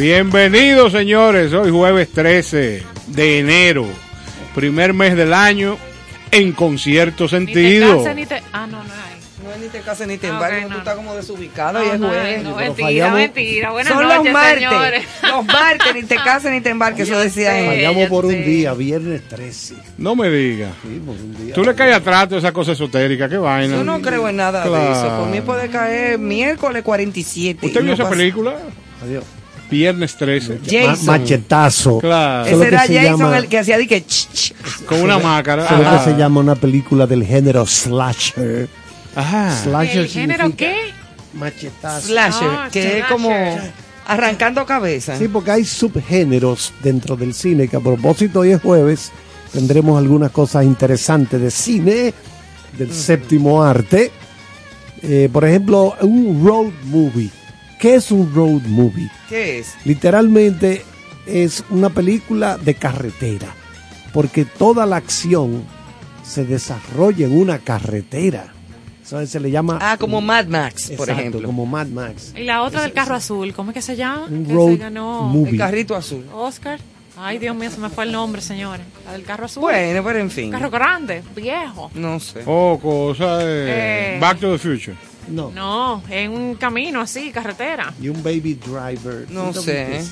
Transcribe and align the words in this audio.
Bienvenidos, 0.00 0.92
señores. 0.92 1.52
Hoy 1.52 1.70
jueves 1.70 2.08
13 2.10 2.82
de 3.08 3.38
enero, 3.38 3.84
primer 4.54 4.94
mes 4.94 5.14
del 5.14 5.34
año, 5.34 5.76
en 6.30 6.52
concierto 6.52 7.28
sentido. 7.28 7.98
Ni 7.98 8.04
te 8.04 8.14
ni 8.14 8.24
te... 8.24 8.42
Ah, 8.50 8.66
no, 8.66 8.78
no 8.82 8.84
hay. 8.94 9.20
No 9.44 9.52
es 9.52 9.58
ni 9.60 9.68
te 9.68 9.80
cases 9.80 10.08
ni 10.08 10.16
te 10.16 10.28
Ah, 10.28 10.30
embarques, 10.30 10.68
tú 10.68 10.78
estás 10.78 10.94
como 10.96 11.14
desubicado 11.14 11.78
No, 11.78 11.84
y 11.84 11.88
es 11.90 12.00
no, 12.00 12.08
jueves. 12.08 12.42
no, 12.44 12.56
mentira, 12.56 12.86
fallamos. 12.86 13.18
mentira. 13.18 13.70
Buenas 13.72 13.92
Son 13.92 14.02
noches, 14.02 14.24
los 14.24 14.32
martes. 14.32 14.54
señores. 14.54 15.04
Los 15.22 15.44
martes, 15.44 15.94
ni 15.94 16.02
te 16.04 16.14
cases 16.16 16.50
ni 16.52 16.60
te 16.62 16.70
embarques, 16.70 17.06
eso 17.06 17.18
decía 17.18 17.58
él. 17.60 17.66
Fallamos 17.66 18.08
por 18.08 18.24
un 18.24 18.42
día, 18.42 18.72
viernes 18.72 19.28
13. 19.28 19.74
No 19.98 20.16
me 20.16 20.30
digas. 20.30 20.72
Sí, 20.82 20.98
por 21.04 21.14
un 21.14 21.36
día. 21.44 21.54
Tú 21.54 21.62
le 21.62 21.74
caes 21.74 21.94
atrás 21.96 22.22
a 22.22 22.26
toda 22.26 22.38
esa 22.38 22.52
cosa 22.52 22.72
esotérica, 22.72 23.28
qué 23.28 23.36
vaina. 23.36 23.76
Yo 23.76 23.84
no 23.84 24.00
creo 24.00 24.26
en 24.30 24.36
nada 24.36 24.64
de 24.64 24.92
eso. 24.92 25.18
Por 25.18 25.28
mí 25.28 25.42
puede 25.42 25.68
caer 25.68 26.18
miércoles 26.18 26.82
47. 26.82 27.66
¿Usted 27.66 27.80
vio 27.80 27.88
no 27.88 27.92
esa 27.92 28.04
pasa- 28.04 28.16
película? 28.16 28.54
Adiós. 29.02 29.24
Viernes 29.70 30.16
13. 30.16 30.54
Ma- 30.54 30.58
Jason. 30.70 31.06
machetazo. 31.06 31.98
Claro. 31.98 32.46
Ese 32.48 32.66
era 32.66 32.80
Jason 32.80 33.02
llama- 33.02 33.38
el 33.38 33.48
que 33.48 33.58
hacía 33.58 33.78
de 33.78 33.86
que... 33.86 34.00
ch, 34.04 34.28
ch. 34.32 34.52
Con 34.86 35.00
una 35.02 35.18
máscara. 35.18 35.64
Eso 35.64 35.74
es 35.74 35.80
lo 35.80 35.86
Ajá. 35.88 36.04
que 36.04 36.10
se 36.10 36.16
llama 36.18 36.40
una 36.40 36.54
película 36.56 37.06
del 37.06 37.24
género 37.24 37.64
slasher. 37.66 38.68
Ajá. 39.14 39.56
Slasher 39.62 39.98
¿El 40.02 40.08
género 40.08 40.56
qué? 40.56 40.74
Machetazo. 41.34 42.08
Slasher, 42.08 42.48
Ah, 42.50 42.68
que 42.72 42.98
es 42.98 43.04
como 43.06 43.30
arrancando 44.06 44.66
cabeza. 44.66 45.16
Sí, 45.16 45.28
porque 45.28 45.52
hay 45.52 45.64
subgéneros 45.64 46.72
dentro 46.82 47.16
del 47.16 47.32
cine 47.34 47.68
que 47.68 47.76
a 47.76 47.80
propósito 47.80 48.40
hoy 48.40 48.50
es 48.52 48.60
jueves 48.60 49.12
tendremos 49.52 49.98
algunas 49.98 50.30
cosas 50.32 50.64
interesantes 50.64 51.40
de 51.40 51.50
cine 51.50 52.14
del 52.76 52.92
séptimo 52.92 53.62
arte. 53.62 54.10
Eh, 55.02 55.28
por 55.32 55.44
ejemplo, 55.44 55.94
un 56.02 56.44
road 56.44 56.72
movie. 56.84 57.30
¿Qué 57.80 57.94
es 57.94 58.10
un 58.10 58.32
road 58.34 58.62
movie? 58.66 59.10
¿Qué 59.28 59.58
es? 59.60 59.74
Literalmente 59.84 60.84
es 61.26 61.64
una 61.70 61.88
película 61.90 62.58
de 62.58 62.74
carretera, 62.74 63.48
porque 64.12 64.44
toda 64.44 64.84
la 64.86 64.96
acción 64.96 65.64
se 66.22 66.44
desarrolla 66.44 67.26
en 67.26 67.36
una 67.38 67.58
carretera. 67.58 68.52
Eso 69.02 69.24
se 69.26 69.40
le 69.40 69.50
llama 69.50 69.78
Ah, 69.80 69.96
como 69.98 70.20
Mad 70.20 70.46
Max, 70.46 70.84
por 70.96 71.08
Exacto, 71.08 71.12
ejemplo. 71.20 71.42
como 71.46 71.66
Mad 71.66 71.86
Max. 71.88 72.32
Y 72.36 72.44
la 72.44 72.62
otra 72.62 72.82
del 72.82 72.92
carro 72.92 73.14
azul, 73.16 73.52
¿cómo 73.54 73.70
es 73.70 73.74
que 73.74 73.82
se 73.82 73.96
llama? 73.96 74.26
Un 74.26 74.48
road 74.48 74.68
se 74.72 74.76
ganó 74.76 75.22
movie. 75.24 75.52
El 75.52 75.58
carrito 75.58 75.96
azul. 75.96 76.24
Oscar. 76.32 76.78
Ay, 77.16 77.38
Dios 77.38 77.54
mío, 77.56 77.70
se 77.70 77.78
me 77.78 77.88
fue 77.90 78.04
el 78.04 78.12
nombre, 78.12 78.40
señores. 78.40 78.86
La 79.04 79.12
del 79.12 79.24
carro 79.24 79.46
azul. 79.46 79.62
Bueno, 79.62 80.02
pero 80.04 80.18
en 80.20 80.30
fin. 80.30 80.50
Carro 80.52 80.70
grande, 80.70 81.22
viejo. 81.34 81.90
No 81.94 82.20
sé. 82.20 82.42
Oh, 82.46 82.78
cosa 82.80 83.38
de 83.38 84.16
Eh. 84.16 84.18
Back 84.20 84.38
to 84.38 84.52
the 84.52 84.58
Future. 84.58 84.96
No. 85.30 85.50
No, 85.52 86.02
en 86.10 86.32
un 86.32 86.54
camino 86.54 87.00
así, 87.00 87.30
carretera. 87.30 87.92
Y 88.00 88.08
un 88.08 88.22
baby 88.22 88.54
driver. 88.54 89.26
No 89.30 89.50
¿Tú 89.52 89.62
sé. 89.62 90.02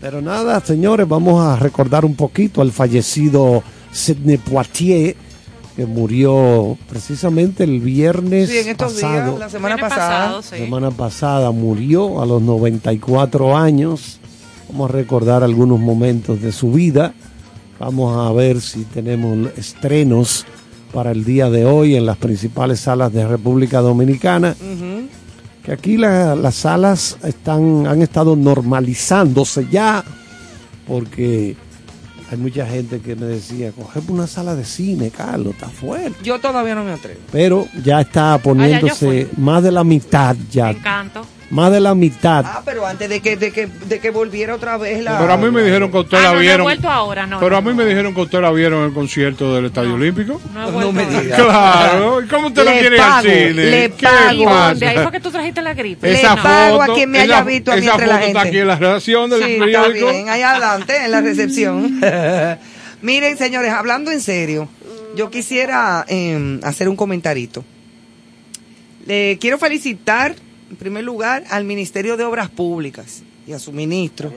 Pero 0.00 0.20
nada, 0.20 0.60
señores, 0.60 1.08
vamos 1.08 1.42
a 1.44 1.56
recordar 1.56 2.04
un 2.04 2.14
poquito 2.14 2.60
al 2.60 2.70
fallecido 2.70 3.62
Sidney 3.92 4.36
Poitier, 4.36 5.16
que 5.74 5.86
murió 5.86 6.76
precisamente 6.88 7.64
el 7.64 7.80
viernes 7.80 8.50
Sí, 8.50 8.58
en 8.58 8.68
estos 8.68 8.92
pasado. 8.94 9.24
días, 9.30 9.38
la 9.38 9.48
semana 9.48 9.76
pasada. 9.78 10.18
pasado, 10.20 10.42
sí. 10.42 10.56
semana 10.56 10.90
pasada 10.90 11.50
murió 11.50 12.20
a 12.22 12.26
los 12.26 12.42
94 12.42 13.56
años. 13.56 14.20
Vamos 14.68 14.90
a 14.90 14.92
recordar 14.92 15.42
algunos 15.42 15.78
momentos 15.80 16.40
de 16.42 16.52
su 16.52 16.72
vida. 16.72 17.14
Vamos 17.78 18.16
a 18.16 18.32
ver 18.32 18.60
si 18.60 18.84
tenemos 18.84 19.48
estrenos 19.56 20.44
para 20.92 21.10
el 21.12 21.24
día 21.24 21.50
de 21.50 21.64
hoy 21.64 21.96
en 21.96 22.06
las 22.06 22.16
principales 22.16 22.80
salas 22.80 23.12
de 23.12 23.26
República 23.26 23.80
Dominicana. 23.80 24.54
Que 25.64 25.72
aquí 25.72 25.96
la- 25.96 26.36
las 26.36 26.54
salas 26.54 27.18
están, 27.24 27.86
han 27.86 28.00
estado 28.02 28.36
normalizándose 28.36 29.66
ya, 29.70 30.04
porque 30.86 31.56
hay 32.30 32.38
mucha 32.38 32.66
gente 32.66 33.00
que 33.00 33.16
me 33.16 33.26
decía, 33.26 33.72
coge 33.72 34.00
por 34.00 34.12
una 34.14 34.26
sala 34.26 34.54
de 34.54 34.64
cine, 34.64 35.10
Carlos, 35.10 35.54
está 35.54 35.68
fuerte. 35.68 36.16
Yo 36.22 36.38
todavía 36.40 36.74
no 36.74 36.84
me 36.84 36.92
atrevo. 36.92 37.20
Pero 37.32 37.66
ya 37.84 38.00
está 38.00 38.38
poniéndose 38.38 39.26
fui. 39.26 39.42
más 39.42 39.62
de 39.62 39.72
la 39.72 39.84
mitad 39.84 40.36
ya. 40.50 40.66
Me 40.66 40.70
encanto. 40.78 41.22
Más 41.48 41.70
de 41.70 41.78
la 41.78 41.94
mitad. 41.94 42.44
Ah, 42.44 42.62
pero 42.64 42.84
antes 42.84 43.08
de 43.08 43.20
que, 43.20 43.36
de 43.36 43.52
que, 43.52 43.66
de 43.68 44.00
que 44.00 44.10
volviera 44.10 44.56
otra 44.56 44.76
vez 44.78 45.00
la... 45.04 45.16
Pero 45.18 45.32
a 45.32 45.36
mí 45.36 45.48
me 45.52 45.62
dijeron 45.62 45.92
que 45.92 45.98
usted 45.98 46.18
Ah, 46.18 46.22
la 46.22 46.28
no, 46.30 46.34
no 46.34 46.38
he 46.40 46.42
vieron. 46.42 46.64
vuelto 46.64 46.90
ahora, 46.90 47.24
no. 47.26 47.38
Pero 47.38 47.50
no, 47.52 47.56
a 47.58 47.60
mí 47.60 47.68
no. 47.68 47.74
me 47.76 47.84
dijeron 47.86 48.14
que 48.14 48.20
usted 48.20 48.40
la 48.40 48.50
vieron 48.50 48.80
en 48.80 48.86
el 48.86 48.92
concierto 48.92 49.54
del 49.54 49.66
Estadio 49.66 49.94
Olímpico. 49.94 50.40
No, 50.52 50.62
he 50.62 50.66
No 50.66 50.72
vuelto 50.72 50.92
me 50.92 51.02
ahora. 51.04 51.20
diga. 51.20 51.36
Claro. 51.36 52.22
¿Y 52.22 52.26
cómo 52.26 52.48
usted 52.48 52.64
Le 52.64 52.80
quiere 52.80 52.96
ir 52.96 53.00
al 53.02 53.08
pago, 53.10 53.22
cine? 53.22 53.52
le 53.52 53.90
¿Qué 53.92 54.06
pago. 54.06 54.44
Dónde? 54.50 54.86
Ahí 54.88 54.98
fue 54.98 55.12
que 55.12 55.20
tú 55.20 55.30
trajiste 55.30 55.62
la 55.62 55.74
gripe. 55.74 56.10
Le 56.12 56.20
pago 56.22 56.82
a 56.82 56.86
quien 56.94 57.10
me 57.10 57.20
haya 57.20 57.42
visto 57.44 57.70
a 57.70 57.76
mí 57.76 57.82
esa 57.82 57.92
entre 57.92 58.06
la 58.08 58.14
foto 58.14 58.26
está 58.26 58.40
gente. 58.40 58.48
aquí 58.48 58.58
en 58.58 58.66
la 58.68 58.76
redacción 58.76 59.30
del 59.30 59.42
Sí, 59.44 59.52
está 59.62 59.88
bien, 59.88 60.28
ahí 60.28 60.42
adelante, 60.42 60.96
en 61.04 61.10
la 61.12 61.20
recepción. 61.20 62.00
Miren, 63.02 63.38
señores, 63.38 63.72
hablando 63.72 64.10
en 64.10 64.20
serio, 64.20 64.68
yo 65.14 65.30
quisiera 65.30 66.04
eh, 66.08 66.58
hacer 66.64 66.88
un 66.88 66.96
comentarito. 66.96 67.64
Le 69.06 69.38
quiero 69.40 69.58
felicitar, 69.58 70.34
en 70.70 70.76
primer 70.76 71.04
lugar, 71.04 71.44
al 71.50 71.64
Ministerio 71.64 72.16
de 72.16 72.24
Obras 72.24 72.50
Públicas 72.50 73.22
y 73.46 73.52
a 73.52 73.58
su 73.58 73.72
ministro, 73.72 74.32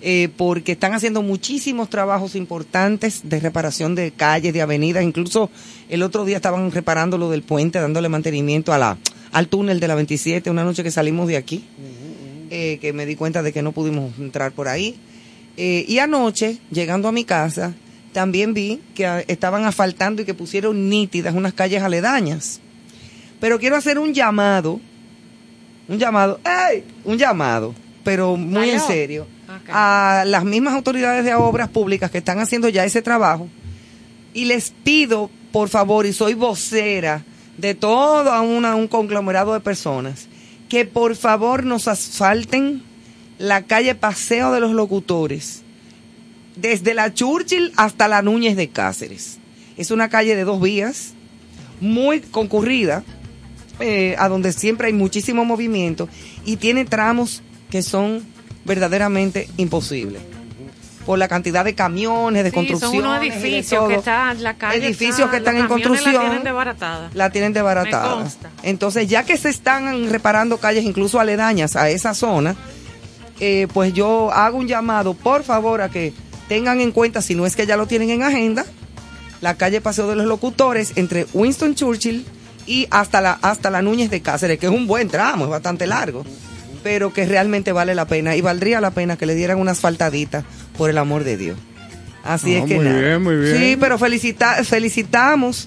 eh, 0.00 0.28
porque 0.36 0.72
están 0.72 0.94
haciendo 0.94 1.22
muchísimos 1.22 1.88
trabajos 1.88 2.34
importantes 2.34 3.20
de 3.24 3.38
reparación 3.38 3.94
de 3.94 4.10
calles, 4.10 4.52
de 4.52 4.62
avenidas. 4.62 5.04
Incluso 5.04 5.50
el 5.88 6.02
otro 6.02 6.24
día 6.24 6.36
estaban 6.36 6.70
reparando 6.72 7.18
lo 7.18 7.30
del 7.30 7.42
puente, 7.42 7.78
dándole 7.78 8.08
mantenimiento 8.08 8.72
a 8.72 8.78
la, 8.78 8.98
al 9.30 9.48
túnel 9.48 9.78
de 9.78 9.88
la 9.88 9.94
27, 9.94 10.50
una 10.50 10.64
noche 10.64 10.82
que 10.82 10.90
salimos 10.90 11.28
de 11.28 11.36
aquí 11.36 11.64
eh, 12.54 12.76
que 12.82 12.92
me 12.92 13.06
di 13.06 13.16
cuenta 13.16 13.42
de 13.42 13.50
que 13.50 13.62
no 13.62 13.72
pudimos 13.72 14.12
entrar 14.18 14.52
por 14.52 14.68
ahí. 14.68 14.94
Eh, 15.56 15.86
y 15.88 16.00
anoche, 16.00 16.58
llegando 16.70 17.08
a 17.08 17.12
mi 17.12 17.24
casa, 17.24 17.72
también 18.12 18.52
vi 18.52 18.78
que 18.94 19.24
estaban 19.26 19.64
asfaltando 19.64 20.20
y 20.20 20.26
que 20.26 20.34
pusieron 20.34 20.90
nítidas 20.90 21.34
unas 21.34 21.54
calles 21.54 21.82
aledañas. 21.82 22.60
Pero 23.40 23.58
quiero 23.58 23.76
hacer 23.76 23.98
un 23.98 24.12
llamado, 24.12 24.80
un 25.88 25.98
llamado, 25.98 26.40
¡ey! 26.44 26.84
Un 27.04 27.18
llamado, 27.18 27.74
pero 28.04 28.36
muy 28.36 28.70
en 28.70 28.80
serio, 28.80 29.26
a 29.68 30.24
las 30.26 30.44
mismas 30.44 30.74
autoridades 30.74 31.24
de 31.24 31.34
obras 31.34 31.68
públicas 31.68 32.10
que 32.10 32.18
están 32.18 32.38
haciendo 32.38 32.68
ya 32.68 32.84
ese 32.84 33.02
trabajo. 33.02 33.48
Y 34.34 34.46
les 34.46 34.70
pido, 34.70 35.30
por 35.52 35.68
favor, 35.68 36.06
y 36.06 36.12
soy 36.12 36.34
vocera 36.34 37.24
de 37.58 37.74
todo 37.74 38.40
una, 38.42 38.74
un 38.74 38.88
conglomerado 38.88 39.52
de 39.52 39.60
personas, 39.60 40.28
que 40.68 40.84
por 40.84 41.16
favor 41.16 41.64
nos 41.64 41.86
asfalten 41.86 42.82
la 43.38 43.62
calle 43.62 43.94
Paseo 43.94 44.52
de 44.52 44.60
los 44.60 44.72
Locutores, 44.72 45.62
desde 46.56 46.94
la 46.94 47.12
Churchill 47.12 47.72
hasta 47.76 48.08
la 48.08 48.22
Núñez 48.22 48.56
de 48.56 48.68
Cáceres. 48.68 49.38
Es 49.76 49.90
una 49.90 50.08
calle 50.08 50.36
de 50.36 50.44
dos 50.44 50.60
vías, 50.60 51.14
muy 51.80 52.20
concurrida, 52.20 53.04
eh, 53.80 54.14
a 54.18 54.28
donde 54.28 54.52
siempre 54.52 54.88
hay 54.88 54.92
muchísimo 54.92 55.44
movimiento 55.44 56.08
y 56.44 56.56
tiene 56.56 56.84
tramos 56.84 57.42
que 57.70 57.82
son 57.82 58.22
verdaderamente 58.64 59.48
imposibles. 59.56 60.22
Por 61.06 61.18
la 61.18 61.26
cantidad 61.26 61.64
de 61.64 61.74
camiones, 61.74 62.44
de 62.44 62.50
Sí, 62.50 62.54
construcciones. 62.54 63.00
son 63.00 63.08
unos 63.10 63.20
edificios 63.22 63.88
que 63.88 63.94
están, 63.96 64.40
la 64.40 64.54
calle 64.54 64.86
Edificios 64.86 65.18
está- 65.18 65.30
que 65.32 65.36
están 65.38 65.54
los 65.54 65.62
en 65.64 65.68
construcción. 65.68 66.14
La 66.14 66.20
tienen 66.20 66.44
desbaratada. 66.44 67.10
La 67.14 67.30
tienen 67.30 67.52
desbaratada. 67.52 68.24
Entonces, 68.62 69.08
ya 69.08 69.24
que 69.24 69.36
se 69.36 69.48
están 69.48 70.08
reparando 70.10 70.58
calles 70.58 70.84
incluso 70.84 71.18
aledañas 71.18 71.74
a 71.74 71.90
esa 71.90 72.14
zona, 72.14 72.54
eh, 73.40 73.66
pues 73.74 73.92
yo 73.94 74.30
hago 74.32 74.58
un 74.58 74.68
llamado, 74.68 75.14
por 75.14 75.42
favor, 75.42 75.80
a 75.80 75.88
que 75.88 76.12
tengan 76.48 76.80
en 76.80 76.92
cuenta, 76.92 77.20
si 77.20 77.34
no 77.34 77.46
es 77.46 77.56
que 77.56 77.66
ya 77.66 77.76
lo 77.76 77.86
tienen 77.88 78.10
en 78.10 78.22
agenda, 78.22 78.64
la 79.40 79.56
calle 79.56 79.80
Paseo 79.80 80.06
de 80.06 80.14
los 80.14 80.26
Locutores 80.26 80.92
entre 80.94 81.26
Winston 81.32 81.74
Churchill 81.74 82.24
y 82.66 82.86
hasta 82.90 83.20
la, 83.20 83.38
hasta 83.42 83.70
la 83.70 83.82
Núñez 83.82 84.10
de 84.10 84.20
Cáceres, 84.22 84.58
que 84.58 84.66
es 84.66 84.72
un 84.72 84.86
buen 84.86 85.08
tramo, 85.08 85.44
es 85.44 85.50
bastante 85.50 85.86
largo, 85.86 86.24
pero 86.82 87.12
que 87.12 87.26
realmente 87.26 87.72
vale 87.72 87.94
la 87.94 88.06
pena 88.06 88.34
y 88.36 88.40
valdría 88.40 88.80
la 88.80 88.90
pena 88.90 89.16
que 89.16 89.26
le 89.26 89.34
dieran 89.34 89.58
una 89.58 89.72
asfaltadita, 89.72 90.44
por 90.76 90.90
el 90.90 90.98
amor 90.98 91.24
de 91.24 91.36
Dios. 91.36 91.58
Así 92.24 92.54
Ah, 92.54 92.58
es 92.60 92.64
que 92.66 92.76
muy 92.76 92.84
nada. 92.84 93.00
bien, 93.00 93.22
muy 93.22 93.36
bien. 93.36 93.56
Sí, 93.58 93.76
pero 93.78 93.98
felicita, 93.98 94.62
felicitamos 94.64 95.66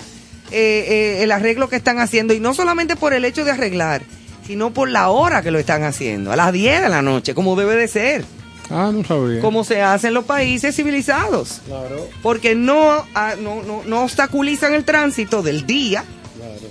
eh, 0.51 0.85
eh, 1.19 1.23
el 1.23 1.31
arreglo 1.31 1.69
que 1.69 1.75
están 1.75 1.99
haciendo 1.99 2.33
y 2.33 2.39
no 2.39 2.53
solamente 2.53 2.95
por 2.95 3.13
el 3.13 3.25
hecho 3.25 3.43
de 3.45 3.51
arreglar, 3.51 4.03
sino 4.47 4.71
por 4.71 4.89
la 4.89 5.09
hora 5.09 5.41
que 5.41 5.51
lo 5.51 5.59
están 5.59 5.83
haciendo, 5.83 6.31
a 6.31 6.35
las 6.35 6.53
10 6.53 6.83
de 6.83 6.89
la 6.89 7.01
noche, 7.01 7.33
como 7.33 7.55
debe 7.55 7.75
de 7.75 7.87
ser, 7.87 8.23
Ah, 8.69 8.89
no 8.93 9.03
sabía. 9.03 9.41
como 9.41 9.63
se 9.63 9.81
hace 9.81 10.07
en 10.07 10.13
los 10.15 10.25
países 10.25 10.75
civilizados, 10.75 11.61
Claro, 11.67 12.07
porque 12.23 12.55
no, 12.55 13.05
ah, 13.13 13.33
no, 13.41 13.61
no, 13.63 13.83
no 13.85 14.01
obstaculizan 14.03 14.73
el 14.73 14.85
tránsito 14.85 15.41
del 15.43 15.65
día, 15.67 16.03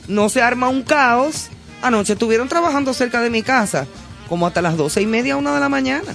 no 0.08 0.28
se 0.28 0.42
arma 0.42 0.68
un 0.68 0.82
caos. 0.82 1.48
Anoche 1.82 2.14
estuvieron 2.14 2.48
trabajando 2.48 2.94
cerca 2.94 3.20
de 3.20 3.28
mi 3.30 3.42
casa, 3.42 3.86
como 4.28 4.46
hasta 4.46 4.62
las 4.62 4.76
doce 4.76 5.02
y 5.02 5.06
media, 5.06 5.36
una 5.36 5.52
de 5.54 5.60
la 5.60 5.68
mañana, 5.68 6.14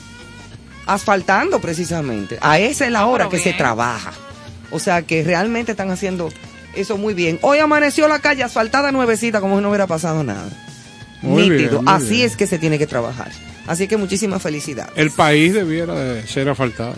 asfaltando 0.88 1.60
precisamente. 1.60 2.38
A 2.42 2.60
esa 2.60 2.86
es 2.86 2.92
la 2.92 3.06
hora 3.06 3.28
pero 3.30 3.38
que 3.38 3.50
se 3.52 3.54
trabaja. 3.58 4.12
O 4.72 4.80
sea 4.80 5.02
que 5.04 5.24
realmente 5.24 5.72
están 5.72 5.92
haciendo 5.92 6.30
eso 6.76 6.98
muy 6.98 7.14
bien. 7.14 7.40
Hoy 7.42 7.60
amaneció 7.60 8.08
la 8.08 8.20
calle 8.20 8.44
asfaltada 8.44 8.92
nuevecita 8.92 9.42
como 9.42 9.58
si 9.58 9.64
no 9.64 9.70
hubiera 9.70 9.88
pasado 9.88 10.24
nada. 10.24 10.50
Muy 11.22 11.50
Nítido. 11.50 11.70
bien, 11.82 11.84
muy 11.86 11.94
Así 11.94 12.10
bien. 12.10 12.28
es 12.28 12.36
que 12.36 12.48
se 12.48 12.58
tiene 12.60 12.78
que 12.78 12.88
trabajar. 12.88 13.32
Así 13.68 13.88
que 13.88 13.98
muchísimas 13.98 14.42
felicidades. 14.42 14.94
El 14.96 15.12
país 15.12 15.54
debiera 15.54 15.94
de 15.94 16.26
ser 16.28 16.50
asfaltado. 16.50 16.96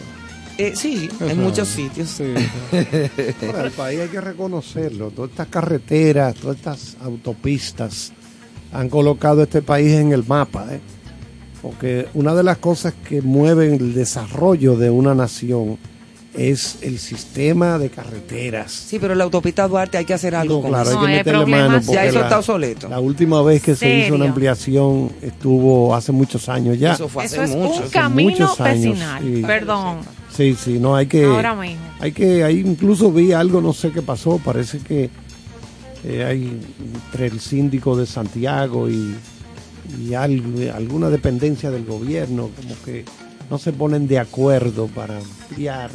Eh, 0.68 0.74
sí, 0.76 1.10
en 1.20 1.28
Eso. 1.32 1.36
muchos 1.42 1.68
sitios. 1.68 2.10
Sí. 2.10 2.24
Ahora, 3.48 3.64
el 3.66 3.72
país 3.72 4.00
hay 4.02 4.08
que 4.10 4.22
reconocerlo. 4.22 5.12
Todas 5.12 5.32
estas 5.32 5.48
carreteras, 5.48 6.36
todas 6.36 6.58
estas 6.58 6.98
autopistas 7.02 8.12
han 8.74 8.90
colocado 8.90 9.44
este 9.44 9.62
país 9.62 9.92
en 9.94 10.12
el 10.12 10.24
mapa. 10.26 10.66
¿eh? 10.72 10.80
Porque 11.62 12.08
una 12.14 12.34
de 12.34 12.44
las 12.44 12.58
cosas 12.58 12.94
que 13.08 13.22
mueven 13.22 13.74
el 13.76 13.94
desarrollo 13.94 14.76
de 14.78 14.90
una 14.90 15.14
nación 15.16 15.78
es 16.34 16.78
el 16.82 16.98
sistema 16.98 17.78
de 17.78 17.90
carreteras. 17.90 18.72
Sí, 18.72 19.00
pero 19.00 19.14
la 19.16 19.26
autopista 19.26 19.68
Duarte 19.68 19.98
hay 19.98 20.06
que 20.06 20.14
hacer 20.14 20.34
algo 20.34 20.56
No, 20.56 20.62
con 20.62 20.72
claro, 20.72 20.90
eso. 20.90 21.00
Hay 21.02 21.08
que 21.08 21.18
meterle 21.18 21.46
mano. 21.46 21.82
Ya 21.82 22.06
eso 22.06 22.20
la- 22.20 22.24
está 22.26 22.40
obsoleto. 22.40 22.88
La 22.88 23.02
última 23.02 23.42
vez 23.42 23.62
que 23.62 23.76
se 23.76 24.00
hizo 24.06 24.16
una 24.16 24.26
ampliación 24.26 25.12
estuvo 25.22 25.94
hace 25.94 26.14
muchos 26.14 26.48
años 26.48 26.80
ya. 26.80 26.94
Eso 26.94 27.10
fue 27.10 27.26
Eso 27.26 27.42
hace 27.42 27.52
es 27.52 27.58
mucho. 27.58 27.76
un 27.80 27.84
hace 27.84 27.92
camino 27.92 28.30
muchos 28.30 28.62
años, 28.62 28.84
vecinal. 28.94 29.24
sí. 29.24 29.42
Perdón. 29.46 29.98
Sí, 30.36 30.56
sí, 30.56 30.80
no 30.80 30.96
hay 30.96 31.08
que. 31.08 31.26
Ahora 31.26 31.54
mismo. 31.56 31.82
Hay 32.00 32.12
que, 32.14 32.44
ahí 32.44 32.60
incluso 32.66 33.12
vi 33.12 33.32
algo, 33.34 33.62
no 33.62 33.74
sé 33.74 33.92
qué 33.92 34.02
pasó, 34.02 34.38
parece 34.40 34.80
que 34.80 35.10
eh, 36.04 36.24
hay 36.24 36.60
entre 37.06 37.28
el 37.28 37.40
síndico 37.40 37.96
de 37.98 38.06
Santiago 38.06 38.90
y, 38.90 39.14
y 40.00 40.14
algo- 40.14 40.74
alguna 40.74 41.10
dependencia 41.10 41.70
del 41.70 41.86
gobierno, 41.86 42.50
como 42.56 42.76
que 42.86 43.04
no 43.50 43.58
se 43.58 43.74
ponen 43.74 44.08
de 44.08 44.20
acuerdo 44.20 44.88
para 44.88 45.18
ampliar 45.20 45.92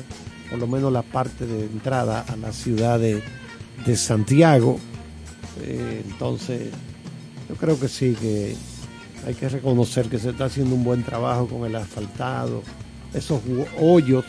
por 0.50 0.58
lo 0.60 0.66
menos 0.68 0.92
la 0.92 1.02
parte 1.02 1.44
de 1.46 1.64
entrada 1.64 2.20
a 2.28 2.36
la 2.36 2.52
ciudad 2.52 3.00
de, 3.00 3.22
de 3.84 3.96
Santiago. 3.96 4.78
Eh, 5.62 6.02
entonces, 6.06 6.68
yo 7.48 7.54
creo 7.56 7.80
que 7.80 7.88
sí, 7.88 8.14
que 8.20 8.54
hay 9.26 9.34
que 9.34 9.48
reconocer 9.48 10.06
que 10.08 10.18
se 10.18 10.30
está 10.30 10.44
haciendo 10.44 10.74
un 10.76 10.84
buen 10.84 11.02
trabajo 11.02 11.46
con 11.48 11.64
el 11.64 11.74
asfaltado, 11.74 12.62
esos 13.16 13.40
hoyos 13.80 14.24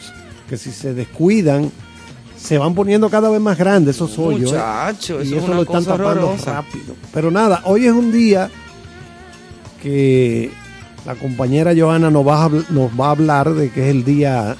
que 0.49 0.57
si 0.57 0.71
se 0.71 0.93
descuidan 0.93 1.71
se 2.37 2.57
van 2.57 2.73
poniendo 2.75 3.09
cada 3.09 3.29
vez 3.29 3.41
más 3.41 3.57
grandes 3.57 3.95
esos 3.95 4.17
hoyos. 4.19 4.51
¿eh? 4.51 4.55
Muchacho, 4.55 5.19
y 5.19 5.27
eso 5.27 5.35
es 5.37 5.43
eso 5.43 5.45
una 5.45 5.55
lo 5.55 5.61
están 5.63 5.83
cosa 5.83 5.97
tapando 5.97 6.09
horrorosa. 6.27 6.53
rápido. 6.53 6.95
Pero 7.13 7.31
nada, 7.31 7.61
hoy 7.65 7.85
es 7.85 7.91
un 7.91 8.11
día 8.11 8.49
que 9.81 10.51
la 11.05 11.15
compañera 11.15 11.73
Joana 11.75 12.09
nos 12.09 12.25
va, 12.27 12.45
a, 12.45 12.49
nos 12.69 12.91
va 12.99 13.07
a 13.07 13.11
hablar 13.11 13.53
de 13.53 13.69
que 13.71 13.85
es 13.89 13.95
el 13.95 14.03
Día 14.03 14.55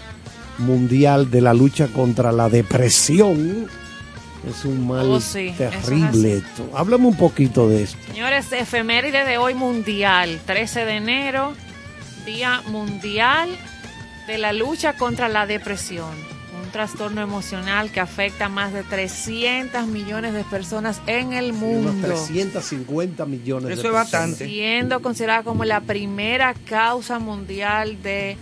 Mundial 0.60 1.30
de 1.30 1.42
la 1.42 1.54
Lucha 1.54 1.88
contra 1.88 2.32
la 2.32 2.50
Depresión. 2.50 3.68
Es 4.48 4.66
un 4.66 4.88
mal 4.88 5.06
Oh, 5.10 5.20
sí, 5.20 5.48
es 5.50 5.58
terrible 5.58 6.34
así. 6.38 6.44
esto. 6.46 6.70
Háblame 6.76 7.08
un 7.08 7.16
poquito 7.18 7.68
de 7.70 7.84
esto. 7.84 7.98
Señores, 8.08 8.52
efeméride 8.52 9.26
de 9.26 9.38
hoy 9.38 9.54
mundial, 9.54 10.40
13 10.46 10.86
de 10.86 10.96
enero, 10.96 11.54
Día 12.26 12.62
Mundial 12.70 13.50
de 14.28 14.38
la 14.38 14.54
Lucha 14.54 14.94
contra 14.94 15.30
la 15.30 15.46
Depresión, 15.48 16.12
un 16.64 16.70
trastorno 16.72 17.22
emocional 17.22 17.92
que 17.92 18.00
afecta 18.00 18.46
a 18.46 18.50
más 18.50 18.74
de 18.74 18.84
300 18.84 19.88
millones 19.88 20.34
de 20.34 20.44
personas 20.44 21.02
en 21.08 21.34
el 21.34 21.52
Unos 21.52 21.60
mundo, 21.94 22.08
350 22.08 23.26
millones 23.26 23.68
de 23.68 23.74
Eso 23.74 23.82
es 23.82 23.88
personas. 23.88 24.12
bastante. 24.12 24.46
siendo 24.48 25.02
considerada 25.02 25.44
como 25.44 25.64
la 25.66 25.80
primera 25.82 26.54
causa 26.54 27.20
mundial 27.20 28.02
de 28.04 28.38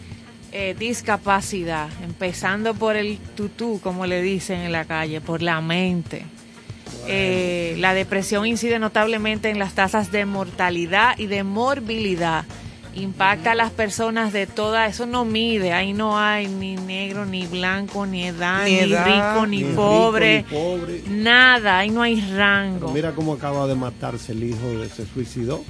eh, 0.51 0.75
discapacidad, 0.79 1.89
empezando 2.03 2.73
por 2.73 2.95
el 2.95 3.17
tutú, 3.35 3.79
como 3.83 4.05
le 4.05 4.21
dicen 4.21 4.61
en 4.61 4.71
la 4.71 4.85
calle, 4.85 5.21
por 5.21 5.41
la 5.41 5.61
mente. 5.61 6.25
Eh, 7.07 7.75
la 7.77 7.93
depresión 7.93 8.45
incide 8.47 8.79
notablemente 8.79 9.49
en 9.49 9.59
las 9.59 9.73
tasas 9.73 10.11
de 10.11 10.25
mortalidad 10.25 11.17
y 11.19 11.27
de 11.27 11.43
morbilidad. 11.43 12.45
Impacta 12.95 13.51
a 13.51 13.55
las 13.55 13.71
personas 13.71 14.31
de 14.31 14.47
toda, 14.47 14.85
eso 14.87 15.05
no 15.05 15.25
mide, 15.25 15.73
ahí 15.73 15.91
no 15.91 16.17
hay 16.17 16.47
ni 16.47 16.75
negro, 16.77 17.25
ni 17.25 17.45
blanco, 17.45 18.05
ni 18.05 18.23
edad, 18.25 18.63
Ni 18.63 18.71
ni, 18.71 18.79
edad, 18.93 19.33
rico, 19.33 19.47
ni, 19.47 19.57
Ni 19.57 19.63
rico, 19.69 19.75
pobre, 19.75 20.37
ni 20.37 20.43
pobre. 20.57 21.01
nada, 21.09 21.79
ahí 21.79 21.89
no 21.89 22.01
hay 22.01 22.21
rango. 22.21 22.91
Mira 22.93 23.11
cómo 23.11 23.33
acaba 23.33 23.67
de 23.67 23.75
matarse 23.75 24.31
el 24.31 24.43
hijo 24.45 24.67
de 24.79 24.87
se 24.89 25.05
suicidó. 25.05 25.61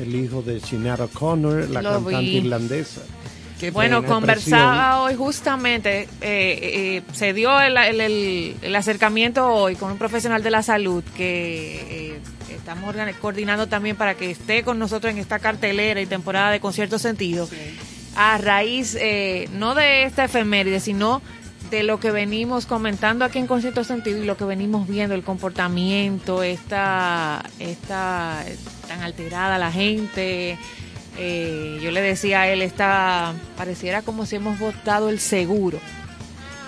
El 0.00 0.14
hijo 0.16 0.42
de 0.42 0.58
Sinead 0.58 1.00
O'Connor, 1.02 1.68
la 1.70 1.80
Lo 1.82 1.90
cantante 1.92 2.20
vi. 2.20 2.36
irlandesa. 2.38 3.02
Qué 3.60 3.70
Bueno, 3.70 4.00
pena. 4.00 4.12
conversaba 4.14 5.02
hoy 5.02 5.14
justamente, 5.14 6.08
eh, 6.20 6.98
eh, 7.02 7.02
se 7.12 7.32
dio 7.32 7.60
el, 7.60 7.76
el- 7.76 8.00
el- 8.00 8.56
el 8.62 8.74
acercamiento 8.74 9.46
hoy 9.46 9.76
con 9.76 9.92
un 9.92 9.98
profesional 9.98 10.42
de 10.42 10.50
la 10.50 10.64
salud 10.64 11.04
que 11.16 12.14
eh, 12.14 12.20
estamos 12.54 12.94
coordinando 13.20 13.66
también 13.66 13.96
para 13.96 14.14
que 14.14 14.30
esté 14.30 14.62
con 14.62 14.78
nosotros 14.78 15.12
en 15.12 15.18
esta 15.18 15.38
cartelera 15.38 16.00
y 16.00 16.06
temporada 16.06 16.50
de 16.50 16.60
concierto 16.60 16.98
sentido, 16.98 17.48
a 18.16 18.38
raíz 18.38 18.96
eh, 19.00 19.48
no 19.52 19.74
de 19.74 20.04
esta 20.04 20.24
efeméride, 20.24 20.80
sino 20.80 21.22
de 21.70 21.82
lo 21.82 21.98
que 21.98 22.10
venimos 22.10 22.66
comentando 22.66 23.24
aquí 23.24 23.38
en 23.38 23.46
Concierto 23.46 23.82
Sentido 23.82 24.22
y 24.22 24.26
lo 24.26 24.36
que 24.36 24.44
venimos 24.44 24.86
viendo, 24.86 25.14
el 25.14 25.22
comportamiento, 25.22 26.42
esta, 26.42 27.42
esta 27.58 28.44
tan 28.86 29.00
alterada 29.00 29.56
la 29.56 29.72
gente. 29.72 30.58
Eh, 31.16 31.80
yo 31.82 31.90
le 31.90 32.02
decía 32.02 32.42
a 32.42 32.48
él, 32.48 32.60
está, 32.60 33.32
pareciera 33.56 34.02
como 34.02 34.26
si 34.26 34.36
hemos 34.36 34.58
votado 34.58 35.08
el 35.08 35.18
seguro. 35.18 35.80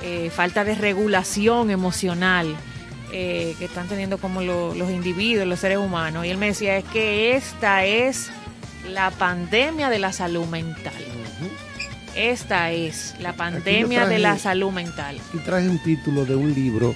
Eh, 0.03 0.31
falta 0.31 0.65
de 0.65 0.75
regulación 0.75 1.71
emocional 1.71 2.57
eh, 3.17 3.55
que 3.61 3.67
están 3.67 3.87
teniendo 3.87 4.19
como 4.19 4.43
lo- 4.43 4.75
los 4.75 4.91
individuos, 4.91 5.47
los 5.47 5.61
seres 5.61 5.79
humanos. 5.79 6.27
Y 6.27 6.31
él 6.31 6.37
me 6.37 6.47
decía, 6.47 6.77
es 6.77 6.85
que 6.87 7.37
esta 7.37 7.85
es 7.85 8.31
la 8.91 9.13
pandemia 9.13 9.89
de 9.89 10.01
la 10.01 10.13
salud 10.13 10.47
mental. 10.47 10.93
Esta 12.17 12.71
es 12.73 13.15
la 13.21 13.33
pandemia 13.33 14.07
de 14.07 14.19
la 14.19 14.39
salud 14.39 14.71
mental. 14.71 15.17
Y 15.33 15.39
traje 15.39 15.69
un 15.69 15.79
título 15.83 16.25
de 16.25 16.37
un 16.37 16.55
libro 16.55 16.95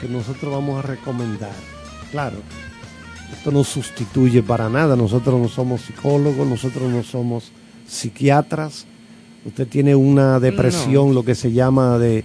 que 0.00 0.08
nosotros 0.08 0.52
vamos 0.52 0.82
a 0.82 0.86
recomendar. 0.86 1.52
Claro, 2.10 2.36
esto 3.32 3.50
no 3.50 3.64
sustituye 3.64 4.42
para 4.42 4.68
nada. 4.68 4.94
Nosotros 4.96 5.40
no 5.40 5.48
somos 5.48 5.80
psicólogos, 5.82 6.46
nosotros 6.46 6.90
no 6.90 7.02
somos 7.02 7.50
psiquiatras. 7.86 8.86
Usted 9.44 9.66
tiene 9.68 9.94
una 9.94 10.38
depresión, 10.38 11.14
lo 11.14 11.24
que 11.24 11.34
se 11.34 11.52
llama 11.52 11.98
de 11.98 12.24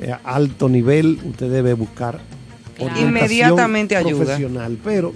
eh, 0.00 0.14
alto 0.24 0.68
nivel, 0.68 1.18
usted 1.24 1.50
debe 1.50 1.74
buscar. 1.74 2.20
Orientación 2.78 3.08
Inmediatamente 3.08 3.96
ayuda. 3.96 4.24
profesional. 4.24 4.78
Pero. 4.82 5.12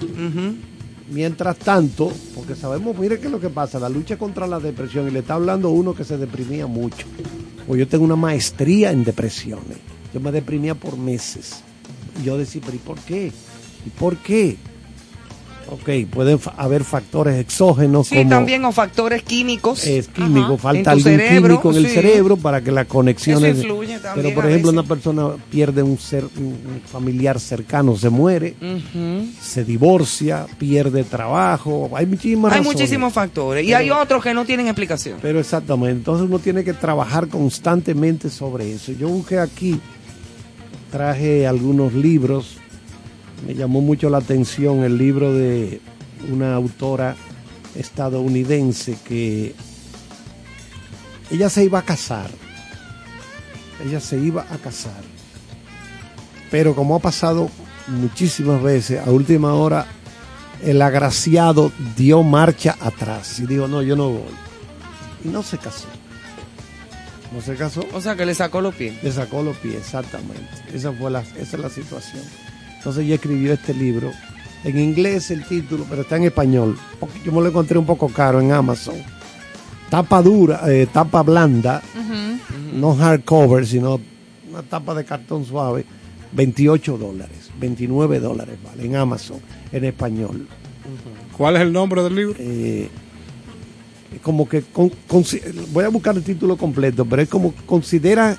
Mientras 1.11 1.59
tanto, 1.59 2.11
porque 2.35 2.55
sabemos, 2.55 2.97
mire 2.97 3.19
qué 3.19 3.27
es 3.27 3.33
lo 3.33 3.39
que 3.41 3.51
pasa, 3.51 3.79
la 3.79 3.91
lucha 3.91 4.17
contra 4.17 4.47
la 4.47 4.59
depresión, 4.59 5.07
y 5.09 5.11
le 5.11 5.19
está 5.19 5.35
hablando 5.35 5.69
uno 5.69 5.95
que 5.95 6.05
se 6.05 6.17
deprimía 6.17 6.67
mucho. 6.67 7.07
Pues 7.67 7.79
yo 7.79 7.87
tengo 7.87 8.05
una 8.05 8.17
maestría 8.17 8.93
en 8.93 9.05
depresiones. 9.05 9.77
Yo 10.15 10.21
me 10.21 10.33
deprimía 10.33 10.75
por 10.75 10.97
meses. 10.97 11.63
Y 12.21 12.25
yo 12.25 12.39
decía, 12.39 12.63
pero 12.65 12.77
¿y 12.77 12.81
por 12.81 12.99
qué? 13.01 13.31
¿Y 13.85 13.91
por 13.91 14.17
qué? 14.19 14.57
Ok, 15.73 15.89
pueden 16.11 16.39
fa- 16.39 16.53
haber 16.57 16.85
factores 16.85 17.37
exógenos 17.39 18.09
Sí, 18.09 18.17
como 18.17 18.29
también 18.31 18.65
o 18.65 18.73
factores 18.73 19.23
químicos. 19.23 19.87
es 19.87 20.09
químico, 20.09 20.55
Ajá. 20.55 20.59
falta 20.59 20.91
algún 20.91 21.05
cerebro, 21.05 21.49
químico 21.61 21.71
en 21.71 21.77
el 21.77 21.89
cerebro 21.89 22.37
para 22.37 22.61
que 22.61 22.71
las 22.71 22.87
conexiones. 22.87 23.57
Eso 23.59 23.63
influye 23.67 23.99
también 23.99 24.15
pero 24.27 24.35
por 24.35 24.47
ejemplo, 24.51 24.71
una 24.71 24.83
persona 24.83 25.29
pierde 25.51 25.83
un 25.83 25.99
ser, 25.99 26.25
un 26.37 26.83
familiar 26.87 27.41
cercano, 27.41 27.97
se 27.97 28.11
muere, 28.11 28.55
se 29.41 29.65
divorcia, 29.65 30.47
pierde 30.59 31.05
trabajo, 31.05 31.91
hay 31.95 32.07
muchísimas 32.07 32.53
Hay 32.53 32.59
razones. 32.59 32.79
muchísimos 32.81 33.13
factores. 33.13 33.65
Y 33.67 33.73
hay 33.73 33.91
otros 33.91 34.23
que 34.23 34.35
no 34.35 34.45
tienen 34.45 34.67
explicación. 34.67 35.19
Pero 35.23 35.41
exactamente, 35.41 35.93
entonces 35.99 36.27
uno 36.29 36.39
tiene 36.39 36.65
que 36.65 36.75
trabajar 36.75 37.29
constantemente 37.29 38.29
sobre 38.29 38.73
eso. 38.73 38.93
Yo 38.93 39.09
busqué 39.09 39.39
aquí, 39.39 39.81
traje 40.91 41.47
algunos 41.47 41.95
libros, 41.95 42.57
me 43.47 43.55
llamó 43.55 43.81
mucho 43.81 44.11
la 44.11 44.19
atención 44.19 44.83
el 44.85 44.99
libro 44.99 45.33
de 45.33 45.81
una 46.31 46.55
autora 46.55 47.17
estadounidense 47.75 48.97
que 49.07 49.55
ella 51.31 51.49
se 51.49 51.65
iba 51.65 51.79
a 51.79 51.83
casar, 51.83 52.31
ella 53.85 54.01
se 54.01 54.19
iba 54.19 54.47
a 54.51 54.59
casar, 54.59 55.03
pero 56.51 56.75
como 56.75 56.97
ha 56.97 56.99
pasado 57.01 57.51
muchísimas 57.89 58.63
veces, 58.63 59.01
a 59.05 59.11
última 59.11 59.55
hora 59.55 59.87
el 60.63 60.81
agraciado 60.81 61.73
dio 61.97 62.23
marcha 62.23 62.77
atrás 62.81 63.41
y 63.41 63.47
dijo, 63.47 63.67
no, 63.67 63.83
yo 63.83 63.97
no 63.97 64.11
voy. 64.11 64.35
Y 65.25 65.29
no 65.29 65.43
se 65.43 65.59
casó. 65.59 65.89
No 67.33 67.41
se 67.41 67.57
casó, 67.57 67.85
O 67.95 68.01
sea, 68.01 68.15
que 68.15 68.27
le 68.27 68.35
sacó 68.35 68.61
los 68.61 68.75
pies. 68.75 69.03
le 69.03 69.11
sacó 69.11 69.43
los 69.43 69.57
pies, 69.57 69.77
exactamente. 69.77 70.49
Esa, 70.73 70.93
fue 70.93 71.11
la, 71.11 71.21
esa 71.21 71.57
es 71.57 71.59
la 71.59 71.71
situación. 71.71 72.23
Entonces 72.83 73.05
ella 73.05 73.15
escribió 73.15 73.53
este 73.53 73.73
libro. 73.75 74.11
En 74.65 74.77
inglés 74.77 75.31
el 75.31 75.45
título, 75.47 75.87
pero 75.89 76.03
está 76.03 76.17
en 76.17 76.25
español. 76.25 76.77
Porque 76.99 77.21
Yo 77.25 77.31
me 77.31 77.41
lo 77.41 77.47
encontré 77.49 77.79
un 77.79 77.87
poco 77.87 78.09
caro 78.09 78.41
en 78.41 78.51
Amazon. 78.51 78.97
Tapa 79.89 80.21
dura, 80.21 80.63
eh, 80.69 80.89
tapa 80.93 81.23
blanda, 81.23 81.81
no 82.75 82.97
hardcover, 82.97 83.67
sino 83.67 84.01
una 84.51 84.63
tapa 84.63 84.95
de 84.95 85.05
cartón 85.05 85.45
suave, 85.45 85.85
28 86.33 86.97
dólares, 86.99 87.51
29 87.61 88.19
dólares, 88.19 88.57
vale, 88.65 88.85
en 88.87 88.97
Amazon, 88.97 89.39
en 89.71 89.85
español. 89.85 90.49
¿Cuál 91.37 91.57
es 91.57 91.63
el 91.63 91.73
nombre 91.73 92.03
del 92.03 92.15
libro? 92.17 92.35
Eh, 92.39 92.89
como 94.23 94.49
que 94.49 94.63
con- 94.63 94.91
voy 95.73 95.85
a 95.85 95.89
buscar 95.89 96.17
el 96.17 96.23
título 96.23 96.57
completo, 96.57 97.05
pero 97.05 97.23
es 97.23 97.29
como 97.29 97.53
considera 97.67 98.37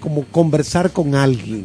como 0.00 0.24
conversar 0.26 0.90
con 0.92 1.14
alguien. 1.14 1.64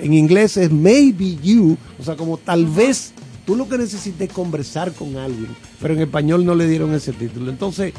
En 0.00 0.12
inglés 0.12 0.56
es 0.56 0.70
maybe 0.70 1.36
you, 1.42 1.76
o 1.98 2.04
sea, 2.04 2.16
como 2.16 2.36
tal 2.36 2.66
vez 2.66 3.12
tú 3.44 3.56
lo 3.56 3.68
que 3.68 3.78
necesites 3.78 4.28
es 4.28 4.34
conversar 4.34 4.92
con 4.92 5.16
alguien, 5.16 5.48
pero 5.80 5.94
en 5.94 6.00
español 6.00 6.44
no 6.44 6.54
le 6.54 6.66
dieron 6.66 6.92
ese 6.94 7.12
título. 7.12 7.50
Entonces, 7.50 7.94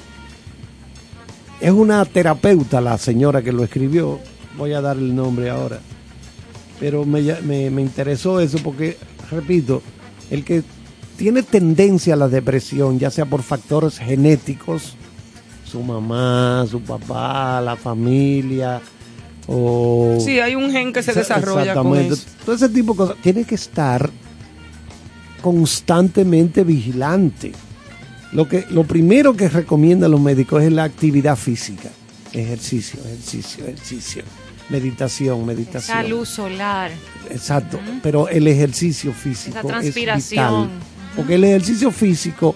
es 1.59 1.71
una 1.71 2.03
terapeuta 2.05 2.81
la 2.81 2.97
señora 2.97 3.41
que 3.41 3.51
lo 3.51 3.63
escribió, 3.63 4.19
voy 4.57 4.73
a 4.73 4.81
dar 4.81 4.97
el 4.97 5.15
nombre 5.15 5.49
ahora, 5.49 5.79
pero 6.79 7.05
me, 7.05 7.21
me, 7.41 7.69
me 7.69 7.81
interesó 7.81 8.39
eso 8.39 8.59
porque, 8.63 8.97
repito, 9.31 9.81
el 10.29 10.43
que 10.43 10.63
tiene 11.17 11.41
tendencia 11.41 12.13
a 12.13 12.17
la 12.17 12.27
depresión, 12.27 12.99
ya 12.99 13.09
sea 13.09 13.25
por 13.25 13.41
factores 13.41 13.97
genéticos, 13.97 14.95
su 15.65 15.81
mamá, 15.81 16.65
su 16.69 16.81
papá, 16.81 17.59
la 17.61 17.75
familia, 17.75 18.81
o... 19.47 20.17
Sí, 20.19 20.39
hay 20.39 20.55
un 20.55 20.71
gen 20.71 20.91
que 20.91 21.01
se 21.01 21.13
desarrolla 21.13 21.73
con 21.73 21.97
eso. 21.97 22.21
Todo 22.45 22.55
ese 22.55 22.69
tipo 22.69 22.93
de 22.93 22.97
cosas. 22.97 23.17
Tiene 23.21 23.45
que 23.45 23.55
estar 23.55 24.09
constantemente 25.41 26.63
vigilante. 26.63 27.53
Lo, 28.33 28.47
que, 28.47 28.65
lo 28.69 28.83
primero 28.83 29.35
que 29.35 29.47
recomiendan 29.47 30.11
los 30.11 30.19
médicos 30.19 30.63
es 30.63 30.71
la 30.71 30.83
actividad 30.83 31.37
física. 31.37 31.89
Ejercicio, 32.33 32.99
ejercicio, 33.05 33.63
ejercicio. 33.65 34.23
Meditación, 34.69 35.45
meditación. 35.45 35.97
Esa 35.97 36.07
luz 36.07 36.27
solar. 36.27 36.91
Exacto, 37.29 37.79
pero 38.03 38.27
el 38.27 38.47
ejercicio 38.47 39.13
físico 39.13 39.57
Esa 39.57 39.61
es 39.61 39.67
transpiración. 39.67 40.63
vital, 40.63 40.79
porque 41.15 41.35
el 41.35 41.43
ejercicio 41.45 41.89
físico 41.89 42.53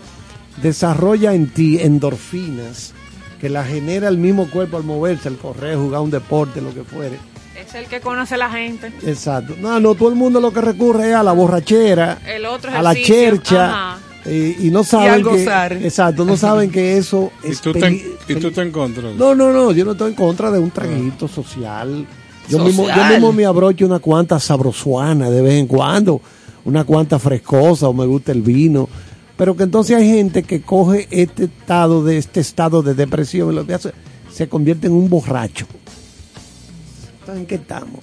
desarrolla 0.62 1.34
en 1.34 1.48
ti 1.48 1.80
endorfinas 1.80 2.94
que 3.42 3.50
la 3.50 3.66
genera 3.66 4.08
el 4.08 4.20
mismo 4.20 4.48
cuerpo 4.50 4.78
al 4.78 4.84
moverse, 4.84 5.28
al 5.28 5.36
correr, 5.38 5.76
jugar 5.76 6.02
un 6.02 6.12
deporte, 6.12 6.62
lo 6.62 6.72
que 6.74 6.84
fuere. 6.84 7.18
Es 7.60 7.74
el 7.74 7.88
que 7.88 8.00
conoce 8.00 8.38
la 8.38 8.50
gente. 8.52 8.94
Exacto. 9.04 9.56
No, 9.60 9.80
no, 9.80 9.96
todo 9.96 10.10
el 10.10 10.16
mundo 10.16 10.40
lo 10.40 10.54
que 10.54 10.62
recurre 10.62 11.10
es 11.10 11.16
a 11.16 11.24
la 11.24 11.32
borrachera, 11.32 12.20
El 12.28 12.46
otro 12.46 12.72
a 12.72 12.82
la 12.84 12.94
chercha 12.96 13.98
eh, 14.26 14.56
y 14.60 14.70
no 14.70 14.84
saben 14.84 15.10
al 15.12 15.24
que 15.24 15.30
gozar. 15.30 15.74
exacto, 15.74 16.24
no 16.24 16.38
saben 16.38 16.70
que 16.70 16.98
eso 16.98 17.32
¿Y 17.44 17.50
es 17.52 17.62
tú, 17.62 17.74
te, 17.74 17.90
y 18.28 18.36
tú 18.36 18.52
te 18.52 18.62
encuentras? 18.62 19.16
no, 19.16 19.34
no, 19.34 19.52
no, 19.52 19.72
yo 19.72 19.86
no 19.86 19.94
estoy 19.94 20.10
en 20.12 20.16
contra 20.16 20.52
de 20.52 20.60
un 20.60 20.70
traguito 20.70 21.28
social. 21.28 22.06
Yo 22.48 22.58
Social. 22.58 22.64
mismo, 22.68 22.88
yo 22.96 23.06
mismo 23.06 23.34
me 23.34 23.46
abrocho 23.46 23.86
una 23.86 24.00
cuanta 24.00 24.40
sabrosuana 24.40 25.30
de 25.32 25.42
vez 25.42 25.54
en 25.56 25.68
cuando, 25.68 26.22
una 26.66 26.84
cuanta 26.84 27.18
frescosa 27.18 27.88
o 27.88 27.94
me 27.94 28.06
gusta 28.06 28.32
el 28.32 28.42
vino. 28.42 28.88
Pero 29.42 29.58
que 29.58 29.64
entonces 29.64 29.98
hay 29.98 30.08
gente 30.08 30.44
que 30.44 30.62
coge 30.62 31.08
este 31.10 31.46
estado 31.46 32.04
de 32.04 32.20
este 32.20 32.42
estado 32.42 32.84
de 32.84 32.94
depresión 32.94 33.52
y 33.52 33.56
lo 33.56 33.66
que 33.66 33.74
hace 33.74 33.92
se 34.32 34.48
convierte 34.48 34.86
en 34.86 34.94
un 34.94 35.10
borracho. 35.10 35.66
Entonces, 37.22 37.42
¿en 37.42 37.46
qué 37.48 37.56
estamos? 37.56 38.02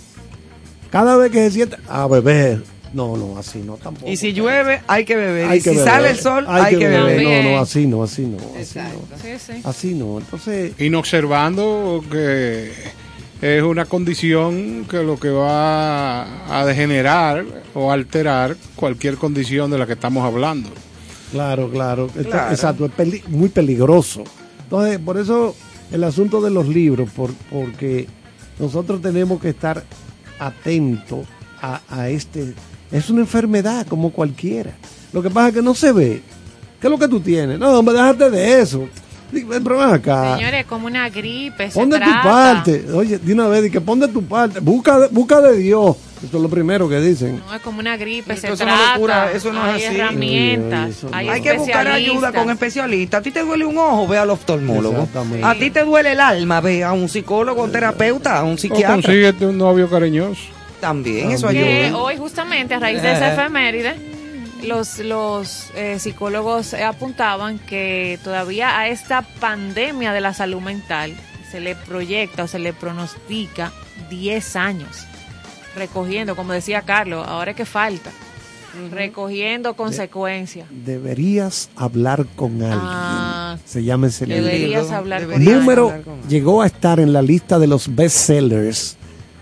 Cada 0.90 1.16
vez 1.16 1.30
que 1.30 1.38
se 1.38 1.52
siente 1.52 1.76
a 1.88 2.08
beber, 2.08 2.64
no, 2.92 3.16
no, 3.16 3.38
así 3.38 3.60
no 3.60 3.76
tampoco. 3.76 4.10
Y 4.10 4.16
si 4.16 4.32
llueve, 4.32 4.82
hay 4.88 5.04
que 5.04 5.14
beber. 5.14 5.48
Hay 5.48 5.60
y 5.60 5.62
que 5.62 5.70
si 5.70 5.76
beber. 5.76 5.92
sale 5.92 6.10
el 6.10 6.18
sol, 6.18 6.44
hay, 6.48 6.76
que 6.76 6.88
beber. 6.88 7.18
beber. 7.18 7.44
No, 7.44 7.50
no, 7.52 7.58
así 7.60 7.86
no, 7.86 8.02
así 8.02 8.22
no, 8.26 8.38
así 8.60 8.80
no. 8.80 9.16
Sí, 9.22 9.38
sí. 9.38 9.62
Así 9.62 9.94
no. 9.94 10.18
Entonces, 10.18 10.72
Inobservando 10.80 12.02
que 12.10 12.72
es 13.40 13.62
una 13.62 13.84
condición 13.84 14.86
que 14.90 15.04
lo 15.04 15.20
que 15.20 15.30
va 15.30 16.58
a 16.58 16.66
degenerar 16.66 17.44
o 17.74 17.92
alterar 17.92 18.56
cualquier 18.74 19.18
condición 19.18 19.70
de 19.70 19.78
la 19.78 19.86
que 19.86 19.92
estamos 19.92 20.24
hablando. 20.24 20.68
Claro, 21.32 21.70
claro, 21.70 22.08
Está- 22.16 22.50
exacto, 22.52 22.86
es 22.86 22.92
peli- 22.92 23.22
muy 23.28 23.48
peligroso. 23.48 24.24
Entonces, 24.64 24.98
por 24.98 25.18
eso 25.18 25.54
el 25.92 26.04
asunto 26.04 26.40
de 26.40 26.50
los 26.50 26.66
libros, 26.68 27.10
por- 27.10 27.32
porque 27.50 28.06
nosotros 28.58 29.00
tenemos 29.02 29.40
que 29.40 29.50
estar 29.50 29.82
atentos 30.38 31.26
a, 31.60 31.80
a 31.88 32.08
este... 32.08 32.54
Es 32.90 33.10
una 33.10 33.20
enfermedad 33.20 33.86
como 33.86 34.10
cualquiera. 34.12 34.72
Lo 35.12 35.22
que 35.22 35.28
pasa 35.30 35.48
es 35.48 35.54
que 35.54 35.62
no 35.62 35.74
se 35.74 35.92
ve. 35.92 36.22
¿Qué 36.80 36.86
es 36.86 36.90
lo 36.90 36.98
que 36.98 37.08
tú 37.08 37.20
tienes? 37.20 37.58
No, 37.58 37.78
hombre, 37.78 37.94
déjate 37.94 38.30
de 38.30 38.60
eso. 38.60 38.88
Ven, 39.30 39.62
acá. 39.82 40.36
Señores, 40.38 40.64
como 40.64 40.86
una 40.86 41.10
gripe. 41.10 41.68
Pon 41.68 41.90
de 41.90 41.98
tu 41.98 42.04
parte. 42.22 42.86
Oye, 42.94 43.18
de 43.18 43.32
una 43.34 43.46
vez, 43.48 43.70
que 43.70 43.80
pon 43.80 44.00
de 44.00 44.08
tu 44.08 44.22
parte. 44.22 44.60
Busca, 44.60 45.06
busca 45.10 45.40
de 45.42 45.58
Dios. 45.58 45.96
Esto 46.22 46.36
es 46.38 46.42
lo 46.42 46.48
primero 46.48 46.88
que 46.88 47.00
dicen. 47.00 47.40
No 47.46 47.54
es 47.54 47.62
como 47.62 47.78
una 47.80 47.96
gripe, 47.96 48.32
Eso 48.32 48.42
se 48.48 48.52
es 48.52 48.60
una 48.60 48.74
trata. 48.76 48.94
locura, 48.94 49.32
eso 49.32 49.52
no 49.52 49.66
es 49.66 49.74
hay 49.74 49.84
así. 49.84 49.96
herramientas, 49.96 50.90
eso 50.90 51.08
hay. 51.12 51.28
Hay 51.28 51.40
que 51.42 51.52
buscar 51.54 51.86
ayuda 51.88 52.32
con 52.32 52.50
especialistas. 52.50 53.20
A 53.20 53.22
ti 53.22 53.30
te 53.30 53.40
duele 53.42 53.64
un 53.64 53.78
ojo, 53.78 54.06
ve 54.08 54.18
al 54.18 54.30
oftalmólogo. 54.30 55.08
A 55.42 55.54
ti 55.54 55.70
te 55.70 55.84
duele 55.84 56.12
el 56.12 56.20
alma, 56.20 56.60
ve 56.60 56.82
a 56.84 56.92
un 56.92 57.08
psicólogo, 57.08 57.62
un 57.64 57.72
terapeuta, 57.72 58.38
a 58.38 58.44
un 58.44 58.54
O 58.54 58.58
psiquiatra. 58.58 58.94
consíguete 58.94 59.46
un 59.46 59.58
novio 59.58 59.88
cariñoso. 59.88 60.42
También, 60.80 61.32
eso 61.32 61.46
También. 61.46 61.64
que 61.66 61.84
ayuda. 61.86 61.98
hoy 61.98 62.16
justamente 62.16 62.74
a 62.74 62.78
raíz 62.78 63.02
de 63.02 63.12
esa 63.12 63.32
efeméride 63.34 63.96
los 64.62 64.98
los 64.98 65.70
eh, 65.74 65.98
psicólogos 65.98 66.72
eh, 66.72 66.84
apuntaban 66.84 67.58
que 67.58 68.18
todavía 68.24 68.78
a 68.78 68.88
esta 68.88 69.22
pandemia 69.22 70.12
de 70.12 70.20
la 70.20 70.34
salud 70.34 70.60
mental 70.60 71.14
se 71.50 71.58
le 71.60 71.74
proyecta 71.74 72.44
o 72.44 72.46
se 72.48 72.58
le 72.60 72.72
pronostica 72.72 73.72
10 74.10 74.56
años 74.56 75.06
recogiendo, 75.78 76.36
como 76.36 76.52
decía 76.52 76.82
Carlos, 76.82 77.24
ahora 77.26 77.52
es 77.52 77.56
que 77.56 77.64
falta, 77.64 78.10
recogiendo 78.92 79.74
consecuencias. 79.74 80.66
Deberías 80.70 81.70
hablar 81.76 82.26
con 82.36 82.62
alguien. 82.62 82.78
Ah, 82.80 83.56
Se 83.64 83.82
llama 83.82 84.08
ese 84.08 84.26
libro. 84.26 84.44
Deberías 84.44 84.90
hablar 84.90 85.26
con 85.26 85.42
número 85.44 85.86
hablar 85.86 86.02
con 86.02 86.12
alguien. 86.14 86.28
llegó 86.30 86.62
a 86.62 86.66
estar 86.66 87.00
en 87.00 87.12
la 87.12 87.22
lista 87.22 87.58
de 87.58 87.66
los 87.66 87.94
bestsellers 87.94 88.96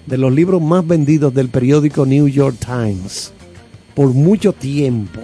de 0.07 0.19
los 0.19 0.33
libros 0.33 0.63
más 0.63 0.87
vendidos 0.87 1.35
del 1.35 1.49
periódico 1.49 2.07
New 2.07 2.29
York 2.29 2.57
Times 2.65 3.33
por 3.95 4.09
mucho 4.09 4.53
tiempo. 4.53 5.21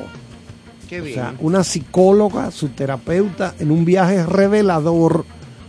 Qué 0.89 1.01
O 1.01 1.05
bien. 1.05 1.15
sea, 1.15 1.35
una 1.39 1.63
psicóloga, 1.65 2.51
su 2.51 2.69
terapeuta, 2.69 3.55
en 3.61 3.71
un 3.71 3.85
viaje 3.85 4.27
revelador 4.27 5.25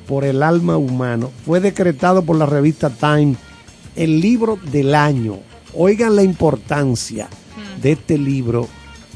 por 0.07 0.23
el 0.25 0.41
alma 0.43 0.75
humano. 0.77 1.29
Fue 1.45 1.59
decretado 1.61 2.23
por 2.23 2.35
la 2.37 2.45
revista 2.45 2.89
Time 2.89 3.35
el 3.95 4.19
libro 4.19 4.57
del 4.71 4.95
año. 4.95 5.39
Oigan 5.75 6.15
la 6.15 6.23
importancia 6.23 7.27
de 7.81 7.93
este 7.93 8.17
libro, 8.17 8.67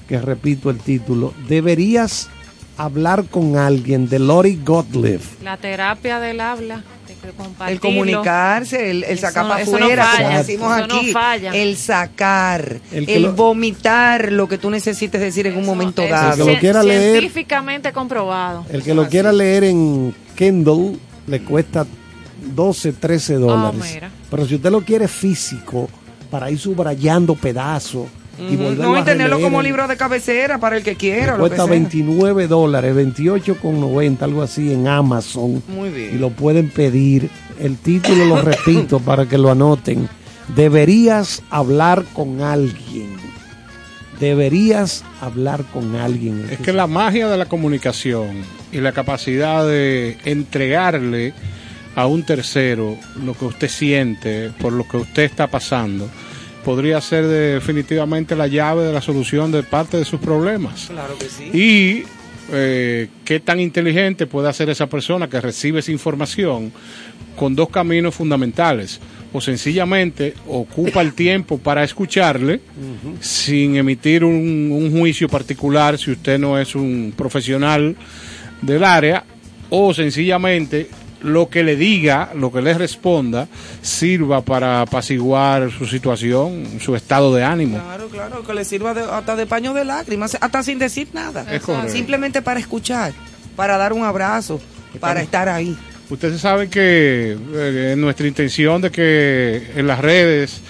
que 0.07 0.19
repito 0.19 0.69
el 0.69 0.77
título. 0.79 1.33
Deberías 1.47 2.29
hablar 2.77 3.25
con 3.25 3.57
alguien 3.57 4.07
de 4.09 4.19
Lori 4.19 4.59
Gottlieb. 4.63 5.21
la 5.43 5.57
terapia 5.57 6.19
del 6.19 6.39
habla, 6.41 6.83
de 7.07 7.71
el 7.71 7.79
comunicarse, 7.79 8.91
el, 8.91 9.17
sacar 9.17 9.47
para 9.47 9.63
no 9.65 9.75
afuera, 9.75 9.87
como 9.87 10.17
falla, 10.17 10.37
decimos 10.37 10.77
eso 10.77 10.87
no 10.87 10.95
aquí. 10.97 11.11
falla. 11.11 11.51
El 11.55 11.77
sacar, 11.77 12.79
El 12.91 12.97
el, 12.99 13.05
que 13.05 13.19
lo- 13.19 13.33
vomitar 13.33 14.31
lo 14.31 14.47
que 14.47 14.57
tú 14.57 14.69
necesites 14.69 15.19
decir 15.19 15.47
en 15.47 15.57
un 15.57 15.65
momento 15.65 16.03
eso 16.03 16.13
dado. 16.13 16.33
El 16.33 16.45
que 16.47 16.53
lo 16.53 16.59
quiera 16.59 16.83
leer- 16.83 17.11
Científicamente 17.19 17.91
comprobado. 17.93 18.65
El 18.69 18.83
que 18.83 18.93
lo 18.93 19.07
quiera 19.09 19.31
leer 19.31 19.63
en 19.63 20.13
Kindle 20.35 20.97
le 21.25 21.41
cuesta 21.41 21.85
12, 22.53 22.93
13 22.93 23.33
dólares. 23.35 23.81
Mira. 23.93 24.11
Pero 24.29 24.45
si 24.45 24.55
usted 24.55 24.69
lo 24.71 24.81
quiere 24.81 25.07
físico, 25.07 25.89
para 26.29 26.51
ir 26.51 26.59
subrayando 26.59 27.35
pedazos 27.35 28.07
y 28.37 28.53
Ujú. 28.55 28.63
volverlo 28.65 28.83
No, 28.83 28.95
a 28.95 28.99
y 28.99 29.03
tenerlo 29.03 29.35
releer, 29.37 29.51
como 29.51 29.61
libro 29.61 29.87
de 29.87 29.95
cabecera 29.97 30.59
para 30.59 30.77
el 30.77 30.83
que 30.83 30.95
quiera. 30.95 31.37
Lo 31.37 31.43
que 31.43 31.49
cuesta 31.49 31.63
sea. 31.63 31.65
29 31.71 32.47
dólares, 32.47 32.93
28,90, 32.95 34.21
algo 34.23 34.41
así 34.43 34.73
en 34.73 34.87
Amazon. 34.87 35.63
Muy 35.69 35.89
bien. 35.89 36.15
Y 36.15 36.17
lo 36.19 36.29
pueden 36.31 36.69
pedir. 36.69 37.29
El 37.59 37.77
título 37.77 38.25
lo 38.25 38.41
repito 38.41 38.99
para 38.99 39.25
que 39.25 39.37
lo 39.37 39.49
anoten. 39.51 40.07
Deberías 40.55 41.41
hablar 41.49 42.03
con 42.13 42.41
alguien. 42.41 43.15
Deberías 44.19 45.03
hablar 45.21 45.63
con 45.73 45.95
alguien. 45.95 46.47
Es 46.51 46.59
que 46.59 46.73
la 46.73 46.87
magia 46.87 47.27
de 47.27 47.37
la 47.37 47.45
comunicación 47.45 48.41
y 48.71 48.79
la 48.79 48.91
capacidad 48.91 49.65
de 49.67 50.17
entregarle 50.25 51.33
a 51.97 52.05
un 52.05 52.23
tercero 52.23 52.95
lo 53.25 53.33
que 53.33 53.45
usted 53.45 53.67
siente 53.67 54.51
por 54.59 54.71
lo 54.71 54.87
que 54.87 54.97
usted 54.97 55.23
está 55.23 55.47
pasando 55.47 56.07
podría 56.63 57.01
ser 57.01 57.25
definitivamente 57.25 58.35
la 58.35 58.45
llave 58.45 58.83
de 58.83 58.93
la 58.93 59.01
solución 59.01 59.51
de 59.51 59.63
parte 59.63 59.97
de 59.97 60.05
sus 60.05 60.19
problemas. 60.19 60.87
Claro 60.89 61.17
que 61.17 61.25
sí. 61.29 61.45
Y 61.57 62.03
eh, 62.51 63.07
qué 63.25 63.39
tan 63.39 63.59
inteligente 63.59 64.27
puede 64.27 64.49
hacer 64.49 64.69
esa 64.69 64.87
persona 64.87 65.27
que 65.27 65.41
recibe 65.41 65.79
esa 65.79 65.91
información 65.91 66.71
con 67.35 67.55
dos 67.55 67.69
caminos 67.69 68.13
fundamentales. 68.13 68.99
O 69.33 69.41
sencillamente 69.41 70.33
ocupa 70.45 71.01
el 71.01 71.13
tiempo 71.13 71.57
para 71.57 71.83
escucharle 71.83 72.61
sin 73.21 73.75
emitir 73.75 74.23
un, 74.23 74.69
un 74.71 74.91
juicio 74.91 75.27
particular 75.27 75.97
si 75.97 76.11
usted 76.11 76.37
no 76.37 76.59
es 76.59 76.75
un 76.75 77.13
profesional 77.15 77.95
del 78.61 78.83
área. 78.83 79.23
O 79.69 79.93
sencillamente 79.93 80.89
lo 81.21 81.49
que 81.49 81.63
le 81.63 81.75
diga, 81.75 82.31
lo 82.35 82.51
que 82.51 82.61
le 82.61 82.73
responda, 82.73 83.47
sirva 83.81 84.41
para 84.41 84.81
apaciguar 84.81 85.71
su 85.71 85.85
situación, 85.85 86.65
su 86.79 86.95
estado 86.95 87.33
de 87.33 87.43
ánimo. 87.43 87.79
Claro, 87.79 88.07
claro, 88.09 88.43
que 88.43 88.53
le 88.53 88.63
sirva 88.65 88.93
de- 88.93 89.01
hasta 89.01 89.35
de 89.35 89.45
paño 89.45 89.73
de 89.73 89.85
lágrimas, 89.85 90.37
hasta 90.39 90.63
sin 90.63 90.79
decir 90.79 91.07
nada. 91.13 91.45
Es. 91.53 91.63
Simplemente 91.91 92.41
para 92.41 92.59
escuchar. 92.59 93.13
para 93.55 93.75
dar 93.77 93.91
un 93.93 94.03
abrazo, 94.03 94.61
para 94.99 95.21
estar 95.21 95.49
ahí. 95.49 95.75
Ustedes 96.11 96.39
saben 96.39 96.69
que 96.69 97.35
eh, 97.55 97.95
nuestra 97.97 98.27
intención 98.27 98.81
de 98.81 98.91
que 98.91 99.71
en 99.75 99.87
las 99.87 99.99
redes 99.99 100.61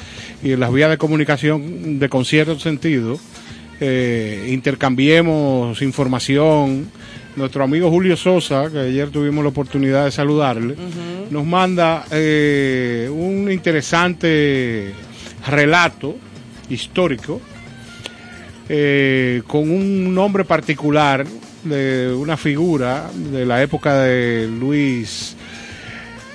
y 0.41 0.53
en 0.53 0.59
las 0.61 0.71
vías 0.71 0.89
de 0.89 0.97
comunicación 0.97 1.99
de 1.99 2.07
concierto 2.09 2.57
sentido 2.59 3.19
eh, 3.81 4.49
intercambiemos 4.51 5.81
información. 5.81 6.89
Nuestro 7.37 7.63
amigo 7.63 7.91
Julio 7.91 8.17
Sosa, 8.17 8.67
que 8.71 8.79
ayer 8.79 9.11
tuvimos 9.11 9.43
la 9.43 9.49
oportunidad 9.51 10.05
de 10.05 10.11
saludarle, 10.11 10.75
nos 11.29 11.45
manda 11.45 12.03
eh, 12.09 13.07
un 13.13 13.51
interesante 13.51 14.91
relato 15.47 16.15
histórico 16.67 17.39
eh, 18.67 19.43
con 19.45 19.69
un 19.69 20.15
nombre 20.15 20.45
particular 20.45 21.27
de 21.63 22.11
una 22.11 22.37
figura 22.37 23.07
de 23.13 23.45
la 23.45 23.61
época 23.61 24.01
de 24.01 24.47
Luis 24.47 25.35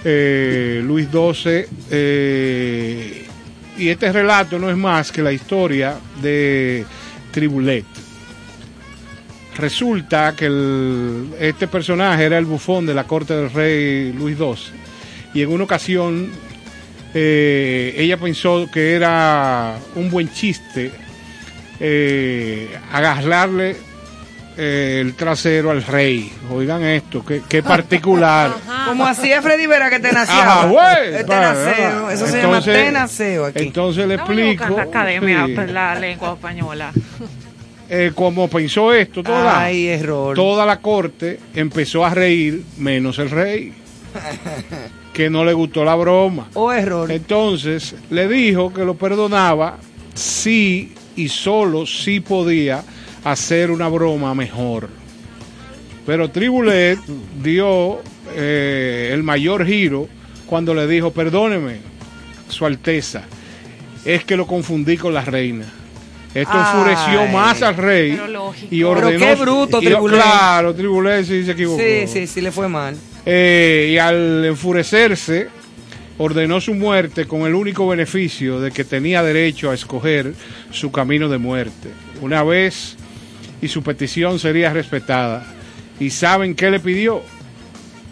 eh, 0.05 0.83
Luis 0.85 1.09
XII 1.11 1.65
eh, 1.91 3.27
y 3.77 3.89
este 3.89 4.13
relato 4.13 4.57
no 4.57 4.71
es 4.71 4.77
más 4.77 5.11
que 5.11 5.21
la 5.21 5.33
historia 5.33 5.97
de 6.23 6.85
Tribulet 7.33 8.02
resulta 9.57 10.35
que 10.37 10.47
el- 10.47 11.29
este 11.41 11.67
personaje 11.69 12.25
era 12.25 12.39
el 12.39 12.45
bufón 12.47 12.87
de 12.87 12.95
la 12.95 13.05
corte 13.05 13.35
del 13.35 13.51
rey 13.51 14.13
Luis 14.13 14.37
XII 14.39 14.73
y 15.35 15.43
en 15.43 15.51
una 15.51 15.65
ocasión 15.65 16.31
eh, 17.15 17.95
ella 17.99 18.17
pensó 18.17 18.67
que 18.73 18.95
era 18.95 19.75
un 19.97 20.11
buen 20.11 20.33
chiste 20.33 20.91
eh, 21.81 22.75
agarrarle 22.93 23.77
eh, 24.57 24.99
el 25.01 25.15
trasero 25.15 25.71
al 25.71 25.83
rey. 25.83 26.31
Oigan 26.51 26.83
esto, 26.85 27.25
qué, 27.25 27.43
qué 27.49 27.63
particular. 27.63 28.51
Como 28.87 29.07
hacía 29.07 29.41
Freddy 29.43 29.67
Vera 29.67 29.89
que 29.91 29.99
te 29.99 30.13
nació. 30.13 30.35
Ajá, 30.35 30.67
güey. 30.67 31.15
Este 31.15 31.25
Va, 31.25 31.41
naceo, 31.41 32.03
va. 32.05 32.13
eso 32.15 32.27
se 32.27 32.43
llama 32.43 32.61
tenaceo 32.63 33.45
aquí. 33.47 33.63
Entonces 33.65 34.07
le 34.07 34.15
explico. 34.15 34.69
la 34.77 34.83
academia 34.83 35.47
sí, 35.47 35.53
pues, 35.55 35.71
la 35.71 35.95
lengua 35.95 36.35
española. 36.35 36.93
Eh, 37.95 38.11
como 38.15 38.49
pensó 38.49 38.95
esto, 38.95 39.23
toda, 39.23 39.65
Ay, 39.65 39.87
error. 39.89 40.35
toda 40.35 40.65
la 40.65 40.81
corte 40.81 41.39
empezó 41.55 42.07
a 42.07 42.15
reír, 42.15 42.65
menos 42.79 43.19
el 43.19 43.29
rey, 43.29 43.75
que 45.13 45.29
no 45.29 45.45
le 45.45 45.53
gustó 45.53 45.85
la 45.85 45.95
broma. 45.95 46.49
O 46.55 46.73
error. 46.73 47.13
Entonces 47.13 47.95
le 48.09 48.29
dijo 48.29 48.73
que 48.73 48.87
lo 48.87 48.95
perdonaba 48.95 49.77
si 50.15 50.95
y 51.17 51.29
solo 51.29 51.85
si 51.85 52.21
podía 52.21 52.83
hacer 53.25 53.71
una 53.71 53.89
broma 53.89 54.35
mejor. 54.35 54.89
Pero 56.07 56.31
Tribulet 56.31 56.99
dio 57.43 58.01
eh, 58.35 59.11
el 59.13 59.23
mayor 59.23 59.67
giro 59.67 60.09
cuando 60.47 60.73
le 60.73 60.87
dijo, 60.87 61.11
perdóneme, 61.11 61.77
Su 62.49 62.65
Alteza, 62.65 63.25
es 64.07 64.25
que 64.25 64.35
lo 64.39 64.47
confundí 64.47 64.97
con 64.97 65.13
la 65.13 65.27
reina. 65.27 65.67
Esto 66.35 66.53
Ay. 66.55 66.61
enfureció 66.61 67.27
más 67.27 67.61
al 67.63 67.77
rey 67.77 68.13
Pero 68.13 68.27
lógico. 68.29 68.69
y 68.71 68.79
Pero 68.79 68.91
ordenó... 68.91 69.19
qué 69.27 69.35
bruto, 69.35 69.83
y- 69.83 69.87
Tribulet. 69.87 70.21
Claro, 70.23 70.75
Tribulet 70.75 71.25
sí 71.27 71.45
se 71.45 71.53
equivocó. 71.53 71.81
Sí, 71.83 72.07
sí, 72.07 72.27
sí, 72.27 72.41
le 72.41 72.51
fue 72.51 72.69
mal. 72.69 72.97
Eh, 73.27 73.91
y 73.93 73.99
al 73.99 74.45
enfurecerse, 74.47 75.49
ordenó 76.19 76.61
su 76.61 76.75
muerte 76.75 77.27
con 77.27 77.43
el 77.43 77.55
único 77.55 77.87
beneficio 77.87 78.61
de 78.61 78.71
que 78.71 78.85
tenía 78.85 79.23
derecho 79.23 79.71
a 79.71 79.75
escoger 79.75 80.35
su 80.71 80.91
camino 80.91 81.29
de 81.29 81.39
muerte. 81.39 81.91
Una 82.21 82.43
vez 82.43 82.97
y 83.61 83.69
su 83.69 83.83
petición 83.83 84.39
sería 84.39 84.73
respetada. 84.73 85.45
¿Y 86.01 86.11
saben 86.11 86.55
qué 86.55 86.71
le 86.71 86.81
pidió? 86.81 87.23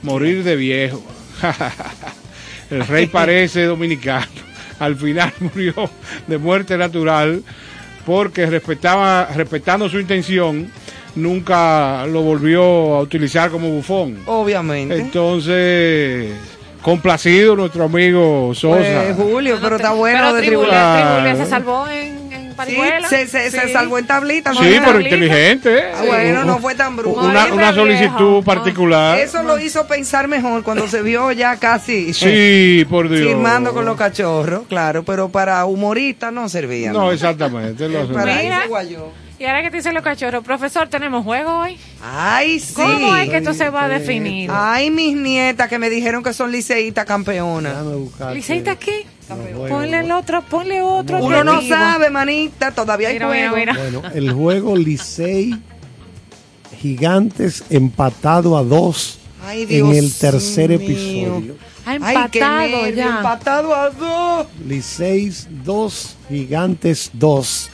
Morir 0.03 0.45
de 0.45 0.57
viejo. 0.57 1.03
el 2.71 2.87
rey 2.87 3.07
parece 3.07 3.65
dominicano. 3.65 4.27
Al 4.79 4.97
final 4.97 5.33
murió 5.41 5.75
de 6.27 6.39
muerte 6.39 6.77
natural 6.79 7.43
porque 8.05 8.47
respetaba, 8.47 9.27
respetando 9.35 9.89
su 9.89 9.99
intención, 9.99 10.71
nunca 11.15 12.07
lo 12.07 12.23
volvió 12.23 12.63
a 12.95 13.01
utilizar 13.01 13.51
como 13.51 13.69
bufón. 13.71 14.19
Obviamente. 14.27 14.99
Entonces, 14.99 16.33
complacido 16.83 17.57
nuestro 17.57 17.85
amigo 17.85 18.53
Sosa. 18.55 18.79
Pues, 18.79 19.17
Julio, 19.17 19.59
pero 19.61 19.77
está 19.77 19.93
bueno 19.93 20.19
Pero 20.19 20.35
de. 20.35 20.43
Tribulet 20.43 21.37
se 21.37 21.47
salvó 21.47 21.89
en, 21.89 22.20
Sí, 22.67 23.27
se, 23.27 23.51
se, 23.51 23.73
salvó 23.73 23.99
en 23.99 24.07
tablita. 24.07 24.53
sí, 24.53 24.79
pero 24.85 25.01
inteligente. 25.01 25.79
¿eh? 25.79 25.93
Ah, 25.95 26.03
bueno, 26.07 26.45
no 26.45 26.59
fue 26.59 26.75
tan 26.75 26.97
bruto. 26.97 27.21
Una, 27.21 27.73
solicitud 27.73 28.17
viejo. 28.17 28.43
particular. 28.43 29.19
Eso 29.19 29.43
lo 29.43 29.59
hizo 29.59 29.87
pensar 29.87 30.29
mejor 30.29 30.63
cuando 30.63 30.89
se 30.89 31.03
vio 31.03 31.33
ya 31.33 31.57
casi 31.57 32.13
Sí, 32.15 32.87
por 32.89 33.09
Dios. 33.09 33.29
firmando 33.29 33.73
con 33.73 33.85
los 33.85 33.97
cachorros, 33.97 34.67
claro, 34.69 35.05
pero 35.05 35.29
para 35.29 35.65
humoristas 35.65 36.33
no 36.33 36.49
servía. 36.49 36.93
No, 36.93 37.13
exactamente. 37.13 37.89
lo 37.89 38.07
para 38.13 38.67
guayó. 38.67 39.13
Y 39.41 39.47
ahora 39.47 39.63
que 39.63 39.71
te 39.71 39.79
dicen 39.79 39.95
los 39.95 40.05
cachorros, 40.05 40.45
profesor, 40.45 40.89
¿tenemos 40.89 41.25
juego 41.25 41.61
hoy? 41.61 41.79
Ay, 42.03 42.61
sí. 42.61 42.75
¿Cómo 42.75 43.17
es 43.17 43.31
que 43.31 43.39
esto 43.39 43.55
se 43.55 43.71
va 43.71 43.85
a 43.85 43.89
definir? 43.89 44.51
Ay, 44.53 44.91
mis 44.91 45.17
nietas 45.17 45.67
que 45.67 45.79
me 45.79 45.89
dijeron 45.89 46.23
que 46.23 46.35
son 46.35 46.53
liceístas 46.53 47.07
campeonas. 47.07 47.75
¿Liceita 48.35 48.77
qué? 48.77 49.07
Ponle 49.69 50.01
el 50.01 50.11
otro, 50.13 50.43
ponle 50.43 50.83
otro. 50.83 51.25
Uno 51.25 51.45
no 51.45 51.63
sabe, 51.63 52.11
manita, 52.11 52.71
todavía 52.73 53.09
hay 53.09 53.15
Mira, 53.15 53.29
mira, 53.29 53.51
juego. 53.51 53.57
mira. 53.57 53.77
Bueno, 53.79 54.03
el 54.15 54.33
juego 54.33 54.77
Licey 54.77 55.55
Gigantes 56.81 57.65
empatado 57.71 58.57
a 58.57 58.63
dos 58.65 59.19
Ay, 59.45 59.67
en 59.69 59.87
el 59.95 60.13
tercer 60.13 60.71
mío. 60.71 60.81
episodio. 60.81 61.57
Ha 61.87 61.91
Ay, 61.93 61.99
qué 62.31 62.39
empatado 62.39 62.83
nervio, 62.83 62.95
ya. 62.95 63.17
Empatado 63.17 63.75
a 63.75 63.91
dos. 63.91 64.47
Licey 64.67 65.33
2, 65.65 66.17
Gigantes 66.29 67.11
2. 67.15 67.71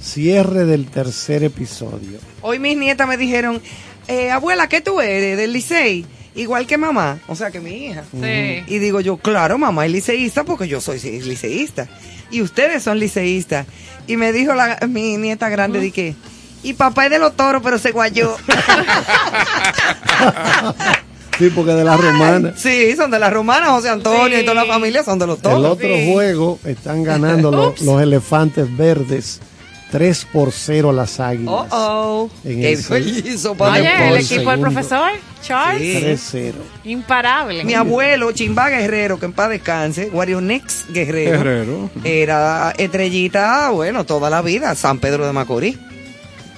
Cierre 0.00 0.64
del 0.64 0.86
tercer 0.86 1.44
episodio. 1.44 2.18
Hoy 2.40 2.58
mis 2.58 2.76
nietas 2.76 3.06
me 3.06 3.16
dijeron, 3.16 3.60
eh, 4.08 4.30
abuela, 4.30 4.68
¿qué 4.68 4.80
tú 4.80 5.00
eres? 5.00 5.36
¿Del 5.36 5.52
licey? 5.52 6.04
Igual 6.34 6.66
que 6.66 6.78
mamá, 6.78 7.18
o 7.28 7.36
sea 7.36 7.50
que 7.50 7.60
mi 7.60 7.70
hija. 7.86 8.04
Sí. 8.10 8.62
Y 8.66 8.78
digo 8.78 9.00
yo, 9.00 9.18
claro, 9.18 9.58
mamá 9.58 9.84
es 9.86 9.92
liceísta 9.92 10.44
porque 10.44 10.66
yo 10.66 10.80
soy 10.80 10.98
liceísta. 10.98 11.88
Y 12.30 12.40
ustedes 12.40 12.82
son 12.82 12.98
liceístas. 12.98 13.66
Y 14.06 14.16
me 14.16 14.32
dijo 14.32 14.54
la, 14.54 14.78
mi 14.88 15.16
nieta 15.18 15.48
grande, 15.50 15.78
di 15.80 15.90
que, 15.92 16.14
y 16.62 16.72
papá 16.72 17.04
es 17.04 17.10
de 17.10 17.18
los 17.18 17.36
toros, 17.36 17.60
pero 17.62 17.78
se 17.78 17.90
guayó. 17.92 18.34
Sí, 21.38 21.50
porque 21.54 21.72
de 21.72 21.82
la 21.82 21.96
romana. 21.96 22.52
sí, 22.56 22.94
son 22.94 23.10
de 23.10 23.18
las 23.18 23.32
romanas, 23.32 23.70
José 23.70 23.88
Antonio 23.88 24.36
Sí. 24.36 24.42
y 24.42 24.46
toda 24.46 24.64
la 24.64 24.66
familia 24.72 25.02
son 25.02 25.18
de 25.18 25.26
los 25.26 25.36
El 25.38 25.42
toros. 25.42 25.64
otro 25.72 25.88
juego 26.12 26.58
están 26.64 27.02
ganando 27.02 27.50
los, 27.50 27.80
los 27.80 28.02
elefantes 28.02 28.76
verdes 28.76 29.40
3 29.92 30.26
por 30.32 30.50
0 30.52 30.90
a 30.90 30.92
las 30.92 31.20
águilas. 31.20 31.54
Oh, 31.54 31.66
oh. 31.70 32.30
En 32.44 32.60
¿Qué 32.60 32.72
hizo, 32.72 33.54
padre? 33.54 33.80
Oye, 33.82 34.08
el 34.08 34.14
el 34.16 34.20
equipo 34.24 34.50
del 34.50 34.60
profesor, 34.60 35.10
Charles, 35.42 36.18
Sí. 36.18 36.38
3-0. 36.38 36.54
imparable. 36.84 37.62
Mi 37.64 37.74
abuelo, 37.74 38.32
Chimba 38.32 38.68
Guerrero, 38.70 39.20
que 39.20 39.26
en 39.26 39.32
paz 39.34 39.50
descanse, 39.50 40.06
Guarionex 40.08 40.86
Guerrero, 40.92 41.30
Guerrero. 41.38 41.90
era 42.04 42.72
estrellita, 42.78 43.70
bueno, 43.70 44.04
toda 44.04 44.30
la 44.30 44.40
vida, 44.42 44.74
San 44.74 44.98
Pedro 44.98 45.26
de 45.26 45.32
Macorís. 45.32 45.78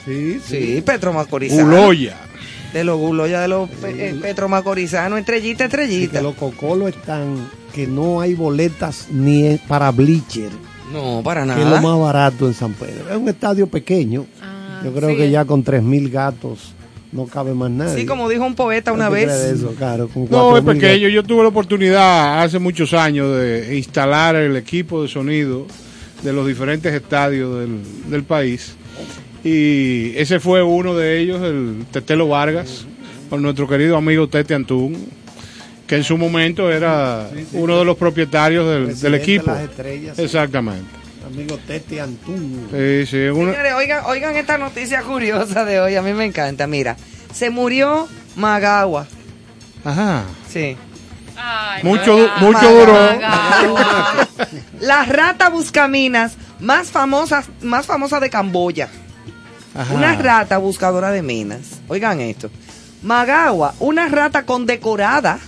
Sí, 0.05 0.41
Sí, 0.47 0.83
Petro 0.87 1.13
Macorís. 1.13 1.53
Uloya. 1.53 2.17
De 2.73 2.83
los 2.85 2.99
gulos 2.99 3.31
ya 3.31 3.41
de 3.41 3.49
los 3.49 3.71
pe- 3.71 4.11
eh, 4.11 4.15
Petro 4.21 4.49
Macorizanos, 4.49 5.19
estrellita, 5.21 5.65
estrellita. 5.65 6.19
que 6.19 6.23
los 6.23 6.35
cocolos 6.35 6.91
están 6.91 7.49
que 7.73 7.87
no 7.87 8.21
hay 8.21 8.35
boletas 8.35 9.07
ni 9.11 9.57
para 9.69 9.91
bleacher, 9.91 10.51
No, 10.93 11.23
para 11.25 11.45
que 11.45 11.53
es 11.53 11.59
lo 11.59 11.65
nada. 11.65 11.81
más 11.81 11.99
barato 11.99 12.47
en 12.47 12.55
San 12.55 12.73
Pedro. 12.75 13.11
Es 13.11 13.17
un 13.17 13.29
estadio 13.29 13.67
pequeño. 13.67 14.27
Ah, 14.43 14.83
Yo 14.85 14.93
creo 14.93 15.11
sí. 15.11 15.17
que 15.17 15.31
ya 15.31 15.45
con 15.45 15.65
3.000 15.65 16.11
gatos 16.11 16.75
no 17.13 17.27
cabe 17.27 17.55
más 17.55 17.71
nadie. 17.71 18.01
Sí, 18.01 18.07
como 18.07 18.29
dijo 18.29 18.45
un 18.45 18.55
poeta 18.55 18.93
una 18.93 19.05
¿No 19.09 19.11
te 19.15 19.25
vez. 19.25 19.25
crees 19.27 19.59
eso? 19.61 19.75
Claro, 19.79 20.09
con 20.09 20.29
No, 20.31 20.57
es 20.57 20.63
4.000 20.65 20.73
pequeño. 20.75 21.09
Yo 21.09 21.23
tuve 21.23 21.43
la 21.43 21.49
oportunidad 21.49 22.43
hace 22.43 22.59
muchos 22.59 22.93
años 22.93 23.37
de 23.37 23.77
instalar 23.77 24.35
el 24.37 24.57
equipo 24.57 25.03
de 25.03 25.09
sonido 25.09 25.67
de 26.23 26.33
los 26.33 26.47
diferentes 26.47 26.93
estadios 26.93 27.61
del, 27.61 27.79
del 28.11 28.25
país. 28.25 28.75
Y 29.45 30.13
ese 30.17 30.41
fue 30.41 30.63
uno 30.63 30.95
de 30.95 31.21
ellos, 31.21 31.43
el 31.43 31.85
Tetelo 31.93 32.29
Vargas, 32.29 32.87
con 33.31 33.43
nuestro 33.43 33.69
querido 33.69 33.97
amigo 33.97 34.27
Tete 34.29 34.55
Antún, 34.55 34.97
que 35.87 35.97
en 35.97 36.05
su 36.05 36.17
momento 36.17 36.71
era 36.73 37.29
uno 37.53 37.79
de 37.79 37.85
los 37.85 37.97
propietarios 37.97 39.01
del, 39.03 39.15
equipo. 39.15 39.51
de 39.53 39.61
las 39.61 39.71
estrellas, 39.71 40.17
sí. 40.17 40.23
Exactamente. 40.23 40.89
Amigo 41.27 41.59
Tete 41.67 42.01
Antún. 42.01 42.69
Sí, 42.71 43.07
sí, 43.07 43.17
una- 43.29 43.53
Señores, 43.53 43.73
oigan, 43.75 44.05
oigan 44.07 44.37
esta 44.37 44.59
noticia 44.59 45.03
curiosa 45.03 45.65
de 45.65 45.81
hoy, 45.81 45.97
a 45.97 46.03
mí 46.03 46.13
me 46.13 46.25
encanta. 46.25 46.67
Mira, 46.67 46.97
se 47.33 47.51
murió 47.51 48.09
Magagua. 48.37 49.07
Ajá. 49.85 50.25
Sí. 50.51 50.77
Ay, 51.37 51.83
Mucho, 51.83 52.31
mucho 52.41 52.71
duró. 52.73 52.97
La 54.81 55.05
rata 55.05 55.49
buscaminas 55.49 56.37
más 56.61 56.91
famosa, 56.91 57.45
más 57.63 57.87
famosa 57.87 58.21
de 58.21 58.31
Camboya. 58.31 58.89
Ajá. 59.75 59.93
Una 59.95 60.15
rata 60.17 60.59
buscadora 60.59 61.11
de 61.11 61.23
minas. 61.23 61.81
Oigan 61.89 62.21
esto. 62.21 62.51
Magagua, 63.03 63.75
una 63.81 64.09
rata 64.09 64.45
condecorada. 64.47 65.39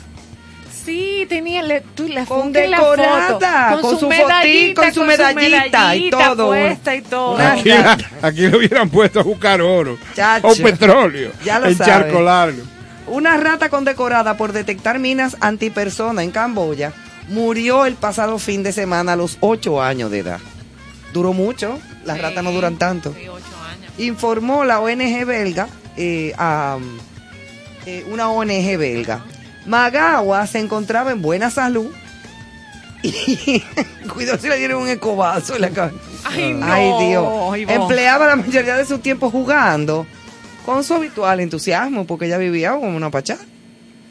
Sí, 0.87 1.27
tenía 1.29 1.63
le, 1.63 1.81
tú, 1.81 2.07
la 2.09 2.25
Con 2.25 2.47
en 2.47 2.53
decorada, 2.53 3.71
foto, 3.77 3.81
con 3.83 3.99
su 4.01 4.09
fotico 4.11 4.85
y 4.87 4.93
su 4.95 5.05
medallita 5.05 5.97
y 5.97 6.11
todo. 6.11 6.47
puesta 6.47 6.95
y 6.95 7.03
todo. 7.03 7.35
Una- 7.35 7.53
Aquí, 7.53 7.71
aquí 8.23 8.41
le 8.49 8.57
hubieran 8.57 8.89
puesto 8.89 9.21
a 9.21 9.23
buscar 9.25 9.61
oro 9.61 9.99
Chacho. 10.15 10.47
o 10.47 10.55
petróleo. 10.57 11.33
Ya 11.45 11.59
lo 11.59 11.71
sabe. 11.75 11.91
charco 11.91 12.21
largo. 12.23 12.63
Una 13.09 13.37
rata 13.37 13.69
condecorada 13.69 14.37
por 14.37 14.53
detectar 14.53 14.99
minas 14.99 15.37
antipersona 15.41 16.23
en 16.23 16.31
Camboya 16.31 16.93
murió 17.29 17.85
el 17.87 17.95
pasado 17.95 18.39
fin 18.39 18.63
de 18.63 18.73
semana 18.73 19.13
a 19.15 19.17
los 19.17 19.39
8 19.41 19.83
años 19.83 20.11
de 20.13 20.21
edad. 20.21 20.39
Duró 21.13 21.33
mucho, 21.33 21.79
las 22.05 22.17
Sí, 22.17 22.23
ratas 22.23 22.45
no 22.45 22.53
duran 22.53 22.77
tanto. 22.79 23.13
sí, 23.19 23.27
ocho 23.29 23.45
años. 23.71 23.93
Informó 23.99 24.65
la 24.65 24.81
ONG 24.81 25.25
belga, 25.25 25.67
eh, 25.97 26.33
a, 26.39 26.79
eh, 27.87 28.05
una 28.11 28.29
ONG 28.31 28.77
belga. 28.77 29.25
Magawa 29.67 30.47
se 30.47 30.59
encontraba 30.61 31.11
en 31.13 31.23
buena 31.23 31.51
salud 31.51 31.91
y 33.03 33.63
cuidado 34.13 34.39
si 34.39 34.49
le 34.49 34.57
dieron 34.59 34.83
un 34.83 34.89
escobazo 34.89 35.55
en 35.57 35.63
la 35.63 35.71
cabeza. 35.71 35.99
Ay, 36.25 36.53
no. 36.55 36.67
Ay, 36.67 37.09
Dios. 37.65 37.71
Empleaba 37.77 38.27
la 38.27 38.37
mayoría 38.37 38.77
de 38.77 38.85
su 38.85 38.99
tiempo 38.99 39.31
jugando 39.31 40.07
con 40.65 40.83
su 40.83 40.95
habitual 40.95 41.39
entusiasmo, 41.41 42.07
porque 42.07 42.27
ella 42.27 42.39
vivía 42.39 42.73
como 42.73 42.97
una 42.97 43.11
pachá. 43.11 43.37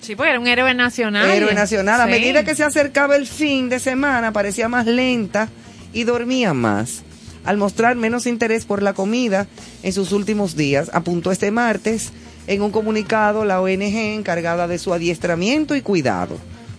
Sí, 0.02 0.16
porque 0.16 0.30
era 0.32 0.40
un 0.40 0.48
héroe 0.48 0.74
nacional. 0.74 1.30
Héroe 1.30 1.54
nacional. 1.54 2.00
A 2.00 2.06
Sí. 2.06 2.12
medida 2.12 2.44
que 2.46 2.56
se 2.56 2.64
acercaba 2.64 3.16
el 3.16 3.28
fin 3.28 3.68
de 3.70 3.80
semana, 3.80 4.32
parecía 4.32 4.70
más 4.70 4.86
lenta 4.86 5.50
y 5.94 6.04
dormía 6.04 6.54
más. 6.54 7.02
Al 7.44 7.58
mostrar 7.58 7.96
menos 7.96 8.26
interés 8.28 8.66
por 8.66 8.82
la 8.82 8.94
comida 8.94 9.48
en 9.84 9.92
sus 9.94 10.12
últimos 10.14 10.56
días, 10.56 10.90
apuntó 10.94 11.32
este 11.32 11.52
martes 11.52 12.12
en 12.48 12.62
un 12.62 12.72
comunicado 12.72 13.46
la 13.46 13.62
ONG 13.62 13.96
encargada 14.16 14.68
de 14.68 14.78
su 14.78 14.94
adiestramiento 14.94 15.76
y 15.76 15.82
cuidado. 15.82 16.38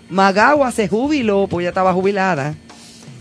Magawa 0.08 0.70
se 0.70 0.88
jubiló, 0.88 1.48
pues 1.48 1.64
ya 1.64 1.70
estaba 1.70 1.92
jubilada, 1.92 2.54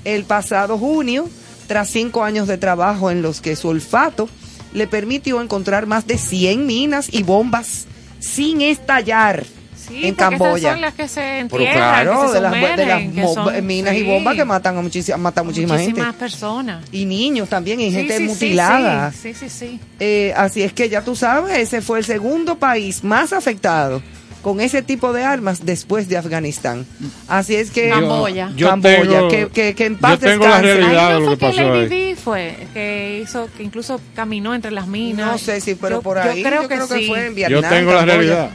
el 0.04 0.24
pasado 0.24 0.78
junio, 0.78 1.28
tras 1.68 1.90
cinco 1.90 2.24
años 2.24 2.48
de 2.48 2.58
trabajo 2.58 3.10
en 3.10 3.22
los 3.22 3.42
que 3.42 3.56
su 3.56 3.70
olfato 3.70 4.30
le 4.74 4.88
permitió 4.88 5.42
encontrar 5.42 5.88
más 5.88 6.06
de 6.06 6.18
100 6.18 6.66
minas 6.66 7.08
y 7.12 7.24
bombas 7.24 7.86
sin 8.20 8.62
estallar 8.62 9.46
Sí, 9.88 10.08
en 10.08 10.16
Camboya. 10.16 10.56
esas 10.58 10.72
son 10.72 10.82
las 10.82 10.94
que 10.94 11.08
se 11.08 11.22
Pero 11.22 11.42
entierran, 11.42 11.76
claro, 11.78 12.22
que 12.22 12.28
se 12.28 12.34
de 12.36 12.42
las, 12.42 12.52
de 12.78 12.86
las 12.86 13.02
que 13.14 13.34
son- 13.34 13.66
minas 13.66 13.94
y 13.94 13.98
sí, 14.00 14.04
bombas 14.04 14.36
que 14.36 14.46
matan 14.46 14.78
a 14.78 14.82
muchísima, 14.82 15.18
matan 15.18 15.44
a 15.44 15.46
muchísima 15.46 15.74
muchísimas 15.76 16.06
gente. 16.08 16.20
personas. 16.20 16.86
Y 16.92 17.06
niños 17.06 17.50
también, 17.50 17.80
y 17.82 17.90
Sí, 17.92 17.98
gente 17.98 18.20
mutilada. 18.22 19.12
Sí, 19.12 19.34
sí, 19.34 19.50
sí. 19.50 19.50
sí. 19.50 19.80
Eh, 20.00 20.34
así 20.36 20.64
es 20.64 20.74
que 20.74 20.90
ya 20.90 21.02
tú 21.02 21.16
sabes, 21.16 21.58
ese 21.58 21.82
fue 21.82 22.00
el 22.00 22.06
segundo 22.06 22.58
país 22.58 23.04
más 23.04 23.34
afectado 23.34 24.02
con 24.42 24.60
ese 24.62 24.84
tipo 24.84 25.12
de 25.12 25.24
armas 25.24 25.66
después 25.66 26.08
de 26.08 26.18
Afganistán. 26.18 26.86
Así 27.28 27.56
es 27.56 27.72
que... 27.72 27.90
Camboya. 27.90 28.52
Yo 28.56 28.70
Camboya, 28.70 29.04
tengo- 29.04 29.28
que, 29.28 29.48
que, 29.48 29.74
que 29.74 29.86
en 29.88 29.98
paz 29.98 30.20
yo 30.20 30.30
tengo 30.30 30.48
la 30.48 30.62
descanse. 30.62 30.78
realidad. 30.82 31.14
De 31.16 31.20
lo 31.20 31.30
que 31.32 31.38
que 31.38 31.46
pasó 31.48 31.74
ahí. 31.74 32.16
Fue, 32.16 32.56
que 32.74 33.22
hizo, 33.24 33.50
que 33.58 33.64
incluso 33.64 34.00
caminó 34.16 34.54
entre 34.54 34.70
las 34.70 34.86
minas. 34.86 35.32
No 35.32 35.38
sé 35.40 35.62
si, 35.62 35.74
pero 35.76 35.96
Yo- 35.98 36.02
por 36.04 36.20
ahí 36.20 36.44
Yo 36.44 36.48
creo 36.50 36.68
que, 36.68 36.80
sí. 37.00 37.08
fue 37.08 37.26
en 37.26 37.34
Vietnam. 37.36 37.62
Yo 37.64 37.70
tengo 37.70 37.92
la 37.92 37.98
Camboya. 38.00 38.16
realidad. 38.18 38.50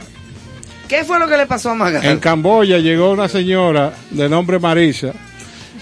¿Qué 0.91 1.05
fue 1.05 1.17
lo 1.19 1.27
que 1.27 1.37
le 1.37 1.45
pasó 1.45 1.69
a 1.69 1.75
Magal? 1.75 2.05
En 2.05 2.19
Camboya 2.19 2.77
llegó 2.79 3.11
una 3.11 3.29
señora 3.29 3.93
de 4.09 4.27
nombre 4.27 4.59
Marisa 4.59 5.13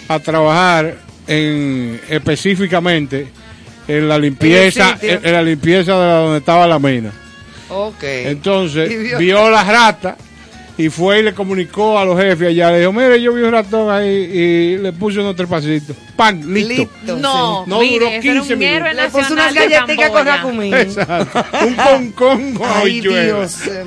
a 0.08 0.19
trabajar 0.19 0.98
en 1.28 2.00
específicamente 2.10 3.28
en 3.88 4.08
la 4.08 4.19
limpieza, 4.19 4.98
en, 5.02 5.19
en 5.26 5.34
la 5.34 5.41
limpieza 5.41 6.00
de 6.00 6.12
donde 6.13 6.38
estaba 6.38 6.67
la 6.67 6.78
mina. 6.78 7.12
Ok. 7.69 8.04
Entonces 8.04 8.88
vio- 8.89 9.17
vio 9.17 9.50
la 9.50 9.63
rata 9.63 10.15
y 10.78 10.89
fue 10.89 11.19
y 11.19 11.24
le 11.24 11.34
comunicó 11.34 11.98
a 12.00 12.06
los 12.06 12.17
jefes 12.19 12.50
allá. 12.50 12.72
Le 12.72 12.80
dijo, 12.82 12.93
mire, 12.93 13.19
yo 13.22 13.34
vi 13.34 13.41
un 13.41 13.52
ratón 13.52 13.91
ahí 13.91 14.08
y 14.08 14.78
le 14.78 14.93
puse 14.93 15.19
unos 15.19 15.36
tres 15.36 15.50
pasitos. 15.50 15.95
¡Pan! 16.15 16.41
Listo. 16.54 16.84
Listo, 16.84 17.17
No, 17.17 17.65
No 17.67 17.80
mire, 17.80 17.93
duró 17.95 18.08
ese 18.08 18.15
era 18.15 18.22
15 18.41 18.54
un 18.54 18.60
minutos. 18.60 18.95
Le 18.95 19.10
puso 19.10 19.34
unas 19.34 19.54
galletitas 19.56 20.10
con. 20.41 20.63
Exacto. 20.63 21.45
Un 21.65 21.74
concón 21.76 22.54
con 22.54 22.69
Ay. 22.76 23.02
Dios 23.02 23.13
mío. 23.67 23.80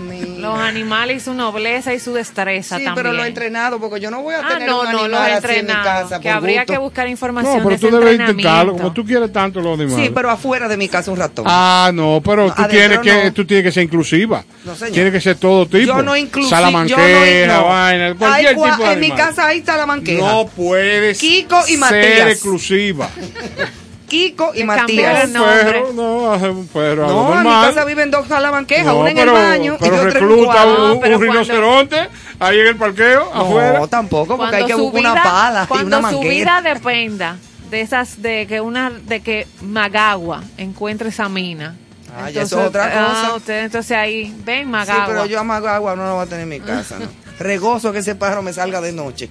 Los 0.42 0.58
animales 0.58 1.16
y 1.16 1.20
su 1.20 1.34
nobleza 1.34 1.94
y 1.94 1.98
su 2.00 2.12
destreza 2.12 2.78
Sí, 2.78 2.84
también. 2.84 2.94
pero 2.94 3.12
lo 3.12 3.24
entrenado 3.24 3.78
porque 3.80 4.00
yo 4.00 4.10
no 4.10 4.22
voy 4.22 4.34
a 4.34 4.40
Ah, 4.40 4.48
tener 4.48 4.68
no, 4.68 4.80
un 4.80 4.92
no, 4.92 4.98
animal 5.04 5.10
los 5.10 5.20
así 5.44 5.46
en 5.58 5.66
mi 5.66 5.70
entrenado. 5.72 5.84
casa 6.08 6.20
Que 6.20 6.28
por 6.28 6.36
habría 6.38 6.60
gusto. 6.60 6.72
que 6.72 6.78
buscar 6.78 7.08
información 7.08 7.56
No, 7.58 7.62
pero 7.64 7.70
de 7.70 7.78
tú 7.78 7.86
ese 7.88 7.96
debes 7.98 8.20
intentarlo, 8.20 8.72
como 8.72 8.92
tú 8.92 9.04
quieres 9.04 9.32
tanto 9.32 9.60
los 9.60 9.78
animales. 9.78 10.06
Sí, 10.06 10.12
pero 10.14 10.30
afuera 10.30 10.68
de 10.68 10.76
mi 10.76 10.88
casa 10.88 11.10
un 11.10 11.16
ratón. 11.18 11.44
Ah, 11.48 11.90
no, 11.94 12.20
pero 12.24 12.46
No, 12.48 12.54
tú, 12.54 12.62
tienes 12.68 12.98
que, 13.00 13.24
no. 13.24 13.32
tú 13.32 13.44
tienes 13.44 13.64
que 13.64 13.72
ser 13.72 13.82
inclusiva. 13.84 14.44
No, 14.64 14.74
señor. 14.74 14.92
Tiene 14.94 15.12
que 15.12 15.20
ser 15.20 15.36
todo 15.36 15.66
tipo. 15.66 15.78
yo 15.86 16.02
no 16.02 16.16
inclusive. 16.16 16.50
Salamanquera, 16.56 17.46
yo 17.46 17.46
no, 17.62 17.68
vaina, 17.68 18.14
cualquier 18.14 18.54
tipo 18.56 18.76
de 18.86 18.92
En 18.92 19.00
mi 19.00 19.10
casa 19.12 19.46
hay 19.46 19.62
salamanquera. 19.62 20.20
No 20.20 20.46
puedes 20.48 21.18
Kiko 21.18 21.60
y 21.68 21.70
ser 21.72 21.78
Matías. 21.78 22.28
exclusiva. 22.30 23.08
Kiko 24.12 24.52
y 24.54 24.62
Matías. 24.64 25.30
no, 25.30 25.42
un 25.42 26.66
perro, 26.68 27.06
algo 27.06 27.22
No, 27.30 27.38
en 27.38 27.44
mi 27.44 27.50
casa 27.50 27.84
viven 27.86 28.10
dos 28.10 28.28
salamanquejas, 28.28 28.86
No, 28.86 28.98
una 29.00 29.10
en 29.10 29.16
pero, 29.16 29.34
el 29.36 29.42
baño 29.42 29.76
pero 29.80 29.96
y 29.96 29.98
otra 29.98 30.10
en 30.18 30.24
un 30.24 30.30
recluta 30.30 30.52
cuarto. 30.52 30.70
un, 30.84 30.88
No, 30.90 31.00
pero 31.00 31.16
un 31.16 31.24
cuando- 31.24 31.32
rinoceronte 31.42 32.08
ahí 32.38 32.58
en 32.60 32.66
el 32.66 32.76
parqueo, 32.76 33.32
afuera. 33.32 33.78
No, 33.78 33.88
tampoco, 33.88 34.36
porque 34.36 34.56
hay 34.56 34.66
que 34.66 34.74
su 34.74 34.78
buscar 34.90 35.00
una 35.12 35.22
pala 35.22 35.62
y 35.64 35.66
cuando 35.66 35.86
una 35.98 36.10
su 36.10 36.16
manguera. 36.16 36.60
vida 36.60 36.74
dependa 36.74 37.36
de 37.70 37.80
esas 37.80 38.20
de 38.20 38.46
que 38.46 38.60
una 38.60 38.90
de 38.90 39.20
que 39.22 39.46
Magagua 39.62 40.42
encuentre 40.58 41.08
esa 41.08 41.28
mina 41.30 41.76
Ah, 42.14 42.28
ya 42.28 42.42
eso 42.42 42.60
es 42.60 42.66
otra 42.68 42.84
cosa. 42.90 43.26
ah, 43.28 43.34
usted, 43.36 43.64
entonces 43.64 43.96
ahí 43.96 44.34
ven 44.44 44.64
Sí, 44.64 44.70
Magagua 44.70 45.06
pero 45.06 45.24
yo 45.24 45.40
a 45.40 45.44
Magagua 45.44 45.96
no 45.96 46.04
lo 46.06 46.14
voy 46.16 46.24
a 46.24 46.26
tener 46.26 46.42
en 46.42 46.48
mi 46.50 46.60
casa, 46.60 46.98
¿no? 46.98 47.06
Regozo 47.38 47.90
que 47.90 48.00
ese 48.00 48.14
pájaro 48.14 48.42
me 48.42 48.52
salga 48.52 48.82
de 48.82 48.92
noche 48.92 49.30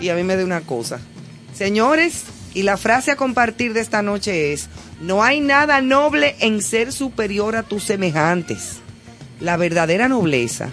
y 0.00 0.08
a 0.08 0.14
mí 0.16 0.24
me 0.24 0.34
dé 0.36 0.42
una 0.42 0.62
cosa. 0.62 0.98
Señores, 1.54 2.24
y 2.54 2.62
la 2.62 2.76
frase 2.76 3.12
a 3.12 3.16
compartir 3.16 3.72
de 3.72 3.80
esta 3.80 4.02
noche 4.02 4.52
es, 4.52 4.68
no 5.00 5.22
hay 5.22 5.40
nada 5.40 5.80
noble 5.80 6.36
en 6.40 6.62
ser 6.62 6.92
superior 6.92 7.56
a 7.56 7.62
tus 7.62 7.84
semejantes. 7.84 8.78
La 9.40 9.56
verdadera 9.56 10.08
nobleza 10.08 10.68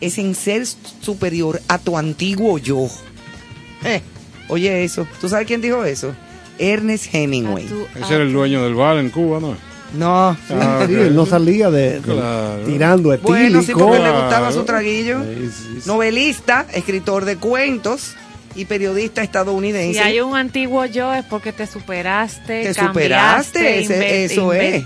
es 0.00 0.18
en 0.18 0.34
ser 0.34 0.66
superior 1.00 1.60
a 1.68 1.78
tu 1.78 1.96
antiguo 1.96 2.58
yo. 2.58 2.88
Eh, 3.84 4.02
oye 4.48 4.84
eso, 4.84 5.06
¿tú 5.20 5.28
sabes 5.28 5.46
quién 5.46 5.60
dijo 5.60 5.84
eso? 5.84 6.14
Ernest 6.58 7.14
Hemingway. 7.14 7.66
Ese 7.94 8.14
era 8.14 8.24
el 8.24 8.32
dueño 8.32 8.62
del 8.64 8.74
bar 8.74 8.98
en 8.98 9.10
Cuba, 9.10 9.40
¿no? 9.40 9.56
No. 9.96 10.36
Ah, 10.50 10.84
Sí, 10.88 10.94
él 10.94 11.14
no 11.14 11.26
salía 11.26 11.70
de, 11.70 12.00
de- 12.00 12.00
Claro. 12.00 12.62
tirando 12.66 13.12
etílico. 13.12 13.32
Bueno, 13.32 13.62
sí, 13.62 13.72
porque 13.72 13.98
le 13.98 14.10
gustaba 14.10 14.50
su 14.52 14.64
traguillo. 14.64 15.22
Sí, 15.22 15.50
sí, 15.54 15.80
sí. 15.82 15.88
Novelista, 15.88 16.66
escritor 16.72 17.24
de 17.26 17.36
cuentos 17.36 18.14
y 18.54 18.64
periodista 18.64 19.22
estadounidense. 19.22 19.94
Si 19.94 19.98
hay 19.98 20.20
un 20.20 20.36
antiguo 20.36 20.84
yo 20.86 21.12
es 21.14 21.24
porque 21.24 21.52
te 21.52 21.66
superaste, 21.66 22.64
Te 22.64 22.74
cambiaste, 22.74 23.82
superaste, 23.82 23.82
ese- 23.82 24.24
eso 24.24 24.52
es. 24.52 24.84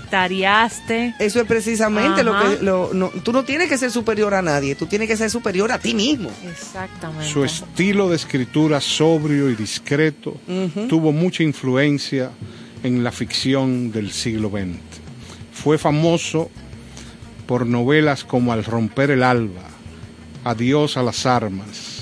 Eso 1.19 1.41
es 1.41 1.47
precisamente 1.47 2.23
lo 2.23 2.33
que... 2.39 2.63
Lo, 2.63 2.93
no, 2.93 3.09
tú 3.09 3.31
no 3.33 3.43
tienes 3.43 3.69
que 3.69 3.77
ser 3.77 3.91
superior 3.91 4.33
a 4.33 4.41
nadie, 4.41 4.75
tú 4.75 4.85
tienes 4.85 5.07
que 5.07 5.17
ser 5.17 5.29
superior 5.29 5.71
a 5.71 5.79
ti 5.79 5.93
mismo. 5.93 6.29
Exactamente. 6.49 7.31
Su 7.31 7.43
estilo 7.43 8.09
de 8.09 8.15
escritura 8.15 8.79
sobrio 8.81 9.49
y 9.49 9.55
discreto 9.55 10.37
tuvo 10.89 11.11
mucha 11.11 11.43
influencia 11.43 12.31
en 12.83 13.03
la 13.03 13.11
ficción 13.11 13.91
del 13.91 14.11
siglo 14.11 14.49
XX. 14.49 14.77
Fue 15.53 15.77
famoso 15.77 16.49
por 17.47 17.65
novelas 17.65 18.23
como 18.23 18.51
Al 18.53 18.63
romper 18.63 19.11
el 19.11 19.23
alba, 19.23 19.63
Adiós 20.43 20.95
a 20.95 21.03
las 21.03 21.25
armas, 21.25 21.96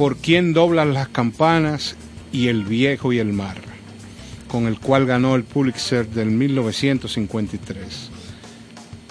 Por 0.00 0.16
quién 0.16 0.54
doblan 0.54 0.94
las 0.94 1.08
campanas 1.08 1.94
y 2.32 2.48
El 2.48 2.64
viejo 2.64 3.12
y 3.12 3.18
el 3.18 3.34
mar, 3.34 3.58
con 4.48 4.66
el 4.66 4.80
cual 4.80 5.04
ganó 5.04 5.36
el 5.36 5.44
Pulitzer 5.44 6.08
del 6.08 6.30
1953. 6.30 8.10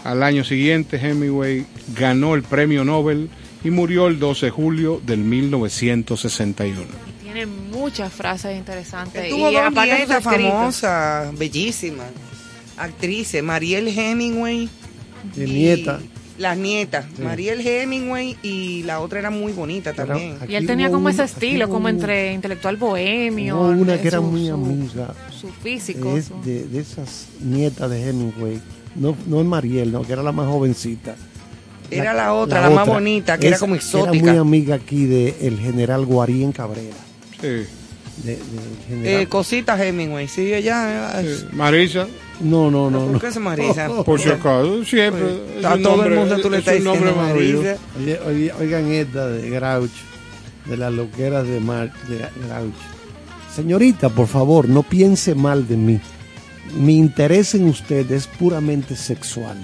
Al 0.04 0.24
año 0.24 0.44
siguiente, 0.44 0.98
Hemingway 0.98 1.68
ganó 1.96 2.34
el 2.34 2.42
premio 2.42 2.84
Nobel 2.84 3.30
y 3.64 3.70
murió 3.70 4.08
el 4.08 4.18
12 4.18 4.48
de 4.48 4.50
julio 4.50 5.00
del 5.06 5.20
1961. 5.20 6.82
Tiene 7.22 7.46
muchas 7.46 8.12
frases 8.12 8.58
interesantes. 8.58 9.30
Tuvo 9.30 9.52
y 9.52 9.54
dos 9.54 9.62
aparte 9.66 10.08
de 10.08 10.22
famosas, 10.22 11.38
bellísimas, 11.38 12.08
actrices, 12.78 13.44
Mariel 13.44 13.90
Hemingway. 13.90 14.68
De 15.36 15.46
y 15.46 15.52
nieta. 15.52 16.00
Las 16.40 16.58
nietas, 16.58 17.06
Sí. 17.16 17.22
Mariel 17.22 17.60
Hemingway 17.66 18.36
y 18.42 18.82
la 18.84 19.02
otra 19.02 19.20
era 19.20 19.30
muy 19.30 19.52
bonita 19.52 19.90
Era- 19.92 20.06
también. 20.06 20.38
Y 20.48 20.56
él 20.56 20.66
tenía 20.66 20.90
como 20.90 21.10
ese 21.10 21.24
estilo, 21.26 21.68
como 21.70 21.86
un- 21.86 21.92
entre 21.96 22.34
intelectual 22.34 22.78
bohemio. 22.78 23.58
hubo 23.60 23.68
una 23.68 24.00
que 24.02 24.08
era 24.08 24.22
muy 24.22 24.48
su- 24.48 24.54
amiga. 24.54 25.14
Su 25.30 25.50
físico. 25.50 26.16
Es 26.18 26.26
su- 26.26 26.42
de, 26.42 26.64
de 26.64 26.80
esas 26.80 27.28
nietas 27.42 27.90
de 27.92 28.10
Hemingway. 28.10 28.62
No, 28.96 29.16
no 29.28 29.40
es 29.42 29.46
Mariel, 29.46 29.92
no, 29.92 30.02
que 30.04 30.14
era 30.14 30.24
la 30.24 30.32
más 30.32 30.48
jovencita. 30.48 31.16
Era 31.92 32.14
la 32.14 32.34
otra, 32.34 32.62
la 32.62 32.70
más 32.70 32.88
bonita, 32.88 33.38
que 33.38 33.48
era 33.48 33.58
como 33.60 33.74
Era 33.76 33.84
exótica. 33.84 34.26
muy 34.32 34.38
amiga 34.38 34.76
aquí 34.76 35.06
del 35.06 35.60
general 35.60 36.06
Guarín 36.06 36.52
Cabrera. 36.52 36.96
Sí. 37.42 37.66
De- 38.24 38.40
de. 39.02 39.22
Eh, 39.22 39.28
cositas 39.28 39.80
Hemingway, 39.80 40.28
sí, 40.28 40.54
ella. 40.54 41.22
Eh, 41.22 41.46
Marisa, 41.54 42.08
no, 42.42 42.70
no, 42.72 42.90
no. 42.92 43.00
¿Por 43.06 43.12
no. 43.14 43.20
qué 43.20 43.32
se 43.32 43.40
Marisa? 43.40 43.88
por 44.06 44.20
si 44.20 44.30
acaso, 44.30 44.84
siempre. 44.86 45.26
es 45.60 45.66
A 45.66 45.76
un 45.76 45.84
todo 45.84 45.98
nombre- 45.98 46.14
el 46.14 46.20
mundo 46.20 46.40
tú 46.42 46.50
le 46.50 46.58
es 46.58 46.68
estás 46.68 46.84
diciendo. 46.84 47.16
Marisa. 47.16 47.78
Oye, 48.00 48.20
oye, 48.26 48.52
oigan 48.60 48.92
esta 48.92 49.28
de 49.28 49.50
Groucho, 49.50 49.94
de 50.66 50.78
las 50.78 50.92
loqueras 50.94 51.48
de, 51.48 51.60
Mar, 51.60 51.92
de 52.08 52.18
Groucho. 52.18 52.78
Señorita, 53.56 54.10
por 54.10 54.28
favor, 54.28 54.70
no 54.70 54.84
piense 54.84 55.36
mal 55.36 55.68
de 55.68 55.76
mí. 55.78 56.00
Mi 56.80 56.98
interés 56.98 57.56
en 57.56 57.66
usted 57.68 58.10
es 58.12 58.28
puramente 58.28 58.96
sexual. 58.96 59.58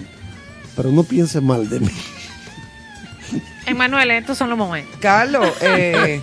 Pero 0.75 0.91
no 0.91 1.03
piense 1.03 1.39
mal 1.39 1.69
de 1.69 1.79
mí. 1.81 1.89
Emanuel, 3.67 4.11
estos 4.11 4.37
son 4.37 4.49
los 4.49 4.57
momentos. 4.57 4.95
Carlos, 4.99 5.47
eh, 5.61 6.21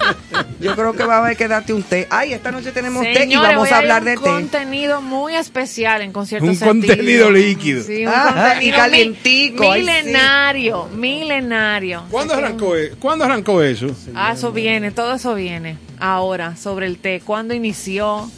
yo 0.61 0.75
creo 0.77 0.93
que 0.93 1.05
va 1.05 1.17
a 1.17 1.19
haber 1.25 1.37
que 1.37 1.49
darte 1.49 1.73
un 1.73 1.83
té. 1.83 2.07
Ay, 2.11 2.33
esta 2.33 2.53
noche 2.53 2.71
tenemos 2.73 3.03
té 3.03 3.25
y 3.29 3.37
vamos 3.37 3.71
a 3.73 3.79
hablar 3.79 4.03
un 4.03 4.07
de 4.07 4.15
té. 4.15 4.21
contenido 4.21 5.01
muy 5.03 5.35
especial 5.35 6.03
en 6.03 6.13
concierto 6.13 6.47
Un 6.47 6.55
Sentido. 6.55 6.95
contenido 6.95 7.31
líquido. 7.31 7.83
Sí, 7.83 8.07
un 8.07 8.13
Ah, 8.15 8.33
contenido 8.35 8.77
y 8.77 8.79
calientico, 8.79 9.63
mi- 9.65 9.69
ay, 9.71 9.81
sí. 9.81 9.87
milenario, 9.87 10.89
milenario. 10.95 12.05
¿Cuándo 12.11 12.35
que- 12.35 12.41
arrancó, 12.41 12.77
e- 12.77 12.91
¿Cuándo 12.99 13.25
arrancó 13.25 13.63
eso? 13.63 13.87
Ah, 14.15 14.33
eso 14.37 14.53
viene, 14.53 14.91
todo 14.93 15.15
eso 15.15 15.35
viene. 15.35 15.79
Ahora, 15.99 16.57
sobre 16.57 16.87
el 16.87 16.99
té, 16.99 17.23
¿cuándo 17.25 17.55
inició 17.55 18.31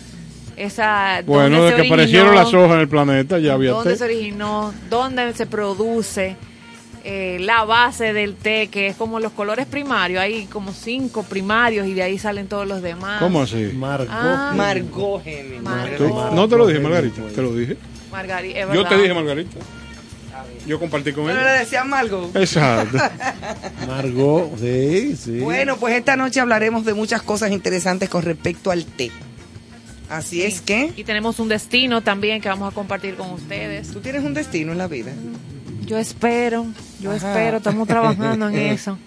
esa... 0.56 1.22
Bueno, 1.26 1.56
dónde 1.58 1.62
de 1.62 1.68
se 1.70 1.74
que 1.74 1.80
originó? 1.80 1.94
aparecieron 1.94 2.34
las 2.36 2.54
hojas 2.54 2.74
en 2.76 2.80
el 2.80 2.88
planeta, 2.88 3.38
ya 3.38 3.54
había 3.54 3.70
dónde 3.72 3.90
té. 3.92 3.96
se 3.98 4.04
originó, 4.04 4.72
dónde 4.88 5.32
se 5.34 5.46
produce, 5.46 6.36
eh, 7.04 7.36
la 7.40 7.64
base 7.64 8.12
del 8.14 8.34
té, 8.34 8.68
que 8.68 8.86
es 8.88 8.96
como 8.96 9.20
los 9.20 9.32
colores 9.32 9.66
primarios, 9.66 10.22
hay 10.22 10.46
como 10.46 10.72
cinco 10.72 11.22
primarios 11.22 11.86
y 11.86 11.92
de 11.94 12.02
ahí 12.02 12.18
salen 12.18 12.46
todos 12.48 12.66
los 12.66 12.80
demás. 12.80 13.20
¿Cómo 13.20 13.42
así? 13.42 13.72
Margot. 13.74 14.08
Ah. 14.10 14.52
Margot 14.56 15.22
Hemingway. 15.26 15.60
Margot. 15.60 16.32
No 16.32 16.48
te 16.48 16.56
lo 16.56 16.66
dije, 16.66 16.80
Margarita, 16.80 17.22
te 17.34 17.42
lo 17.42 17.54
dije. 17.54 17.76
Margarita, 18.10 18.60
es 18.60 18.66
Yo 18.72 18.86
te 18.86 18.96
dije, 18.96 19.12
Margarita. 19.14 19.58
Yo 20.66 20.80
compartí 20.80 21.12
con 21.12 21.26
Pero 21.26 21.40
le 21.40 21.42
ella. 21.42 21.58
decían 21.60 21.88
Margot. 21.90 22.34
Exacto. 22.36 22.96
Margot, 23.86 24.58
sí, 24.58 25.14
sí. 25.16 25.38
Bueno, 25.40 25.76
pues 25.76 25.94
esta 25.94 26.16
noche 26.16 26.40
hablaremos 26.40 26.84
de 26.86 26.94
muchas 26.94 27.22
cosas 27.22 27.50
interesantes 27.50 28.08
con 28.08 28.22
respecto 28.22 28.70
al 28.70 28.84
té. 28.84 29.10
Así 30.08 30.42
es 30.42 30.60
que 30.60 30.92
Y 30.96 31.04
tenemos 31.04 31.38
un 31.38 31.48
destino 31.48 32.02
también 32.02 32.40
que 32.40 32.48
vamos 32.48 32.70
a 32.72 32.74
compartir 32.74 33.14
con 33.14 33.30
ustedes. 33.30 33.90
tú 33.90 34.00
tienes 34.00 34.22
un 34.24 34.32
destino 34.34 34.72
en 34.72 34.78
la 34.78 34.86
vida. 34.86 35.12
Yo 35.86 35.98
espero, 35.98 36.66
yo 37.00 37.10
Ajá. 37.12 37.16
espero, 37.32 37.56
estamos 37.58 37.86
trabajando 37.86 38.48
en 38.48 38.54
eso. 38.72 38.98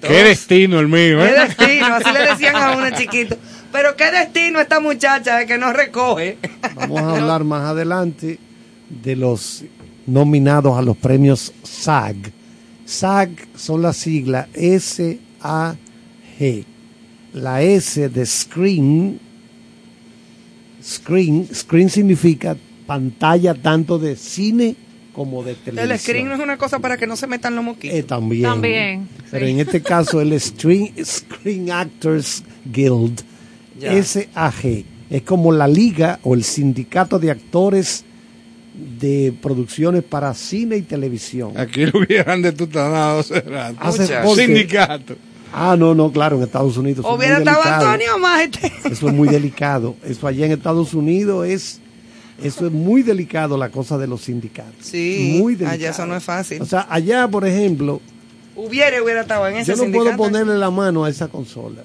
Qué 0.00 0.22
destino 0.24 0.78
el 0.80 0.88
mío, 0.88 1.18
¿Qué 1.18 1.26
¿eh? 1.30 1.34
destino? 1.46 1.86
Así 1.86 2.12
le 2.12 2.20
decían 2.30 2.56
a 2.56 2.76
uno 2.76 2.90
chiquito. 2.96 3.36
Pero 3.72 3.96
qué 3.96 4.10
destino 4.10 4.60
esta 4.60 4.80
muchacha 4.80 5.38
de 5.38 5.46
que 5.46 5.58
no 5.58 5.72
recoge. 5.72 6.38
Vamos 6.74 7.00
a 7.02 7.16
hablar 7.16 7.44
más 7.44 7.64
adelante 7.64 8.38
de 8.88 9.16
los 9.16 9.64
nominados 10.06 10.78
a 10.78 10.82
los 10.82 10.96
premios 10.96 11.52
SAG. 11.62 12.16
SAG 12.84 13.30
son 13.56 13.82
las 13.82 13.96
siglas 13.96 14.46
S-A-G. 14.54 15.76
La 17.34 17.60
S 17.62 18.08
de 18.08 18.24
Screen, 18.24 19.20
Screen, 20.82 21.46
Screen 21.52 21.90
significa 21.90 22.56
pantalla 22.86 23.54
tanto 23.54 23.98
de 23.98 24.16
cine 24.16 24.74
como 25.18 25.42
de 25.42 25.54
televisión. 25.56 25.90
El 25.90 25.98
screen 25.98 26.28
no 26.28 26.34
es 26.34 26.40
una 26.40 26.56
cosa 26.56 26.78
para 26.78 26.96
que 26.96 27.06
no 27.08 27.16
se 27.16 27.26
metan 27.26 27.56
los 27.56 27.64
moquitos. 27.64 27.98
Eh, 27.98 28.04
también. 28.04 28.42
También, 28.44 29.08
Pero 29.32 29.46
sí. 29.46 29.50
en 29.52 29.58
este 29.58 29.82
caso 29.82 30.20
el 30.20 30.38
Screen, 30.40 30.92
Screen 31.04 31.72
Actors 31.72 32.44
Guild, 32.64 33.20
Ya. 33.80 34.00
SAG, 34.00 34.84
es 35.10 35.22
como 35.22 35.50
la 35.50 35.66
liga 35.66 36.20
o 36.22 36.34
el 36.34 36.44
sindicato 36.44 37.18
de 37.18 37.32
actores 37.32 38.04
de 39.00 39.34
producciones 39.42 40.04
para 40.04 40.32
cine 40.34 40.76
y 40.76 40.82
televisión. 40.82 41.58
Aquí 41.58 41.84
lo 41.86 41.98
hubieran 42.00 42.42
Muchas. 43.98 44.24
porque- 44.24 44.46
Sindicato. 44.46 45.16
Ah, 45.52 45.74
no, 45.76 45.94
no, 45.94 46.12
claro, 46.12 46.36
en 46.36 46.42
Estados 46.44 46.76
Unidos. 46.76 47.04
Hubiera 47.08 47.38
estado. 47.38 47.62
Antonio 47.62 48.18
Maite. 48.18 48.70
Eso 48.84 49.08
es 49.08 49.14
muy 49.14 49.28
delicado. 49.28 49.96
Eso 50.04 50.28
allá 50.28 50.46
en 50.46 50.52
Estados 50.52 50.94
Unidos 50.94 51.46
es, 51.48 51.80
eso 52.42 52.66
es 52.66 52.72
muy 52.72 53.02
delicado 53.02 53.56
la 53.56 53.70
cosa 53.70 53.98
de 53.98 54.06
los 54.06 54.22
sindicatos. 54.22 54.74
Sí, 54.80 55.36
muy 55.40 55.54
delicado. 55.54 55.74
allá 55.74 55.90
eso 55.90 56.06
no 56.06 56.16
es 56.16 56.24
fácil. 56.24 56.62
O 56.62 56.66
sea, 56.66 56.86
allá, 56.88 57.28
por 57.28 57.46
ejemplo, 57.46 58.00
Hubiera, 58.58 59.00
hubiera 59.00 59.20
estado 59.20 59.46
en 59.46 59.56
ese 59.58 59.76
yo 59.76 59.86
no 59.86 59.92
puedo 59.92 60.16
ponerle 60.16 60.58
la 60.58 60.70
mano 60.70 61.04
a 61.04 61.10
esa 61.10 61.28
consola. 61.28 61.82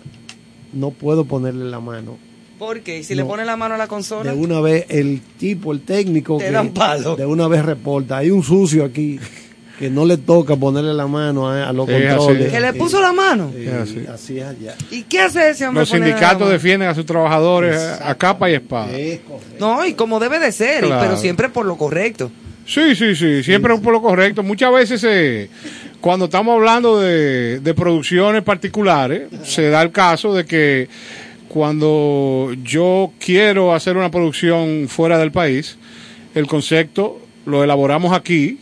No 0.74 0.90
puedo 0.90 1.24
ponerle 1.26 1.66
la 1.66 1.80
mano. 1.80 2.18
¿Por 2.58 2.82
qué? 2.82 3.00
¿Y 3.00 3.04
si 3.04 3.14
le 3.14 3.24
pone 3.26 3.46
la 3.46 3.56
mano 3.56 3.76
a 3.76 3.78
la 3.78 3.88
consola? 3.88 4.32
De 4.32 4.38
una 4.38 4.60
vez 4.60 4.86
el 4.90 5.22
tipo, 5.38 5.72
el 5.72 5.82
técnico, 5.82 6.38
Te 6.40 6.46
que 6.46 6.52
dan 6.52 6.70
palo. 6.74 7.16
de 7.16 7.28
una 7.28 7.48
vez 7.48 7.64
reporta. 7.64 8.18
Hay 8.18 8.32
un 8.32 8.42
sucio 8.42 8.86
aquí 8.86 9.20
que 9.80 9.90
no 9.90 10.06
le 10.06 10.18
toca 10.18 10.56
ponerle 10.56 10.94
la 10.94 11.08
mano 11.08 11.50
a, 11.50 11.70
a 11.70 11.74
los 11.74 11.88
controles. 11.88 12.52
¿Que 12.52 12.60
le 12.60 12.74
puso 12.74 13.02
la 13.02 13.12
mano? 13.12 13.52
Sí, 13.56 13.68
así. 13.68 14.06
así 14.14 14.40
es 14.40 14.46
allá. 14.46 14.76
¿Y 14.92 15.04
qué 15.04 15.20
hace 15.22 15.50
ese 15.50 15.66
hombre? 15.68 15.82
Los 15.82 15.90
sindicatos 15.90 16.50
defienden 16.50 16.90
a 16.90 16.96
sus 16.96 17.06
trabajadores 17.06 17.78
a 18.02 18.16
capa 18.16 18.50
y 18.50 18.54
espada. 18.54 18.88
No, 19.60 19.86
y 19.86 19.94
como 19.94 20.20
debe 20.20 20.40
de 20.40 20.52
ser, 20.52 20.86
Claro. 20.86 21.02
pero 21.02 21.18
siempre 21.18 21.50
por 21.50 21.66
lo 21.66 21.76
correcto. 21.78 22.32
Sí, 22.66 22.96
sí, 22.96 23.16
sí, 23.16 23.44
siempre 23.44 23.76
por 23.78 23.92
lo 23.92 24.02
correcto. 24.02 24.42
Muchas 24.44 24.72
veces, 24.72 25.04
eh, 25.06 25.50
cuando 26.00 26.26
estamos 26.26 26.54
hablando 26.56 27.00
de, 27.00 27.60
de 27.60 27.74
producciones 27.74 28.42
particulares, 28.44 29.24
se 29.44 29.70
da 29.70 29.82
el 29.82 29.92
caso 29.92 30.34
de 30.34 30.46
que 30.46 30.88
cuando 31.50 32.52
yo 32.64 33.12
quiero 33.20 33.74
hacer 33.74 33.98
una 33.98 34.10
producción 34.10 34.88
fuera 34.88 35.18
del 35.18 35.32
país, 35.32 35.78
el 36.36 36.48
concepto 36.48 37.20
lo 37.46 37.64
elaboramos 37.64 38.14
aquí 38.14 38.60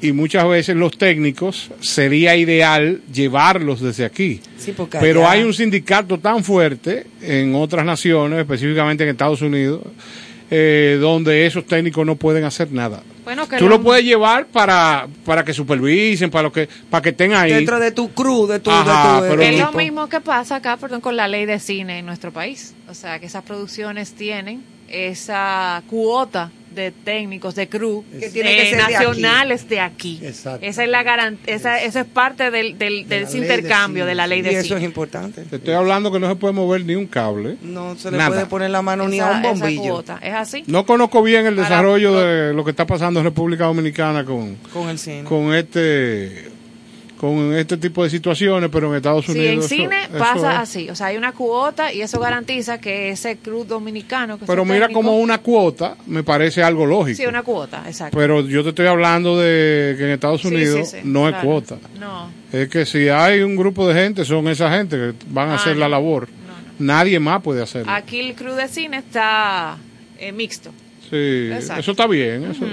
y 0.00 0.12
muchas 0.12 0.48
veces 0.48 0.76
los 0.76 0.96
técnicos 0.96 1.70
sería 1.80 2.36
ideal 2.36 3.00
llevarlos 3.12 3.80
desde 3.80 4.04
aquí. 4.04 4.40
Sí, 4.56 4.72
porque 4.72 4.98
Pero 5.00 5.20
allá- 5.22 5.32
hay 5.32 5.42
un 5.42 5.52
sindicato 5.54 6.18
tan 6.18 6.44
fuerte 6.44 7.06
en 7.20 7.54
otras 7.54 7.84
naciones, 7.84 8.38
específicamente 8.38 9.02
en 9.04 9.10
Estados 9.10 9.42
Unidos, 9.42 9.82
eh, 10.50 10.98
donde 11.00 11.46
esos 11.46 11.66
técnicos 11.66 12.06
no 12.06 12.16
pueden 12.16 12.44
hacer 12.44 12.70
nada. 12.72 13.02
Bueno, 13.24 13.46
que 13.46 13.58
Tú 13.58 13.68
lo 13.68 13.82
puedes 13.82 14.04
llevar 14.04 14.46
para, 14.46 15.06
para 15.24 15.44
que 15.44 15.52
supervisen, 15.52 16.30
para, 16.30 16.44
lo 16.44 16.52
que, 16.52 16.66
para 16.88 17.02
que 17.02 17.10
estén 17.10 17.34
ahí. 17.34 17.52
Dentro 17.52 17.78
de 17.78 17.92
tu 17.92 18.10
crew, 18.12 18.46
de 18.46 18.60
tu, 18.60 18.70
Ajá, 18.70 19.20
de 19.20 19.36
tu 19.36 19.42
Es 19.42 19.58
lo 19.58 19.72
mismo 19.72 20.08
que 20.08 20.20
pasa 20.22 20.56
acá, 20.56 20.78
perdón, 20.78 21.02
con 21.02 21.16
la 21.16 21.28
ley 21.28 21.44
de 21.44 21.58
cine 21.58 21.98
en 21.98 22.06
nuestro 22.06 22.32
país. 22.32 22.74
O 22.88 22.94
sea, 22.94 23.18
que 23.18 23.26
esas 23.26 23.42
producciones 23.42 24.12
tienen 24.14 24.62
esa 24.88 25.82
cuota 25.88 26.50
de 26.82 26.90
técnicos, 26.92 27.54
de 27.54 27.68
crew, 27.68 28.04
Que 28.18 28.30
tiene 28.30 28.56
que 28.56 28.70
ser 28.70 28.86
de 28.86 28.92
nacionales 28.92 29.68
de 29.68 29.80
aquí. 29.80 30.20
Exacto. 30.22 30.64
Esa 30.64 30.84
es 30.84 30.88
la 30.90 31.02
garan- 31.02 31.38
esa, 31.46 31.82
eso 31.82 31.98
es 32.00 32.06
parte 32.06 32.50
del, 32.50 32.78
del, 32.78 33.08
de 33.08 33.26
intercambio 33.34 34.04
cine, 34.04 34.08
de 34.08 34.14
la 34.14 34.26
ley 34.26 34.38
Y 34.38 34.42
de 34.42 34.58
eso 34.58 34.76
es 34.76 34.82
importante. 34.82 35.42
Te 35.42 35.56
estoy 35.56 35.74
hablando 35.74 36.10
que 36.12 36.18
no 36.20 36.28
se 36.28 36.36
puede 36.36 36.54
mover 36.54 36.84
ni 36.84 36.94
un 36.94 37.06
cable. 37.06 37.56
No 37.62 37.96
se 37.96 38.10
le 38.10 38.16
Nada. 38.18 38.30
puede 38.30 38.46
poner 38.46 38.70
la 38.70 38.82
mano 38.82 39.08
ni 39.08 39.18
a 39.20 39.26
un 39.26 39.30
Esa- 39.30 39.40
esa 39.40 39.48
bombillo. 39.50 40.04
Es 40.22 40.34
así. 40.34 40.64
No 40.66 40.86
conozco 40.86 41.22
bien 41.22 41.46
el 41.46 41.56
Para- 41.56 41.68
desarrollo 41.68 42.14
de 42.18 42.54
lo 42.54 42.64
que 42.64 42.70
está 42.70 42.86
pasando 42.86 43.20
en 43.20 43.24
República 43.26 43.64
Dominicana 43.64 44.24
con, 44.24 44.56
con 44.72 44.88
el 44.88 44.98
cine. 44.98 45.24
con 45.24 45.54
este 45.54 46.50
con 47.18 47.52
este 47.54 47.76
tipo 47.76 48.04
de 48.04 48.10
situaciones, 48.10 48.70
pero 48.72 48.88
en 48.90 48.96
Estados 48.96 49.26
Sí, 49.26 49.32
Unidos. 49.32 49.52
en 49.52 49.58
eso- 49.58 49.68
cine 49.68 50.04
eso 50.04 50.18
pasa 50.18 50.52
es. 50.54 50.58
así. 50.60 50.88
O 50.90 50.94
sea, 50.94 51.08
hay 51.08 51.16
una 51.16 51.32
cuota 51.32 51.92
y 51.92 52.00
eso 52.00 52.18
garantiza 52.20 52.78
que 52.80 53.10
ese 53.10 53.36
crew 53.38 53.64
dominicano. 53.64 54.38
Que 54.38 54.46
Pero 54.46 54.64
mira 54.64 54.86
técnicos- 54.88 54.92
como 54.94 55.18
una 55.18 55.38
cuota 55.38 55.96
me 56.06 56.22
parece 56.22 56.62
algo 56.62 56.86
lógico. 56.86 57.16
Sí, 57.16 57.26
una 57.26 57.42
cuota, 57.42 57.82
exacto. 57.86 58.16
Pero 58.16 58.40
yo 58.46 58.62
te 58.62 58.70
estoy 58.70 58.86
hablando 58.86 59.38
de 59.38 59.94
que 59.98 60.04
en 60.04 60.10
Estados 60.10 60.42
Sí, 60.42 60.48
Unidos 60.48 60.88
sí, 60.90 60.96
sí, 61.02 61.02
no 61.04 61.26
es 61.28 61.32
claro. 61.34 61.46
cuota. 61.48 61.76
No. 61.98 62.30
Es 62.52 62.68
que 62.68 62.86
si 62.86 63.08
hay 63.08 63.40
un 63.40 63.56
grupo 63.56 63.86
de 63.88 63.94
gente, 63.94 64.24
son 64.24 64.46
esa 64.48 64.70
gente 64.70 64.96
que 64.96 65.12
van 65.28 65.48
a 65.48 65.52
Ah, 65.52 65.56
hacer 65.56 65.76
la 65.76 65.88
labor. 65.88 66.28
No, 66.46 66.52
no. 66.86 66.94
Nadie 66.94 67.18
más 67.20 67.42
puede 67.42 67.62
hacerlo. 67.62 67.92
Aquí 67.92 68.20
el 68.20 68.34
crew 68.34 68.54
de 68.54 68.68
cine 68.68 68.98
está 68.98 69.76
eh, 70.18 70.32
mixto. 70.32 70.70
Sí, 71.10 71.48
Exacto. 71.52 71.80
eso 71.80 71.90
está 71.92 72.06
bien. 72.06 72.50
eso- 72.50 72.66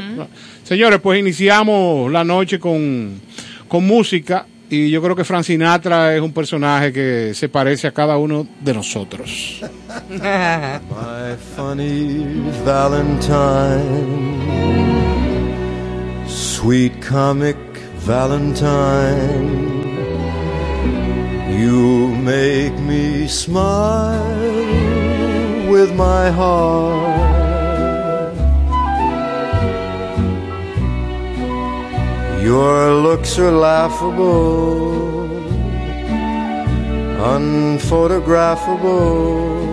Señores, 0.64 1.00
pues 1.02 1.20
iniciamos 1.20 2.12
la 2.12 2.24
noche 2.24 2.60
con, 2.60 3.22
con 3.68 3.86
música 3.86 4.46
y 4.70 4.90
yo 4.90 5.02
creo 5.02 5.16
que 5.16 5.24
Frank 5.24 5.44
Sinatra 5.44 6.16
es 6.16 6.22
un 6.22 6.34
personaje 6.34 6.92
que 6.92 7.34
se 7.34 7.50
parece 7.50 7.88
a 7.88 7.92
cada 7.92 8.18
uno 8.18 8.48
de 8.62 8.74
nosotros. 8.74 9.62
My 10.10 11.36
funny 11.56 12.26
Valentine, 12.66 14.40
sweet 16.28 16.94
comic 17.08 17.58
Valentine, 18.06 19.84
you 21.60 22.16
make 22.24 22.74
me 22.80 23.28
smile 23.28 24.22
with 25.70 25.92
my 25.96 26.30
heart. 26.32 27.45
Your 32.46 32.94
looks 32.94 33.40
are 33.40 33.52
laughable, 33.52 34.94
unphotographable 37.36 39.66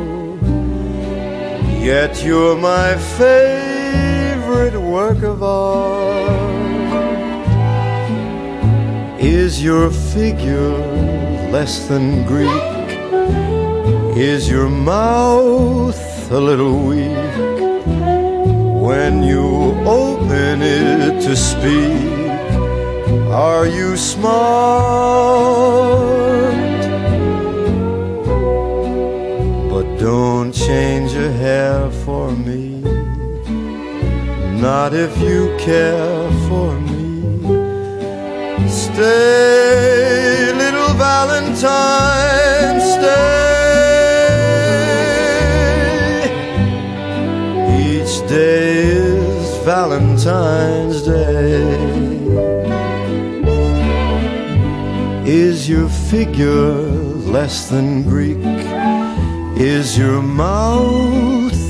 Yet 1.83 2.25
you're 2.25 2.57
my 2.57 2.97
favorite 3.19 4.81
work 4.81 5.25
of 5.25 5.43
art. 5.43 6.31
Is 9.21 9.61
your 9.61 9.91
figure 9.91 10.79
less 11.51 11.89
than 11.89 12.25
Greek? 12.25 12.47
Is 14.17 14.49
your 14.49 14.69
mouth 14.69 16.31
a 16.31 16.39
little 16.39 16.87
weak 16.87 17.35
when 18.81 19.25
you 19.25 19.75
open 19.85 20.63
it 20.63 21.21
to 21.23 21.35
speak? 21.35 22.22
Are 23.33 23.67
you 23.67 23.97
smart? 23.97 24.43
But 29.71 29.97
don't 29.99 30.53
change 30.53 31.15
your 31.15 31.33
hair 31.33 31.91
for 32.05 32.31
me. 32.31 32.83
Not 34.61 34.93
if 34.93 35.17
you 35.19 35.57
care 35.59 36.31
for 36.47 36.79
me. 36.79 37.23
Stay, 38.69 40.53
little 40.53 40.93
Valentine, 40.95 42.81
stay. 42.81 43.33
Each 47.81 48.21
day 48.29 48.83
is 48.83 49.57
Valentine's 49.65 51.01
Day. 51.01 51.82
Is 55.43 55.69
your 55.69 55.89
figure 55.89 56.73
less 57.37 57.69
than 57.69 58.05
Greek? 58.05 58.39
Is 59.59 59.99
your 59.99 60.23
mouth 60.23 61.61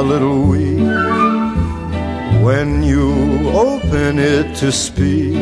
a 0.00 0.02
little 0.02 0.42
weak 0.42 0.84
when 2.44 2.82
you 2.82 3.48
open 3.48 4.18
it 4.18 4.54
to 4.56 4.70
speak? 4.70 5.38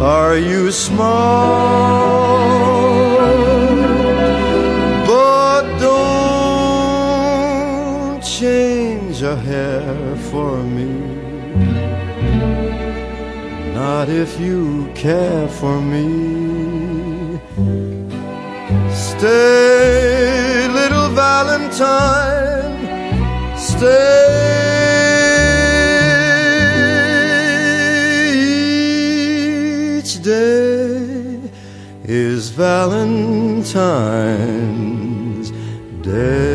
Are 0.00 0.36
you 0.36 0.72
smart? 0.72 2.10
But 5.06 5.64
don't 5.78 7.00
change 8.20 9.22
a 9.22 9.36
hair 9.36 10.16
for 10.30 10.60
me. 10.76 10.90
Not 13.74 14.08
if 14.08 14.40
you 14.40 14.90
care 14.96 15.46
for 15.46 15.80
me. 15.80 16.43
Stay, 19.24 20.68
little 20.68 21.08
Valentine, 21.08 22.76
stay. 23.56 23.96
Each 29.96 30.20
day 30.22 31.40
is 32.04 32.50
Valentine's 32.50 33.24
Day. 36.02 36.53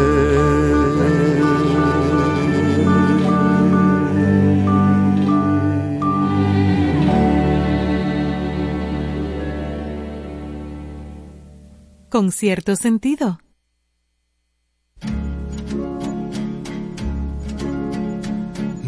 Con 12.19 12.33
cierto 12.33 12.75
sentido. 12.75 13.39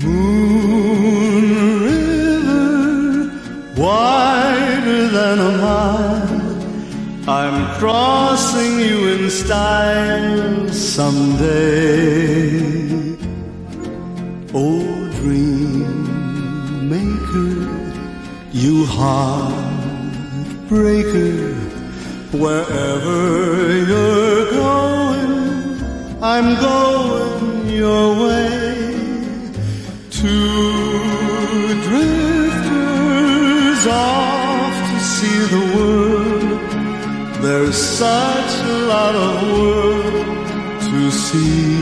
Moon 0.04 1.46
River, 1.86 3.32
wider 3.78 5.08
than 5.08 5.40
a 5.40 5.52
mile. 5.64 6.28
I'm 7.26 7.74
crossing 7.80 8.82
you 8.82 9.08
in 9.14 9.30
style 9.30 10.68
someday. 10.68 11.88
Oh, 14.54 14.84
dream 15.22 16.90
maker, 16.90 17.70
you 18.52 18.86
heartbreaker, 18.88 19.72
wherever 22.32 23.78
you're 23.86 24.52
going, 24.52 25.84
I'm 26.24 26.56
going 26.60 27.68
your 27.70 28.16
way. 28.26 28.96
Two 30.10 31.82
drifters 31.88 32.68
off 33.88 34.74
to 34.92 35.00
see 35.00 35.40
the 35.56 35.64
world. 35.76 36.62
There's 37.42 37.76
such 37.76 38.54
a 38.64 38.78
lot 38.88 39.16
of 39.16 39.44
world 39.52 40.48
to 40.90 41.12
see. 41.12 41.82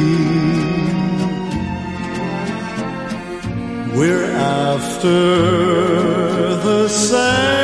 We're 3.95 4.31
after 4.31 5.19
the 6.63 6.87
same 6.87 7.58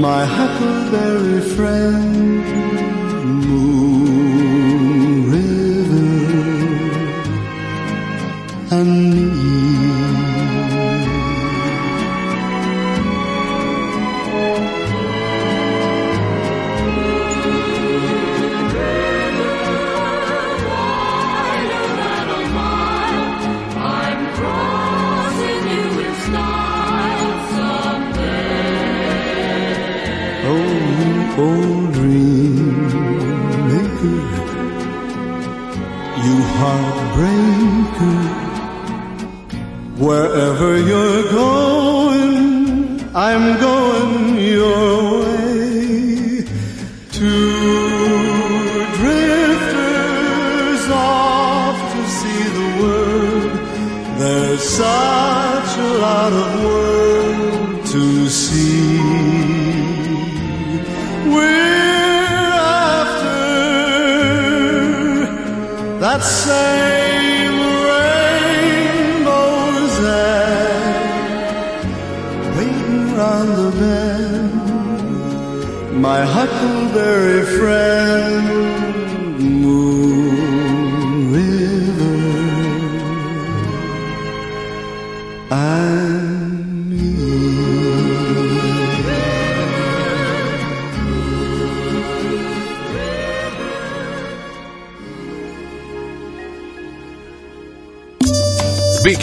my 0.00 0.24
huckleberry 0.24 1.40
friend, 1.54 2.44
Moon 3.44 5.30
River, 5.30 6.12
and 8.70 9.31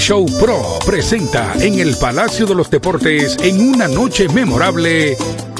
Show 0.09 0.25
Pro 0.39 0.79
presenta 0.87 1.53
en 1.59 1.77
el 1.77 1.95
Palacio 1.95 2.47
de 2.47 2.55
los 2.55 2.67
Deportes 2.71 3.37
en 3.41 3.61
una 3.61 3.87
noche 3.87 4.27
memorable 4.27 5.15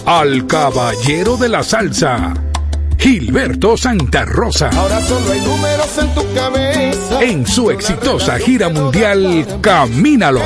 al 0.07 0.47
Caballero 0.47 1.37
de 1.37 1.49
la 1.49 1.61
Salsa, 1.61 2.33
Gilberto 2.97 3.77
Santa 3.77 4.25
Rosa. 4.25 4.71
Ahora 4.75 5.05
solo 5.05 5.33
hay 5.33 5.41
números 5.41 5.97
en 5.99 6.15
tu 6.15 6.33
cabeza. 6.33 7.21
En 7.21 7.45
su 7.45 7.69
exitosa 7.69 8.39
gira 8.39 8.69
mundial 8.69 9.45
Camínalo. 9.61 10.41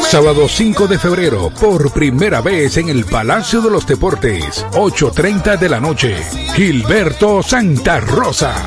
Sábado 0.00 0.48
5 0.48 0.86
de 0.86 0.98
febrero, 0.98 1.50
por 1.60 1.92
primera 1.92 2.40
vez 2.40 2.78
en 2.78 2.88
el 2.88 3.04
Palacio 3.04 3.60
de 3.60 3.70
los 3.70 3.86
Deportes, 3.86 4.64
8.30 4.72 5.58
de 5.58 5.68
la 5.68 5.78
noche. 5.78 6.16
Gilberto 6.54 7.42
Santa 7.42 8.00
Rosa. 8.00 8.66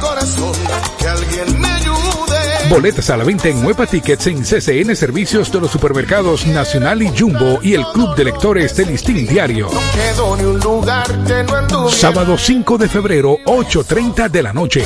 Boletas 2.75 3.09
a 3.09 3.15
la 3.15 3.23
venta 3.23 3.47
en 3.47 3.65
Huepa 3.65 3.85
Tickets 3.87 4.27
en 4.27 4.43
CCN 4.43 4.97
Servicios 4.97 5.49
de 5.49 5.61
los 5.61 5.71
Supermercados 5.71 6.45
Nacional 6.45 7.01
y 7.01 7.07
Jumbo 7.17 7.59
y 7.61 7.73
el 7.73 7.85
Club 7.93 8.13
de 8.17 8.25
Lectores 8.25 8.75
del 8.75 8.89
Listín 8.89 9.25
Diario. 9.25 9.69
No 9.71 9.79
quedó 9.93 10.35
ni 10.35 10.43
un 10.43 10.59
lugar 10.59 11.07
que 11.25 11.41
no 11.43 11.55
anduviera. 11.55 11.95
Sábado 11.95 12.37
5 12.37 12.77
de 12.77 12.89
febrero, 12.89 13.37
8.30 13.45 14.29
de 14.29 14.43
la 14.43 14.51
noche. 14.51 14.83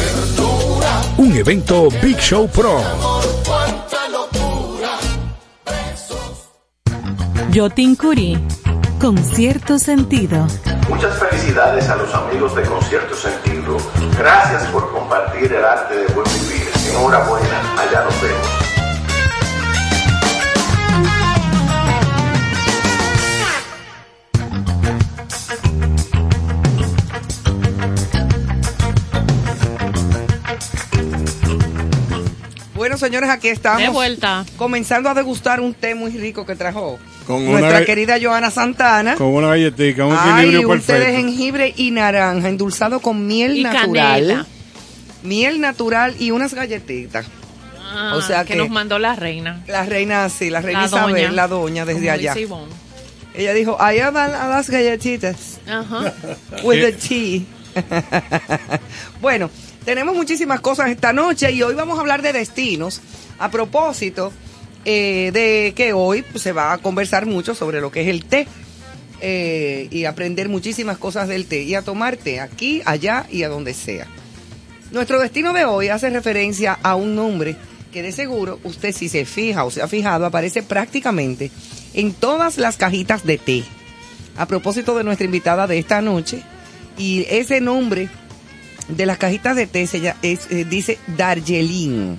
Un 1.18 1.36
evento 1.36 1.90
Big 2.00 2.20
Show 2.20 2.48
Pro. 2.50 2.80
Cuánta 3.44 4.08
locura. 4.10 5.00
Yotin 7.50 7.96
Curí, 7.96 8.38
con 9.02 9.18
cierto 9.18 9.80
sentido. 9.80 10.46
Muchas 10.88 11.18
felicidades 11.18 11.90
a 11.90 11.96
los 11.96 12.14
amigos 12.14 12.56
de 12.56 12.62
Concierto 12.62 13.16
Sentido. 13.16 13.78
Gracias 14.16 14.64
por 14.68 14.92
compartir 14.92 15.52
el 15.52 15.66
arte 15.66 15.96
de 15.96 16.06
buen 16.14 16.26
vivir. 16.26 16.49
Enhorabuena, 16.90 17.60
allá 17.82 18.04
nos 18.04 18.22
vemos. 18.22 18.48
Bueno, 32.76 32.98
señores, 32.98 33.30
aquí 33.30 33.50
estamos. 33.50 33.82
De 33.82 33.90
vuelta. 33.90 34.46
Comenzando 34.58 35.10
a 35.10 35.14
degustar 35.14 35.60
un 35.60 35.74
té 35.74 35.96
muy 35.96 36.12
rico 36.12 36.46
que 36.46 36.56
trajo 36.56 36.98
Con 37.28 37.46
nuestra 37.46 37.84
querida 37.84 38.18
Joana 38.22 38.52
Santana. 38.52 39.16
Con 39.16 39.28
una 39.28 39.50
galletita, 39.50 40.06
un 40.06 40.16
Ay, 40.18 40.46
equilibrio 40.46 40.70
un 40.70 40.80
té 40.80 40.94
de 40.94 41.00
perfecto. 41.00 41.18
jengibre 41.22 41.74
y 41.76 41.92
naranja, 41.92 42.48
endulzado 42.48 43.02
con 43.02 43.28
miel 43.28 43.58
Y 43.58 43.64
natural. 43.64 43.94
canela. 44.28 44.46
Miel 45.24 45.60
natural 45.62 46.16
y 46.20 46.32
unas 46.32 46.54
galletitas. 46.54 47.26
Ah, 47.92 48.14
O 48.16 48.22
sea 48.22 48.44
que, 48.46 48.54
que- 48.54 48.60
nos 48.60 48.70
mandó 48.70 49.00
la 49.00 49.16
reina. 49.16 49.64
La 49.68 49.84
reina, 49.86 50.30
sí, 50.30 50.50
la 50.50 50.62
reina 50.62 50.82
La 50.82 50.88
Isabel, 50.88 51.16
doña. 51.16 51.32
la 51.32 51.48
doña 51.48 51.86
desde 51.86 52.10
allá. 52.10 52.36
Ella 53.36 53.54
dijo, 53.54 53.82
allá 53.82 54.12
van 54.12 54.34
a 54.34 54.48
las 54.48 54.70
galletitas. 54.70 55.60
Ajá. 55.68 56.14
with 56.64 56.82
the 56.82 56.92
tea. 56.94 57.42
bueno, 59.22 59.50
tenemos 59.86 60.16
muchísimas 60.16 60.60
cosas 60.60 60.90
esta 60.90 61.14
noche 61.14 61.52
y 61.52 61.62
hoy 61.62 61.76
vamos 61.76 61.98
a 61.98 62.02
hablar 62.02 62.22
de 62.22 62.34
destinos. 62.34 63.02
A 63.40 63.50
propósito 63.52 64.32
eh, 64.86 65.32
de 65.34 65.74
que 65.76 65.94
hoy 65.94 66.24
pues, 66.24 66.44
se 66.44 66.52
va 66.52 66.74
a 66.74 66.78
conversar 66.80 67.26
mucho 67.26 67.56
sobre 67.56 67.80
lo 67.82 67.92
que 67.92 68.02
es 68.02 68.08
el 68.08 68.26
té 68.26 68.48
eh, 69.22 69.88
y 69.92 70.06
aprender 70.06 70.50
muchísimas 70.50 70.98
cosas 70.98 71.28
del 71.28 71.46
té 71.46 71.62
y 71.64 71.76
a 71.76 71.82
tomar 71.82 72.18
té 72.18 72.40
aquí, 72.40 72.82
allá 72.86 73.26
y 73.32 73.44
a 73.44 73.50
donde 73.50 73.74
sea. 73.74 74.08
Nuestro 74.92 75.20
destino 75.20 75.54
de 75.54 75.66
hoy 75.66 75.90
hace 75.90 76.10
referencia 76.10 76.80
a 76.82 76.96
un 76.96 77.16
nombre 77.16 77.56
que 77.94 78.02
de 78.02 78.12
seguro 78.12 78.60
usted 78.64 78.94
si 78.94 79.08
se 79.08 79.26
fija 79.26 79.64
o 79.64 79.72
se 79.72 79.82
ha 79.82 79.88
fijado 79.88 80.26
aparece 80.26 80.64
prácticamente 80.64 81.52
en 81.94 82.14
todas 82.14 82.58
las 82.58 82.78
cajitas 82.78 83.24
de 83.24 83.38
té. 83.38 83.64
A 84.38 84.48
propósito 84.48 84.98
de 84.98 85.04
nuestra 85.04 85.26
invitada 85.26 85.68
de 85.68 85.78
esta 85.78 86.02
noche, 86.02 86.42
y 86.98 87.26
ese 87.30 87.62
nombre 87.62 88.10
de 88.88 89.06
las 89.06 89.18
cajitas 89.18 89.56
de 89.56 89.68
té 89.68 89.86
se 89.86 90.14
es, 90.22 90.48
eh, 90.50 90.66
dice 90.66 90.98
Darjeeling. 91.18 92.16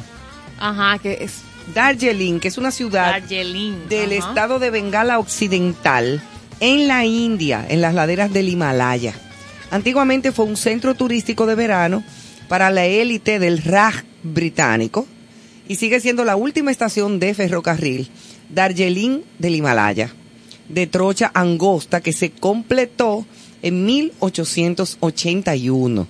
Ajá, 0.58 0.98
que 0.98 1.24
es 1.24 1.40
Darjeeling, 1.74 2.38
que 2.38 2.48
es 2.48 2.58
una 2.58 2.70
ciudad 2.70 3.12
Darjeeling. 3.12 3.88
del 3.88 4.18
Ajá. 4.18 4.28
estado 4.28 4.58
de 4.58 4.70
Bengala 4.70 5.18
Occidental, 5.18 6.22
en 6.60 6.88
la 6.88 7.04
India, 7.04 7.64
en 7.68 7.80
las 7.80 7.94
laderas 7.94 8.32
del 8.32 8.48
Himalaya. 8.48 9.14
Antiguamente 9.70 10.32
fue 10.32 10.44
un 10.44 10.56
centro 10.56 10.94
turístico 10.94 11.46
de 11.46 11.54
verano 11.54 12.02
para 12.50 12.70
la 12.70 12.84
élite 12.84 13.38
del 13.38 13.62
Raj 13.62 14.02
británico 14.24 15.06
y 15.68 15.76
sigue 15.76 16.00
siendo 16.00 16.24
la 16.24 16.34
última 16.34 16.72
estación 16.72 17.20
de 17.20 17.32
ferrocarril, 17.32 18.10
Darjeeling 18.48 19.20
del 19.38 19.54
Himalaya, 19.54 20.12
de 20.68 20.88
trocha 20.88 21.30
angosta 21.32 22.00
que 22.00 22.12
se 22.12 22.32
completó 22.32 23.24
en 23.62 23.84
1881. 23.84 26.08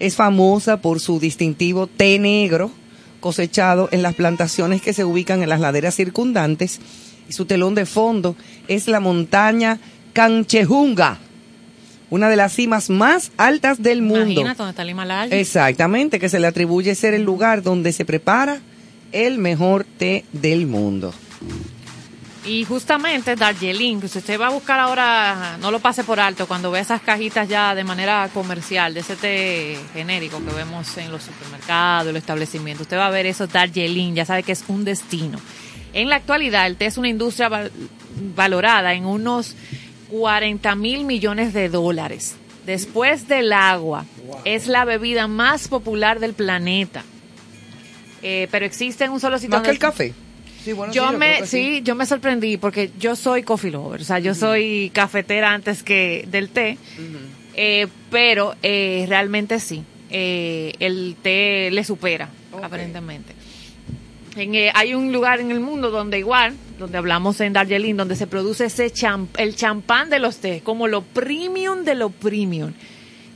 Es 0.00 0.16
famosa 0.16 0.82
por 0.82 0.98
su 0.98 1.20
distintivo 1.20 1.86
té 1.86 2.18
negro 2.18 2.72
cosechado 3.20 3.88
en 3.92 4.02
las 4.02 4.16
plantaciones 4.16 4.82
que 4.82 4.92
se 4.92 5.04
ubican 5.04 5.44
en 5.44 5.48
las 5.48 5.60
laderas 5.60 5.94
circundantes 5.94 6.80
y 7.28 7.34
su 7.34 7.44
telón 7.44 7.76
de 7.76 7.86
fondo 7.86 8.34
es 8.66 8.88
la 8.88 8.98
montaña 8.98 9.78
Canchejunga, 10.12 11.20
una 12.10 12.28
de 12.28 12.36
las 12.36 12.52
cimas 12.54 12.90
más 12.90 13.32
altas 13.36 13.82
del 13.82 14.02
mundo. 14.02 14.40
Imagínate 14.40 14.68
está 14.70 14.82
el 14.82 14.90
Himalaya. 14.90 15.36
Exactamente, 15.36 16.18
que 16.18 16.28
se 16.28 16.38
le 16.38 16.46
atribuye 16.46 16.94
ser 16.94 17.14
el 17.14 17.22
lugar 17.22 17.62
donde 17.62 17.92
se 17.92 18.04
prepara 18.04 18.60
el 19.12 19.38
mejor 19.38 19.84
té 19.84 20.24
del 20.32 20.66
mundo. 20.66 21.12
Y 22.46 22.64
justamente 22.64 23.36
Darjeeling, 23.36 24.00
que 24.00 24.08
si 24.08 24.18
usted 24.18 24.40
va 24.40 24.46
a 24.46 24.50
buscar 24.50 24.80
ahora, 24.80 25.58
no 25.60 25.70
lo 25.70 25.80
pase 25.80 26.02
por 26.02 26.18
alto, 26.18 26.46
cuando 26.46 26.70
ve 26.70 26.80
esas 26.80 27.02
cajitas 27.02 27.46
ya 27.46 27.74
de 27.74 27.84
manera 27.84 28.30
comercial, 28.32 28.94
de 28.94 29.00
ese 29.00 29.16
té 29.16 29.76
genérico 29.92 30.42
que 30.42 30.54
vemos 30.54 30.96
en 30.96 31.10
los 31.10 31.24
supermercados, 31.24 32.06
los 32.06 32.16
establecimientos, 32.16 32.82
usted 32.86 32.96
va 32.96 33.08
a 33.08 33.10
ver 33.10 33.26
eso 33.26 33.46
Darjeeling, 33.46 34.14
ya 34.14 34.24
sabe 34.24 34.44
que 34.44 34.52
es 34.52 34.64
un 34.68 34.84
destino. 34.84 35.38
En 35.92 36.08
la 36.08 36.16
actualidad, 36.16 36.66
el 36.66 36.76
té 36.76 36.86
es 36.86 36.96
una 36.96 37.08
industria 37.08 37.50
val- 37.50 37.72
valorada 38.34 38.94
en 38.94 39.04
unos 39.04 39.54
40 40.10 40.74
mil 40.74 41.04
millones 41.04 41.52
de 41.52 41.68
dólares. 41.68 42.36
Después 42.66 43.28
del 43.28 43.52
agua, 43.52 44.04
es 44.44 44.66
la 44.66 44.84
bebida 44.84 45.26
más 45.26 45.68
popular 45.68 46.20
del 46.20 46.34
planeta. 46.34 47.02
Eh, 48.22 48.48
pero 48.50 48.66
existe 48.66 49.08
un 49.08 49.20
solo 49.20 49.38
sitio 49.38 49.56
Más 49.56 49.62
que 49.62 49.70
el 49.70 49.78
café. 49.78 50.12
Sí, 50.64 50.72
bueno, 50.72 50.92
yo 50.92 51.02
sí, 51.02 51.08
creo 51.08 51.18
me 51.18 51.38
que 51.38 51.46
sí. 51.46 51.80
yo 51.84 51.94
me 51.94 52.04
sorprendí 52.04 52.56
porque 52.56 52.90
yo 52.98 53.14
soy 53.16 53.42
coffee 53.42 53.70
lover, 53.70 54.00
o 54.00 54.04
sea, 54.04 54.18
yo 54.18 54.34
soy 54.34 54.90
cafetera 54.92 55.52
antes 55.54 55.82
que 55.82 56.26
del 56.28 56.50
té, 56.50 56.76
eh, 57.54 57.86
pero 58.10 58.54
eh, 58.62 59.06
realmente 59.08 59.60
sí, 59.60 59.84
eh, 60.10 60.74
el 60.80 61.16
té 61.22 61.70
le 61.70 61.84
supera 61.84 62.28
aparentemente. 62.60 63.34
En, 64.36 64.52
hay 64.74 64.94
un 64.94 65.12
lugar 65.12 65.40
en 65.40 65.52
el 65.52 65.60
mundo 65.60 65.90
donde 65.90 66.18
igual, 66.18 66.54
donde 66.78 66.98
hablamos 66.98 67.40
en 67.40 67.52
Darjeeling, 67.52 67.94
donde 67.96 68.16
se 68.16 68.26
produce 68.26 68.66
ese 68.66 68.90
champ 68.90 69.28
el 69.38 69.56
champán 69.56 70.10
de 70.10 70.18
los 70.18 70.38
té, 70.38 70.60
como 70.64 70.86
lo 70.88 71.02
premium 71.02 71.84
de 71.84 71.94
lo 71.94 72.10
premium. 72.10 72.72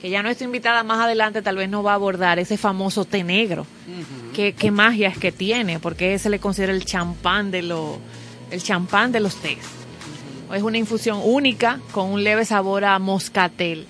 Que 0.01 0.11
ya 0.11 0.23
nuestra 0.23 0.45
invitada 0.45 0.83
más 0.83 1.01
adelante 1.01 1.43
tal 1.43 1.57
vez 1.57 1.69
nos 1.69 1.85
va 1.87 1.93
a 1.93 1.95
abordar 1.95 2.39
ese 2.39 2.57
famoso 2.57 3.05
té 3.05 3.23
negro. 3.23 3.67
¿Qué, 4.35 4.53
qué 4.53 4.71
magia 4.71 5.09
es 5.09 5.19
que 5.19 5.31
tiene? 5.31 5.79
Porque 5.79 6.19
se 6.19 6.29
le 6.31 6.39
considera 6.41 6.73
el 6.73 6.85
champán 6.85 7.51
de 7.51 7.63
lo, 7.63 7.99
el 8.51 8.63
champán 8.63 9.13
de 9.13 9.21
los 9.21 9.37
tés. 9.37 9.59
Es 10.53 10.63
una 10.63 10.77
infusión 10.79 11.21
única 11.23 11.79
con 11.93 12.11
un 12.11 12.25
leve 12.25 12.45
sabor 12.45 12.85
a 12.85 12.99
moscatel. 12.99 13.87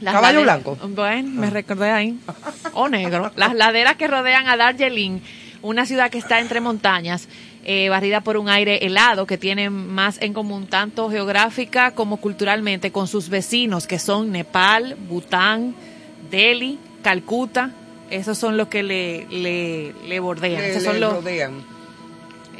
Las 0.00 0.14
Caballo 0.14 0.40
laderas- 0.40 0.62
blanco. 0.64 0.88
Bueno, 0.88 1.30
me 1.40 1.48
recordé 1.50 1.90
ahí. 1.90 2.18
O 2.74 2.88
negro. 2.88 3.30
Las 3.36 3.54
laderas 3.54 3.96
que 3.96 4.06
rodean 4.08 4.46
a 4.48 4.56
Darjeeling, 4.58 5.20
una 5.62 5.86
ciudad 5.86 6.10
que 6.10 6.18
está 6.18 6.40
entre 6.40 6.60
montañas, 6.60 7.28
eh, 7.68 7.88
barrida 7.88 8.20
por 8.20 8.36
un 8.36 8.48
aire 8.48 8.86
helado 8.86 9.26
que 9.26 9.36
tiene 9.38 9.70
más 9.70 10.22
en 10.22 10.32
común 10.32 10.68
tanto 10.68 11.10
geográfica 11.10 11.90
como 11.90 12.18
culturalmente 12.18 12.92
con 12.92 13.08
sus 13.08 13.28
vecinos 13.28 13.88
que 13.88 13.98
son 13.98 14.30
Nepal, 14.30 14.96
Bután, 15.08 15.74
Delhi, 16.30 16.78
Calcuta. 17.02 17.72
Esos 18.08 18.38
son 18.38 18.56
los 18.56 18.68
que 18.68 18.84
le, 18.84 19.26
le, 19.30 19.92
le 20.06 20.20
bordean. 20.20 20.62
Le- 20.62 20.70
Esos 20.70 20.82
le 20.84 20.88
son 20.90 21.00
los, 21.00 21.12
rodean. 21.14 21.54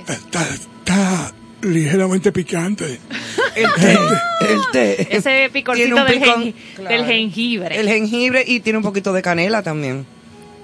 Está, 0.08 0.42
está 0.52 1.32
ligeramente 1.62 2.32
picante. 2.32 2.98
El 3.56 3.72
té, 3.72 3.96
el 4.40 4.60
té. 4.70 5.16
ese 5.16 5.48
picorcito 5.50 6.04
del, 6.04 6.20
picón, 6.20 6.54
claro. 6.74 6.90
del 6.94 7.06
jengibre. 7.06 7.80
El 7.80 7.88
jengibre 7.88 8.44
y 8.46 8.60
tiene 8.60 8.76
un 8.76 8.82
poquito 8.84 9.14
de 9.14 9.22
canela 9.22 9.62
también. 9.62 10.04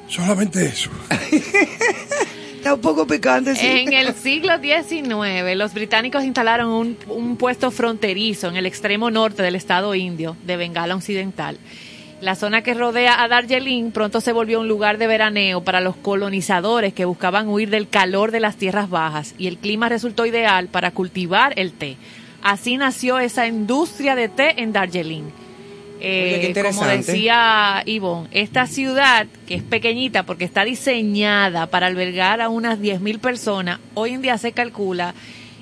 Solamente 0.08 0.66
eso. 0.66 0.90
Está 2.62 2.74
un 2.74 2.80
poco 2.80 3.08
picante, 3.08 3.56
sí. 3.56 3.66
En 3.66 3.92
el 3.92 4.14
siglo 4.14 4.52
XIX, 4.58 5.56
los 5.56 5.74
británicos 5.74 6.22
instalaron 6.22 6.68
un, 6.68 6.96
un 7.08 7.36
puesto 7.36 7.72
fronterizo 7.72 8.46
en 8.46 8.54
el 8.54 8.66
extremo 8.66 9.10
norte 9.10 9.42
del 9.42 9.56
estado 9.56 9.96
indio 9.96 10.36
de 10.44 10.56
Bengala 10.56 10.94
Occidental. 10.94 11.58
La 12.20 12.36
zona 12.36 12.62
que 12.62 12.74
rodea 12.74 13.20
a 13.20 13.26
Darjeeling 13.26 13.90
pronto 13.90 14.20
se 14.20 14.32
volvió 14.32 14.60
un 14.60 14.68
lugar 14.68 14.96
de 14.98 15.08
veraneo 15.08 15.64
para 15.64 15.80
los 15.80 15.96
colonizadores 15.96 16.94
que 16.94 17.04
buscaban 17.04 17.48
huir 17.48 17.68
del 17.68 17.88
calor 17.88 18.30
de 18.30 18.38
las 18.38 18.54
tierras 18.54 18.88
bajas 18.88 19.34
y 19.38 19.48
el 19.48 19.58
clima 19.58 19.88
resultó 19.88 20.24
ideal 20.24 20.68
para 20.68 20.92
cultivar 20.92 21.54
el 21.56 21.72
té. 21.72 21.96
Así 22.42 22.76
nació 22.76 23.18
esa 23.18 23.48
industria 23.48 24.14
de 24.14 24.28
té 24.28 24.62
en 24.62 24.72
Darjeeling. 24.72 25.41
Eh, 26.04 26.34
Oye, 26.38 26.48
como 26.70 26.82
decía 27.12 27.82
Ivonne, 27.86 28.28
esta 28.32 28.66
ciudad, 28.66 29.26
que 29.46 29.54
es 29.54 29.62
pequeñita 29.62 30.24
porque 30.24 30.44
está 30.44 30.64
diseñada 30.64 31.68
para 31.68 31.86
albergar 31.86 32.40
a 32.40 32.48
unas 32.48 32.80
10.000 32.80 33.20
personas, 33.20 33.78
hoy 33.94 34.10
en 34.14 34.22
día 34.22 34.36
se 34.36 34.50
calcula 34.52 35.14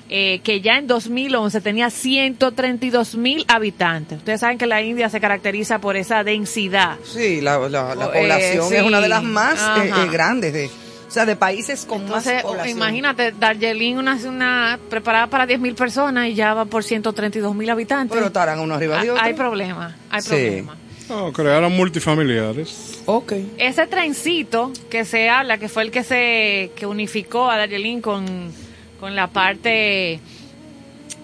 eh, 0.09 0.39
que 0.43 0.59
ya 0.59 0.77
en 0.77 0.87
2011 0.87 1.61
tenía 1.61 1.89
132 1.89 3.15
mil 3.15 3.45
habitantes. 3.47 4.17
Ustedes 4.17 4.39
saben 4.41 4.57
que 4.57 4.65
la 4.65 4.81
India 4.81 5.09
se 5.09 5.21
caracteriza 5.21 5.79
por 5.79 5.95
esa 5.95 6.23
densidad. 6.23 6.97
Sí, 7.05 7.39
la, 7.39 7.57
la- 7.69 7.95
la 7.95 8.07
Oh, 8.07 8.13
eh, 8.13 8.19
población 8.19 8.73
es 8.73 8.83
una 8.83 8.99
de 8.99 9.07
las 9.09 9.23
más 9.23 9.59
eh, 9.85 9.91
grandes 10.11 10.53
de, 10.53 10.69
o 11.11 11.13
sea, 11.13 11.25
de 11.25 11.35
países 11.35 11.83
con 11.85 12.03
Entonces, 12.03 12.35
más 12.35 12.43
población. 12.43 12.77
imagínate, 12.77 13.33
Darjeeling 13.37 13.97
una, 13.97 14.15
una 14.25 14.79
preparada 14.89 15.27
para 15.27 15.45
10 15.45 15.59
mil 15.59 15.75
personas 15.75 16.29
y 16.29 16.35
ya 16.35 16.53
va 16.53 16.63
por 16.63 16.85
132 16.85 17.53
mil 17.53 17.69
habitantes. 17.69 18.15
Pero 18.15 18.27
estarán 18.27 18.59
uno 18.61 18.75
arriba 18.75 19.03
de 19.03 19.11
otro. 19.11 19.21
Hay 19.21 19.33
problema, 19.33 19.93
hay 20.09 20.21
Sí. 20.21 20.29
problema. 20.29 20.77
No, 21.09 21.33
crearon 21.33 21.75
multifamiliares. 21.75 23.01
Ok. 23.05 23.33
Ese 23.57 23.87
trencito 23.87 24.71
que 24.89 25.03
se 25.03 25.29
habla, 25.29 25.57
que 25.57 25.67
fue 25.67 25.83
el 25.83 25.91
que 25.91 26.05
se 26.05 26.71
que 26.77 26.85
unificó 26.85 27.51
a 27.51 27.57
Darjeeling 27.57 27.99
con, 27.99 28.49
con 28.97 29.13
la 29.13 29.27
parte 29.27 30.21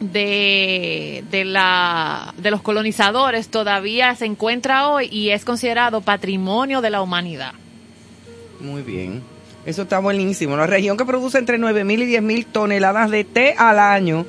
de, 0.01 1.23
de, 1.31 1.45
la, 1.45 2.33
de 2.37 2.51
los 2.51 2.61
colonizadores, 2.61 3.47
todavía 3.47 4.13
se 4.15 4.25
encuentra 4.25 4.89
hoy 4.89 5.07
y 5.09 5.29
es 5.29 5.45
considerado 5.45 6.01
patrimonio 6.01 6.81
de 6.81 6.89
la 6.89 7.01
humanidad. 7.01 7.53
Muy 8.59 8.81
bien. 8.81 9.23
Eso 9.67 9.83
está 9.83 9.99
buenísimo. 9.99 10.57
La 10.57 10.65
región 10.65 10.97
que 10.97 11.05
produce 11.05 11.37
entre 11.37 11.59
9.000 11.59 12.01
y 12.03 12.15
10.000 12.17 12.45
toneladas 12.51 13.11
de 13.11 13.23
té 13.23 13.53
al 13.57 13.77
año, 13.77 14.25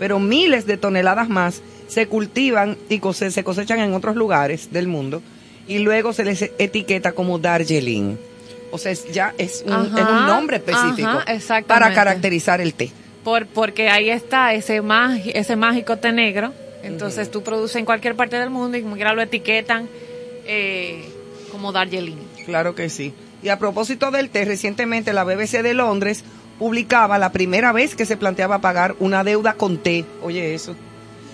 pero 0.00 0.18
miles 0.18 0.66
de 0.66 0.76
toneladas 0.78 1.28
más 1.28 1.62
se 1.86 2.06
cultivan 2.08 2.76
y 2.88 2.98
cose- 2.98 3.30
se 3.30 3.44
cosechan 3.44 3.78
en 3.80 3.94
otros 3.94 4.16
lugares 4.16 4.72
del 4.72 4.88
mundo 4.88 5.22
y 5.66 5.78
luego 5.78 6.12
se 6.12 6.24
les 6.24 6.42
etiqueta 6.58 7.12
como 7.12 7.38
Darjeeling. 7.38 8.16
O 8.70 8.78
sea, 8.78 8.92
ya 9.12 9.34
es 9.38 9.62
un, 9.66 9.72
Ajá, 9.72 10.00
es 10.00 10.06
un 10.08 10.26
nombre 10.26 10.56
específico 10.56 11.08
ajá, 11.08 11.62
para 11.66 11.92
caracterizar 11.94 12.60
el 12.60 12.74
té. 12.74 12.90
Por, 13.24 13.46
porque 13.46 13.88
ahí 13.90 14.10
está 14.10 14.52
ese, 14.54 14.82
ese 15.34 15.56
mágico 15.56 15.96
té 15.98 16.12
negro. 16.12 16.52
Entonces 16.82 17.30
tú 17.30 17.42
produces 17.42 17.76
en 17.76 17.84
cualquier 17.84 18.14
parte 18.14 18.36
del 18.36 18.50
mundo 18.50 18.76
y 18.78 18.82
como 18.82 18.94
quiera 18.94 19.12
lo 19.12 19.20
etiquetan 19.20 19.88
eh, 20.46 21.04
como 21.50 21.72
Darjeeling. 21.72 22.16
Claro 22.46 22.74
que 22.74 22.88
sí. 22.88 23.12
Y 23.42 23.48
a 23.50 23.58
propósito 23.58 24.10
del 24.10 24.30
té, 24.30 24.44
recientemente 24.44 25.12
la 25.12 25.24
BBC 25.24 25.62
de 25.62 25.74
Londres 25.74 26.24
publicaba 26.58 27.18
la 27.18 27.30
primera 27.30 27.72
vez 27.72 27.94
que 27.94 28.04
se 28.04 28.16
planteaba 28.16 28.58
pagar 28.60 28.96
una 28.98 29.22
deuda 29.24 29.54
con 29.54 29.78
té. 29.78 30.04
Oye, 30.22 30.54
eso. 30.54 30.74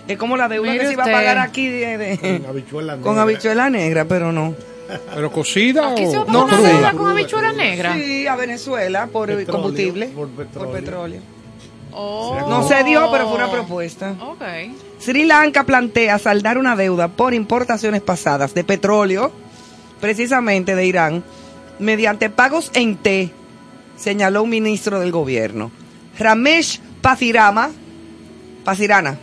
Es 0.06 0.18
como 0.18 0.36
la 0.36 0.48
deuda 0.48 0.70
Mire 0.72 0.80
que 0.82 0.86
se 0.88 0.92
iba 0.92 1.04
a 1.04 1.10
pagar 1.10 1.38
aquí 1.38 1.66
de, 1.68 1.96
de- 1.96 2.18
Con 2.40 2.46
habichuela 2.50 2.92
con 3.00 3.02
negra. 3.12 3.22
habichuela 3.22 3.70
negra, 3.70 4.04
pero 4.04 4.32
no. 4.32 4.54
¿Pero 5.14 5.32
cocida 5.32 5.92
Aquí 5.92 6.04
se 6.06 6.18
va 6.18 6.24
o 6.24 6.24
a 6.24 6.26
pagar 6.26 6.32
No, 6.34 6.44
una 6.44 6.56
cruda. 6.74 6.92
con 6.92 7.10
habichuela 7.10 7.52
negra. 7.54 7.94
Sí, 7.94 8.26
a 8.26 8.36
Venezuela 8.36 9.06
por 9.06 9.28
Petróleo, 9.28 9.50
combustible, 9.50 10.06
por 10.08 10.28
petróleo. 10.28 10.70
por 10.70 10.78
petróleo. 10.80 11.20
Oh. 11.96 12.44
No 12.50 12.68
se 12.68 12.84
dio, 12.84 13.08
pero 13.10 13.28
fue 13.28 13.36
una 13.38 13.50
propuesta. 13.50 14.14
Ok. 14.20 14.42
Sri 14.98 15.24
Lanka 15.24 15.64
plantea 15.64 16.18
saldar 16.18 16.58
una 16.58 16.76
deuda 16.76 17.08
por 17.08 17.32
importaciones 17.32 18.02
pasadas 18.02 18.52
de 18.52 18.62
petróleo, 18.64 19.32
precisamente 20.00 20.74
de 20.74 20.84
Irán, 20.86 21.24
mediante 21.78 22.30
pagos 22.30 22.70
en 22.74 22.96
té, 22.96 23.30
señaló 23.96 24.42
un 24.42 24.50
ministro 24.50 25.00
del 25.00 25.12
gobierno. 25.12 25.70
Ramesh 26.18 26.80
Pathirama, 27.00 27.70
Pasirana, 28.64 29.18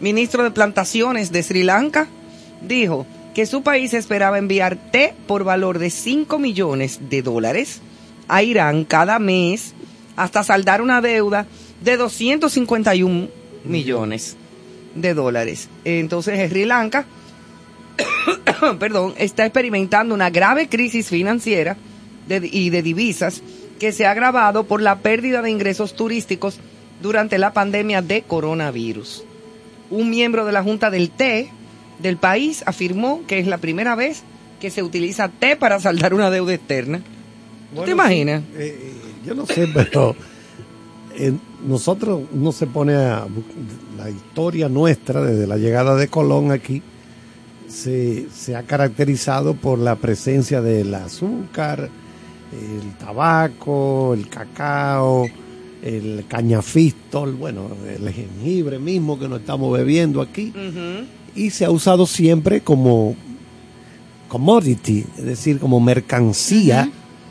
ministro 0.00 0.42
de 0.42 0.50
Plantaciones 0.50 1.32
de 1.32 1.42
Sri 1.42 1.62
Lanka, 1.62 2.08
dijo 2.60 3.06
que 3.34 3.46
su 3.46 3.62
país 3.62 3.94
esperaba 3.94 4.38
enviar 4.38 4.76
té 4.76 5.14
por 5.26 5.44
valor 5.44 5.78
de 5.78 5.90
5 5.90 6.38
millones 6.38 7.00
de 7.08 7.22
dólares 7.22 7.80
a 8.28 8.42
Irán 8.42 8.84
cada 8.84 9.18
mes 9.18 9.74
hasta 10.16 10.44
saldar 10.44 10.82
una 10.82 11.00
deuda 11.00 11.46
de 11.82 11.96
251 11.96 13.28
millones 13.64 14.36
de 14.94 15.14
dólares. 15.14 15.68
Entonces 15.84 16.48
Sri 16.50 16.64
Lanka, 16.64 17.06
perdón, 18.78 19.14
está 19.18 19.44
experimentando 19.46 20.14
una 20.14 20.30
grave 20.30 20.68
crisis 20.68 21.08
financiera 21.08 21.76
de- 22.28 22.48
y 22.50 22.70
de 22.70 22.82
divisas 22.82 23.42
que 23.78 23.92
se 23.92 24.06
ha 24.06 24.10
agravado 24.10 24.64
por 24.64 24.82
la 24.82 24.98
pérdida 24.98 25.42
de 25.42 25.50
ingresos 25.50 25.94
turísticos 25.96 26.58
durante 27.02 27.38
la 27.38 27.52
pandemia 27.52 28.02
de 28.02 28.22
coronavirus. 28.22 29.24
Un 29.90 30.10
miembro 30.10 30.44
de 30.44 30.52
la 30.52 30.62
Junta 30.62 30.90
del 30.90 31.10
Té 31.10 31.50
del 31.98 32.16
país 32.16 32.62
afirmó 32.66 33.22
que 33.26 33.38
es 33.38 33.46
la 33.46 33.58
primera 33.58 33.94
vez 33.94 34.22
que 34.60 34.70
se 34.70 34.82
utiliza 34.82 35.28
té 35.28 35.56
para 35.56 35.80
saldar 35.80 36.12
una 36.14 36.30
deuda 36.30 36.52
externa. 36.54 36.98
¿Tú 36.98 37.04
Bueno, 37.76 37.84
te 37.86 37.90
imaginas? 37.92 38.42
sí, 38.42 38.62
eh, 38.62 38.78
eh, 38.82 38.92
yo 39.26 39.34
no 39.34 39.46
sé, 39.46 39.66
pero 39.74 40.14
eh, 41.16 41.32
nosotros 41.66 42.20
no 42.32 42.52
se 42.52 42.66
pone 42.66 42.94
a 42.94 43.26
la 43.96 44.10
historia 44.10 44.68
nuestra 44.68 45.22
desde 45.22 45.46
la 45.46 45.56
llegada 45.56 45.96
de 45.96 46.08
Colón 46.08 46.52
aquí 46.52 46.82
se, 47.70 48.28
se 48.30 48.56
ha 48.56 48.64
caracterizado 48.64 49.54
por 49.54 49.78
la 49.78 49.96
presencia 49.96 50.60
del 50.60 50.94
azúcar, 50.94 51.88
el 52.52 52.96
tabaco, 52.98 54.12
el 54.14 54.28
cacao, 54.28 55.26
el 55.82 56.24
cañafistol, 56.28 57.34
bueno, 57.34 57.68
el 57.88 58.12
jengibre 58.12 58.78
mismo 58.78 59.18
que 59.18 59.28
nos 59.28 59.40
estamos 59.40 59.76
bebiendo 59.76 60.20
aquí. 60.20 60.52
Y 61.34 61.50
se 61.50 61.64
ha 61.64 61.70
usado 61.70 62.06
siempre 62.06 62.60
como 62.60 63.14
commodity, 64.28 65.04
es 65.16 65.24
decir, 65.24 65.58
como 65.58 65.80
mercancía 65.80 66.90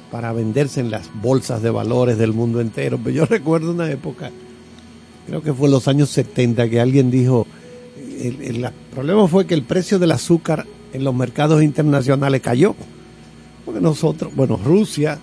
para 0.09 0.33
venderse 0.33 0.79
en 0.79 0.89
las 0.89 1.09
bolsas 1.21 1.61
de 1.61 1.69
valores 1.69 2.17
del 2.17 2.33
mundo 2.33 2.61
entero. 2.61 2.99
Pero 3.03 3.15
yo 3.15 3.25
recuerdo 3.29 3.71
una 3.71 3.91
época, 3.91 4.31
creo 5.27 5.41
que 5.41 5.53
fue 5.53 5.67
en 5.67 5.73
los 5.73 5.87
años 5.87 6.09
70, 6.09 6.69
que 6.69 6.79
alguien 6.79 7.11
dijo, 7.11 7.45
el, 8.19 8.41
el- 8.41 8.63
el 8.65 8.71
problema 8.93 9.27
fue 9.27 9.45
que 9.45 9.53
el 9.53 9.63
precio 9.63 9.99
del 9.99 10.11
azúcar 10.11 10.65
en 10.93 11.03
los 11.03 11.13
mercados 11.15 11.61
internacionales 11.63 12.41
cayó. 12.41 12.75
Porque 13.65 13.81
nosotros, 13.81 14.33
bueno, 14.35 14.59
Rusia, 14.63 15.19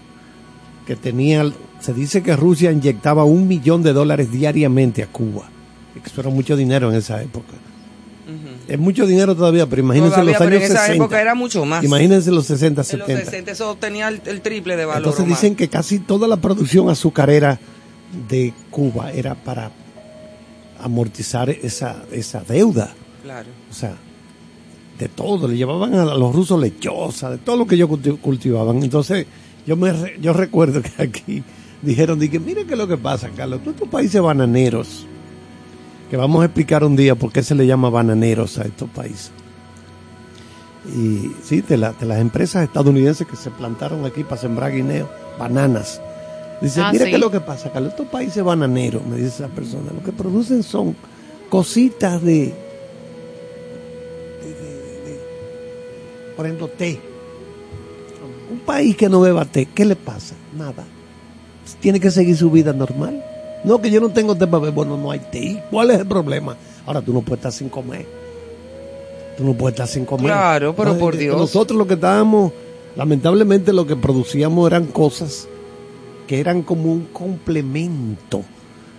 que 0.87 0.95
tenía, 0.97 1.51
se 1.81 1.93
dice 1.93 2.23
que 2.23 2.37
Rusia 2.37 2.71
inyectaba 2.71 3.25
un 3.25 3.49
millón 3.49 3.83
de 3.83 3.93
dólares 3.93 4.31
diariamente 4.31 5.03
a 5.03 5.07
Cuba. 5.09 5.49
Eso 6.05 6.21
era 6.21 6.31
mucho 6.31 6.57
dinero 6.57 6.91
en 6.91 6.97
esa 6.99 7.23
época. 7.23 7.53
Es 8.69 8.79
mucho 8.79 9.07
dinero 9.07 9.37
todavía, 9.37 9.67
pero 9.69 9.83
imagínense 9.83 10.15
Todavía, 10.15 10.33
los 10.33 10.39
pero 10.43 10.51
años 10.57 10.63
en 10.65 10.73
esa 10.73 10.81
60. 10.87 11.05
época 11.05 11.21
era 11.23 11.35
mucho 11.37 11.65
más. 11.65 11.85
Imagínense 11.85 12.31
los 12.33 12.47
60, 12.47 12.67
En 12.67 12.77
los 12.77 13.07
70. 13.07 13.25
60 13.25 13.51
eso 13.53 13.77
tenía 13.77 14.09
el, 14.09 14.21
el 14.27 14.41
triple 14.41 14.77
de 14.77 14.85
valor. 14.85 14.99
Entonces 15.03 15.21
más. 15.27 15.41
dicen 15.41 15.55
que 15.55 15.69
casi 15.69 16.01
toda 16.01 16.27
la 16.27 16.37
producción 16.37 16.89
azucarera 16.91 17.61
de 18.29 18.53
Cuba 18.71 19.13
era 19.13 19.37
para 19.37 19.71
amortizar 20.81 21.51
esa, 21.51 22.05
esa 22.13 22.41
deuda. 22.41 22.95
Claro. 23.23 23.49
O 23.71 23.75
sea, 23.75 23.95
de 24.99 25.09
todo. 25.09 25.49
Le 25.49 25.57
llevaban 25.57 25.95
a 25.95 26.05
los 26.05 26.35
rusos 26.35 26.61
lechosa, 26.61 27.31
de 27.31 27.39
todo 27.39 27.57
lo 27.57 27.67
que 27.67 27.75
ellos 27.75 27.89
culti- 27.91 28.19
cultivaban. 28.21 28.83
Entonces, 28.83 29.27
yo 29.67 29.77
me 29.77 29.93
re- 29.93 30.17
yo 30.21 30.33
recuerdo 30.33 30.81
que 30.83 31.03
aquí 31.03 31.43
dijeron, 31.83 32.19
dije, 32.19 32.39
mire 32.39 32.65
qué 32.65 32.73
es 32.73 32.79
lo 32.79 32.89
que 32.89 32.97
pasa, 32.97 33.29
Carlos. 33.37 33.61
Todos 33.61 33.75
estos 33.75 33.89
países 33.89 34.21
bananeros, 34.23 35.07
que 36.11 36.17
vamos 36.17 36.43
a 36.43 36.47
explicar 36.47 36.85
un 36.85 36.97
día 36.97 37.15
por 37.15 37.33
qué 37.33 37.43
se 37.43 37.55
le 37.55 37.67
llama 37.67 37.91
bananeros 37.91 38.59
a 38.59 38.63
estos 38.63 38.89
países. 38.91 39.33
Y 40.95 41.33
sí, 41.43 41.63
de, 41.63 41.77
la- 41.77 41.93
de 41.93 42.07
las 42.07 42.21
empresas 42.21 42.63
estadounidenses 42.63 43.27
que 43.27 43.37
se 43.37 43.51
plantaron 43.51 44.05
aquí 44.05 44.23
para 44.23 44.41
sembrar 44.41 44.73
guineo, 44.73 45.09
bananas. 45.39 46.01
Dice, 46.61 46.81
Ah, 46.81 46.91
mira 46.93 47.05
sí. 47.05 47.11
qué 47.11 47.17
es 47.17 47.21
lo 47.21 47.31
que 47.31 47.41
pasa, 47.41 47.71
Carlos. 47.71 47.91
Estos 47.93 48.07
países 48.09 48.43
bananeros, 48.43 49.05
me 49.07 49.17
dice 49.17 49.29
esa 49.29 49.49
persona, 49.49 49.91
lo 49.95 50.03
que 50.03 50.13
producen 50.13 50.63
son 50.63 50.97
cositas 51.51 52.23
de, 52.23 52.33
de- 54.43 54.55
de- 54.55 55.01
de- 55.13 55.21
por 56.37 56.47
ejemplo, 56.47 56.69
té. 56.69 56.99
Un 58.51 58.61
país 58.61 58.97
que 58.97 59.09
no 59.09 59.21
beba 59.21 59.45
té, 59.45 59.67
¿qué 59.75 59.85
le 59.85 59.97
pasa? 59.97 60.35
Nada. 60.57 60.85
Tiene 61.81 62.01
que 62.01 62.11
seguir 62.11 62.37
su 62.37 62.51
vida 62.51 62.73
normal. 62.73 63.23
No, 63.65 63.81
que 63.83 63.91
yo 63.91 64.01
no 64.01 64.11
tengo 64.11 64.35
té 64.35 64.47
para 64.47 64.61
beber, 64.61 64.75
bueno, 64.75 64.97
no 64.97 65.11
hay 65.11 65.19
té. 65.19 65.63
¿Cuál 65.71 65.91
es 65.91 65.99
el 66.01 66.07
problema? 66.07 66.57
Ahora 66.87 67.03
tú 67.03 67.13
no 67.13 67.21
puedes 67.23 67.39
estar 67.41 67.53
sin 67.53 67.69
comer. 67.69 68.07
Tú 69.37 69.45
no 69.45 69.53
puedes 69.55 69.75
estar 69.75 69.89
sin 69.89 70.05
comer. 70.05 70.27
Claro, 70.27 70.75
pero 70.75 70.97
por 70.97 71.17
Dios. 71.17 71.37
Nosotros 71.37 71.77
lo 71.77 71.87
que 71.87 71.95
estábamos, 71.95 72.53
lamentablemente 72.95 73.73
lo 73.73 73.87
que 73.87 73.97
producíamos 73.97 74.67
eran 74.69 74.87
cosas 74.87 75.49
que 76.27 76.41
eran 76.41 76.63
como 76.63 76.93
un 76.93 77.07
complemento 77.07 78.43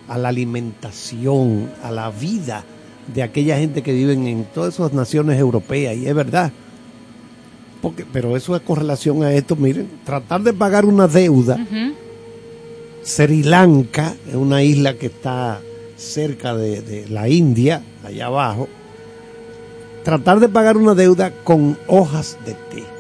a 0.08 0.18
la 0.18 0.30
alimentación, 0.30 1.70
a 1.84 1.92
la 1.92 2.10
vida 2.10 2.64
de 3.14 3.24
aquella 3.24 3.58
gente 3.58 3.82
que 3.82 3.94
viven 3.94 4.28
en 4.28 4.46
todas 4.46 4.76
esas 4.76 4.94
naciones 4.94 5.40
europeas, 5.40 5.96
y 5.96 6.08
es 6.08 6.16
verdad. 6.16 6.52
Porque, 7.82 8.06
pero 8.12 8.36
eso 8.36 8.56
es 8.56 8.62
con 8.62 8.78
relación 8.78 9.24
a 9.24 9.34
esto, 9.34 9.56
miren, 9.56 9.88
tratar 10.04 10.42
de 10.42 10.54
pagar 10.54 10.86
una 10.86 11.08
deuda. 11.08 11.58
Sri 13.04 13.44
Lanka 13.44 14.16
es 14.28 14.36
una 14.36 14.64
isla 14.64 14.96
que 14.96 15.08
está 15.08 15.62
cerca 15.96 16.56
de, 16.56 16.82
de 16.82 17.08
la 17.08 17.30
India, 17.30 17.82
allá 18.04 18.28
abajo. 18.28 18.68
Tratar 20.04 20.40
de 20.40 20.50
pagar 20.50 20.78
una 20.78 20.96
deuda 20.96 21.32
con 21.44 21.78
hojas 21.88 22.38
de 22.46 22.54
té. 22.54 22.97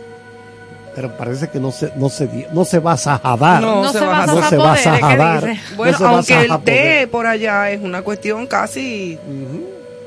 Pero 0.97 1.15
parece 1.15 1.47
que 1.47 1.59
no 1.59 1.71
se, 1.71 1.91
no 1.95 2.09
se, 2.09 2.47
no 2.51 2.65
se 2.65 2.79
va 2.79 2.93
a 2.93 2.97
sajadar. 2.97 3.61
No 3.61 3.83
No 3.83 3.93
se 3.93 3.99
va 3.99 4.07
va 4.07 4.23
a 4.23 4.25
no 4.25 5.53
Bueno, 5.75 5.97
aunque 6.07 6.33
el 6.33 6.59
té 6.63 7.07
por 7.07 7.27
allá 7.27 7.69
es 7.69 7.83
una 7.83 8.01
cuestión 8.01 8.47
casi, 8.47 9.15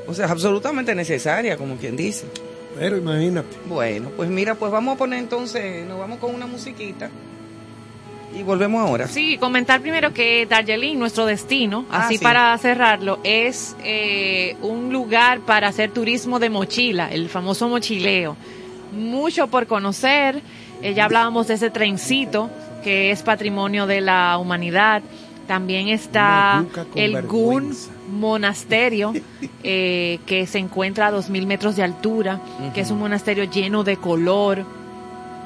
o 0.05 0.13
sea, 0.13 0.25
absolutamente 0.25 0.93
necesaria, 0.93 1.55
como 1.55 1.77
quien 1.77 1.95
dice. 1.95 2.25
Pero 2.77 2.97
imagínate. 2.97 3.55
Bueno, 3.67 4.09
pues 4.17 4.29
mira, 4.29 4.55
pues 4.55 4.69
vamos 4.69 4.95
a 4.95 4.97
poner 4.97 5.19
entonces, 5.19 5.87
nos 5.87 5.97
vamos 5.97 6.19
con 6.19 6.35
una 6.35 6.45
musiquita 6.45 7.09
y 8.37 8.43
volvemos 8.43 8.81
ahora. 8.85 9.07
Sí, 9.07 9.37
comentar 9.37 9.79
primero 9.79 10.13
que 10.13 10.45
Darjeeling, 10.45 10.97
nuestro 10.99 11.25
destino, 11.25 11.85
Ah, 11.89 12.07
así 12.07 12.17
sí. 12.17 12.23
para 12.23 12.57
cerrarlo, 12.57 13.19
es 13.23 13.77
eh, 13.85 14.57
un 14.61 14.91
lugar 14.91 15.39
para 15.39 15.69
hacer 15.69 15.91
turismo 15.91 16.37
de 16.37 16.49
mochila, 16.49 17.09
el 17.13 17.29
famoso 17.29 17.69
mochileo. 17.69 18.35
Mucho 18.91 19.47
por 19.47 19.67
conocer, 19.67 20.41
eh, 20.81 20.93
ya 20.93 21.05
hablábamos 21.05 21.47
de 21.47 21.55
ese 21.55 21.69
trencito 21.69 22.49
que 22.83 23.11
es 23.11 23.21
patrimonio 23.21 23.85
de 23.87 24.01
la 24.01 24.37
humanidad. 24.37 25.01
También 25.47 25.89
está 25.89 26.63
el 26.95 27.21
Gun. 27.23 27.75
Monasterio, 28.09 29.13
eh, 29.63 30.19
que 30.25 30.47
se 30.47 30.59
encuentra 30.59 31.07
a 31.07 31.11
2.000 31.11 31.45
metros 31.45 31.75
de 31.75 31.83
altura, 31.83 32.39
que 32.73 32.81
es 32.81 32.91
un 32.91 32.99
monasterio 32.99 33.43
lleno 33.45 33.83
de 33.83 33.97
color, 33.97 34.65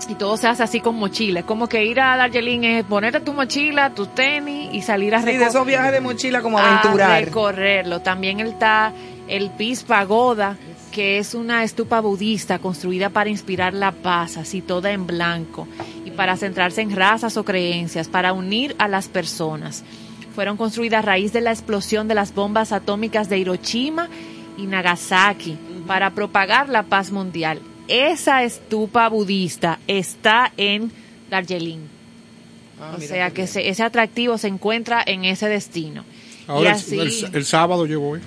y 0.09 0.15
todo 0.15 0.37
se 0.37 0.47
hace 0.47 0.63
así 0.63 0.79
con 0.81 0.95
mochila. 0.95 1.39
Es 1.39 1.45
como 1.45 1.67
que 1.67 1.85
ir 1.85 1.99
a 1.99 2.17
Darjeeling 2.17 2.63
es 2.63 2.83
ponerte 2.85 3.19
tu 3.21 3.33
mochila, 3.33 3.91
tus 3.91 4.13
tenis 4.13 4.69
y 4.73 4.81
salir 4.81 5.15
a 5.15 5.21
Sí, 5.21 5.37
de 5.37 5.45
esos 5.45 5.65
viajes 5.65 5.91
de 5.91 6.01
mochila 6.01 6.41
como 6.41 6.59
a 6.59 6.79
aventurar. 6.81 7.23
recorrerlo. 7.23 8.01
También 8.01 8.39
está 8.41 8.91
el 9.27 9.49
Peace 9.51 9.83
Pagoda, 9.85 10.57
que 10.91 11.17
es 11.17 11.33
una 11.33 11.63
estupa 11.63 11.99
budista 11.99 12.59
construida 12.59 13.09
para 13.09 13.29
inspirar 13.29 13.73
la 13.73 13.91
paz, 13.91 14.37
así 14.37 14.61
toda 14.61 14.91
en 14.91 15.05
blanco, 15.07 15.67
y 16.05 16.11
para 16.11 16.37
centrarse 16.37 16.81
en 16.81 16.95
razas 16.95 17.35
o 17.37 17.43
creencias, 17.43 18.07
para 18.07 18.33
unir 18.33 18.75
a 18.79 18.87
las 18.87 19.07
personas. 19.09 19.83
Fueron 20.33 20.57
construidas 20.57 20.99
a 20.99 21.05
raíz 21.07 21.33
de 21.33 21.41
la 21.41 21.51
explosión 21.51 22.07
de 22.07 22.15
las 22.15 22.33
bombas 22.33 22.71
atómicas 22.71 23.29
de 23.29 23.39
Hiroshima 23.39 24.09
y 24.57 24.67
Nagasaki, 24.67 25.57
para 25.87 26.11
propagar 26.11 26.69
la 26.69 26.83
paz 26.83 27.11
mundial. 27.11 27.59
Esa 27.87 28.43
estupa 28.43 29.07
budista 29.09 29.79
está 29.87 30.51
en 30.57 30.91
Darjeeling. 31.29 31.81
Ah, 32.81 32.95
o 32.97 33.01
sea 33.01 33.31
que 33.31 33.43
ese, 33.43 33.69
ese 33.69 33.83
atractivo 33.83 34.37
se 34.37 34.47
encuentra 34.47 35.01
en 35.05 35.23
ese 35.25 35.47
destino. 35.47 36.03
y 36.47 36.51
Ahora 36.51 36.71
el- 36.71 36.75
así, 36.75 36.99
el, 36.99 37.35
el 37.35 37.45
sábado 37.45 37.85
yo 37.85 37.99
voy. 37.99 38.19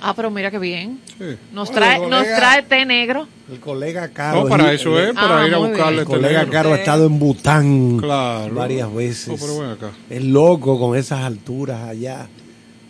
Ah, 0.00 0.12
pero 0.14 0.30
mira 0.30 0.50
qué 0.50 0.58
bien. 0.58 1.00
Sí. 1.18 1.36
Nos 1.52 1.70
trae, 1.70 1.98
colega. 1.98 2.16
nos 2.24 2.36
trae 2.36 2.62
té 2.62 2.84
negro. 2.84 3.28
El 3.50 3.58
colega 3.60 4.08
Caro. 4.08 4.42
No, 4.44 4.48
para 4.48 4.72
eso 4.72 4.98
es, 5.00 5.12
para 5.12 5.42
Ah, 5.42 5.46
ir 5.46 5.54
a 5.54 5.58
buscarle 5.58 6.00
El 6.02 6.06
colega. 6.06 6.46
Caro 6.46 6.72
ha 6.72 6.76
estado 6.76 7.06
en 7.06 7.18
Bután 7.18 7.98
Claro. 7.98 8.54
varias 8.54 8.94
veces. 8.94 9.28
No, 9.28 9.36
pero 9.46 9.58
ven 9.60 9.70
acá. 9.70 9.90
Es 10.08 10.24
loco 10.24 10.78
con 10.78 10.96
esas 10.96 11.20
alturas 11.20 11.88
allá, 11.88 12.28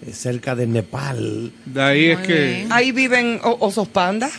eh, 0.06 0.12
cerca 0.12 0.54
de 0.54 0.66
Nepal. 0.66 1.52
De 1.64 1.82
ahí 1.82 2.04
es 2.10 2.18
que. 2.20 2.44
bien. 2.44 2.72
Ahí 2.72 2.92
viven 2.92 3.40
osos 3.42 3.88
pandas 3.88 4.32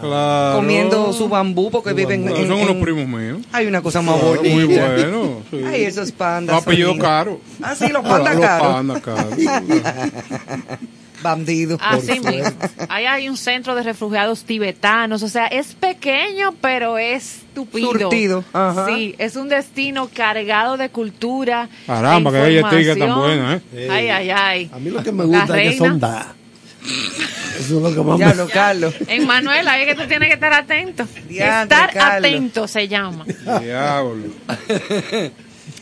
Claro. 0.00 0.56
comiendo 0.58 1.12
su 1.12 1.28
bambú 1.28 1.68
porque 1.70 1.92
viven 1.92 2.22
en, 2.28 2.36
son 2.46 2.58
en- 2.58 2.68
unos 2.70 2.76
primos 2.84 3.06
míos. 3.06 3.38
Hay 3.52 3.66
una 3.66 3.82
cosa 3.82 4.00
más 4.00 4.14
Claro, 4.16 4.36
bonita. 4.36 4.54
muy 4.54 4.64
bueno. 4.64 5.42
sí. 5.50 5.60
Ay, 5.66 5.82
esos 5.84 6.12
pandas. 6.12 6.54
Los 6.56 6.62
apellidos 6.64 6.90
son 6.90 6.98
lindos. 6.98 7.08
caros. 7.10 7.36
Ah, 7.62 7.74
sí, 7.74 7.88
los 7.88 8.02
pandas 8.04 8.34
Los 8.36 8.44
caros. 8.44 8.72
pandas 8.72 9.00
caros. 9.02 9.34
Bandidos. 11.22 11.80
Así 11.82 12.20
mismo. 12.20 12.52
Ahí 12.88 13.06
hay 13.06 13.28
un 13.28 13.36
centro 13.36 13.74
de 13.74 13.82
refugiados 13.82 14.44
tibetanos. 14.44 15.22
O 15.22 15.28
sea, 15.28 15.46
es 15.46 15.74
pequeño, 15.74 16.54
pero 16.60 16.98
es 16.98 17.40
tupido. 17.54 17.92
Surtido, 17.92 18.44
ajá. 18.52 18.86
Sí, 18.86 19.14
es 19.18 19.36
un 19.36 19.48
destino 19.48 20.08
cargado 20.12 20.76
de 20.76 20.88
cultura. 20.88 21.68
Caramba, 21.86 22.30
de 22.30 22.40
que 22.40 22.58
ella 22.58 22.70
tiga 22.70 22.96
tan 22.96 23.18
buena, 23.18 23.54
¿eh? 23.74 23.88
Ay, 23.90 24.08
ay, 24.08 24.30
ay. 24.30 24.70
A 24.72 24.78
mí 24.78 24.90
lo 24.90 25.02
que 25.02 25.12
me 25.12 25.24
gusta 25.24 25.60
es 25.60 25.72
que 25.72 25.78
son 25.78 26.00
da. 26.00 26.34
Eso 27.58 27.76
es 27.76 27.82
lo 27.82 27.94
que 27.94 28.02
más 28.02 28.18
Ya 28.18 28.28
me 28.28 28.34
lo, 28.34 28.48
Carlos. 28.48 28.94
En 29.06 29.26
Manuel, 29.26 29.68
ahí 29.68 29.82
es 29.82 29.88
que 29.88 30.02
tú 30.02 30.08
tienes 30.08 30.28
que 30.28 30.34
estar 30.34 30.52
atento. 30.52 31.06
Diantre, 31.28 31.76
estar 31.76 31.92
Carlos. 31.92 32.30
atento 32.30 32.68
se 32.68 32.88
llama. 32.88 33.24
Diablo. 33.60 34.32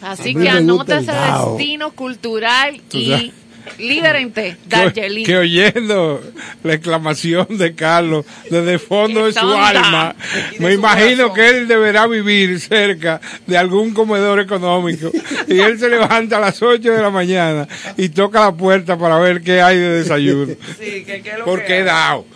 Así 0.03 0.34
que 0.34 0.49
anota 0.49 0.99
ese 0.99 1.12
destino 1.12 1.93
cultural 1.93 2.80
y 2.93 3.32
en 3.78 4.32
té, 4.32 4.56
Que, 4.68 4.76
Darjeeling. 4.76 5.24
que 5.24 5.36
oyendo 5.36 6.20
la 6.62 6.74
exclamación 6.74 7.46
de 7.56 7.74
Carlos 7.74 8.24
desde 8.50 8.74
el 8.74 8.78
fondo 8.80 9.26
de 9.26 9.32
su 9.32 9.38
alma, 9.40 10.14
de 10.52 10.58
me 10.60 10.68
su 10.68 10.78
imagino 10.78 11.28
corazón. 11.28 11.34
que 11.34 11.48
él 11.58 11.68
deberá 11.68 12.06
vivir 12.06 12.60
cerca 12.60 13.20
de 13.46 13.56
algún 13.56 13.92
comedor 13.94 14.40
económico 14.40 15.10
y 15.48 15.58
él 15.60 15.78
se 15.78 15.88
levanta 15.88 16.36
a 16.38 16.40
las 16.40 16.60
8 16.62 16.92
de 16.92 17.02
la 17.02 17.10
mañana 17.10 17.66
y 17.96 18.08
toca 18.10 18.40
la 18.40 18.52
puerta 18.52 18.98
para 18.98 19.18
ver 19.18 19.40
qué 19.42 19.60
hay 19.62 19.76
de 19.78 19.88
desayuno. 20.00 20.54
Sí, 20.78 21.04
que, 21.04 21.22
que 21.22 21.38
lo 21.38 21.44
Porque 21.44 21.66
que 21.66 21.78
he 21.78 21.84
dado. 21.84 22.26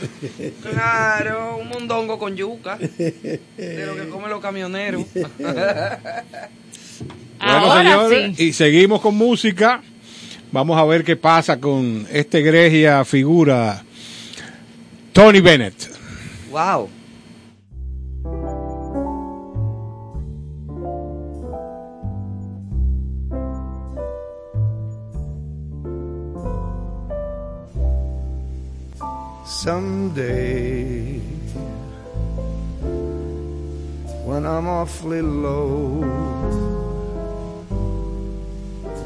Claro, 0.71 1.59
un 1.59 1.69
mondongo 1.69 2.19
con 2.19 2.37
yuca. 2.37 2.77
De 2.79 3.41
lo 3.87 3.97
que 3.97 4.09
comen 4.09 4.31
los 4.31 4.41
camioneros. 4.41 5.05
Bueno, 7.39 7.57
Ahora 7.59 7.83
señores, 8.09 8.37
sí. 8.37 8.45
y 8.45 8.53
seguimos 8.53 9.01
con 9.01 9.17
música. 9.17 9.83
Vamos 10.55 10.79
a 10.79 10.85
ver 10.85 11.03
qué 11.03 11.17
pasa 11.17 11.59
con 11.59 12.07
este 12.13 12.39
egregia 12.39 13.05
figura, 13.05 13.83
Tony 15.13 15.41
Bennett. 15.41 15.75
wow. 16.49 16.89
Someday, 29.45 31.21
when 34.25 34.47
I'm 34.47 34.69
awfully 34.69 35.21
low, 35.21 36.34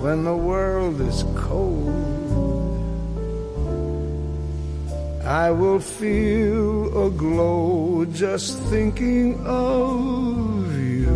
when 0.00 0.24
the 0.24 0.36
world 0.36 1.00
is 1.00 1.24
cold, 1.34 1.88
I 5.24 5.50
will 5.50 5.80
feel 5.80 7.06
a 7.06 7.10
glow 7.10 8.06
just 8.12 8.58
thinking 8.70 9.44
of 9.44 10.72
you 10.78 11.08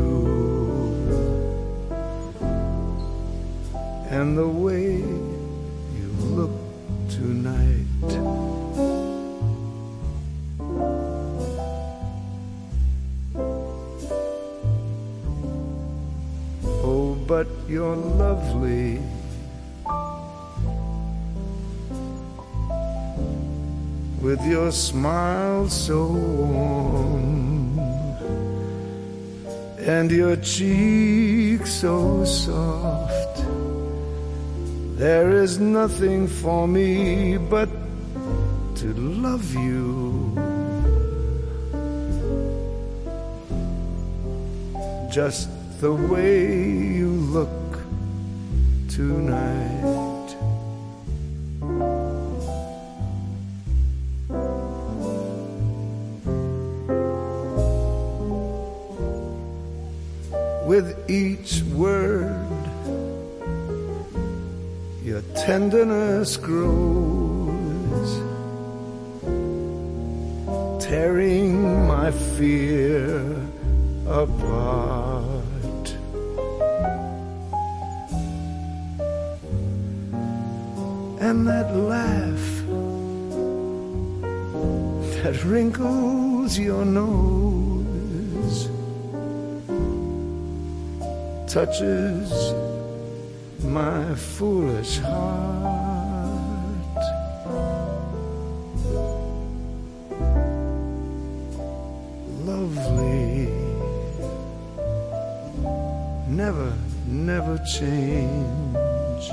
and 4.11 4.37
the 4.37 4.49
way 4.49 4.97
you 4.97 6.09
look 6.37 6.51
tonight. 7.09 8.52
But 17.33 17.49
you're 17.67 17.97
lovely. 17.97 19.01
With 24.21 24.43
your 24.45 24.71
smile 24.71 25.71
so 25.71 26.09
warm 26.09 27.79
and 29.79 30.11
your 30.11 30.37
cheek 30.37 31.67
so 31.67 32.23
soft, 32.27 33.37
there 34.99 35.31
is 35.31 35.59
nothing 35.59 36.29
for 36.29 36.69
me 36.69 37.39
but 37.39 37.71
to 38.81 38.93
love 38.93 39.55
you. 39.55 40.03
just 45.13 45.51
the 45.83 45.93
way 45.93 46.47
you 46.95 47.09
look 47.09 47.49
tonight. 48.89 50.37
With 60.65 61.11
each 61.11 61.63
word, 61.75 62.47
your 65.03 65.23
tenderness 65.35 66.37
grows, 66.37 68.11
tearing 70.81 71.89
my 71.89 72.13
fear 72.13 73.19
apart. 74.07 75.02
wrinkles 85.45 86.59
your 86.59 86.85
nose, 86.85 88.69
touches 91.47 92.31
my 93.65 94.15
foolish 94.15 94.99
heart. 94.99 95.63
Lovely, 102.45 103.49
never, 106.29 106.73
never 107.07 107.59
change. 107.79 109.25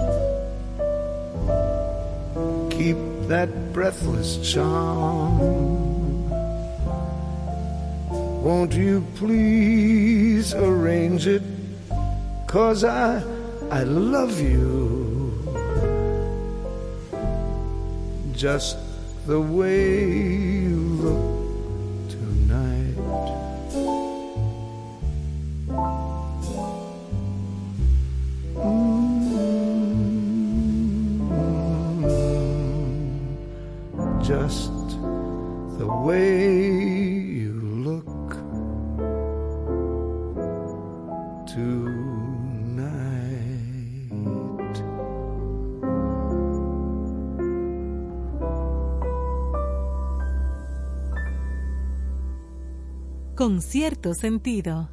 Keep 2.71 2.97
that 3.27 3.49
breathless 3.73 4.37
charm. 4.51 5.98
Won't 8.49 8.73
you 8.73 9.05
please 9.13 10.55
arrange 10.55 11.27
it? 11.27 11.43
Cause 12.47 12.83
I, 12.83 13.21
I 13.69 13.83
love 13.83 14.41
you 14.41 15.37
just 18.31 18.75
the 19.27 19.39
way 19.39 20.01
you 20.65 20.78
cierto 53.61 54.13
sentido. 54.13 54.89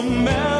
a 0.00 0.02
man. 0.02 0.59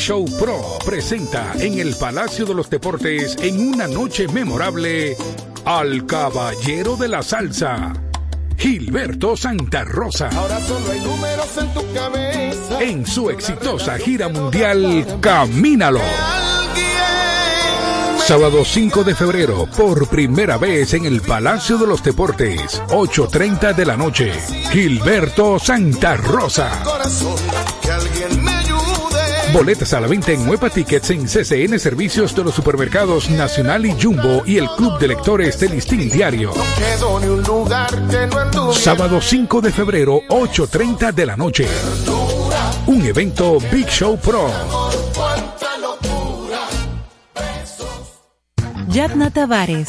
Show 0.00 0.24
Pro 0.38 0.78
presenta 0.82 1.52
en 1.58 1.78
el 1.78 1.94
Palacio 1.94 2.46
de 2.46 2.54
los 2.54 2.70
Deportes 2.70 3.36
en 3.42 3.68
una 3.68 3.86
noche 3.86 4.26
memorable 4.28 5.14
al 5.66 6.06
Caballero 6.06 6.96
de 6.96 7.06
la 7.06 7.22
Salsa, 7.22 7.92
Gilberto 8.56 9.36
Santa 9.36 9.84
Rosa. 9.84 10.30
Ahora 10.34 10.58
solo 10.60 10.90
hay 10.90 11.00
números 11.00 11.48
en 11.58 11.74
tu 11.74 11.92
cabeza. 11.92 12.82
En 12.82 13.06
su 13.06 13.28
exitosa 13.28 13.98
gira 13.98 14.30
mundial 14.30 15.18
Camínalo. 15.20 16.00
Sábado 18.24 18.64
5 18.64 19.04
de 19.04 19.14
febrero, 19.14 19.68
por 19.76 20.08
primera 20.08 20.56
vez 20.56 20.94
en 20.94 21.04
el 21.04 21.20
Palacio 21.20 21.76
de 21.76 21.86
los 21.86 22.02
Deportes, 22.02 22.80
8.30 22.88 23.74
de 23.74 23.84
la 23.84 23.98
noche. 23.98 24.32
Gilberto 24.70 25.58
Santa 25.58 26.16
Rosa. 26.16 26.70
Corazón, 26.84 27.36
que 27.82 27.90
alguien 27.90 28.42
me. 28.42 28.59
Boletas 29.52 29.92
a 29.94 30.00
la 30.00 30.06
venta 30.06 30.30
en 30.30 30.46
Nueva 30.46 30.70
Tickets 30.70 31.10
en 31.10 31.26
CCN 31.26 31.78
Servicios 31.78 32.34
de 32.36 32.44
los 32.44 32.54
Supermercados 32.54 33.28
Nacional 33.30 33.84
y 33.84 34.00
Jumbo 34.00 34.42
y 34.46 34.58
el 34.58 34.68
Club 34.76 34.98
de 34.98 35.08
Lectores 35.08 35.58
del 35.58 35.72
Listín 35.72 36.08
Diario. 36.08 36.52
Quedó 36.78 37.18
ni 37.18 37.26
un 37.26 37.42
lugar 37.42 37.90
que 38.08 38.26
no 38.28 38.38
anduviera. 38.38 38.80
Sábado 38.80 39.20
5 39.20 39.60
de 39.60 39.72
febrero, 39.72 40.20
8.30 40.28 41.12
de 41.12 41.26
la 41.26 41.36
noche. 41.36 41.66
Un 42.86 43.04
evento 43.04 43.58
Big 43.72 43.88
Show 43.88 44.18
Pro. 44.18 44.50
Yadna 48.88 49.30
Tavares, 49.30 49.88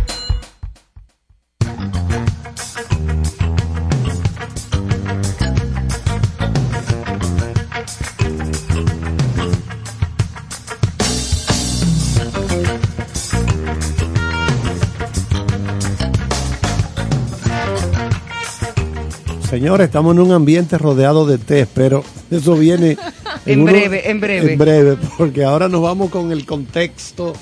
Señores, 19.61 19.85
estamos 19.85 20.15
en 20.15 20.21
un 20.21 20.31
ambiente 20.31 20.75
rodeado 20.79 21.27
de 21.27 21.37
té, 21.37 21.67
pero 21.71 22.03
eso 22.31 22.55
viene 22.55 22.97
En 23.45 23.63
breve, 23.63 24.09
en 24.09 24.19
breve. 24.19 24.53
En 24.53 24.57
breve, 24.57 24.97
porque 25.19 25.43
ahora 25.43 25.69
nos 25.69 25.83
vamos 25.83 26.09
con 26.09 26.31
el 26.31 26.47
contexto 26.47 27.33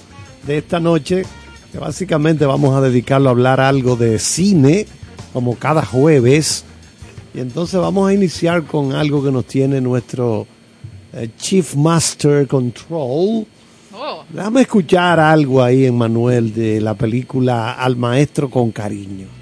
de 0.46 0.58
esta 0.58 0.82
noche, 0.82 1.24
que 1.72 1.78
básicamente 1.78 2.46
vamos 2.46 2.76
a 2.76 2.82
dedicarlo 2.82 3.30
a 3.30 3.32
hablar 3.32 3.62
algo 3.62 3.96
de 3.96 4.20
cine, 4.20 4.86
como 5.32 5.56
cada 5.56 5.86
jueves. 5.86 6.66
Y 7.34 7.40
entonces 7.40 7.80
vamos 7.80 8.10
a 8.10 8.14
iniciar 8.14 8.64
con 8.64 8.92
algo 8.92 9.24
que 9.24 9.32
nos 9.32 9.46
tiene 9.46 9.80
nuestro 9.80 10.46
eh, 11.14 11.30
Chief 11.38 11.74
Master 11.76 12.46
Control. 12.48 13.48
Oh. 13.94 14.24
Déjame 14.28 14.64
escuchar 14.64 15.22
algo 15.22 15.64
ahí 15.64 15.90
Manuel 15.90 16.54
de 16.54 16.82
la 16.82 16.96
película 16.96 17.72
Al 17.72 17.96
Maestro 17.96 18.50
con 18.50 18.72
Cariño. 18.72 19.39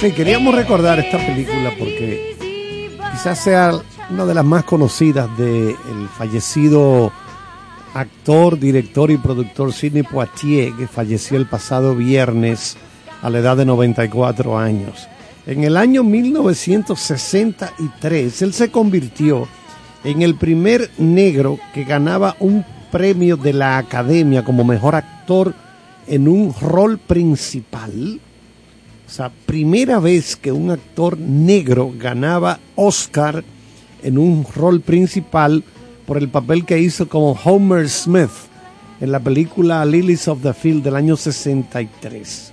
Sí, 0.00 0.12
queríamos 0.12 0.54
recordar 0.54 1.00
esta 1.00 1.18
película 1.18 1.72
porque 1.76 2.36
quizás 3.10 3.42
sea 3.42 3.72
una 4.10 4.24
de 4.26 4.32
las 4.32 4.44
más 4.44 4.62
conocidas 4.62 5.28
del 5.36 5.74
fallecido 6.16 7.10
actor, 7.94 8.60
director 8.60 9.10
y 9.10 9.16
productor 9.16 9.72
Sidney 9.72 10.04
Poitier, 10.04 10.72
que 10.74 10.86
falleció 10.86 11.36
el 11.36 11.46
pasado 11.46 11.96
viernes 11.96 12.76
a 13.22 13.30
la 13.30 13.40
edad 13.40 13.56
de 13.56 13.64
94 13.64 14.56
años. 14.56 15.08
En 15.46 15.64
el 15.64 15.76
año 15.76 16.04
1963, 16.04 18.42
él 18.42 18.52
se 18.52 18.70
convirtió 18.70 19.48
en 20.04 20.22
el 20.22 20.36
primer 20.36 20.92
negro 20.98 21.58
que 21.74 21.82
ganaba 21.82 22.36
un 22.38 22.64
premio 22.92 23.36
de 23.36 23.52
la 23.52 23.78
Academia 23.78 24.44
como 24.44 24.62
mejor 24.62 24.94
actor 24.94 25.54
en 26.06 26.28
un 26.28 26.54
rol 26.54 26.98
principal. 26.98 28.20
O 29.08 29.10
sea, 29.10 29.30
primera 29.46 29.98
vez 30.00 30.36
que 30.36 30.52
un 30.52 30.70
actor 30.70 31.18
negro 31.18 31.90
ganaba 31.98 32.60
Oscar 32.76 33.42
en 34.02 34.18
un 34.18 34.44
rol 34.54 34.80
principal 34.82 35.64
por 36.06 36.18
el 36.18 36.28
papel 36.28 36.64
que 36.66 36.78
hizo 36.78 37.08
como 37.08 37.32
Homer 37.32 37.88
Smith 37.88 38.30
en 39.00 39.10
la 39.10 39.18
película 39.20 39.84
Lilies 39.84 40.28
of 40.28 40.42
the 40.42 40.52
Field 40.52 40.82
del 40.84 40.94
año 40.96 41.16
63. 41.16 42.52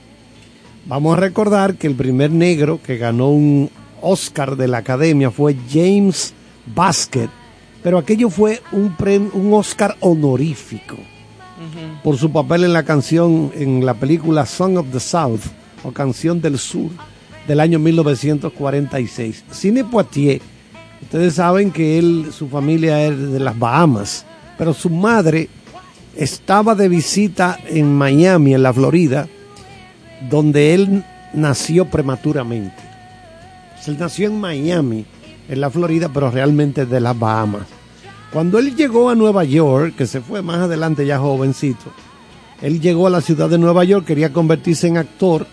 Vamos 0.88 1.18
a 1.18 1.20
recordar 1.20 1.76
que 1.76 1.88
el 1.88 1.96
primer 1.96 2.32
negro 2.32 2.80
que 2.82 2.98
ganó 2.98 3.30
un 3.30 3.70
Oscar 4.02 4.56
de 4.56 4.68
la 4.68 4.78
Academia 4.78 5.32
fue 5.32 5.56
James 5.70 6.34
Basket, 6.74 7.30
pero 7.84 7.98
aquello 7.98 8.30
fue 8.30 8.62
un, 8.72 8.96
prem- 8.96 9.30
un 9.34 9.54
Oscar 9.54 9.96
honorífico 10.00 10.96
por 12.04 12.18
su 12.18 12.32
papel 12.32 12.64
en 12.66 12.74
la 12.74 12.84
canción, 12.84 13.52
en 13.56 13.86
la 13.86 13.94
película 13.96 14.46
Song 14.46 14.78
of 14.78 14.88
the 14.92 15.00
South 15.00 15.42
o 15.86 15.92
Canción 15.92 16.42
del 16.42 16.58
Sur 16.58 16.90
del 17.48 17.60
año 17.60 17.80
1946. 17.80 19.46
Cine 19.52 19.84
Poitier, 19.84 20.42
ustedes 21.02 21.36
saben 21.36 21.72
que 21.72 22.00
él, 22.00 22.32
su 22.32 22.48
familia 22.48 23.04
es 23.06 23.32
de 23.32 23.40
las 23.40 23.58
Bahamas, 23.58 24.26
pero 24.58 24.74
su 24.74 24.90
madre 24.90 25.50
estaba 26.16 26.76
de 26.76 26.90
visita 26.90 27.60
en 27.68 27.94
Miami, 27.94 28.54
en 28.54 28.64
la 28.64 28.74
Florida, 28.74 29.28
donde 30.30 30.74
él 30.74 31.04
nació 31.34 31.86
prematuramente. 31.86 32.84
Él 33.86 33.98
nació 34.00 34.28
en 34.28 34.40
Miami, 34.40 35.06
en 35.48 35.62
la 35.62 35.70
Florida, 35.70 36.10
pero 36.12 36.32
realmente 36.32 36.86
de 36.86 37.00
las 37.00 37.18
Bahamas. 37.18 37.68
Cuando 38.34 38.58
él 38.58 38.76
llegó 38.76 39.10
a 39.10 39.16
Nueva 39.16 39.44
York, 39.44 39.96
que 39.96 40.08
se 40.08 40.22
fue 40.22 40.42
más 40.42 40.58
adelante 40.58 41.06
ya 41.06 41.20
jovencito, 41.20 41.92
él 42.62 42.82
llegó 42.82 43.06
a 43.06 43.12
la 43.12 43.22
ciudad 43.22 43.50
de 43.50 43.58
Nueva 43.58 43.84
York, 43.84 44.06
quería 44.06 44.34
convertirse 44.34 44.88
en 44.88 44.98
actor 44.98 45.46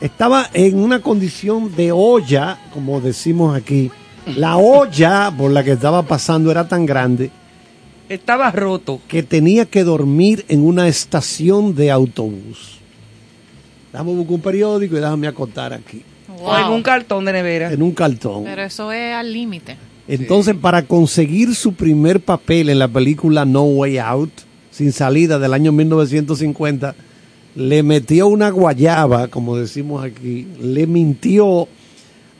estaba 0.00 0.48
en 0.52 0.78
una 0.78 1.00
condición 1.00 1.74
de 1.76 1.92
olla, 1.92 2.58
como 2.72 3.00
decimos 3.00 3.56
aquí. 3.56 3.90
La 4.36 4.56
olla 4.56 5.32
por 5.36 5.50
la 5.52 5.62
que 5.62 5.72
estaba 5.72 6.02
pasando 6.02 6.50
era 6.50 6.66
tan 6.66 6.84
grande 6.84 7.30
Estaba 8.08 8.50
roto. 8.50 9.00
que 9.06 9.22
tenía 9.22 9.66
que 9.66 9.84
dormir 9.84 10.44
en 10.48 10.64
una 10.64 10.88
estación 10.88 11.74
de 11.74 11.90
autobús. 11.90 12.78
Déjame 13.92 14.12
buscar 14.12 14.34
un 14.34 14.40
periódico 14.40 14.96
y 14.96 15.00
déjame 15.00 15.28
acotar 15.28 15.72
aquí. 15.72 16.02
O 16.42 16.56
en 16.56 16.66
un 16.66 16.82
cartón 16.82 17.24
de 17.24 17.32
nevera. 17.32 17.72
En 17.72 17.82
un 17.82 17.92
cartón. 17.92 18.44
Pero 18.44 18.62
eso 18.62 18.92
es 18.92 19.14
al 19.14 19.32
límite. 19.32 19.76
Entonces, 20.08 20.54
para 20.54 20.82
conseguir 20.82 21.54
su 21.54 21.72
primer 21.74 22.20
papel 22.20 22.68
en 22.68 22.78
la 22.78 22.88
película 22.88 23.44
No 23.44 23.62
Way 23.62 23.98
Out, 23.98 24.30
sin 24.70 24.92
salida 24.92 25.38
del 25.38 25.54
año 25.54 25.72
1950, 25.72 26.94
le 27.56 27.82
metió 27.82 28.28
una 28.28 28.50
guayaba, 28.50 29.28
como 29.28 29.56
decimos 29.56 30.04
aquí, 30.04 30.46
le 30.60 30.86
mintió 30.86 31.66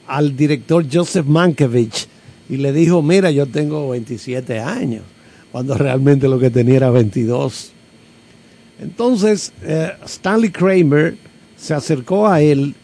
al 0.06 0.36
director 0.36 0.84
Joseph 0.90 1.26
Mankiewicz 1.26 2.06
y 2.48 2.58
le 2.58 2.72
dijo, 2.72 3.02
mira, 3.02 3.30
yo 3.30 3.46
tengo 3.46 3.88
27 3.88 4.60
años, 4.60 5.02
cuando 5.50 5.74
realmente 5.74 6.28
lo 6.28 6.38
que 6.38 6.50
tenía 6.50 6.76
era 6.76 6.90
22. 6.90 7.72
Entonces, 8.80 9.52
eh, 9.62 9.92
Stanley 10.04 10.50
Kramer 10.50 11.16
se 11.56 11.72
acercó 11.72 12.28
a 12.28 12.42
él. 12.42 12.74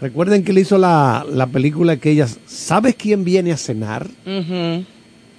Recuerden 0.00 0.44
que 0.44 0.52
él 0.52 0.58
hizo 0.58 0.78
la, 0.78 1.26
la 1.28 1.48
película 1.48 1.96
que 1.96 2.12
ella, 2.12 2.28
¿sabes 2.46 2.94
quién 2.94 3.24
viene 3.24 3.50
a 3.52 3.56
cenar? 3.56 4.08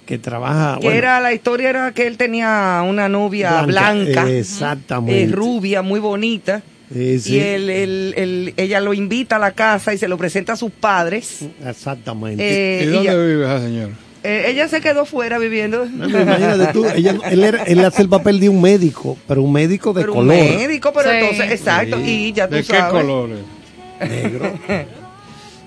Que 0.06 0.18
trabaja... 0.18 0.76
Que 0.80 0.86
bueno, 0.86 0.98
era, 0.98 1.20
la 1.20 1.32
historia 1.34 1.68
era 1.68 1.92
que 1.92 2.06
él 2.06 2.16
tenía 2.16 2.82
una 2.88 3.08
novia 3.08 3.62
Blanca, 3.62 3.92
blanca, 4.14 4.30
exactamente. 4.30 5.24
eh, 5.24 5.26
rubia, 5.26 5.82
muy 5.82 5.98
bonita. 6.00 6.62
Sí, 6.92 7.18
sí. 7.18 7.34
Y 7.34 7.40
él, 7.40 7.68
él- 7.70 8.14
él- 8.16 8.54
ella 8.56 8.80
lo 8.80 8.94
invita 8.94 9.36
a 9.36 9.38
la 9.40 9.50
casa 9.50 9.92
y 9.92 9.98
se 9.98 10.06
lo 10.06 10.16
presenta 10.16 10.52
a 10.52 10.56
sus 10.56 10.70
padres. 10.70 11.40
Exactamente. 11.66 12.42
Eh, 12.80 12.84
¿Y 12.84 12.86
dónde 12.86 13.26
vive 13.26 13.44
esa 13.44 13.60
señora? 13.60 13.92
Eh, 14.22 14.44
ella 14.48 14.68
se 14.68 14.80
quedó 14.80 15.04
fuera 15.06 15.38
viviendo. 15.38 15.86
No, 15.86 16.08
imagínate 16.08 16.72
tú, 16.72 16.86
ella- 16.86 17.16
él, 17.28 17.42
era- 17.44 17.64
él 17.64 17.84
hace 17.84 18.02
el 18.02 18.08
papel 18.08 18.38
de 18.38 18.48
un 18.48 18.60
médico, 18.62 19.18
pero 19.26 19.42
un 19.42 19.52
médico 19.52 19.92
de 19.92 20.02
Pero 20.02 20.12
un 20.14 20.18
color. 20.28 20.36
médico, 20.36 20.92
pero 20.94 21.10
Sí. 21.10 21.16
entonces, 21.20 21.50
exacto, 21.50 21.96
Sí. 21.98 22.28
y 22.28 22.32
ya 22.32 22.46
tú 22.48 22.54
¿De 22.54 22.60
qué 22.62 22.66
sabes. 22.76 22.92
colores? 22.92 23.38
Negro. 24.00 24.52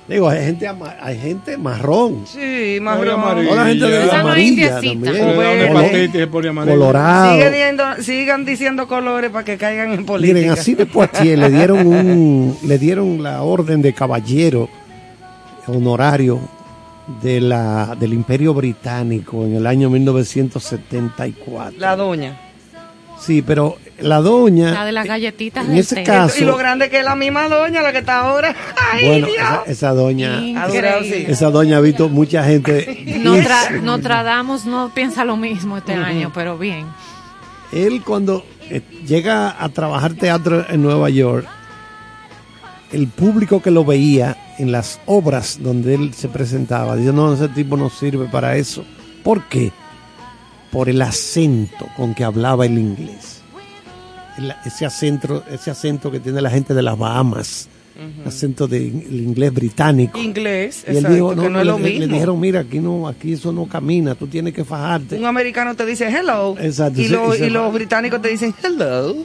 Digo, 0.10 0.28
hay 0.28 0.44
gente, 0.44 0.68
hay 1.02 1.20
gente 1.20 1.56
marrón. 1.58 2.24
Sí, 2.26 2.80
rojo. 2.80 2.90
amarilla. 3.12 3.50
Toda 3.50 3.64
la 3.64 3.70
gente 3.70 3.86
de 3.86 3.98
Esa 3.98 4.06
no 4.06 4.08
es 4.08 4.14
amarilla 4.26 4.82
indiecita. 4.82 5.12
también. 5.14 6.18
Color-. 6.56 6.68
Colorado. 6.68 7.32
Sigue 7.34 7.52
diendo- 7.52 7.96
sigan 8.02 8.46
diciendo 8.46 8.88
colores 8.88 9.30
para 9.30 9.46
que 9.46 9.58
caigan 9.58 9.92
en 9.94 10.06
política. 10.08 10.34
Miren, 10.40 10.52
así 10.52 10.74
de 10.74 10.88
Poitiers 10.88 11.40
le 11.40 11.50
dieron 11.52 11.86
un, 11.86 12.58
le 12.66 12.78
dieron 12.80 13.22
la 13.22 13.44
orden 13.44 13.84
de 13.84 13.94
caballero 13.94 14.68
honorario 15.68 16.40
de 17.22 17.42
la, 17.42 17.96
del 18.00 18.14
Imperio 18.14 18.54
Británico 18.56 19.46
en 19.46 19.56
el 19.58 19.68
año 19.68 19.92
1974. 19.92 21.80
La 21.80 21.96
doña. 21.96 22.36
Sí, 23.20 23.42
pero 23.42 23.78
la 24.02 24.20
doña, 24.22 24.72
La 24.72 24.86
de 24.86 24.92
las 24.92 25.06
galletitas 25.06 25.66
en 25.68 25.76
ese 25.78 25.96
té. 25.96 26.04
caso- 26.04 26.38
Y 26.40 26.46
lo 26.46 26.58
grande 26.58 26.90
que 26.90 27.00
es 27.00 27.04
la 27.06 27.16
misma 27.16 27.48
doña, 27.48 27.82
la 27.82 27.92
que 27.92 28.00
está 28.00 28.20
ahora. 28.22 28.56
Ay, 28.92 29.06
bueno, 29.08 29.28
Dios. 29.28 29.38
esa, 29.40 29.64
esa 29.72 29.94
doña. 29.94 30.42
Increíble. 30.42 31.32
esa 31.32 31.50
doña 31.52 31.78
ha 31.78 31.82
visto 31.82 32.10
mucha 32.10 32.44
gente. 32.44 33.04
Notra- 33.24 33.82
Nostradamus 33.82 34.66
no 34.66 34.92
piensa 34.94 35.26
lo 35.26 35.38
mismo 35.38 35.78
este 35.78 35.94
año, 35.94 36.32
pero 36.34 36.58
bien. 36.58 36.86
Él 37.72 38.02
cuando 38.04 38.44
eh, 38.70 38.82
llega 39.06 39.56
a 39.64 39.70
trabajar 39.70 40.14
teatro 40.14 40.66
en 40.70 40.82
Nueva 40.82 41.10
York, 41.10 41.48
el 42.92 43.08
público 43.08 43.62
que 43.62 43.70
lo 43.72 43.86
veía 43.86 44.36
en 44.58 44.72
las 44.72 45.00
obras 45.06 45.60
donde 45.62 45.94
él 45.94 46.14
se 46.14 46.28
presentaba, 46.28 46.96
dice, 46.96 47.14
no, 47.14 47.32
ese 47.34 47.48
tipo 47.50 47.78
no 47.78 47.90
sirve 47.90 48.26
para 48.26 48.56
eso. 48.58 48.84
¿Por 49.24 49.44
qué? 49.44 49.72
Por 50.72 50.90
el 50.90 51.02
acento 51.02 51.88
con 51.96 52.16
que 52.16 52.24
hablaba 52.24 52.66
el 52.66 52.78
inglés. 52.80 53.29
Ese, 54.66 54.86
acento, 54.86 55.44
ese 55.52 55.72
acento 55.72 56.10
que 56.12 56.20
tiene 56.20 56.42
la 56.42 56.50
gente 56.50 56.74
de 56.74 56.82
las 56.82 56.98
Bahamas, 56.98 57.68
acento 58.26 58.68
del 58.68 58.86
inglés 59.12 59.54
británico. 59.54 60.18
Inglés, 60.20 60.84
Y 60.88 60.92
él 60.92 60.96
exacto, 60.98 61.14
dijo, 61.16 61.30
que 61.32 61.36
no, 61.36 61.44
es 61.60 61.66
le, 61.66 61.66
lo 61.66 61.80
le 61.80 61.90
mismo. 62.00 62.14
dijeron, 62.14 62.40
mira, 62.40 62.60
aquí 62.62 62.80
no, 62.80 63.08
aquí 63.08 63.34
eso 63.34 63.52
no 63.52 63.66
camina, 63.66 64.16
tú 64.16 64.28
tienes 64.28 64.54
que 64.54 64.64
fajarte. 64.64 65.18
Un 65.18 65.26
americano 65.26 65.76
te 65.76 65.86
dice 65.86 66.08
hello. 66.08 66.56
Exacto, 66.60 67.02
y, 67.02 67.06
sí, 67.06 67.10
lo- 67.12 67.36
y 67.36 67.40
se 67.40 67.48
y 67.48 67.50
los 67.50 67.74
británicos 67.74 68.22
te 68.22 68.30
dicen 68.30 68.54
hello. 68.64 69.16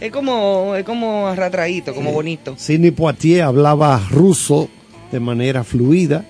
Es 0.00 0.10
como, 0.12 0.74
es 0.74 0.84
como 0.84 1.28
arratraíto, 1.28 1.94
como 1.94 2.12
bonito. 2.12 2.54
Sidney 2.58 2.90
Poitier 2.90 3.42
hablaba 3.42 3.98
ruso 4.10 4.68
de 5.10 5.20
manera 5.20 5.64
fluida, 5.64 6.24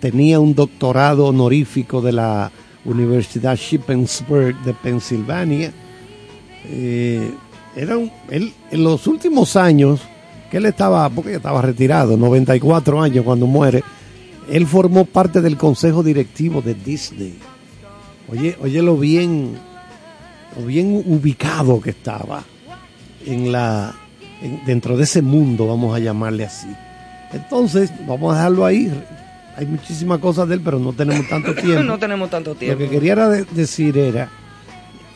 tenía 0.00 0.40
un 0.40 0.54
doctorado 0.54 1.26
honorífico 1.26 2.02
de 2.02 2.12
la 2.12 2.50
Universidad 2.84 3.56
Shippensburg 3.56 4.56
de 4.64 4.74
Pensilvania. 4.74 5.72
Eh, 6.66 7.30
era 7.76 7.96
un- 7.96 8.10
él, 8.30 8.52
en 8.70 8.84
los 8.84 9.06
últimos 9.06 9.56
años 9.56 10.00
que 10.50 10.56
él 10.56 10.66
estaba, 10.66 11.08
porque 11.10 11.30
ya 11.32 11.36
estaba 11.36 11.62
retirado, 11.62 12.16
94 12.16 13.00
años 13.02 13.24
cuando 13.24 13.46
muere, 13.46 13.82
él 14.50 14.66
formó 14.66 15.04
parte 15.04 15.40
del 15.40 15.56
consejo 15.56 16.02
directivo 16.02 16.60
de 16.62 16.74
Disney. 16.74 17.34
Oye, 18.30 18.56
oye 18.62 18.82
lo 18.82 18.96
bien, 18.96 19.56
lo 20.58 20.66
bien 20.66 21.02
ubicado 21.06 21.80
que 21.80 21.90
estaba 21.90 22.42
en 23.26 23.52
la 23.52 23.94
en- 24.42 24.64
dentro 24.64 24.96
de 24.96 25.04
ese 25.04 25.20
mundo, 25.20 25.66
vamos 25.66 25.94
a 25.94 25.98
llamarle 25.98 26.44
así. 26.44 26.68
Entonces, 27.32 27.92
vamos 28.06 28.32
a 28.32 28.36
dejarlo 28.36 28.64
ahí. 28.64 28.90
Hay 29.56 29.66
muchísimas 29.66 30.18
cosas 30.20 30.48
de 30.48 30.54
él, 30.54 30.60
pero 30.64 30.78
no 30.78 30.92
tenemos 30.92 31.28
tanto 31.28 31.52
tiempo. 31.54 31.82
no 31.82 31.98
tenemos 31.98 32.30
tanto 32.30 32.50
Lo 32.50 32.56
tiempo. 32.56 32.78
que 32.78 32.88
quería 32.88 33.16
decir 33.26 33.98
era 33.98 34.30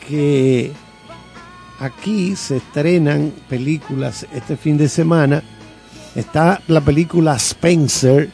que 0.07 0.71
aquí 1.79 2.35
se 2.35 2.57
estrenan 2.57 3.31
películas 3.49 4.25
este 4.33 4.57
fin 4.57 4.77
de 4.77 4.87
semana. 4.89 5.43
Está 6.15 6.61
la 6.67 6.81
película 6.81 7.35
Spencer, 7.35 8.29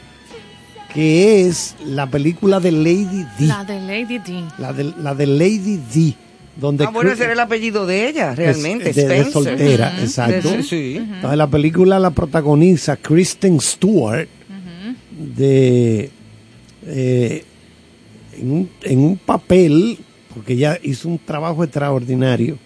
que 0.92 1.46
es 1.46 1.76
la 1.84 2.06
película 2.08 2.60
de 2.60 2.72
Lady 2.72 3.24
D. 3.38 3.46
La 3.46 3.64
de 3.64 3.80
Lady 3.80 4.18
D. 4.18 4.44
La 4.58 4.72
de, 4.72 4.92
la 4.98 5.14
de 5.14 5.26
Lady 5.26 5.80
D. 5.92 6.14
Donde 6.56 6.84
Ah, 6.84 6.90
bueno, 6.90 7.12
ese 7.12 7.24
era 7.24 7.32
el 7.32 7.40
apellido 7.40 7.86
de 7.86 8.08
ella, 8.08 8.34
realmente. 8.34 8.90
es 8.90 8.96
de, 8.96 9.06
de 9.08 9.16
Spencer. 9.20 9.32
soltera, 9.32 9.94
exacto. 10.00 10.50
De- 10.50 10.62
sí. 10.62 10.96
Entonces 10.98 11.38
la 11.38 11.46
película 11.46 11.98
la 11.98 12.10
protagoniza 12.10 12.96
Kristen 12.96 13.60
Stewart 13.60 14.28
de 15.18 16.10
eh, 16.86 17.44
en, 18.38 18.50
un, 18.52 18.70
en 18.82 18.98
un 18.98 19.16
papel, 19.16 19.98
porque 20.34 20.54
ella 20.54 20.78
hizo 20.82 21.08
un 21.08 21.18
trabajo 21.18 21.62
extraordinario, 21.64 22.58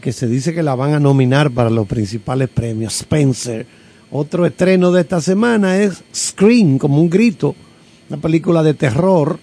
que 0.00 0.12
se 0.12 0.26
dice 0.26 0.54
que 0.54 0.62
la 0.62 0.74
van 0.74 0.94
a 0.94 1.00
nominar 1.00 1.50
para 1.50 1.70
los 1.70 1.86
principales 1.86 2.48
premios. 2.48 2.94
Spencer. 3.00 3.66
Otro 4.10 4.46
estreno 4.46 4.92
de 4.92 5.00
esta 5.00 5.20
semana 5.20 5.78
es 5.78 6.02
Scream, 6.14 6.78
como 6.78 7.00
un 7.00 7.10
grito, 7.10 7.54
una 8.08 8.20
película 8.20 8.62
de 8.62 8.74
terror, 8.74 9.38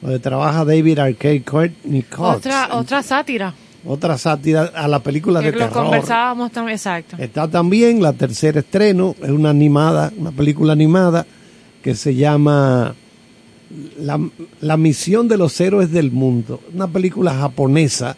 donde 0.00 0.18
trabaja 0.20 0.64
David 0.64 0.98
Arcade 0.98 1.42
Courtney 1.42 2.02
Cox. 2.02 2.36
Otra, 2.38 2.68
otra 2.76 3.02
sátira. 3.02 3.54
Otra 3.86 4.16
sátira 4.16 4.72
a 4.74 4.88
la 4.88 5.00
película 5.00 5.40
Que 5.40 5.46
de 5.46 5.52
lo 5.52 5.58
terror. 5.66 5.82
conversábamos 5.84 6.50
también, 6.52 6.76
exacto. 6.76 7.16
Está 7.18 7.48
también 7.48 8.02
la 8.02 8.14
tercera 8.14 8.60
estreno, 8.60 9.14
es 9.22 9.28
una 9.30 9.50
animada, 9.50 10.10
una 10.16 10.30
película 10.32 10.72
animada 10.72 11.26
que 11.82 11.94
se 11.94 12.14
llama 12.14 12.94
la, 13.98 14.18
La 14.62 14.78
misión 14.78 15.28
de 15.28 15.36
los 15.36 15.60
héroes 15.60 15.90
del 15.90 16.10
mundo. 16.12 16.60
Una 16.72 16.86
película 16.88 17.34
japonesa, 17.34 18.16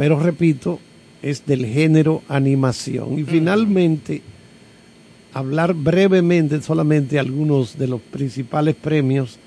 pero 0.00 0.18
repito, 0.18 0.80
es 1.20 1.44
del 1.44 1.66
género 1.66 2.22
animación. 2.26 3.18
Y 3.18 3.24
finalmente, 3.24 4.22
hablar 5.34 5.74
brevemente 5.74 6.62
solamente 6.62 7.18
algunos 7.18 7.76
de 7.76 7.86
los 7.86 8.00
principales 8.00 8.76
premios 8.76 9.38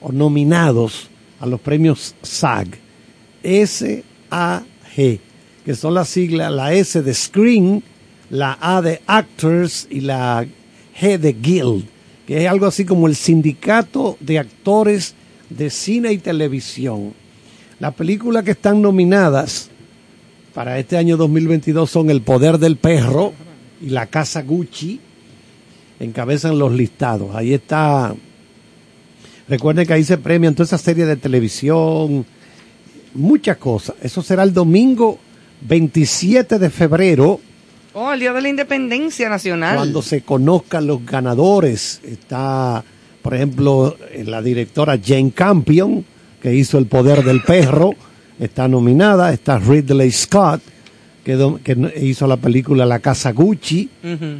o 0.00 0.12
nominados 0.12 1.10
a 1.40 1.46
los 1.46 1.60
premios 1.60 2.14
SAG. 2.22 2.68
S-A-G, 3.42 5.18
que 5.64 5.74
son 5.74 5.94
las 5.94 6.08
siglas, 6.08 6.52
la 6.52 6.72
S 6.72 7.02
de 7.02 7.12
Screen, 7.12 7.82
la 8.30 8.56
A 8.60 8.80
de 8.82 9.00
Actors 9.08 9.88
y 9.90 10.02
la 10.02 10.46
G 11.00 11.18
de 11.18 11.32
Guild, 11.32 11.84
que 12.28 12.44
es 12.44 12.48
algo 12.48 12.66
así 12.66 12.84
como 12.84 13.08
el 13.08 13.16
sindicato 13.16 14.16
de 14.20 14.38
actores 14.38 15.16
de 15.50 15.68
cine 15.68 16.12
y 16.12 16.18
televisión. 16.18 17.12
Las 17.80 17.92
películas 17.94 18.44
que 18.44 18.52
están 18.52 18.80
nominadas 18.80 19.70
para 20.56 20.78
este 20.78 20.96
año 20.96 21.18
2022 21.18 21.90
son 21.90 22.08
El 22.08 22.22
Poder 22.22 22.56
del 22.56 22.78
Perro 22.78 23.34
y 23.82 23.90
La 23.90 24.06
Casa 24.06 24.40
Gucci. 24.40 24.98
Encabezan 26.00 26.58
los 26.58 26.72
listados. 26.72 27.36
Ahí 27.36 27.52
está. 27.52 28.14
Recuerden 29.50 29.86
que 29.86 29.92
ahí 29.92 30.02
se 30.02 30.16
premian 30.16 30.54
toda 30.54 30.64
esa 30.64 30.78
serie 30.78 31.04
de 31.04 31.16
televisión, 31.16 32.24
muchas 33.12 33.58
cosas. 33.58 33.96
Eso 34.00 34.22
será 34.22 34.44
el 34.44 34.54
domingo 34.54 35.18
27 35.60 36.58
de 36.58 36.70
febrero 36.70 37.38
Oh, 37.92 38.14
el 38.14 38.20
Día 38.20 38.32
de 38.32 38.40
la 38.40 38.48
Independencia 38.48 39.28
Nacional. 39.28 39.76
Cuando 39.76 40.00
se 40.00 40.22
conozcan 40.22 40.86
los 40.86 41.04
ganadores, 41.04 42.00
está, 42.02 42.82
por 43.20 43.34
ejemplo, 43.34 43.94
la 44.24 44.40
directora 44.40 44.98
Jane 45.02 45.32
Campion, 45.32 46.02
que 46.40 46.54
hizo 46.54 46.78
El 46.78 46.86
Poder 46.86 47.24
del 47.24 47.42
Perro, 47.42 47.94
está 48.38 48.68
nominada. 48.68 49.32
Está 49.32 49.58
Ridley 49.58 50.10
Scott, 50.12 50.60
que, 51.24 51.34
do- 51.34 51.58
que 51.62 51.74
no- 51.76 51.88
hizo 51.96 52.26
la 52.26 52.36
película 52.36 52.86
La 52.86 52.98
Casa 53.00 53.32
Gucci, 53.32 53.88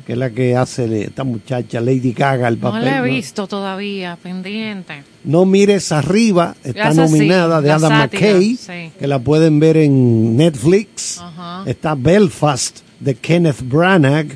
que 0.06 0.12
es 0.12 0.18
la 0.18 0.30
que 0.30 0.54
hace 0.56 0.86
de 0.86 1.02
esta 1.04 1.24
muchacha 1.24 1.80
Lady 1.80 2.12
Gaga 2.12 2.48
el 2.48 2.54
No 2.56 2.60
papel. 2.70 2.84
la 2.84 2.96
he 2.98 2.98
¿no? 2.98 3.04
visto 3.04 3.46
todavía, 3.46 4.16
pendiente. 4.22 5.02
No 5.24 5.44
mires 5.44 5.90
arriba, 5.92 6.54
está 6.62 6.92
sí, 6.92 6.98
nominada 6.98 7.60
de 7.60 7.72
Adam 7.72 7.90
sátira, 7.90 8.20
McKay, 8.34 8.56
sí. 8.56 8.92
que 8.98 9.06
la 9.06 9.18
pueden 9.18 9.58
ver 9.58 9.76
en 9.78 10.36
Netflix. 10.36 11.20
Está 11.66 11.94
Belfast 11.96 12.80
de 13.00 13.14
Kenneth 13.16 13.62
Branagh. 13.62 14.28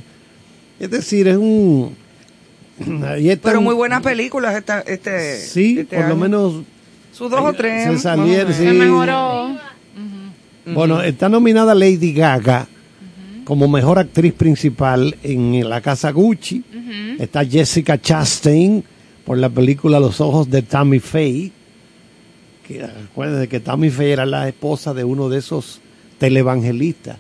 Es 0.81 0.91
decir, 0.91 1.29
es 1.29 1.37
un... 1.37 1.95
Pero 3.43 3.61
muy 3.61 3.75
buenas 3.75 4.03
películas 4.03 4.57
esta, 4.57 4.81
este, 4.81 5.39
Sí, 5.39 5.79
este 5.81 5.97
por 5.97 6.09
lo 6.09 6.17
menos... 6.17 6.63
Sus 7.21 7.31
dos 7.31 7.41
o 7.43 7.53
tres. 7.53 7.85
Se 7.85 7.99
salieron, 7.99 8.51
sí. 8.55 8.65
Se 8.65 8.73
mejoró. 8.73 9.55
Bueno, 10.65 11.03
está 11.03 11.29
nominada 11.29 11.75
Lady 11.75 12.15
Gaga 12.15 12.67
como 13.45 13.69
mejor 13.69 13.99
actriz 13.99 14.33
principal 14.33 15.15
en 15.23 15.69
La 15.69 15.83
Casa 15.83 16.13
Gucci. 16.13 16.65
Está 17.19 17.45
Jessica 17.45 18.01
Chastain 18.01 18.83
por 19.27 19.37
la 19.37 19.51
película 19.51 20.01
Los 20.01 20.19
Ojos 20.23 20.49
de 20.49 20.63
Tammy 20.63 20.99
Faye. 20.99 21.53
Que 22.67 22.87
recuerden 22.87 23.47
que 23.51 23.61
Tammy 23.61 23.91
Faye 23.91 24.13
era 24.13 24.25
la 24.25 24.49
esposa 24.49 24.95
de 24.95 25.05
uno 25.05 25.29
de 25.29 25.41
esos 25.41 25.83
televangelistas. 26.17 27.19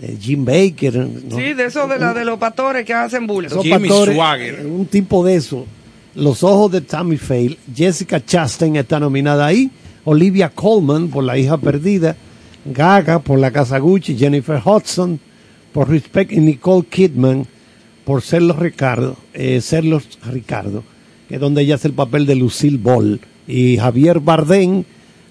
De 0.00 0.16
Jim 0.16 0.44
Baker. 0.44 0.96
¿no? 0.96 1.36
Sí, 1.36 1.54
de 1.54 1.66
esos 1.66 1.88
de, 1.88 2.00
la, 2.00 2.12
de 2.12 2.24
los 2.24 2.40
pastores 2.40 2.84
que 2.84 2.92
hacen 2.92 3.24
bulto. 3.24 3.60
Esos 3.60 3.68
pastores, 3.68 4.18
Un 4.64 4.86
tipo 4.86 5.24
de 5.24 5.36
eso. 5.36 5.64
Los 6.14 6.42
ojos 6.42 6.72
de 6.72 6.80
Tammy 6.80 7.16
Faye. 7.16 7.58
Jessica 7.74 8.24
Chastain 8.24 8.76
está 8.76 8.98
nominada 8.98 9.46
ahí. 9.46 9.70
Olivia 10.04 10.50
Colman 10.50 11.08
por 11.08 11.24
La 11.24 11.38
hija 11.38 11.58
perdida. 11.58 12.16
Gaga 12.64 13.18
por 13.18 13.38
La 13.38 13.50
casa 13.50 13.78
Gucci. 13.78 14.16
Jennifer 14.16 14.60
Hudson 14.64 15.20
por 15.72 15.88
Respect 15.88 16.32
y 16.32 16.38
Nicole 16.40 16.86
Kidman 16.86 17.46
por 18.04 18.22
Serlos 18.22 18.58
Ricardo. 18.58 19.16
Eh, 19.34 19.60
Serlos 19.60 20.18
Ricardo. 20.30 20.82
Que 21.28 21.34
es 21.36 21.40
donde 21.40 21.62
ella 21.62 21.76
hace 21.76 21.88
el 21.88 21.94
papel 21.94 22.26
de 22.26 22.34
Lucille 22.34 22.78
Ball. 22.78 23.20
Y 23.46 23.76
Javier 23.76 24.20
Bardem 24.20 24.84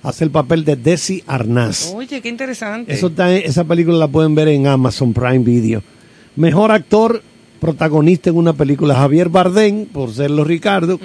hace 0.04 0.24
el 0.24 0.32
papel 0.32 0.64
de 0.64 0.76
Desi 0.76 1.24
Arnaz. 1.28 1.94
Oye, 1.96 2.22
qué 2.22 2.30
interesante. 2.30 2.94
Eso 2.94 3.08
está, 3.08 3.36
esa 3.36 3.64
película 3.64 3.98
la 3.98 4.08
pueden 4.08 4.36
ver 4.36 4.48
en 4.48 4.68
Amazon 4.68 5.14
Prime 5.14 5.40
Video. 5.40 5.84
Mejor 6.36 6.72
actor 6.72 7.22
protagonista 7.60 8.30
en 8.30 8.38
una 8.38 8.54
película 8.54 8.96
Javier 8.96 9.30
Bardem 9.30 9.86
por 9.86 10.12
serlo 10.14 10.44
Ricardo. 10.44 11.00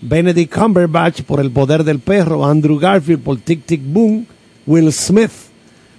Benedict 0.00 0.54
Cumberbatch 0.54 1.22
por 1.22 1.40
El 1.40 1.50
poder 1.50 1.84
del 1.84 1.98
perro, 1.98 2.44
Andrew 2.46 2.78
Garfield 2.78 3.22
por 3.22 3.38
Tic 3.38 3.64
Tic 3.64 3.80
Boom, 3.84 4.26
Will 4.66 4.92
Smith 4.92 5.30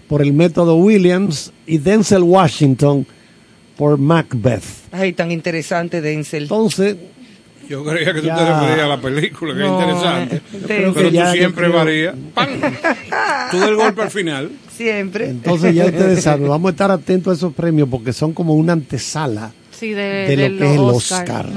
por 0.07 0.21
El 0.21 0.33
método 0.33 0.75
Williams 0.77 1.51
y 1.67 1.77
Denzel 1.77 2.23
Washington 2.23 3.05
por 3.77 3.97
Macbeth. 3.97 4.63
Ay, 4.91 5.13
tan 5.13 5.31
interesante, 5.31 6.01
Denzel. 6.01 6.43
Entonces, 6.43 6.97
Yo 7.69 7.83
creía 7.85 8.13
que 8.15 8.21
tú 8.21 8.25
Ya. 8.27 8.35
te 8.35 8.45
referías 8.45 8.79
a 8.79 8.87
la 8.87 8.99
película, 9.01 9.53
que 9.53 9.59
No, 9.59 9.79
es 9.79 9.85
interesante. 9.87 10.35
eh, 10.53 10.63
pero 10.67 10.93
que 10.93 11.03
tú 11.03 11.09
ya, 11.11 11.31
siempre 11.33 11.65
creo- 11.67 11.77
varías. 11.77 12.15
¡Pam! 12.33 12.47
Tú 13.51 13.59
del 13.59 13.75
golpe 13.75 14.01
al 14.01 14.09
final. 14.09 14.49
Siempre. 14.75 15.29
entonces 15.29 15.75
ya 15.75 15.85
ustedes 15.85 16.23
saben, 16.23 16.47
vamos 16.49 16.69
a 16.69 16.71
estar 16.71 16.89
atentos 16.89 17.31
a 17.31 17.35
esos 17.35 17.53
premios 17.53 17.87
porque 17.89 18.11
son 18.13 18.33
como 18.33 18.55
una 18.55 18.73
antesala 18.73 19.51
Sí, 19.79 19.89
de, 19.91 20.01
de 20.03 20.35
de 20.35 20.49
lo 20.49 20.57
que 20.57 20.65
es 20.65 20.71
el 20.71 20.77
los 20.77 20.95
Oscar. 21.11 21.49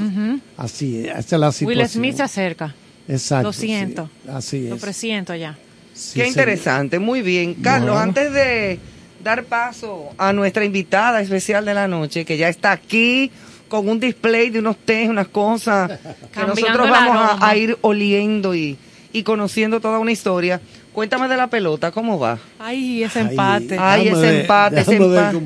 Así 0.57 0.99
es, 1.07 1.17
esa 1.17 1.35
es 1.35 1.39
la 1.39 1.51
situación. 1.51 1.67
Will 1.79 1.89
Smith 1.89 2.15
se 2.15 2.23
acerca. 2.23 2.73
Exacto. 3.07 3.47
Lo 3.49 3.53
siento. 3.53 4.09
sí, 4.23 4.29
así 4.31 4.67
Lo 4.69 4.75
es. 4.75 4.81
presiento 4.81 5.35
ya. 5.35 5.57
Sí, 5.93 6.19
Qué 6.21 6.27
interesante, 6.27 6.99
muy 6.99 7.21
bien. 7.21 7.55
Carlos, 7.55 7.89
Bueno. 7.91 8.01
antes 8.01 8.31
de 8.33 8.79
dar 9.23 9.43
paso 9.43 10.09
a 10.17 10.33
nuestra 10.33 10.63
invitada 10.65 11.21
especial 11.21 11.65
de 11.65 11.73
la 11.73 11.87
noche, 11.87 12.25
que 12.25 12.37
ya 12.37 12.49
está 12.49 12.71
aquí 12.71 13.29
con 13.67 13.87
un 13.89 13.99
display 13.99 14.49
de 14.49 14.59
unos 14.59 14.77
tés, 14.77 15.09
unas 15.09 15.27
cosas 15.27 15.99
que 16.33 16.41
nosotros 16.45 16.89
vamos 16.89 17.37
a, 17.41 17.55
ir 17.57 17.77
oliendo 17.81 18.55
y, 18.55 18.77
y 19.11 19.23
conociendo 19.23 19.79
toda 19.81 19.99
una 19.99 20.11
historia. 20.11 20.61
Cuéntame 20.93 21.27
de 21.27 21.37
la 21.37 21.47
pelota, 21.47 21.91
¿cómo 21.91 22.19
va? 22.19 22.37
Ay, 22.59 23.03
ese 23.03 23.19
Ay, 23.19 23.27
empate. 23.29 23.77
Ay, 23.79 24.03
déjame 24.05 24.21
ese 24.21 24.31
ver, 24.31 24.41
empate, 24.41 24.81
ese 24.81 24.95
empate. 24.95 25.39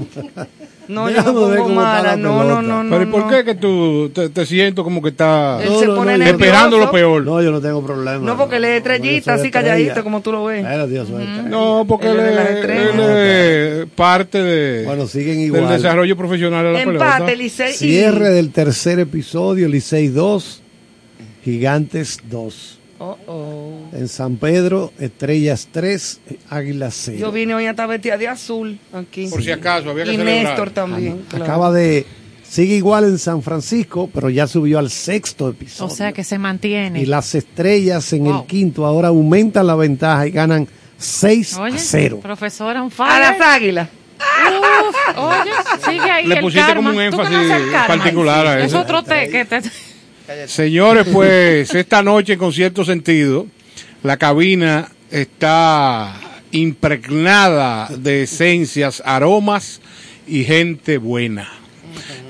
No, 0.87 1.09
yo 1.09 1.21
no 1.21 1.47
ver 1.47 1.59
pongo 1.59 1.69
está 1.69 1.81
mala, 1.81 2.03
la 2.03 2.15
no, 2.17 2.43
no, 2.43 2.61
no, 2.61 2.83
no. 2.83 2.89
Pero 2.89 3.03
¿y 3.03 3.05
por 3.07 3.21
no. 3.21 3.29
qué 3.29 3.43
que 3.43 3.55
tú 3.55 4.09
te, 4.13 4.29
te 4.29 4.45
siento 4.45 4.83
como 4.83 5.01
que 5.01 5.09
estás 5.09 5.61
Él 5.63 5.71
se 5.79 5.85
no, 5.87 5.95
pone 5.95 6.13
no, 6.13 6.17
nervioso. 6.19 6.43
esperando 6.43 6.77
lo 6.77 6.91
peor? 6.91 7.23
No, 7.25 7.41
yo 7.41 7.51
no 7.51 7.59
tengo 7.61 7.85
problema. 7.85 8.19
No, 8.25 8.37
porque 8.37 8.57
él 8.57 8.65
es 8.65 8.77
estrellita, 8.77 9.33
así 9.33 9.51
calladito, 9.51 10.03
como 10.03 10.21
tú 10.21 10.31
lo 10.31 10.45
ves. 10.45 10.63
Pero 10.65 10.87
Dios, 10.87 11.09
estrella. 11.09 11.41
No, 11.43 11.85
porque 11.87 12.07
Él 12.07 12.19
es 12.19 13.85
parte 13.95 14.41
de, 14.41 14.85
Bueno, 14.85 15.07
siguen 15.07 15.37
del 15.37 15.45
igual. 15.45 15.69
desarrollo 15.69 16.15
profesional 16.15 16.65
de 16.65 16.71
la 16.73 16.81
Empate, 16.81 17.25
pelota. 17.25 17.35
Licey 17.35 17.71
y... 17.71 17.73
Cierre 17.73 18.29
del 18.29 18.51
tercer 18.51 18.99
episodio, 18.99 19.67
Licey 19.67 20.07
2, 20.07 20.61
Gigantes 21.43 22.19
2. 22.29 22.79
Oh, 22.99 23.15
oh. 23.27 23.89
En 23.93 24.07
San 24.07 24.37
Pedro, 24.37 24.91
Estrellas 24.99 25.67
3, 25.71 26.19
Águilas 26.49 26.95
0. 27.05 27.17
Yo 27.19 27.31
vine 27.31 27.53
hoy 27.53 27.65
hasta 27.67 27.85
vestida 27.85 28.17
de 28.17 28.27
azul 28.27 28.79
aquí. 28.93 29.27
Por 29.27 29.43
si 29.43 29.51
acaso, 29.51 29.91
había 29.91 30.03
que 30.05 30.13
Y 30.13 30.17
celebrar. 30.17 30.43
Néstor 30.45 30.69
también. 30.71 31.21
claro. 31.29 31.45
Acaba 31.45 31.71
de... 31.71 32.05
Sigue 32.43 32.75
igual 32.75 33.03
en 33.03 33.17
San 33.19 33.41
Francisco, 33.43 34.09
pero 34.13 34.29
ya 34.29 34.47
subió 34.47 34.79
al 34.79 34.89
sexto 34.89 35.45
O 35.45 35.49
episodio. 35.49 35.93
sea 35.93 36.13
que 36.13 36.23
se 36.23 36.39
mantiene. 36.39 37.01
Y 37.01 37.05
las 37.05 37.35
estrellas 37.35 38.11
en 38.13 38.23
Wow. 38.23 38.39
el 38.41 38.47
quinto 38.47 38.85
ahora 38.85 39.09
aumentan 39.09 39.67
la 39.67 39.75
ventaja 39.75 40.25
y 40.27 40.31
ganan 40.31 40.65
6 40.97 41.57
Oye, 41.57 41.75
a 41.75 41.79
0. 41.79 42.19
profesora, 42.23 42.81
un 42.81 42.91
A 42.99 43.19
las 43.19 43.31
fire. 43.37 43.43
águilas. 43.43 43.89
Uf, 44.17 45.17
oye, 45.17 45.51
sigue 45.85 46.09
ahí 46.09 46.25
Le 46.25 46.35
el 46.35 46.41
pusiste 46.41 46.65
karma. 46.65 46.89
como 46.89 47.03
un 47.03 47.11
¿Tú 47.11 47.21
énfasis 47.21 47.51
particular 47.85 48.47
a 48.47 48.59
Es 48.61 48.67
eso. 48.67 48.79
otro 48.79 49.03
té 49.03 49.27
que 49.29 49.45
te... 49.45 49.61
Señores, 50.47 51.07
pues 51.13 51.73
esta 51.73 52.03
noche 52.03 52.37
con 52.37 52.51
cierto 52.51 52.83
sentido, 52.83 53.47
la 54.03 54.17
cabina 54.17 54.91
está 55.09 56.13
impregnada 56.51 57.87
de 57.97 58.23
esencias, 58.23 59.01
aromas 59.05 59.81
y 60.27 60.43
gente 60.43 60.97
buena. 60.97 61.49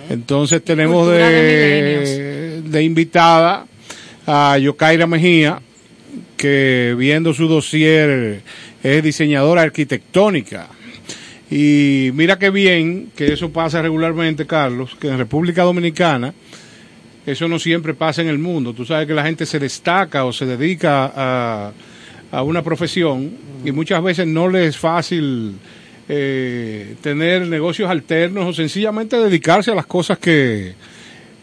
Entonces 0.09 0.63
tenemos 0.63 1.09
de, 1.09 2.61
de 2.63 2.83
invitada 2.83 3.65
a 4.25 4.57
Yokaira 4.57 5.07
Mejía, 5.07 5.61
que 6.37 6.95
viendo 6.97 7.33
su 7.33 7.47
dossier 7.47 8.41
es 8.83 9.03
diseñadora 9.03 9.63
arquitectónica. 9.63 10.67
Y 11.49 12.11
mira 12.13 12.37
qué 12.37 12.49
bien 12.49 13.11
que 13.15 13.33
eso 13.33 13.49
pasa 13.51 13.81
regularmente, 13.81 14.45
Carlos, 14.45 14.95
que 14.99 15.07
en 15.07 15.17
República 15.17 15.63
Dominicana 15.63 16.33
eso 17.27 17.47
no 17.47 17.59
siempre 17.59 17.93
pasa 17.93 18.23
en 18.23 18.29
el 18.29 18.39
mundo. 18.39 18.73
Tú 18.73 18.85
sabes 18.85 19.05
que 19.05 19.13
la 19.13 19.23
gente 19.23 19.45
se 19.45 19.59
destaca 19.59 20.25
o 20.25 20.33
se 20.33 20.47
dedica 20.47 21.11
a, 21.15 21.71
a 22.31 22.41
una 22.41 22.63
profesión 22.63 23.31
y 23.63 23.71
muchas 23.71 24.01
veces 24.01 24.25
no 24.25 24.47
le 24.47 24.65
es 24.65 24.77
fácil 24.77 25.55
eh, 26.09 26.95
tener 27.01 27.47
negocios 27.47 27.89
alternos 27.89 28.45
o 28.45 28.53
sencillamente 28.53 29.17
dedicarse 29.17 29.71
a 29.71 29.75
las 29.75 29.85
cosas 29.85 30.17
que, 30.17 30.73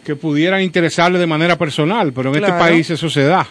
que 0.02 0.16
pudieran 0.16 0.62
interesarle 0.62 1.18
de 1.18 1.26
manera 1.26 1.58
personal, 1.58 2.14
pero 2.14 2.30
en 2.30 2.42
este 2.42 2.52
país 2.52 2.88
eso 2.88 3.10
se 3.10 3.24
da. 3.24 3.46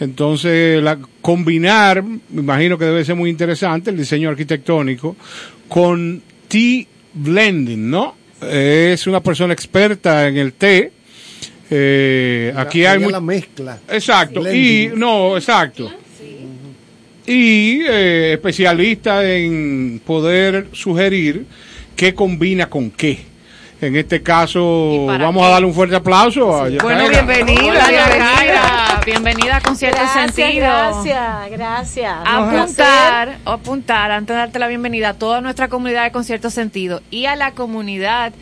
Entonces, 0.00 0.82
la, 0.82 0.98
combinar, 1.20 2.02
me 2.02 2.40
imagino 2.40 2.78
que 2.78 2.86
debe 2.86 3.04
ser 3.04 3.14
muy 3.14 3.30
interesante 3.30 3.90
el 3.90 3.96
diseño 3.96 4.28
arquitectónico 4.28 5.16
con 5.68 6.20
tea 6.48 6.84
blending, 7.14 7.88
¿no? 7.88 8.16
Es 8.40 9.06
una 9.06 9.20
persona 9.20 9.52
experta 9.52 10.26
en 10.26 10.38
el 10.38 10.54
té. 10.54 10.92
Eh, 11.70 12.52
aquí 12.56 12.84
hay 12.84 12.96
Ella 12.98 13.06
mu- 13.06 13.10
la 13.10 13.20
mezcla. 13.20 13.78
Exacto. 13.88 14.40
Blending. 14.40 14.92
Y 14.92 14.96
no, 14.96 15.36
exacto. 15.36 15.90
Y 17.26 17.82
eh, 17.88 18.32
especialista 18.34 19.24
en 19.24 20.00
poder 20.04 20.66
sugerir 20.72 21.46
qué 21.94 22.14
combina 22.14 22.68
con 22.68 22.90
qué. 22.90 23.28
En 23.80 23.96
este 23.96 24.20
caso, 24.22 25.04
¿Y 25.04 25.06
para 25.06 25.24
vamos 25.24 25.42
qué? 25.42 25.46
a 25.46 25.50
darle 25.52 25.66
un 25.68 25.72
fuerte 25.74 25.96
aplauso 25.96 26.54
a 26.54 26.68
Bueno, 26.68 27.04
Yacaira. 27.04 27.08
bienvenida, 27.08 27.60
bienvenida. 27.88 27.90
Yacaira. 27.90 29.00
Bienvenida 29.06 29.60
con 29.62 29.76
cierto 29.76 29.96
Gracias, 30.02 30.34
sentido. 30.34 30.66
gracias, 30.66 31.50
gracias. 31.50 32.14
Apuntar, 32.26 33.38
apuntar, 33.46 34.10
antes 34.10 34.34
de 34.34 34.38
darte 34.38 34.58
la 34.58 34.68
bienvenida 34.68 35.10
a 35.10 35.14
toda 35.14 35.40
nuestra 35.40 35.68
comunidad 35.68 36.04
de 36.04 36.12
Concierto 36.12 36.50
Sentido 36.50 37.00
y 37.10 37.24
a 37.24 37.36
la 37.36 37.52
comunidad 37.52 38.32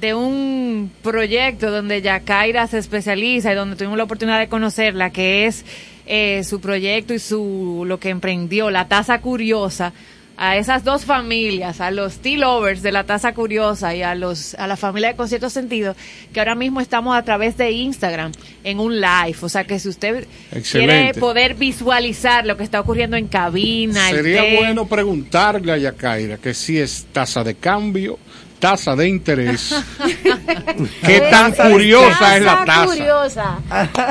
de 0.00 0.14
un 0.14 0.90
proyecto 1.02 1.70
donde 1.70 2.02
Yacaira 2.02 2.66
se 2.66 2.78
especializa 2.78 3.52
y 3.52 3.54
donde 3.54 3.76
tuvimos 3.76 3.98
la 3.98 4.04
oportunidad 4.04 4.38
de 4.38 4.48
conocerla, 4.48 5.10
que 5.10 5.46
es 5.46 5.64
eh, 6.06 6.42
su 6.44 6.60
proyecto 6.60 7.14
y 7.14 7.18
su 7.18 7.84
lo 7.86 7.98
que 7.98 8.10
emprendió, 8.10 8.70
la 8.70 8.88
Taza 8.88 9.20
Curiosa, 9.20 9.92
a 10.40 10.56
esas 10.56 10.84
dos 10.84 11.04
familias, 11.04 11.80
a 11.80 11.90
los 11.90 12.18
tea 12.18 12.38
lovers 12.38 12.80
de 12.80 12.92
la 12.92 13.02
Taza 13.02 13.34
Curiosa 13.34 13.94
y 13.96 14.02
a 14.02 14.14
los 14.14 14.54
a 14.54 14.68
la 14.68 14.76
familia 14.76 15.08
de 15.08 15.16
Concierto 15.16 15.50
Sentido, 15.50 15.96
que 16.32 16.38
ahora 16.38 16.54
mismo 16.54 16.80
estamos 16.80 17.16
a 17.16 17.22
través 17.24 17.56
de 17.56 17.72
Instagram 17.72 18.30
en 18.62 18.78
un 18.78 19.00
live. 19.00 19.36
O 19.40 19.48
sea 19.48 19.64
que 19.64 19.80
si 19.80 19.88
usted 19.88 20.28
quiere 20.70 21.12
poder 21.14 21.56
visualizar 21.56 22.46
lo 22.46 22.56
que 22.56 22.62
está 22.62 22.78
ocurriendo 22.80 23.16
en 23.16 23.26
cabina, 23.26 24.10
el 24.10 24.16
Sería 24.16 24.42
té, 24.42 24.56
bueno 24.56 24.86
preguntarle 24.86 25.72
a 25.72 25.76
Yacaira 25.76 26.38
que 26.38 26.54
si 26.54 26.78
es 26.78 27.06
tasa 27.12 27.42
de 27.42 27.56
cambio, 27.56 28.20
tasa 28.58 28.96
de 28.96 29.08
interés. 29.08 29.74
¿Qué 31.06 31.20
tan 31.30 31.52
Taza- 31.52 31.70
curiosa 31.70 32.36
es 32.36 32.42
la 32.44 32.64
tasa? 32.64 32.84
Curiosa. 32.86 33.58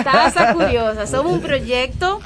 Taza 0.03 0.53
curiosa. 0.55 1.07
Somos 1.07 1.33
un 1.33 1.41
proyecto, 1.41 2.19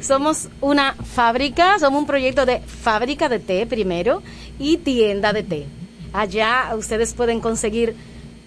somos 0.00 0.48
una 0.60 0.94
fábrica, 0.94 1.78
somos 1.78 2.00
un 2.00 2.06
proyecto 2.06 2.46
de 2.46 2.60
fábrica 2.60 3.28
de 3.28 3.38
té 3.38 3.66
primero 3.66 4.22
y 4.58 4.78
tienda 4.78 5.32
de 5.32 5.42
té. 5.42 5.66
Allá 6.12 6.74
ustedes 6.76 7.12
pueden 7.14 7.40
conseguir 7.40 7.94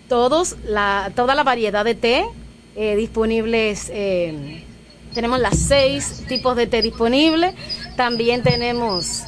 todos 0.07 0.55
la, 0.65 1.11
toda 1.15 1.35
la 1.35 1.43
variedad 1.43 1.85
de 1.85 1.95
té 1.95 2.25
eh, 2.75 2.95
disponibles. 2.95 3.89
eh, 3.93 4.63
tenemos 5.13 5.39
las 5.39 5.57
seis 5.57 6.23
tipos 6.27 6.55
de 6.55 6.67
té 6.67 6.81
disponibles. 6.81 7.53
También 7.95 8.41
tenemos 8.43 9.23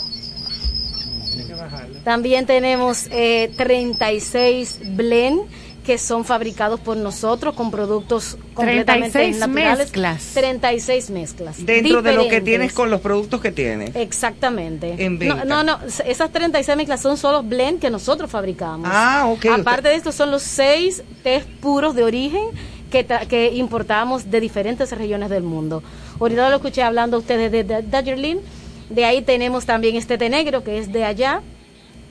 también 2.04 2.46
tenemos 2.46 3.08
eh, 3.12 3.52
36 3.58 4.80
blend 4.96 5.42
que 5.86 5.98
son 5.98 6.24
fabricados 6.26 6.80
por 6.80 6.96
nosotros 6.96 7.56
con 7.56 7.72
productos 7.72 8.38
completamente 8.54 9.14
36 9.14 9.40
naturales. 9.40 9.78
mezclas. 9.80 10.32
36 10.36 11.10
mezclas. 11.10 11.66
Dentro 11.66 12.04
de 12.04 12.14
lo 12.14 12.28
que 12.28 12.40
tienes 12.40 12.72
con 12.72 12.92
los 12.92 13.02
productos 13.02 13.42
que 13.42 13.52
tienes. 13.52 13.96
Exactamente. 13.96 14.96
En 15.04 15.14
no, 15.14 15.20
venta. 15.20 15.46
no, 15.46 15.64
no, 15.64 15.80
esas 16.06 16.32
36 16.32 16.78
mezclas 16.78 17.02
son 17.02 17.18
solo 17.18 17.42
blend 17.42 17.80
que 17.80 17.90
nosotros 17.90 18.30
fabricamos. 18.30 18.88
Ah, 18.92 19.26
ok, 19.28 19.46
Aparte 19.60 19.90
de 19.90 19.96
esto, 19.96 20.12
son 20.12 20.30
los 20.30 20.44
seis 20.44 21.04
tés 21.24 21.46
puros 21.62 21.96
de 21.96 22.04
origen 22.04 22.44
que, 22.92 23.08
tra- 23.08 23.26
que 23.26 23.52
importamos 23.54 24.30
de 24.30 24.40
diferentes 24.40 24.92
regiones 24.96 25.32
del 25.32 25.42
mundo. 25.44 25.82
Ahorita 26.20 26.48
lo 26.52 26.58
escuché 26.58 26.84
hablando 26.84 27.18
ustedes 27.18 27.52
de, 27.52 27.64
de 27.64 27.82
Darjeeling. 27.82 28.38
De 28.92 29.06
ahí 29.06 29.24
tenemos 29.24 29.66
también 29.66 29.96
este 29.96 30.20
té 30.20 30.30
negro 30.30 30.64
que 30.64 30.78
es 30.78 30.92
de 30.92 31.06
allá, 31.06 31.42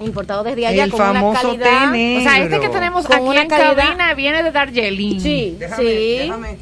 importado 0.04 0.42
desde 0.44 0.66
allá 0.66 0.84
El 0.84 0.90
con 0.90 1.00
una 1.00 1.12
famoso 1.14 1.42
calidad. 1.48 1.92
té 1.92 2.18
O 2.18 2.20
sea, 2.22 2.38
este 2.42 2.60
que 2.60 2.68
tenemos 2.68 3.06
Con 3.06 3.16
aquí 3.16 3.24
una 3.24 3.42
en 3.42 3.48
calidad- 3.48 3.76
cabina 3.76 4.14
viene 4.14 4.42
de 4.42 4.50
Darjeeling. 4.50 5.20
Sí, 5.20 5.56
Déjame, 5.58 5.82
sí. 5.82 6.16
déjame. 6.18 6.58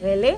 ¿Vele? 0.00 0.36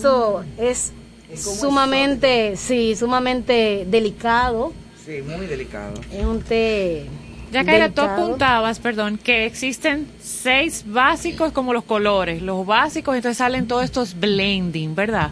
So, 0.00 0.42
es 0.58 0.92
sumamente, 1.36 2.56
sí, 2.56 2.94
sumamente 2.96 3.84
delicado. 3.88 4.72
Sí, 5.04 5.20
muy 5.22 5.46
delicado. 5.46 5.94
Es 6.12 6.24
un 6.24 6.40
té. 6.42 7.06
Ya 7.52 7.62
que 7.64 7.88
tú 7.90 8.00
apuntabas, 8.02 8.80
perdón, 8.80 9.16
que 9.16 9.46
existen 9.46 10.08
seis 10.20 10.82
básicos 10.86 11.52
como 11.52 11.72
los 11.72 11.84
colores, 11.84 12.42
los 12.42 12.66
básicos, 12.66 13.14
entonces 13.14 13.36
salen 13.38 13.68
todos 13.68 13.84
estos 13.84 14.18
blending, 14.18 14.94
¿verdad? 14.94 15.30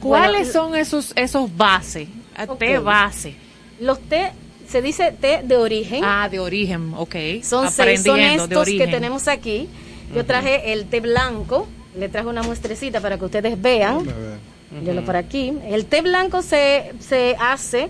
¿Cuáles 0.00 0.52
Bueno, 0.52 0.70
son 0.70 0.76
esos 0.76 1.12
esos 1.16 1.56
bases? 1.56 2.08
A 2.36 2.46
Té 2.46 2.78
base. 2.78 3.34
Los 3.80 3.98
té, 4.00 4.30
se 4.68 4.82
dice 4.82 5.12
té 5.20 5.40
de 5.44 5.56
origen. 5.56 6.02
Ah, 6.04 6.28
de 6.30 6.38
origen, 6.40 6.92
ok. 6.96 7.14
son 7.42 7.70
seis, 7.70 8.02
son 8.02 8.20
estos 8.20 8.66
que 8.66 8.86
tenemos 8.86 9.28
aquí. 9.28 9.68
Yo 10.14 10.24
traje 10.24 10.72
el 10.72 10.86
té 10.86 11.00
blanco, 11.00 11.66
le 11.98 12.08
traje 12.08 12.28
una 12.28 12.42
muestrecita 12.42 13.00
para 13.00 13.18
que 13.18 13.24
ustedes 13.24 13.60
vean. 13.60 14.06
Míralo 14.70 15.04
por 15.04 15.16
aquí. 15.16 15.52
El 15.68 15.86
té 15.86 16.02
blanco 16.02 16.42
se, 16.42 16.92
se 17.00 17.36
hace 17.40 17.88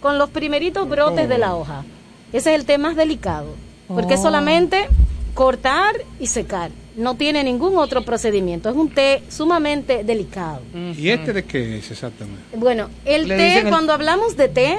con 0.00 0.18
los 0.18 0.30
primeritos 0.30 0.88
brotes 0.88 1.28
de 1.28 1.38
la 1.38 1.54
hoja. 1.56 1.84
Ese 2.32 2.52
es 2.54 2.60
el 2.60 2.66
té 2.66 2.78
más 2.78 2.96
delicado, 2.96 3.54
porque 3.88 4.14
es 4.14 4.20
Oh. 4.20 4.24
solamente 4.24 4.88
cortar 5.34 5.94
y 6.18 6.26
secar. 6.26 6.70
No 6.96 7.14
tiene 7.14 7.44
ningún 7.44 7.76
otro 7.76 8.02
procedimiento. 8.04 8.68
Es 8.70 8.74
un 8.76 8.88
té 8.90 9.22
sumamente 9.28 10.02
delicado. 10.02 10.60
¿Y 10.96 11.10
este 11.10 11.32
de 11.32 11.44
qué 11.44 11.78
es 11.78 11.90
exactamente? 11.90 12.42
Bueno, 12.56 12.88
el 13.04 13.28
Le 13.28 13.36
té, 13.36 13.58
el- 13.60 13.68
cuando 13.68 13.92
hablamos 13.92 14.36
de 14.36 14.48
té, 14.48 14.78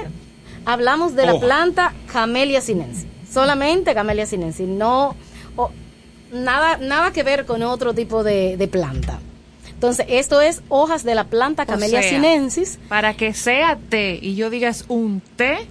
hablamos 0.68 1.15
de 1.15 1.26
la 1.26 1.39
planta 1.39 1.94
Camellia 2.11 2.61
sinensis. 2.61 3.07
Solamente 3.31 3.95
Camellia 3.95 4.26
sinensis. 4.26 4.68
No, 4.68 5.15
nada, 6.31 6.77
nada 6.77 7.11
que 7.11 7.23
ver 7.23 7.45
con 7.45 7.64
otro 7.64 7.94
tipo 7.94 8.23
de, 8.23 8.57
de 8.57 8.68
planta. 8.68 9.19
Entonces, 9.69 10.06
esto 10.10 10.41
es 10.41 10.61
hojas 10.69 11.03
de 11.03 11.15
la 11.15 11.23
planta 11.23 11.64
O 11.64 11.65
Camellia 11.65 12.02
sea, 12.02 12.11
sinensis. 12.11 12.80
Para 12.89 13.14
que 13.14 13.34
sea 13.34 13.77
té 13.89 14.19
y 14.22 14.35
yo 14.35 14.49
diga 14.49 14.69
es 14.69 14.85
un 14.89 15.22
té, 15.22 15.68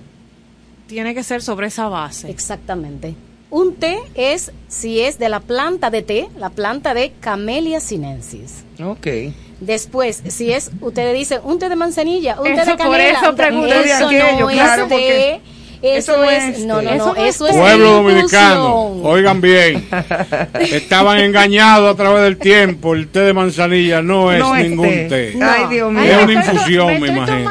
tiene 0.87 1.15
que 1.15 1.23
ser 1.23 1.43
sobre 1.43 1.67
esa 1.67 1.89
base. 1.89 2.31
Exactamente. 2.31 3.15
Un 3.49 3.77
té 3.77 3.99
es, 4.15 4.51
si 4.69 5.01
es 5.01 5.19
de 5.19 5.29
la 5.29 5.41
planta 5.41 5.91
de 5.91 6.03
té, 6.03 6.29
la 6.39 6.51
planta 6.51 6.95
de 6.95 7.13
Camellia 7.21 7.81
sinensis. 7.81 8.65
Ok. 8.83 9.07
Después, 9.61 10.23
si 10.29 10.53
es, 10.53 10.71
ustedes 10.81 11.15
dicen, 11.17 11.41
un 11.45 11.59
té 11.59 11.69
de 11.69 11.77
manzanilla, 11.77 12.41
un 12.41 12.45
té 12.45 12.65
de 12.65 12.65
por 12.67 12.77
canela, 12.77 13.19
eso 13.21 13.35
pregunto. 13.37 13.67
eso 13.73 14.09
De 14.09 14.21
aquello, 14.21 14.41
no 14.41 14.49
claro, 14.49 14.83
es 14.83 14.89
té, 14.89 14.95
porque 14.95 15.41
eso, 15.83 16.13
eso 16.13 16.17
no 16.23 16.31
es, 16.31 16.59
es 16.59 16.65
no, 16.65 16.83
no, 16.83 16.91
Eso 16.91 17.07
no, 17.07 17.15
no 17.15 17.25
es 17.25 17.35
eso 17.37 17.47
es 17.47 17.57
Pueblo 17.57 17.91
dominicano, 17.93 18.89
infusión. 18.89 19.13
oigan 19.13 19.41
bien, 19.41 19.89
estaban 20.73 21.19
engañados 21.21 21.95
a 21.95 21.97
través 21.97 22.23
del 22.25 22.37
tiempo. 22.39 22.95
El 22.95 23.09
té 23.09 23.21
de 23.21 23.33
manzanilla 23.33 24.03
no 24.03 24.33
es 24.33 24.41
No 24.41 24.55
ningún 24.57 24.89
té. 24.89 25.33
té. 25.33 25.39
Ay, 25.43 25.67
Dios 25.71 25.93
mío. 25.93 26.03
Es 26.03 26.23
una 26.25 26.33
infusión, 26.33 26.87
me 26.87 27.01
me 27.01 27.07
estoy 27.07 27.17
imagino. 27.17 27.51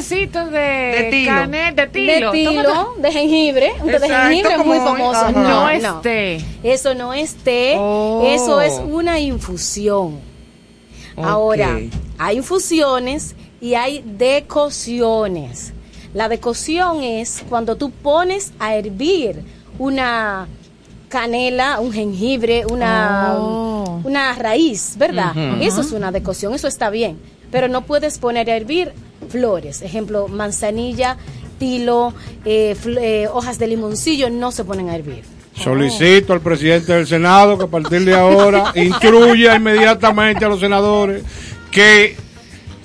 De, 0.00 0.50
De 0.50 1.08
tilo. 1.10 1.32
canel- 1.32 1.74
de 1.74 1.82
De 1.86 2.30
tilo. 2.32 2.94
de 2.98 3.12
jengibre, 3.12 3.72
un 3.80 3.86
té 3.90 3.98
de 3.98 4.08
jengibre 4.08 4.56
como 4.56 4.64
muy 4.74 4.78
famoso. 4.78 5.18
ajá. 5.20 5.32
No, 5.32 5.42
No 5.42 5.68
es 5.70 5.82
no. 5.82 6.00
té. 6.00 6.38
Eso 6.62 6.94
no 6.94 7.12
es 7.14 7.34
té, 7.36 7.76
Oh. 7.78 8.22
eso 8.26 8.60
es 8.60 8.74
una 8.74 9.18
infusión. 9.20 10.20
Ahora, 11.16 11.78
hay 12.18 12.36
infusiones 12.36 13.34
y 13.60 13.74
hay 13.74 14.02
decocciones. 14.06 15.72
La 16.14 16.28
decocción 16.28 17.02
es 17.02 17.42
cuando 17.48 17.76
tú 17.76 17.90
pones 17.90 18.52
a 18.58 18.74
hervir 18.74 19.42
una 19.78 20.46
canela, 21.08 21.80
un 21.80 21.92
jengibre, 21.92 22.64
una, 22.66 23.34
Oh. 23.38 24.00
una 24.04 24.34
raíz, 24.34 24.94
¿verdad? 24.98 25.32
Eso 25.60 25.80
es 25.80 25.92
una 25.92 26.10
decocción, 26.12 26.54
eso 26.54 26.68
está 26.68 26.90
bien. 26.90 27.18
Pero 27.50 27.68
no 27.68 27.82
puedes 27.82 28.18
poner 28.18 28.50
a 28.50 28.56
hervir 28.56 28.92
flores, 29.28 29.82
ejemplo, 29.82 30.28
manzanilla, 30.28 31.16
tilo, 31.58 32.12
eh, 32.44 32.74
fl- 32.82 32.98
eh, 33.00 33.28
hojas 33.32 33.58
de 33.58 33.66
limoncillo, 33.66 34.28
no 34.30 34.52
se 34.52 34.64
ponen 34.64 34.88
a 34.90 34.94
hervir. 34.96 35.22
Solicito 35.54 36.32
al 36.34 36.40
presidente 36.42 36.92
del 36.92 37.06
Senado 37.06 37.56
que 37.56 37.64
a 37.64 37.68
partir 37.68 38.04
de 38.04 38.14
ahora 38.14 38.72
instruya 38.74 39.56
inmediatamente 39.56 40.44
a 40.44 40.48
los 40.48 40.60
senadores 40.60 41.22
que 41.70 42.14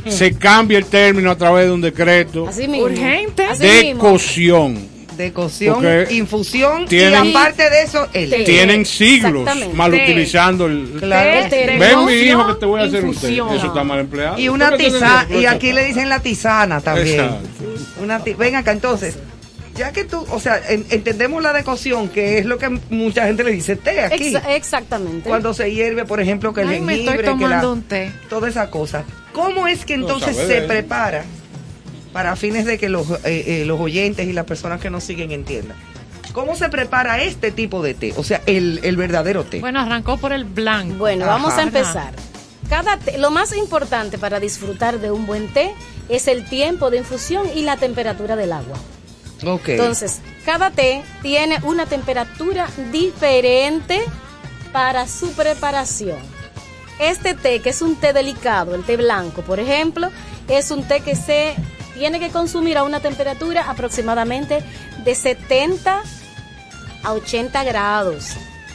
se 0.08 0.36
cambie 0.38 0.78
el 0.78 0.86
término 0.86 1.30
a 1.32 1.38
través 1.38 1.66
de 1.66 1.72
un 1.74 1.82
decreto 1.82 2.48
Así 2.48 2.68
mismo. 2.68 2.86
Urgente. 2.86 3.46
Así 3.46 3.64
de 3.64 3.84
mismo. 3.84 4.00
cocción. 4.02 4.91
Decocción, 5.18 5.76
Porque 5.76 6.08
infusión 6.12 6.86
tienen- 6.86 7.26
y 7.26 7.30
aparte 7.32 7.70
de 7.70 7.82
eso, 7.84 8.08
el 8.14 8.30
Té. 8.30 8.44
Tienen 8.44 8.86
siglos 8.86 9.48
mal 9.74 9.92
Té. 9.92 10.04
utilizando 10.04 10.66
el... 10.68 10.98
Claro. 11.00 11.50
Té, 11.50 11.78
Ven 11.78 12.06
mi 12.06 12.14
hijo 12.14 12.48
que 12.48 12.54
te 12.56 12.66
voy 12.66 12.82
a 12.82 12.86
hacer 12.86 13.04
un 13.04 13.12
té. 13.12 13.16
infusión. 13.18 13.54
Eso 13.56 13.68
está 13.68 13.84
mal 13.84 14.00
empleado. 14.00 14.40
Y 14.40 14.48
una 14.50 14.70
¿Por 14.70 14.78
qué 14.78 14.84
te 14.86 14.92
tisana, 14.92 15.26
digo? 15.26 15.42
y 15.42 15.46
aquí 15.46 15.74
le 15.74 15.84
dicen 15.86 16.10
la 16.10 16.20
tisana 16.22 16.80
también. 16.82 17.30
Una 18.02 18.20
Ven 18.20 18.56
acá, 18.56 18.72
entonces, 18.72 19.16
ya 19.76 19.92
que 19.92 20.04
tú, 20.06 20.26
o 20.30 20.40
sea, 20.40 20.60
en- 20.70 20.86
entendemos 20.90 21.44
la 21.44 21.54
decocción, 21.54 22.10
que 22.10 22.38
es 22.40 22.46
lo 22.46 22.58
que 22.58 22.70
mucha 22.90 23.26
gente 23.28 23.44
le 23.44 23.52
dice 23.52 23.76
té 23.76 24.02
aquí. 24.02 24.34
Exa- 24.34 24.44
exactamente. 24.56 25.28
Cuando 25.30 25.54
se 25.54 25.72
hierve, 25.74 26.06
por 26.06 26.20
ejemplo, 26.22 26.54
que 26.54 26.62
el 26.62 26.70
Ay, 26.70 26.80
me 26.82 26.94
jengibre, 26.96 27.16
estoy 27.22 27.38
que 27.38 27.44
la- 27.44 27.48
tomando 27.62 27.74
un 27.74 27.84
té. 27.84 28.12
toda 28.30 28.50
esa 28.50 28.70
cosa. 28.70 29.04
¿Cómo 29.34 29.68
es 29.68 29.86
que 29.86 29.94
entonces 29.94 30.36
se 30.36 30.46
de 30.46 30.58
él. 30.60 30.66
prepara 30.66 31.24
para 32.14 32.36
fines 32.36 32.66
de 32.66 32.78
que 32.78 32.90
los, 32.90 33.10
eh, 33.12 33.20
eh, 33.26 33.64
los 33.66 33.80
oyentes 33.80 34.28
y 34.28 34.34
las 34.34 34.46
personas 34.46 34.80
que 34.82 34.90
nos 34.90 35.04
siguen 35.04 35.32
entiendan? 35.32 35.78
¿Cómo 36.34 36.56
se 36.56 36.70
prepara 36.70 37.22
este 37.24 37.52
tipo 37.52 37.82
de 37.84 37.94
té? 37.94 38.14
O 38.18 38.24
sea, 38.24 38.42
el, 38.46 38.80
el 38.84 38.96
verdadero 38.98 39.44
té. 39.44 39.60
Bueno, 39.60 39.80
arrancó 39.82 40.18
por 40.18 40.32
el 40.32 40.46
blanco. 40.46 40.96
Bueno, 40.98 41.26
Ajá. 41.26 41.34
vamos 41.34 41.54
a 41.54 41.64
empezar. 41.64 42.14
Cada 42.70 42.98
té- 42.98 43.18
lo 43.18 43.32
más 43.32 43.56
importante 43.58 44.18
para 44.18 44.40
disfrutar 44.40 45.00
de 45.00 45.12
un 45.12 45.26
buen 45.26 45.52
té 45.54 45.74
es 46.08 46.28
el 46.28 46.46
tiempo 46.48 46.90
de 46.90 46.98
infusión 47.00 47.48
y 47.54 47.64
la 47.64 47.76
temperatura 47.78 48.36
del 48.38 48.54
agua. 48.54 48.78
ok. 49.46 49.70
Entonces, 49.70 50.20
cada 50.46 50.72
té 50.72 51.04
tiene 51.22 51.58
una 51.64 51.86
temperatura 51.86 52.68
diferente 52.94 54.02
para 54.72 55.08
su 55.08 55.32
preparación. 55.34 56.20
Este 57.00 57.34
té, 57.34 57.60
que 57.60 57.72
es 57.72 57.82
un 57.82 57.96
té 57.98 58.14
delicado, 58.14 58.74
el 58.76 58.84
té 58.84 58.96
blanco, 58.96 59.42
por 59.42 59.60
ejemplo, 59.60 60.10
es 60.48 60.72
un 60.72 60.84
té 60.84 61.02
que 61.02 61.16
se 61.16 61.56
tiene 61.94 62.20
que 62.20 62.30
consumir 62.30 62.78
a 62.78 62.84
una 62.84 63.00
temperatura 63.00 63.70
aproximadamente 63.70 64.64
de 65.04 65.16
70 65.16 66.02
a 67.04 67.14
80 67.14 67.64
grados. 67.64 68.30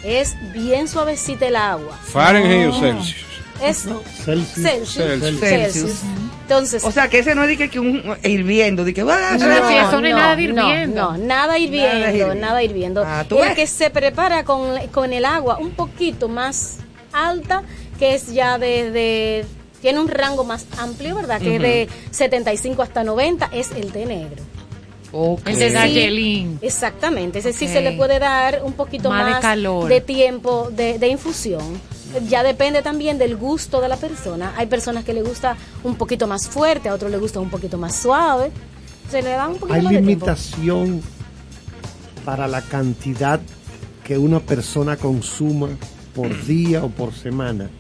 Es 0.05 0.37
bien 0.53 0.89
suavecita 0.89 1.47
el 1.47 1.57
agua. 1.57 1.99
Fahrenheit 2.13 2.69
o 2.71 2.79
Celsius. 2.81 3.27
Es 3.63 3.79
Celsius. 3.79 4.05
Celsius. 4.25 4.93
Celsius. 4.95 5.41
Celsius. 5.41 6.01
Entonces, 6.43 6.85
O 6.85 6.93
sea, 6.93 7.09
que 7.09 7.19
ese 7.19 7.35
no 7.35 7.43
es 7.43 7.49
de 7.49 7.57
que, 7.57 7.69
que 7.69 7.81
un 7.81 8.17
hirviendo, 8.23 8.85
de 8.85 8.95
que 8.95 9.03
va 9.03 9.33
No, 9.33 9.39
no 9.49 10.07
es 10.07 10.15
nada 10.15 10.41
hirviendo. 10.41 11.13
No, 11.13 11.19
nada 11.19 11.59
hirviendo, 11.59 12.35
nada 12.37 12.63
hirviendo. 12.63 13.03
Ah, 13.05 13.25
¿tú 13.29 13.37
el 13.39 13.49
ves? 13.49 13.55
que 13.57 13.67
se 13.67 13.91
prepara 13.91 14.45
con, 14.45 14.79
con 14.93 15.13
el 15.13 15.25
agua 15.25 15.59
un 15.59 15.73
poquito 15.73 16.29
más 16.29 16.77
alta, 17.13 17.65
que 17.99 18.15
es 18.15 18.33
ya 18.33 18.59
de, 18.59 18.93
de- 18.93 19.47
tiene 19.83 20.01
un 20.01 20.09
rango 20.09 20.45
más 20.45 20.67
amplio, 20.79 21.15
¿verdad? 21.15 21.41
Que 21.41 21.57
es 21.57 21.63
de 21.63 21.89
75 22.11 22.83
hasta 22.83 23.05
90, 23.05 23.51
es 23.53 23.71
el 23.73 23.93
té 23.93 24.07
negro. 24.07 24.43
El 25.47 25.59
de 25.59 25.71
sí-. 25.71 26.59
Exactamente, 26.61 27.39
ese 27.39 27.53
sí 27.53 27.67
Ok. 27.67 27.71
se 27.73 27.81
le 27.81 27.93
puede 27.93 28.19
dar 28.19 28.61
un 28.65 28.73
poquito 28.75 29.09
Más 29.09 29.25
más, 29.25 29.37
de 29.37 29.41
calor. 29.41 29.89
de 29.89 30.01
tiempo 30.01 30.69
de, 30.71 30.99
de 30.99 31.09
infusión. 31.09 31.81
Ya 32.29 32.43
depende 32.43 32.83
también 32.83 33.19
del 33.19 33.37
gusto 33.37 33.81
de 33.81 33.89
la 33.89 33.97
persona. 33.97 34.53
Hay 34.57 34.67
personas 34.67 35.05
que 35.05 35.13
le 35.13 35.23
gusta 35.23 35.57
un 35.85 35.97
poquito 35.97 36.27
más 36.27 36.49
fuerte, 36.49 36.89
a 36.89 36.95
otros 36.95 37.11
le 37.11 37.19
gusta 37.19 37.41
un 37.41 37.51
poquito 37.51 37.79
más 37.79 37.97
suave. 37.97 38.51
Se 39.11 39.23
le 39.23 39.31
da 39.31 39.49
un 39.49 39.57
poquito 39.57 39.75
¿Hay 39.75 39.83
más 39.83 39.93
de 39.93 39.99
tiempo. 40.03 40.27
limitación 40.27 41.03
para 42.25 42.47
la 42.49 42.61
cantidad 42.63 43.41
que 44.05 44.19
una 44.19 44.41
persona 44.41 44.97
consuma 44.97 45.69
por 46.15 46.45
día 46.47 46.83
o 46.85 46.89
por 46.89 47.13
semana? 47.15 47.71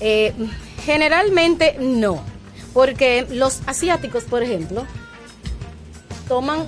Eh, 0.00 0.32
generalmente 0.84 1.76
no, 1.80 2.22
porque 2.72 3.26
los 3.30 3.60
asiáticos, 3.66 4.24
por 4.24 4.42
ejemplo, 4.42 4.84
toman 6.28 6.60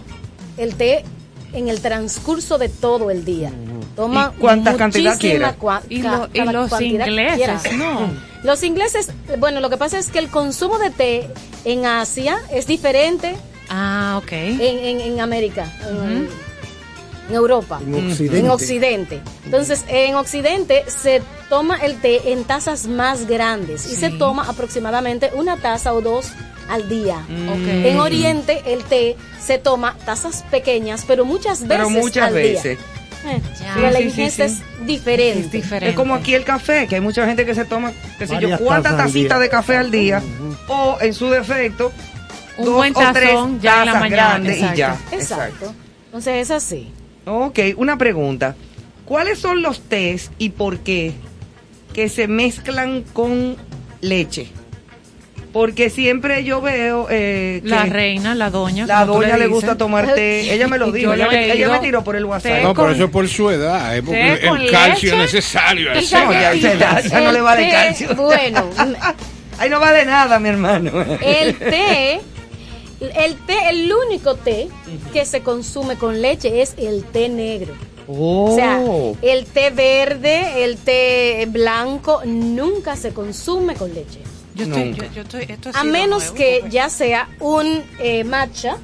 el 0.56 0.74
té 0.74 1.04
en 1.52 1.68
el 1.68 1.80
transcurso 1.80 2.58
de 2.58 2.68
todo 2.68 3.10
el 3.10 3.24
día. 3.24 3.50
Toman 3.96 4.32
¿Y 4.36 4.40
cuánta 4.40 4.74
cantidad 4.76 5.12
muchísima 5.14 5.54
quiera? 5.54 5.58
cua- 5.58 5.82
Y 5.88 6.02
lo- 6.02 6.28
los 6.52 6.80
ingleses, 6.80 7.36
quiera. 7.36 7.60
no. 7.76 8.10
Los 8.42 8.62
ingleses, 8.62 9.10
bueno, 9.38 9.60
lo 9.60 9.68
que 9.70 9.76
pasa 9.76 9.98
es 9.98 10.08
que 10.08 10.18
el 10.18 10.28
consumo 10.28 10.78
de 10.78 10.90
té 10.90 11.28
en 11.64 11.84
Asia 11.86 12.38
es 12.50 12.66
diferente 12.66 13.36
Ah, 13.68 14.18
ok. 14.22 14.32
en, 14.32 14.60
en, 14.60 15.00
en 15.00 15.20
América, 15.20 15.70
en, 15.88 16.28
en 17.32 17.36
Europa, 17.36 17.80
En 17.82 17.94
Occidente. 18.10 18.38
en 18.38 18.50
Occidente. 18.50 19.20
Entonces, 19.46 19.84
en 19.88 20.14
Occidente 20.16 20.84
se 20.86 21.22
toma 21.48 21.78
el 21.78 21.96
té 22.00 22.32
en 22.32 22.44
tazas 22.44 22.86
más 22.86 23.26
grandes 23.26 23.90
y 23.90 23.96
se 23.96 24.10
toma 24.10 24.48
aproximadamente 24.48 25.30
una 25.34 25.56
taza 25.56 25.94
o 25.94 26.02
dos 26.02 26.26
al 26.68 26.88
día. 26.90 27.16
Ok. 27.18 27.66
En 27.86 27.98
Oriente 28.00 28.62
el 28.66 28.84
té 28.84 29.16
se 29.40 29.58
toma 29.58 29.96
tazas 30.04 30.44
pequeñas, 30.50 31.04
pero 31.06 31.24
muchas 31.24 31.62
veces 31.62 31.68
Pero 31.76 31.90
muchas 31.90 32.28
al 32.28 32.34
veces. 32.34 32.78
día. 32.78 33.32
Eh, 33.34 33.40
la 33.80 33.98
Sí, 34.10 34.22
es 34.42 34.58
diferente. 34.84 35.40
Es 35.46 35.52
diferente. 35.52 35.90
Es 35.90 35.96
como 35.96 36.14
aquí 36.14 36.34
el 36.34 36.44
café, 36.44 36.86
que 36.86 36.96
hay 36.96 37.00
mucha 37.00 37.24
gente 37.26 37.46
que 37.46 37.54
se 37.54 37.64
toma, 37.64 37.92
qué 38.18 38.26
sé 38.26 38.38
yo, 38.40 38.58
cuántas 38.58 38.96
tacitas 38.96 39.40
de 39.40 39.48
café 39.48 39.76
al 39.76 39.90
día, 39.90 40.20
o 40.68 40.98
en 41.00 41.14
su 41.14 41.30
defecto, 41.30 41.92
Un 42.58 42.64
dos 42.66 42.74
buen 42.74 42.94
o 42.96 43.00
tres 43.12 43.30
tazón 43.30 43.60
ya 43.60 43.80
en 43.80 43.86
la 43.86 43.94
mañana, 43.94 44.28
grandes 44.28 44.58
y 44.58 44.76
ya. 44.76 44.98
Exacto. 45.12 45.72
Entonces 46.06 46.34
es 46.42 46.50
así. 46.50 46.92
Ok, 47.26 47.58
una 47.76 47.98
pregunta. 47.98 48.56
¿Cuáles 49.04 49.38
son 49.38 49.62
los 49.62 49.80
tés 49.82 50.30
y 50.38 50.50
por 50.50 50.78
qué 50.80 51.12
que 51.92 52.08
se 52.08 52.26
mezclan 52.28 53.04
con 53.12 53.56
leche? 54.00 54.48
Porque 55.52 55.90
siempre 55.90 56.44
yo 56.44 56.62
veo 56.62 57.08
eh, 57.10 57.60
que 57.62 57.68
La 57.68 57.84
reina, 57.84 58.34
la 58.34 58.48
doña. 58.48 58.86
la 58.86 59.04
doña 59.04 59.36
le 59.36 59.48
gusta 59.48 59.76
tomar 59.76 60.14
té. 60.14 60.40
Ella 60.54 60.66
me 60.66 60.78
lo 60.78 60.90
dijo, 60.90 61.10
yo 61.10 61.14
ella, 61.14 61.28
me, 61.28 61.44
ella 61.44 61.54
digo, 61.54 61.72
me 61.72 61.78
tiró 61.80 62.02
por 62.02 62.16
el 62.16 62.24
WhatsApp. 62.24 62.62
No, 62.62 62.72
pero 62.74 62.90
eso 62.90 63.04
es 63.04 63.10
por 63.10 63.28
su 63.28 63.50
edad, 63.50 63.94
es 63.96 64.02
porque 64.02 64.38
té 64.40 64.48
el, 64.48 64.70
calcio 64.70 65.10
leche 65.10 65.22
necesario. 65.22 65.94
y 65.94 65.98
es- 65.98 66.12
No, 66.12 66.32
ya, 66.32 66.54
ya 66.54 67.20
no 67.20 67.32
le 67.32 67.40
vale 67.42 67.64
té, 67.64 67.70
calcio. 67.70 68.14
Bueno, 68.14 68.70
Ahí 69.58 69.68
no 69.70 69.78
vale 69.78 70.04
nada, 70.06 70.40
mi 70.40 70.48
hermano. 70.48 70.90
El 71.20 71.54
té, 71.56 72.20
el 73.10 73.36
té, 73.46 73.70
el 73.70 73.92
único 73.92 74.34
té 74.36 74.68
que 75.12 75.24
se 75.24 75.42
consume 75.42 75.96
con 75.96 76.20
leche 76.20 76.62
es 76.62 76.74
el 76.76 77.04
té 77.04 77.28
negro. 77.28 77.74
Oh. 78.08 78.50
O 78.50 78.54
sea, 78.54 78.80
el 79.22 79.46
té 79.46 79.70
verde, 79.70 80.64
el 80.64 80.76
té 80.76 81.46
blanco 81.48 82.22
nunca 82.24 82.96
se 82.96 83.12
consume 83.12 83.74
con 83.74 83.92
leche. 83.94 84.20
Yo 84.54 84.64
estoy, 84.64 84.84
Nunca. 84.90 85.06
yo, 85.06 85.12
yo 85.12 85.22
estoy, 85.22 85.46
esto 85.48 85.70
ha 85.72 85.80
A 85.80 85.84
menos 85.84 86.24
nuevo, 86.24 86.34
que 86.34 86.64
ya 86.68 86.90
sea 86.90 87.28
un 87.40 87.82
eh, 88.00 88.22
matcha, 88.24 88.76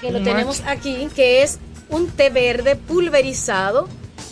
que 0.00 0.10
lo 0.10 0.22
tenemos 0.22 0.62
aquí, 0.66 1.08
que 1.14 1.42
es 1.42 1.58
un 1.88 2.08
té 2.08 2.30
verde 2.30 2.76
pulverizado. 2.76 3.88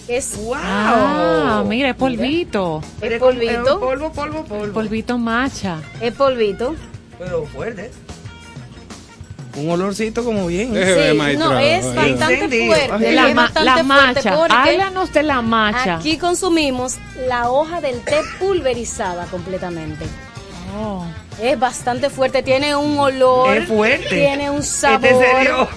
Es 0.09 0.37
¡Wow! 0.37 0.57
Ah, 0.57 1.65
mira, 1.67 1.91
es 1.91 1.95
polvito. 1.95 2.83
es 3.01 3.13
Es 3.13 3.21
polvito, 3.21 3.79
polvo, 3.79 4.11
polvo, 4.13 4.45
polvo. 4.45 4.75
Polvito 4.75 5.17
macha. 5.17 5.81
es 6.01 6.13
polvito. 6.13 6.75
Pero 7.25 7.47
fuerte. 7.47 7.91
Un 9.57 9.71
olorcito 9.71 10.25
como 10.25 10.47
bien. 10.47 10.73
Deje 10.73 10.95
ver, 10.95 11.13
Sí, 11.13 11.19
maestra. 11.19 11.47
no, 11.49 11.59
es 11.59 11.95
bastante 11.95 12.67
fuerte. 12.67 13.13
La, 13.13 13.29
ma- 13.29 13.35
bastante 13.43 13.65
la 13.65 13.73
fuerte 13.75 13.85
macha. 13.85 14.37
porque 14.37 14.55
Háblanos 14.55 15.13
de 15.13 15.23
la 15.23 15.43
macha. 15.43 15.97
Aquí 15.97 16.17
consumimos 16.17 16.97
la 17.29 17.51
hoja 17.51 17.81
del 17.83 18.01
té 18.01 18.21
pulverizada 18.39 19.27
completamente. 19.27 20.07
Oh. 20.81 21.05
Es 21.41 21.59
bastante 21.59 22.09
fuerte, 22.09 22.43
tiene 22.43 22.75
un 22.75 22.99
olor. 22.99 23.55
Es 23.59 23.69
fuerte. 23.69 24.09
Tiene 24.09 24.49
un 24.51 24.63
sabor. 24.63 25.05
Este 25.05 25.27
se 25.27 25.41
dio. 25.43 25.69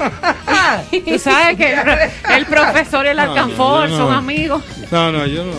Tú 1.13 1.19
sabes 1.19 1.57
que 1.57 1.73
el 2.37 2.45
profesor 2.45 3.05
y 3.05 3.09
el 3.09 3.17
No, 3.17 3.23
alcanfor 3.23 3.89
no. 3.89 3.97
son 3.97 4.13
amigos. 4.13 4.63
No, 4.89 5.11
no, 5.11 5.25
yo 5.25 5.43
no. 5.43 5.51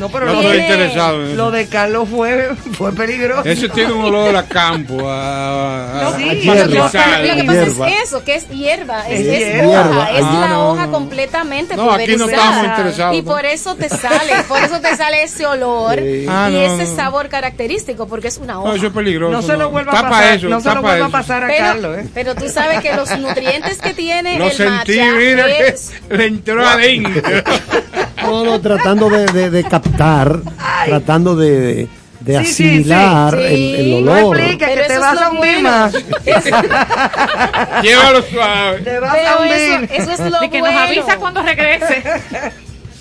No, 0.00 0.08
pero 0.08 0.26
No 0.26 0.32
lo, 0.32 0.40
estoy 0.40 0.56
de, 0.56 0.62
interesado 0.62 1.14
en 1.26 1.36
lo 1.36 1.42
eso. 1.48 1.50
de 1.52 1.68
Carlos 1.68 2.08
fue, 2.10 2.50
fue 2.72 2.92
peligroso. 2.94 3.42
Eso 3.48 3.68
tiene 3.68 3.92
un 3.92 4.06
olor 4.06 4.34
a 4.34 4.44
campo, 4.46 5.08
a, 5.10 6.00
a, 6.00 6.02
No, 6.04 6.16
sí. 6.16 6.24
a 6.28 6.30
A 6.30 6.34
hierba. 6.34 6.82
pastizal. 6.84 7.28
Lo 7.28 7.34
que 7.34 7.44
pasa 7.44 7.64
Hierba. 7.64 7.88
es 7.90 8.02
eso, 8.04 8.24
que 8.24 8.34
es 8.36 8.48
hierba, 8.48 9.08
es, 9.10 9.20
Es 9.20 9.26
es 9.26 9.54
hierba. 9.56 9.68
hoja, 9.90 10.10
es 10.12 10.22
Ah, 10.24 10.38
la 10.40 10.48
no, 10.48 10.70
hoja 10.70 10.86
no. 10.86 10.92
completamente 10.92 11.76
No, 11.76 11.92
aquí 11.92 12.16
no 12.16 12.24
estamos 12.24 12.64
interesados, 12.64 13.16
Y 13.16 13.22
por 13.22 13.44
eso 13.44 13.74
te 13.76 13.88
sale, 13.90 14.32
por 14.48 14.58
eso 14.62 14.80
te 14.80 14.96
sale 14.96 15.22
ese 15.22 15.44
olor 15.46 15.98
Sí. 15.98 16.26
Ah, 16.28 16.48
y 16.50 16.54
no, 16.54 16.60
ese 16.62 16.90
no. 16.90 16.96
sabor 16.96 17.28
característico, 17.28 18.06
porque 18.08 18.28
es 18.28 18.38
una 18.38 18.58
hoja. 18.58 18.70
No, 18.70 18.74
eso 18.76 18.86
es 18.86 18.92
peligroso. 18.94 19.32
No 19.32 19.42
se 19.42 19.56
lo 19.58 19.68
vuelva 19.70 19.92
a 19.92 20.02
pasar. 20.08 20.32
eso, 20.34 20.48
no 20.48 20.60
se 20.62 20.74
lo 20.74 20.80
vuelva 20.80 21.06
a 21.06 21.10
pasar 21.10 21.44
a 21.44 21.46
pero, 21.48 21.58
Carlos, 21.58 21.98
¿eh? 21.98 22.06
pero 22.14 22.34
tú 22.34 22.48
sabes 22.48 22.80
que 22.80 22.94
los 22.96 23.10
nutrientes 23.18 23.76
que 23.82 23.92
tiene 23.92 24.38
Lo 24.38 24.46
el 24.46 24.52
sentí, 24.52 24.98
matcha 24.98 25.12
mira 25.14 25.46
es- 25.50 25.92
que 26.08 26.16
le 26.16 26.26
entró 26.26 26.66
adentro. 26.66 27.22
No, 28.22 28.44
no, 28.44 28.60
tratando 28.60 29.08
de, 29.10 29.26
de- 29.26 29.50
de 29.50 29.64
captar, 29.64 30.40
tratando 30.86 31.36
de, 31.36 31.88
de 32.20 32.38
Sí, 32.44 32.52
sí, 32.52 32.64
asimilar 32.68 33.34
sí. 33.36 33.42
el, 33.44 33.74
el. 33.74 34.04
No 34.04 34.12
olor. 34.12 34.38
expliques 34.38 34.68
Pero 34.68 34.82
que 34.82 34.86
te 34.88 34.92
eso 34.92 35.00
vas 35.00 35.14
es 35.14 35.20
a 35.20 35.24
lo 35.24 35.30
hundir 35.38 35.60
más. 35.62 35.92
Llévalo 37.82 38.22
suave. 38.22 38.80
Te 38.80 38.98
vas 39.00 39.10
a 39.10 39.14
Pero 39.16 39.38
hundir. 39.40 39.90
eso, 39.90 40.02
eso 40.02 40.24
es 40.24 40.30
lo 40.32 40.40
De 40.40 40.50
que 40.50 40.60
bueno. 40.60 40.78
nos 40.80 40.88
avisa 40.90 41.16
cuando 41.16 41.42
regrese. 41.42 42.02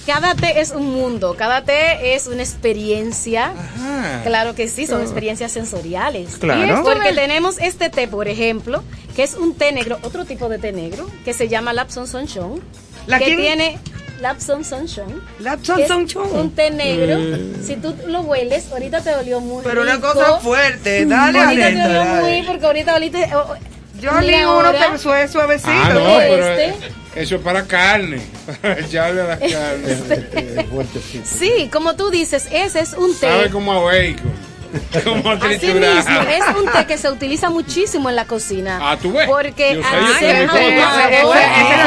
Cada 0.05 0.33
té 0.33 0.59
es 0.59 0.71
un 0.71 0.91
mundo, 0.91 1.35
cada 1.37 1.63
té 1.63 2.15
es 2.15 2.25
una 2.27 2.41
experiencia. 2.41 3.47
Ajá. 3.51 4.21
Claro 4.25 4.55
que 4.55 4.67
sí, 4.67 4.87
son 4.87 5.01
experiencias 5.01 5.51
sensoriales. 5.51 6.37
Claro. 6.39 6.65
Y 6.65 6.69
es 6.69 6.79
porque 6.79 7.13
tenemos 7.13 7.59
este 7.59 7.89
té, 7.91 8.07
por 8.07 8.27
ejemplo, 8.27 8.83
que 9.15 9.21
es 9.23 9.35
un 9.35 9.53
té 9.53 9.71
negro, 9.71 9.99
otro 10.01 10.25
tipo 10.25 10.49
de 10.49 10.57
té 10.57 10.71
negro, 10.71 11.07
que 11.25 11.33
se 11.33 11.47
llama 11.47 11.73
Lapson 11.73 12.07
Sunshine. 12.07 12.59
¿La 13.05 13.19
que 13.19 13.25
quién? 13.25 13.37
tiene 13.37 13.77
Lapson 14.21 14.63
Sunshine. 14.63 15.21
Lapson 15.39 15.87
Sunshine. 15.87 16.31
Un 16.33 16.51
té 16.51 16.69
negro. 16.71 17.17
Si 17.63 17.75
tú 17.77 17.95
lo 18.07 18.21
hueles, 18.21 18.71
ahorita 18.71 19.01
te 19.01 19.15
olió 19.15 19.39
muy 19.39 19.63
Pero 19.63 19.81
una 19.83 19.95
rico. 19.95 20.11
cosa 20.13 20.39
fuerte. 20.39 21.05
Dale, 21.05 21.39
Ahorita 21.39 21.55
te 21.55 21.65
Aleta, 21.65 21.85
olió 21.85 21.99
dale. 21.99 22.21
muy, 22.21 22.47
porque 22.47 22.65
ahorita 22.65 22.95
oliste. 22.95 23.29
oh, 23.35 23.55
Yo 24.01 24.11
mira 24.21 24.49
uno 24.51 24.71
que 24.71 24.97
suave, 24.97 25.27
suavecito. 25.27 25.71
Ah, 25.71 25.89
no, 25.93 25.99
¿Lo 25.99 26.17
pero 26.17 26.45
oíste? 26.47 26.73
eso 27.15 27.35
es 27.35 27.41
para 27.41 27.63
carne. 27.65 28.21
Para 28.61 28.79
echarle 28.79 29.21
a 29.21 29.25
la 29.25 29.39
carne. 29.39 29.97
Eh, 30.33 30.65
fuertecito. 30.69 31.25
Sí, 31.25 31.69
como 31.71 31.95
tú 31.95 32.09
dices, 32.09 32.47
ese 32.51 32.79
es 32.81 32.93
un 32.93 33.11
té. 33.19 33.27
Sabe 33.27 33.49
como 33.49 33.71
a 33.73 33.79
bacon. 33.79 34.48
Como 35.03 35.31
Así 35.31 35.57
triturado. 35.57 35.95
mismo, 35.95 36.21
es 36.21 36.55
un 36.57 36.71
té 36.71 36.85
que 36.85 36.97
se 36.97 37.09
utiliza 37.09 37.49
muchísimo 37.49 38.09
en 38.09 38.15
la 38.15 38.25
cocina. 38.25 38.79
Ah, 38.81 38.97
¿tú 39.01 39.11
ves? 39.11 39.27
Porque 39.27 39.75
Yo 39.75 39.81
al 39.87 40.07
ser 40.19 40.19
sé, 40.19 40.37
ahumado, 40.37 40.57
ese- 40.59 41.19
es 41.21 41.27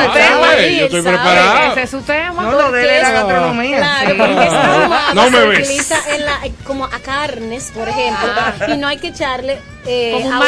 ah, 0.06 0.12
tema. 0.12 1.66
Ese 1.72 1.82
es 1.82 1.90
su 1.90 2.00
tema. 2.02 2.42
No, 2.42 2.52
lo 2.52 2.72
de 2.72 2.82
él 2.84 2.90
es 2.90 3.02
la 3.02 3.08
Porque- 3.08 3.32
gastronomía. 3.34 3.78
Claro, 3.78 4.16
porque 4.18 5.14
No 5.14 5.30
me 5.30 5.38
se 5.38 5.46
ves. 5.46 5.58
utiliza 5.68 5.96
en 6.14 6.24
la, 6.26 6.40
como 6.64 6.84
a 6.86 6.98
carnes, 7.00 7.70
por 7.74 7.88
ejemplo, 7.88 8.28
y 8.68 8.76
no 8.76 8.88
hay 8.88 8.98
que 8.98 9.08
echarle 9.08 9.58
eh, 9.86 10.10
Como 10.14 10.26
un 10.26 10.38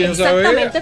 yo 0.00 0.14
sabía. 0.14 0.28
Exactamente, 0.30 0.80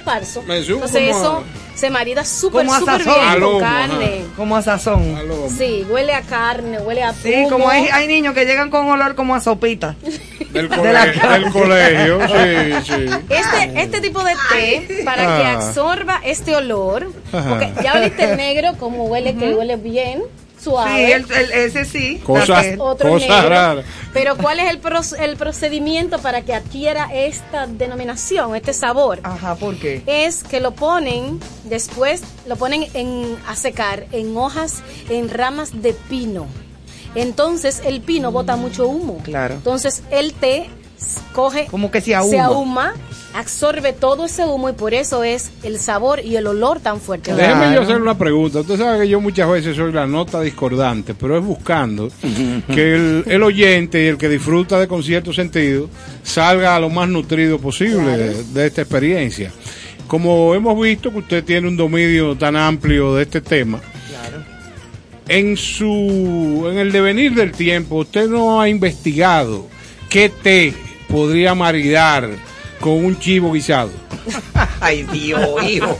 supo 0.64 0.84
Entonces 0.84 1.08
eso 1.16 1.44
a- 1.44 1.65
se 1.76 1.90
marida 1.90 2.24
súper, 2.24 2.66
súper 2.68 3.04
bien 3.04 3.16
A 3.20 3.38
con 3.38 3.60
carne. 3.60 4.24
Como 4.36 4.56
a 4.56 4.62
sazón. 4.62 5.16
Sí, 5.56 5.86
huele 5.88 6.14
a 6.14 6.22
carne, 6.22 6.78
huele 6.78 7.02
a 7.04 7.12
Sí, 7.12 7.44
como 7.50 7.68
hay, 7.68 7.84
hay 7.92 8.08
niños 8.08 8.34
que 8.34 8.44
llegan 8.46 8.70
con 8.70 8.88
olor 8.90 9.14
como 9.14 9.34
a 9.34 9.40
sopita. 9.40 9.94
Del, 10.50 10.68
De 10.70 10.76
la 10.92 11.12
colegio, 11.12 11.28
del 11.30 11.52
colegio, 11.52 12.28
sí, 12.28 12.72
sí. 12.86 13.06
Este, 13.28 13.80
este 13.82 14.00
tipo 14.00 14.24
de 14.24 14.32
té, 14.50 15.02
para 15.04 15.22
que 15.36 15.44
Ah. 15.44 15.52
absorba 15.54 16.20
este 16.24 16.54
olor, 16.56 17.12
porque 17.30 17.72
ya 17.82 17.92
oliste 17.94 18.24
el 18.24 18.36
negro, 18.38 18.72
como 18.78 19.04
huele, 19.04 19.34
que 19.34 19.54
huele 19.54 19.76
bien. 19.76 20.22
Suave. 20.62 21.06
Sí, 21.06 21.12
el- 21.12 21.32
el- 21.32 21.52
ese 21.52 21.84
sí. 21.84 22.20
Cosas- 22.24 22.64
negro. 22.66 23.48
raras. 23.48 23.84
Pero 24.12 24.36
¿cuál 24.36 24.58
es 24.60 24.70
el, 24.70 24.78
pro- 24.78 25.00
el 25.18 25.36
procedimiento 25.36 26.18
para 26.18 26.42
que 26.42 26.54
adquiera 26.54 27.08
esta 27.12 27.66
denominación, 27.66 28.56
este 28.56 28.72
sabor? 28.72 29.20
Ajá, 29.22 29.54
¿por 29.56 29.76
qué? 29.78 30.02
Es 30.06 30.42
que 30.42 30.60
lo 30.60 30.72
ponen, 30.72 31.38
después 31.64 32.22
lo 32.46 32.56
ponen 32.56 32.86
en, 32.94 33.36
a 33.46 33.54
secar 33.56 34.06
en 34.12 34.36
hojas, 34.36 34.82
en 35.10 35.28
ramas 35.28 35.82
de 35.82 35.92
pino. 35.92 36.46
Entonces 37.14 37.80
el 37.84 38.00
pino 38.00 38.30
bota 38.32 38.56
mucho 38.56 38.86
humo. 38.88 39.18
Claro. 39.24 39.54
Entonces 39.54 40.02
el 40.10 40.32
té 40.34 40.68
coge, 41.32 41.66
Como 41.70 41.90
que 41.90 42.00
se 42.00 42.14
ahuma. 42.14 42.30
se 42.30 42.38
ahuma, 42.40 42.94
absorbe 43.34 43.92
todo 43.92 44.24
ese 44.26 44.44
humo 44.46 44.70
y 44.70 44.72
por 44.72 44.94
eso 44.94 45.22
es 45.24 45.50
el 45.62 45.78
sabor 45.78 46.20
y 46.20 46.36
el 46.36 46.46
olor 46.46 46.80
tan 46.80 47.00
fuerte. 47.00 47.34
Déjeme 47.34 47.74
yo 47.74 47.82
hacer 47.82 48.00
una 48.00 48.16
pregunta. 48.16 48.60
Usted 48.60 48.78
sabe 48.78 49.00
que 49.00 49.08
yo 49.08 49.20
muchas 49.20 49.48
veces 49.50 49.76
soy 49.76 49.92
la 49.92 50.06
nota 50.06 50.40
discordante, 50.40 51.14
pero 51.14 51.36
es 51.36 51.44
buscando 51.44 52.08
que 52.74 52.94
el, 52.94 53.24
el 53.26 53.42
oyente 53.42 54.02
y 54.02 54.06
el 54.06 54.16
que 54.16 54.28
disfruta 54.28 54.78
de 54.80 54.88
con 54.88 55.02
cierto 55.02 55.32
sentido 55.32 55.88
salga 56.22 56.78
lo 56.80 56.88
más 56.88 57.08
nutrido 57.08 57.58
posible 57.58 58.16
de, 58.16 58.44
de 58.44 58.66
esta 58.66 58.82
experiencia. 58.82 59.52
Como 60.06 60.54
hemos 60.54 60.80
visto 60.80 61.10
que 61.10 61.18
usted 61.18 61.44
tiene 61.44 61.66
un 61.68 61.76
dominio 61.76 62.36
tan 62.36 62.56
amplio 62.56 63.14
de 63.16 63.24
este 63.24 63.40
tema, 63.40 63.80
en 65.28 65.56
su 65.56 66.68
en 66.70 66.78
el 66.78 66.92
devenir 66.92 67.34
del 67.34 67.50
tiempo 67.52 67.96
usted 67.96 68.28
no 68.28 68.60
ha 68.60 68.68
investigado 68.68 69.66
qué 70.08 70.28
té 70.28 70.72
podría 71.08 71.54
maridar 71.54 72.28
con 72.80 73.04
un 73.04 73.18
chivo 73.18 73.52
guisado. 73.52 73.90
Ay, 74.80 75.04
Dios, 75.04 75.62
hijo. 75.64 75.98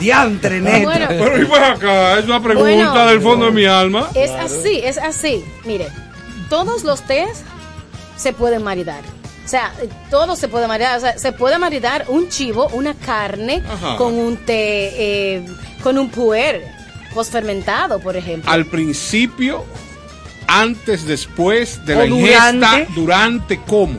Diantre, 0.00 0.60
neto. 0.60 0.84
Bueno. 0.84 1.06
Pero 1.08 1.36
y 1.38 1.44
ven 1.44 1.62
acá, 1.62 2.18
es 2.18 2.24
una 2.24 2.42
pregunta 2.42 2.62
Bueno. 2.92 3.06
del 3.06 3.20
fondo 3.20 3.46
de 3.46 3.52
mi 3.52 3.64
alma. 3.64 4.08
Es 4.14 4.30
así, 4.30 4.80
es 4.82 4.98
así. 4.98 5.44
Mire, 5.64 5.88
todos 6.48 6.84
los 6.84 7.02
tés 7.02 7.42
se 8.16 8.32
pueden 8.32 8.62
maridar. 8.62 9.02
O 9.44 9.48
sea, 9.48 9.72
todo 10.10 10.34
se 10.36 10.48
puede 10.48 10.66
maridar. 10.66 10.96
O 10.96 11.00
sea, 11.00 11.18
se 11.18 11.32
puede 11.32 11.58
maridar 11.58 12.04
un 12.08 12.28
chivo, 12.28 12.68
una 12.72 12.94
carne, 12.94 13.62
Ajá. 13.68 13.96
con 13.96 14.14
un 14.14 14.36
té, 14.38 15.34
eh, 15.36 15.46
con 15.82 15.98
un 15.98 16.08
puer 16.08 16.64
posfermentado, 17.14 17.98
por 18.00 18.16
ejemplo. 18.16 18.50
Al 18.50 18.66
principio, 18.66 19.64
antes, 20.48 21.06
después 21.06 21.84
de 21.86 21.94
O 21.94 21.98
la 21.98 22.06
ingesta, 22.06 22.50
durante. 22.52 22.92
durante, 22.94 23.60
¿cómo? 23.66 23.98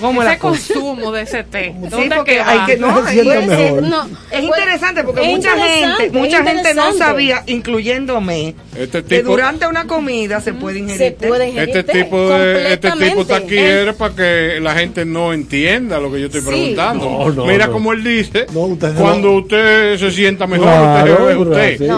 ¿Cómo 0.00 0.22
ese 0.22 0.30
la 0.30 0.38
consumo 0.38 1.12
de 1.12 1.22
ese 1.22 1.42
té. 1.44 1.74
Sí, 1.82 1.88
¿Dónde 1.88 2.16
porque 2.16 2.34
que 2.34 2.40
hay 2.40 2.66
que 2.66 2.76
no, 2.76 3.06
Se 3.06 3.14
ser, 3.24 3.84
es 4.30 4.42
interesante 4.44 5.04
porque 5.04 5.20
es 5.22 5.26
mucha 5.36 5.50
interesante, 5.56 6.02
gente, 6.04 6.18
mucha 6.18 6.44
gente 6.44 6.74
no 6.74 6.92
sabía, 6.92 7.42
incluyéndome, 7.46 8.54
Este 8.76 9.02
que 9.02 9.18
tipo, 9.18 9.30
durante 9.32 9.66
una 9.66 9.86
comida 9.86 10.40
se 10.40 10.54
puede 10.54 10.78
ingerir. 10.78 10.98
Se 10.98 11.10
té. 11.12 11.28
puede 11.28 11.48
ingerir 11.48 11.76
este 11.76 11.92
té, 11.92 12.04
tipo 12.04 12.28
de, 12.30 12.72
este 12.74 12.90
tipo 12.92 13.22
está 13.22 13.36
aquí 13.36 13.58
es 13.58 13.94
para 13.94 14.14
que 14.14 14.58
la 14.60 14.74
gente 14.74 15.04
no 15.04 15.32
entienda 15.32 15.98
lo 15.98 16.12
que 16.12 16.20
yo 16.20 16.26
estoy 16.26 16.42
Sí. 16.42 16.46
preguntando. 16.46 17.04
No, 17.04 17.30
no, 17.30 17.44
Mira 17.46 17.66
no. 17.66 17.72
como 17.72 17.92
él 17.92 18.04
dice, 18.04 18.46
No, 18.52 18.60
usted 18.60 18.92
no. 18.92 19.00
cuando 19.00 19.32
usted 19.32 19.98
se 19.98 20.10
sienta 20.12 20.46
mejor, 20.46 20.66
Claro, 20.68 21.40
usted 21.42 21.80
usted. 21.80 21.90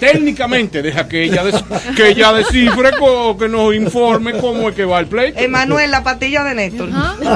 Técnicamente, 0.00 0.82
deja 0.82 1.06
que 1.08 1.22
ella, 1.24 1.44
des- 1.44 1.62
que 1.96 2.08
ella 2.08 2.32
descifre, 2.32 2.90
co- 2.98 3.36
que 3.38 3.48
nos 3.48 3.74
informe 3.74 4.32
cómo 4.38 4.68
es 4.70 4.74
que 4.74 4.84
va 4.84 4.98
el 5.00 5.06
pleito. 5.06 5.38
Emanuel, 5.38 5.90
la 5.90 6.02
patilla 6.02 6.42
de 6.44 6.54
Néstor. 6.54 6.88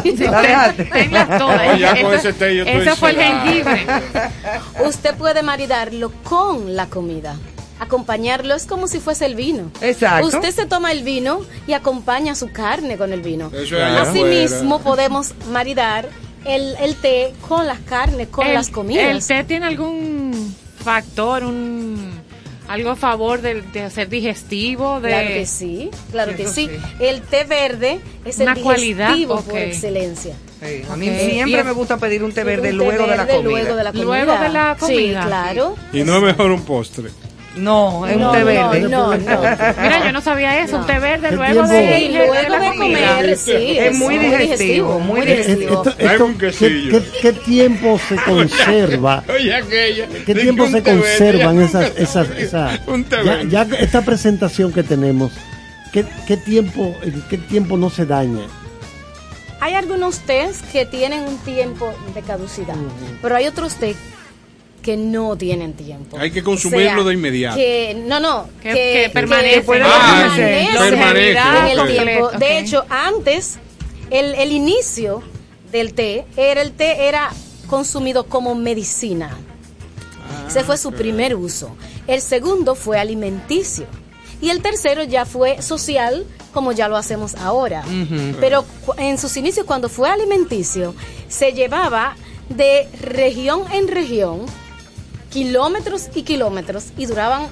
Sí, 0.02 0.16
¿La 0.24 0.40
dejaste? 0.42 0.84
tenlas 0.86 1.38
todas. 1.38 1.66
No, 1.66 1.76
ya 1.76 1.90
con 2.02 2.14
Eso- 2.14 2.28
ese 2.28 2.32
té 2.32 2.56
yo 2.56 2.64
estoy 2.64 2.80
Ese 2.82 2.96
fue 2.96 3.10
el 3.10 3.16
jengibre. 3.16 3.86
Usted 4.86 5.14
puede 5.14 5.42
maridarlo 5.42 6.10
con 6.24 6.74
la 6.74 6.86
comida. 6.86 7.36
Acompañarlo 7.80 8.54
es 8.54 8.66
como 8.66 8.86
si 8.86 9.00
fuese 9.00 9.26
el 9.26 9.34
vino. 9.34 9.70
Exacto. 9.80 10.26
Usted 10.28 10.50
se 10.52 10.66
toma 10.66 10.92
el 10.92 11.02
vino 11.02 11.40
y 11.66 11.72
acompaña 11.72 12.34
su 12.34 12.50
carne 12.50 12.96
con 12.96 13.12
el 13.12 13.20
vino. 13.20 13.50
Eso 13.52 13.76
Asimismo, 13.82 14.76
afuera. 14.76 14.84
podemos 14.84 15.34
maridar 15.50 16.08
el, 16.44 16.76
el 16.80 16.94
té 16.96 17.32
con 17.48 17.66
las 17.66 17.80
carnes, 17.80 18.28
con 18.28 18.46
El- 18.46 18.54
las 18.54 18.70
comidas. 18.70 19.04
¿El 19.10 19.26
té 19.26 19.44
tiene 19.44 19.66
algún 19.66 20.54
factor, 20.84 21.42
un 21.44 22.20
algo 22.68 22.90
a 22.90 22.96
favor 22.96 23.40
de, 23.42 23.62
de 23.62 23.90
ser 23.90 24.08
digestivo? 24.08 25.00
De... 25.00 25.08
Claro 25.10 25.28
que 25.28 25.46
sí, 25.46 25.90
claro 26.10 26.36
que 26.36 26.46
sí. 26.46 26.68
sí. 26.68 26.70
El 27.00 27.22
té 27.22 27.44
verde 27.44 28.00
es 28.24 28.38
el 28.40 28.48
Una 28.48 28.56
cualidad, 28.56 29.08
digestivo 29.08 29.40
por 29.42 29.54
ok. 29.54 29.58
excelencia. 29.60 30.34
Sí, 30.62 30.82
a 30.90 30.96
mí 30.96 31.08
Ok. 31.10 31.16
siempre 31.18 31.60
Y- 31.60 31.64
me 31.64 31.72
gusta 31.72 31.96
pedir 31.98 32.22
un 32.24 32.32
té 32.32 32.42
verde 32.44 32.70
Un 32.72 32.78
té 32.78 32.84
luego 32.84 33.02
de 33.06 33.16
la 33.16 33.24
verde 33.24 33.36
comida. 33.36 33.50
Luego 33.60 33.76
de 33.76 33.84
la 33.84 33.92
comida. 33.92 34.04
Luego 34.04 34.32
de 34.42 34.48
la 34.48 34.76
comida. 34.80 35.22
Sí, 35.22 35.26
claro. 35.28 35.74
Y 35.92 36.04
no 36.04 36.16
es 36.16 36.22
mejor 36.22 36.50
un 36.52 36.62
postre. 36.64 37.10
No, 37.56 38.04
es 38.06 38.16
No, 38.16 38.30
un 38.30 38.32
té 38.36 38.40
no, 38.40 38.44
verde. 38.46 38.80
no, 38.88 39.16
no. 39.16 39.16
Mira, 39.82 40.04
yo 40.06 40.12
no 40.12 40.20
sabía 40.20 40.58
eso, 40.64 40.78
un 40.78 40.86
té 40.86 40.98
verde 40.98 41.28
¿Qué 41.30 41.36
luego 41.36 41.62
de, 41.68 42.08
luego 42.10 42.34
la 42.34 42.58
de 42.58 42.76
comer, 42.76 43.36
sí. 43.38 43.78
Es 43.78 43.96
muy 43.96 44.18
digestivo, 44.18 44.98
muy 44.98 45.20
Eh, 45.20 45.24
digestivo. 45.36 45.82
esto- 45.84 45.94
esto- 45.98 46.30
¿qué, 46.38 46.50
qué- 46.90 47.02
qué 47.22 47.32
tiempo 47.32 48.00
se 48.08 48.16
conserva? 48.16 49.22
Oye, 49.32 49.54
aquella. 49.54 50.08
¿Qué 50.26 50.34
tiempo 50.34 50.66
se 50.68 50.82
conservan 50.82 51.62
esas, 51.62 51.92
esas, 51.96 52.28
esas- 52.30 52.80
Un 52.88 53.04
té 53.04 53.16
ya, 53.24 53.34
verde. 53.36 53.48
ya 53.50 53.62
esta 53.78 54.02
presentación 54.02 54.72
que 54.72 54.82
tenemos, 54.82 55.32
¿qué, 55.92 56.04
qué 56.26 56.36
tiempo, 56.36 56.96
qué 57.30 57.38
tiempo 57.38 57.76
no 57.76 57.88
se 57.88 58.04
daña? 58.04 58.42
Hay 59.60 59.74
algunos 59.74 60.18
tés 60.20 60.60
que 60.72 60.84
tienen 60.86 61.20
un 61.20 61.38
tiempo 61.38 61.94
de 62.14 62.20
caducidad, 62.22 62.74
pero 63.22 63.36
hay 63.36 63.46
otros 63.46 63.76
té 63.76 63.94
que 64.84 64.96
no 64.96 65.34
tienen 65.36 65.72
tiempo. 65.72 66.18
Hay 66.18 66.30
que 66.30 66.42
consumirlo 66.44 66.92
O 66.92 66.94
sea, 66.96 67.04
de 67.08 67.14
inmediato. 67.14 67.56
Que, 67.56 68.00
no, 68.06 68.20
no, 68.20 68.46
Que- 68.62 68.68
que, 68.68 69.02
que 69.06 69.10
permanece. 69.12 69.62
puede 69.62 69.82
Ah, 69.82 70.30
permanecer 70.36 70.78
permanece, 70.90 71.72
en 71.72 71.78
el 71.80 71.86
tiempo. 72.04 72.30
De 72.38 72.58
hecho, 72.58 72.84
antes, 72.90 73.56
el, 74.10 74.34
el 74.34 74.52
inicio 74.52 75.22
del 75.72 75.94
té, 75.94 76.26
era 76.36 76.60
el 76.62 76.72
té 76.72 77.08
era 77.08 77.30
consumido 77.66 78.26
como 78.26 78.54
medicina. 78.54 79.36
Ese 80.46 80.62
fue 80.64 80.76
su 80.76 80.92
primer 80.92 81.34
uso. 81.34 81.74
El 82.06 82.20
segundo 82.20 82.74
fue 82.74 82.98
alimenticio. 82.98 83.86
Y 84.40 84.50
el 84.50 84.60
tercero 84.60 85.02
ya 85.04 85.24
fue 85.24 85.62
social, 85.62 86.26
como 86.52 86.72
ya 86.72 86.88
lo 86.88 86.96
hacemos 86.96 87.34
ahora. 87.36 87.82
Pero 88.40 88.64
en 88.98 89.16
sus 89.18 89.36
inicios, 89.38 89.64
cuando 89.64 89.88
fue 89.88 90.10
alimenticio, 90.10 90.94
se 91.28 91.52
llevaba 91.52 92.16
de 92.50 92.86
región 93.00 93.62
en 93.72 93.88
región, 93.88 94.40
kilómetros 95.34 96.08
y 96.14 96.22
kilómetros, 96.22 96.86
y 96.96 97.04
duraban 97.06 97.48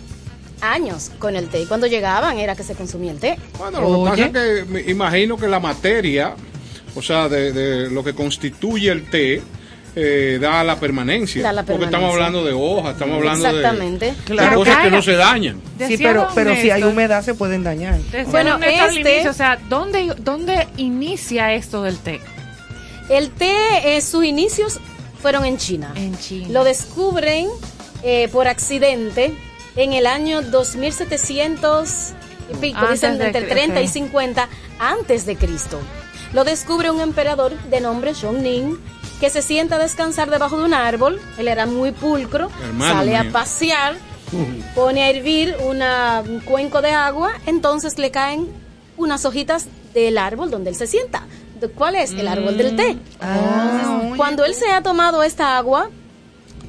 años 0.62 1.10
con 1.18 1.36
el 1.36 1.48
té. 1.48 1.60
Y 1.62 1.66
cuando 1.66 1.86
llegaban 1.88 2.38
era 2.38 2.54
que 2.56 2.62
se 2.62 2.74
consumía 2.74 3.10
el 3.12 3.18
té. 3.18 3.36
Bueno, 3.58 3.80
lo 3.80 4.04
que 4.04 4.10
pasa 4.10 4.26
es 4.26 4.32
que 4.32 4.64
me 4.72 4.80
imagino 4.90 5.36
que 5.36 5.48
la 5.48 5.58
materia, 5.60 6.34
o 6.94 7.02
sea, 7.02 7.28
de, 7.28 7.52
de 7.52 7.90
lo 7.90 8.04
que 8.04 8.14
constituye 8.14 8.90
el 8.92 9.10
té, 9.10 9.42
eh, 9.94 10.38
da 10.40 10.62
la 10.64 10.76
permanencia. 10.80 11.42
Da 11.42 11.52
la 11.52 11.64
Porque 11.64 11.84
estamos 11.86 12.14
hablando 12.14 12.44
de 12.44 12.52
hojas, 12.52 12.92
estamos 12.92 13.16
hablando 13.18 13.42
de- 13.44 13.56
Exactamente. 13.56 14.06
de, 14.06 14.14
Claro. 14.24 14.56
cosas 14.56 14.78
que 14.78 14.90
no 14.90 15.02
se 15.02 15.12
dañan. 15.16 15.60
Sí, 15.86 15.98
pero, 15.98 16.28
pero 16.34 16.54
si 16.56 16.70
hay 16.70 16.82
humedad 16.84 17.22
se 17.22 17.34
pueden 17.34 17.62
dañar. 17.64 17.98
Decía 17.98 18.24
Bueno, 18.30 18.58
este- 18.62 19.00
inicio, 19.00 19.30
o 19.30 19.34
sea, 19.34 19.58
¿dónde, 19.68 20.14
¿dónde 20.18 20.66
inicia 20.78 21.52
esto 21.52 21.82
del 21.82 21.98
té? 21.98 22.20
El 23.10 23.30
té, 23.30 23.96
eh, 23.96 24.00
sus 24.00 24.24
inicios 24.24 24.78
fueron 25.20 25.44
en 25.44 25.58
China. 25.58 25.92
En 25.96 26.16
China. 26.18 26.46
Lo 26.50 26.64
descubren 26.64 27.48
eh, 28.02 28.28
por 28.32 28.48
accidente 28.48 29.34
en 29.76 29.92
el 29.92 30.06
año 30.06 30.42
2700 30.42 32.12
y 32.52 32.54
pico, 32.56 32.78
Antes 32.78 32.92
dicen 33.00 33.18
de 33.18 33.26
entre 33.26 33.46
Cri- 33.46 33.50
30 33.50 33.80
y 33.82 33.84
ok. 33.86 33.90
50 33.92 34.48
antes 34.78 35.26
de 35.26 35.36
Cristo. 35.36 35.78
Lo 36.32 36.44
descubre 36.44 36.90
un 36.90 37.00
emperador 37.00 37.52
de 37.70 37.80
nombre 37.80 38.12
Ning 38.40 38.76
que 39.20 39.30
se 39.30 39.42
sienta 39.42 39.76
a 39.76 39.78
descansar 39.78 40.30
debajo 40.30 40.58
de 40.58 40.64
un 40.64 40.74
árbol. 40.74 41.20
Él 41.38 41.46
era 41.48 41.66
muy 41.66 41.92
pulcro, 41.92 42.50
Hermano 42.62 42.92
sale 42.94 43.16
a 43.16 43.30
pasear, 43.30 43.94
pone 44.74 45.02
a 45.04 45.10
hervir 45.10 45.54
una- 45.64 46.22
un 46.26 46.40
cuenco 46.40 46.82
de 46.82 46.90
agua, 46.90 47.32
entonces 47.46 47.98
le 47.98 48.10
caen 48.10 48.48
unas 48.96 49.24
hojitas 49.24 49.66
del 49.94 50.18
árbol 50.18 50.50
donde 50.50 50.70
él 50.70 50.76
se 50.76 50.86
sienta. 50.86 51.22
¿De 51.60 51.68
¿Cuál 51.68 51.94
es? 51.94 52.10
El 52.12 52.26
árbol 52.26 52.56
del 52.56 52.74
té. 52.74 52.96
Entonces, 53.20 54.16
cuando 54.16 54.44
él 54.44 54.54
se 54.54 54.70
ha 54.72 54.82
tomado 54.82 55.22
esta 55.22 55.56
agua 55.56 55.90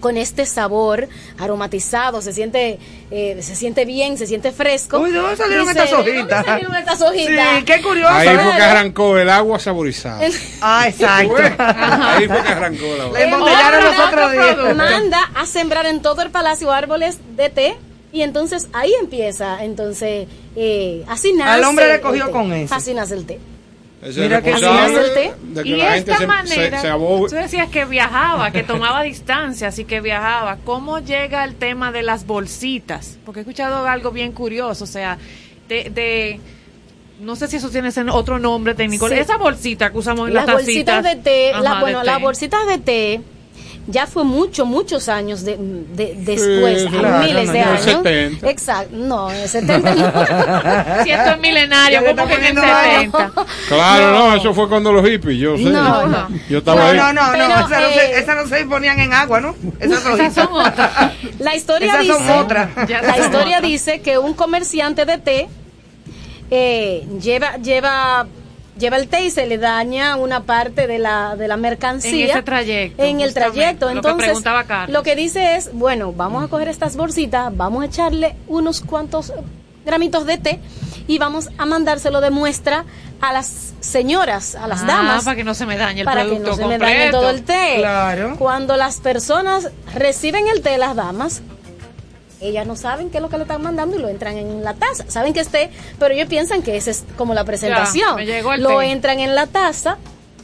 con 0.03 0.17
este 0.17 0.45
sabor 0.45 1.07
aromatizado, 1.39 2.21
se 2.21 2.33
siente, 2.33 2.77
eh, 3.09 3.37
se 3.41 3.55
siente 3.55 3.85
bien, 3.85 4.17
se 4.17 4.27
siente 4.27 4.51
fresco. 4.51 4.99
Uy, 4.99 5.11
¿de 5.11 5.17
dónde 5.17 5.37
salieron 5.37 5.69
estas 5.69 5.89
¿de 5.89 5.95
dónde 5.95 6.11
hojitas? 6.11 6.45
salieron 6.45 6.75
estas 6.75 7.01
hojitas? 7.01 7.57
Sí, 7.59 7.63
qué 7.63 7.81
curioso. 7.81 8.13
Ahí 8.13 8.27
fue 8.37 8.55
que 8.57 8.61
arrancó 8.61 9.17
el 9.17 9.29
agua 9.29 9.59
saborizada. 9.59 10.19
Ah, 10.61 10.87
exacto. 10.89 11.35
Ahí 11.57 12.27
fue 12.27 12.43
que 12.43 12.49
arrancó 12.49 12.83
la 12.97 12.97
Le 12.97 13.01
agua. 13.03 13.19
embotellaron 13.21 13.83
los 13.85 13.93
Otro 13.99 14.25
otros 14.25 14.31
días. 14.33 14.75
Manda 14.75 15.19
a 15.35 15.45
sembrar 15.45 15.85
en 15.85 16.01
todo 16.01 16.21
el 16.21 16.31
palacio 16.31 16.69
árboles 16.71 17.17
de 17.37 17.49
té 17.49 17.77
y 18.11 18.21
entonces 18.23 18.67
ahí 18.73 18.91
empieza, 19.01 19.63
entonces, 19.63 20.27
eh, 20.57 21.03
así 21.07 21.31
nace. 21.33 21.49
Al 21.49 21.63
hombre 21.63 21.87
le 21.87 21.95
el 21.95 22.01
cogió 22.01 22.25
té. 22.25 22.31
con 22.31 22.51
eso. 22.51 22.75
Así 22.75 22.93
nace 22.93 23.13
el 23.15 23.25
té. 23.25 23.39
Es 24.03 24.17
Mira 24.17 24.41
que 24.41 24.51
de 24.51 25.63
que 25.63 25.69
y 25.69 25.75
la 25.77 25.95
esta 25.97 26.15
gente 26.15 26.27
manera, 26.27 26.81
se, 26.81 26.89
tú 26.89 27.27
decías 27.35 27.69
que 27.69 27.85
viajaba, 27.85 28.51
que 28.51 28.63
tomaba 28.63 29.01
distancias 29.03 29.79
y 29.79 29.85
que 29.85 30.01
viajaba. 30.01 30.57
¿Cómo 30.65 30.99
llega 30.99 31.43
el 31.45 31.55
tema 31.55 31.91
de 31.91 32.03
las 32.03 32.25
bolsitas? 32.25 33.17
Porque 33.25 33.39
he 33.39 33.43
escuchado 33.43 33.87
algo 33.87 34.11
bien 34.11 34.31
curioso, 34.33 34.83
o 34.83 34.87
sea, 34.87 35.17
de, 35.69 35.89
de 35.89 36.39
no 37.21 37.35
sé 37.35 37.47
si 37.47 37.57
eso 37.57 37.69
tiene 37.69 37.89
otro 38.11 38.39
nombre 38.39 38.75
técnico. 38.75 39.07
Sí. 39.07 39.15
Esa 39.15 39.37
bolsita 39.37 39.91
que 39.91 39.97
usamos 39.97 40.27
en 40.27 40.33
las 40.33 40.45
las 40.47 40.55
bolsitas 40.55 41.03
tacitas. 41.03 41.23
de 41.23 41.29
té, 41.31 41.51
la- 41.53 41.59
Ajá, 41.59 41.75
de 41.75 41.81
bueno, 41.81 41.99
té. 42.01 42.05
las 42.07 42.21
bolsitas 42.21 42.67
de 42.67 42.77
té 42.79 43.21
ya 43.87 44.07
fue 44.07 44.23
mucho, 44.23 44.65
muchos 44.65 45.09
años 45.09 45.43
de, 45.43 45.57
de- 45.57 46.15
después, 46.17 46.83
Sí, 46.83 46.87
claro, 46.87 47.25
miles 47.25 47.51
de 47.51 47.59
en 47.59 47.67
el 47.67 47.73
años. 47.73 47.81
70. 47.83 48.49
Exacto, 48.49 48.95
no, 48.95 49.29
en 49.31 49.37
el 49.41 49.49
70 49.49 49.95
no. 49.95 51.03
Si 51.03 51.11
esto 51.11 51.29
es 51.31 51.39
milenario, 51.41 51.99
¿cómo 52.05 52.27
que 52.27 52.33
en 52.35 52.43
el 52.45 52.57
está 52.57 52.81
poniendo 52.83 53.21
70? 53.21 53.45
Claro, 53.67 54.11
no. 54.11 54.35
eso 54.35 54.53
fue 54.53 54.69
cuando 54.69 54.93
los 54.93 55.05
hippies, 55.07 55.37
yo 55.37 55.57
sé. 55.57 55.63
No, 55.63 56.07
no. 56.07 56.27
Yo 56.49 56.59
estaba 56.59 56.81
No, 56.81 56.87
ahí. 56.91 56.97
no, 56.97 57.13
no, 57.13 57.21
Pero, 57.33 57.47
no, 57.49 57.55
esas 57.55 57.69
no, 57.69 57.77
eh, 57.77 57.93
se, 57.93 58.19
esas 58.19 58.35
no 58.37 58.47
se 58.57 58.65
ponían 58.65 58.99
en 58.99 59.13
agua, 59.13 59.41
¿no? 59.41 59.55
Esas, 59.79 59.99
Esas 59.99 60.03
rojitas. 60.05 60.33
son 60.33 60.47
otras. 60.53 60.91
La 61.39 61.55
historia 61.55 61.87
Esas 61.87 62.01
dice, 62.01 62.13
son 62.13 62.29
otras. 62.29 62.69
La 62.89 63.15
son 63.15 63.23
historia 63.25 63.61
dice 63.61 64.01
que 64.01 64.17
un 64.17 64.33
comerciante 64.33 65.03
de 65.05 65.17
té 65.17 65.49
eh, 66.51 67.05
lleva 67.21 67.57
lleva 67.57 68.27
lleva 68.77 68.97
el 68.97 69.07
té 69.07 69.23
y 69.25 69.29
se 69.31 69.45
le 69.45 69.57
daña 69.57 70.15
una 70.15 70.43
parte 70.43 70.87
de 70.87 70.99
la 70.99 71.35
de 71.35 71.47
la 71.47 71.57
mercancía 71.57 72.25
En 72.25 72.29
ese 72.31 72.43
trayecto, 72.43 73.03
en 73.03 73.21
el 73.21 73.33
trayecto. 73.33 73.85
lo 73.87 73.91
que 73.91 73.97
Entonces, 73.97 74.25
preguntaba 74.27 74.63
Carlos. 74.63 74.93
lo 74.93 75.03
que 75.03 75.15
dice 75.15 75.55
es, 75.55 75.73
bueno, 75.73 76.11
vamos 76.13 76.43
a 76.43 76.47
coger 76.47 76.67
estas 76.67 76.95
bolsitas, 76.95 77.55
vamos 77.55 77.83
a 77.83 77.85
echarle 77.87 78.35
unos 78.47 78.81
cuantos 78.81 79.31
gramitos 79.85 80.25
de 80.25 80.37
té 80.37 80.59
y 81.07 81.17
vamos 81.17 81.49
a 81.57 81.65
mandárselo 81.65 82.21
de 82.21 82.29
muestra 82.31 82.85
a 83.21 83.31
las 83.33 83.73
señoras, 83.81 84.55
a 84.55 84.67
las 84.67 84.81
Ah, 84.83 84.87
damas 84.87 85.23
para 85.25 85.35
que 85.35 85.43
no 85.43 85.53
se 85.53 85.65
me 85.65 85.77
dañe 85.77 86.01
el 86.01 86.05
para 86.05 86.23
que 86.25 86.39
no 86.39 86.55
se 86.55 86.65
me 86.65 86.77
dañe 86.77 87.11
todo 87.11 87.29
el 87.29 87.43
té. 87.43 87.75
Claro. 87.77 88.35
Cuando 88.37 88.75
las 88.77 88.97
personas 89.01 89.69
reciben 89.93 90.47
el 90.47 90.61
té, 90.61 90.77
las 90.77 90.95
damas, 90.95 91.41
ellas 92.43 92.67
no 92.67 92.75
saben 92.75 93.09
qué 93.09 93.17
es 93.17 93.21
lo 93.23 93.29
que 93.29 93.37
le 93.37 93.43
están 93.43 93.61
mandando 93.61 93.97
y 93.97 93.99
lo 93.99 94.07
entran 94.09 94.37
en 94.37 94.63
la 94.63 94.73
taza. 94.73 95.05
Saben 95.07 95.33
que 95.33 95.39
es 95.39 95.47
té, 95.49 95.69
pero 95.99 96.13
ellos 96.13 96.27
piensan 96.27 96.61
que 96.61 96.75
esa 96.77 96.91
es 96.91 97.03
como 97.17 97.33
la 97.33 97.43
presentación. 97.43 98.15
me 98.15 98.25
llegó 98.25 98.53
el 98.53 98.61
lo 98.63 98.79
té. 98.79 98.91
entran 98.91 99.19
en 99.19 99.35
la 99.35 99.47
taza 99.47 99.97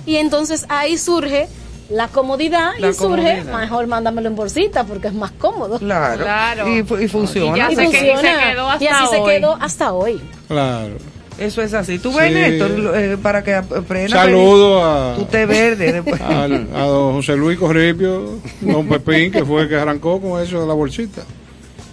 y 0.06 0.16
entonces 0.18 0.66
ahí 0.70 0.98
surge 0.98 1.48
la 1.90 2.08
comodidad 2.08 2.72
La 2.78 2.90
y 2.90 2.94
surge, 2.94 3.40
comodidad. 3.40 3.60
mejor 3.62 3.88
mándamelo 3.88 4.28
en 4.30 4.36
bolsita 4.36 4.84
porque 4.84 5.08
es 5.08 5.14
más 5.14 5.32
cómodo. 5.32 5.80
Claro. 5.80 6.24
Claro. 6.24 6.68
Y, 6.70 6.84
fu- 6.84 6.98
y 7.00 7.08
funciona. 7.08 7.56
Y 7.58 7.60
ya 7.60 7.72
Y 7.72 7.76
se 7.76 7.82
que- 7.82 7.88
y 7.88 7.92
se 8.02 8.12
funciona. 8.12 8.52
quedó 8.52 8.70
hasta 8.70 8.84
Y 8.84 8.88
así 8.88 9.08
se 9.10 9.24
quedó 9.24 9.58
hasta 9.60 9.94
hoy. 9.94 10.22
Claro. 10.48 10.94
Eso 11.40 11.62
es 11.62 11.74
así. 11.74 11.98
Tú 12.00 12.14
ves, 12.14 12.28
Sí. 12.28 12.34
Néstor, 12.34 12.96
eh, 12.98 13.18
para 13.24 13.42
que 13.44 13.54
aprendas. 13.56 14.12
Saludo 14.12 14.84
a, 14.84 15.16
Tu 15.16 15.24
té 15.26 15.46
verde. 15.46 15.94
después. 15.94 16.20
al- 16.22 16.68
a 16.76 16.82
don 16.82 17.14
José 17.16 17.36
Luis 17.38 17.58
Corripio, 17.58 18.40
don 18.62 18.88
Pepín, 18.88 19.32
que 19.32 19.44
fue 19.46 19.62
el 19.64 19.70
que 19.70 19.76
arrancó 19.78 20.20
con 20.22 20.42
eso 20.44 20.60
de 20.62 20.68
la 20.68 20.74
bolsita. 20.74 21.24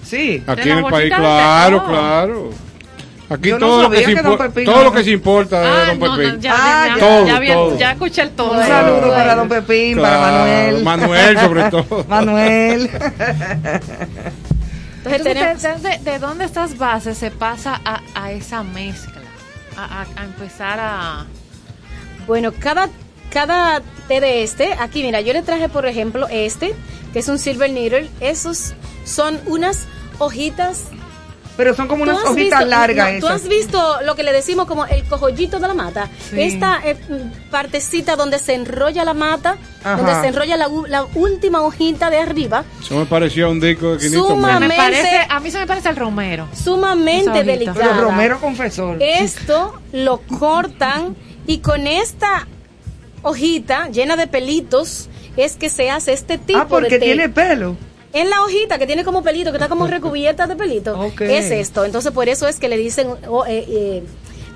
Sí. 0.06 0.42
Aquí 0.46 0.62
¿De 0.62 0.70
en 0.70 0.78
el 0.78 0.84
país, 0.84 1.12
claro, 1.14 1.84
claro. 1.86 2.50
Aquí 3.28 3.48
Yo 3.48 3.58
no 3.58 3.66
todo, 3.66 3.82
lo 3.82 3.90
que 3.90 4.04
que 4.04 4.22
don 4.22 4.38
Pepín 4.38 4.64
todo 4.66 4.84
lo 4.84 4.92
que 4.92 5.02
se 5.02 5.10
importa 5.10 5.60
de 5.60 5.66
Ah, 5.66 5.84
don 5.86 5.98
no, 5.98 6.16
Pepín. 6.16 6.34
no, 6.34 6.40
ya, 6.40 6.54
Ah, 6.56 6.86
ya, 6.86 6.94
ya. 6.94 7.00
Todo, 7.00 7.26
ya, 7.26 7.54
todo. 7.54 7.74
escuché 7.90 8.22
el 8.22 8.30
tono. 8.30 8.52
Un 8.60 8.66
saludo 8.66 9.10
para 9.10 9.34
don 9.34 9.48
Pepín, 9.48 10.00
para 10.00 10.18
Manuel. 10.20 10.84
Manuel, 10.84 11.38
sobre 11.40 11.62
todo. 11.70 12.04
Manuel. 12.08 12.88
Entonces 15.04 15.22
tenemos- 15.22 15.62
¿de, 15.82 15.88
de, 15.90 15.98
de 16.10 16.18
dónde 16.18 16.44
estas 16.44 16.78
bases 16.78 17.16
se 17.18 17.30
pasa 17.30 17.80
a, 17.84 18.00
a 18.14 18.32
esa 18.32 18.62
mezcla? 18.62 19.22
A, 19.76 20.02
a- 20.02 20.20
a 20.20 20.24
empezar 20.24 20.78
a... 20.80 21.26
Bueno, 22.26 22.50
cada, 22.58 22.88
cada 23.30 23.82
té 24.08 24.20
de 24.20 24.42
este, 24.42 24.72
aquí 24.80 25.02
mira, 25.02 25.20
yo 25.20 25.32
le 25.32 25.42
traje 25.42 25.68
por 25.68 25.86
ejemplo 25.86 26.26
este, 26.30 26.74
que 27.16 27.20
es 27.20 27.28
un 27.28 27.38
silver 27.38 27.70
needle, 27.70 28.10
esos 28.20 28.74
son 29.06 29.40
unas 29.46 29.86
hojitas. 30.18 30.82
Pero 31.56 31.74
son 31.74 31.88
como 31.88 32.04
¿Tú 32.04 32.10
unas 32.10 32.22
hojitas 32.24 32.58
visto- 32.58 32.66
largas 32.66 33.14
no, 33.14 33.20
Tú 33.20 33.28
has 33.28 33.48
visto 33.48 33.96
lo 34.04 34.14
que 34.16 34.22
le 34.22 34.34
decimos 34.34 34.66
como 34.66 34.84
el 34.84 35.02
cojollito 35.04 35.58
de 35.58 35.66
la 35.66 35.72
mata. 35.72 36.10
Sí. 36.28 36.42
Esta 36.42 36.78
eh, 36.84 36.94
partecita 37.50 38.16
donde 38.16 38.38
se 38.38 38.52
enrolla 38.52 39.02
la 39.06 39.14
mata, 39.14 39.56
Ajá. 39.82 39.96
donde 39.96 40.20
se 40.20 40.26
enrolla 40.26 40.58
la, 40.58 41.04
última 41.14 41.62
hojita 41.62 42.10
de 42.10 42.18
arriba, 42.18 42.64
Eso 42.82 42.96
me 42.98 43.06
pareció 43.06 43.50
un 43.50 43.60
disco 43.60 43.92
de 43.92 43.96
500 44.08 44.28
Suma- 44.28 44.36
metros. 44.48 44.60
Me 44.60 44.68
Mente- 44.68 44.76
parece, 44.82 45.26
a 45.30 45.40
mí 45.40 45.50
se 45.50 45.58
me 45.58 45.66
parece 45.66 45.88
el 45.88 45.96
romero. 45.96 46.46
sumamente 46.52 47.42
delicada. 47.44 47.78
Pero 47.94 48.02
Romero 48.02 48.38
Confesor. 48.40 48.98
Esto 49.00 49.80
lo 49.92 50.18
cortan 50.38 51.16
y 51.46 51.60
con 51.60 51.86
esta 51.86 52.46
hojita 53.22 53.88
llena 53.88 54.16
de 54.16 54.26
pelitos 54.26 55.08
es 55.36 55.56
que 55.56 55.68
se 55.68 55.90
hace 55.90 56.12
este 56.12 56.38
tipo 56.38 56.58
ah, 56.58 56.66
porque 56.68 56.90
de 56.90 56.98
té. 56.98 57.04
tiene 57.06 57.28
pelo. 57.28 57.76
En 58.12 58.30
la 58.30 58.42
hojita 58.42 58.78
que 58.78 58.86
tiene 58.86 59.04
como 59.04 59.22
pelito, 59.22 59.50
que 59.50 59.58
está 59.58 59.68
como 59.68 59.86
recubierta 59.86 60.46
de 60.46 60.56
pelito, 60.56 60.98
Ok. 60.98 61.20
es 61.22 61.50
esto. 61.50 61.84
Entonces 61.84 62.12
por 62.12 62.28
eso 62.28 62.48
es 62.48 62.58
que 62.58 62.68
le 62.68 62.78
dicen, 62.78 63.08
o, 63.28 63.44
eh, 63.44 63.64
eh, 63.68 64.02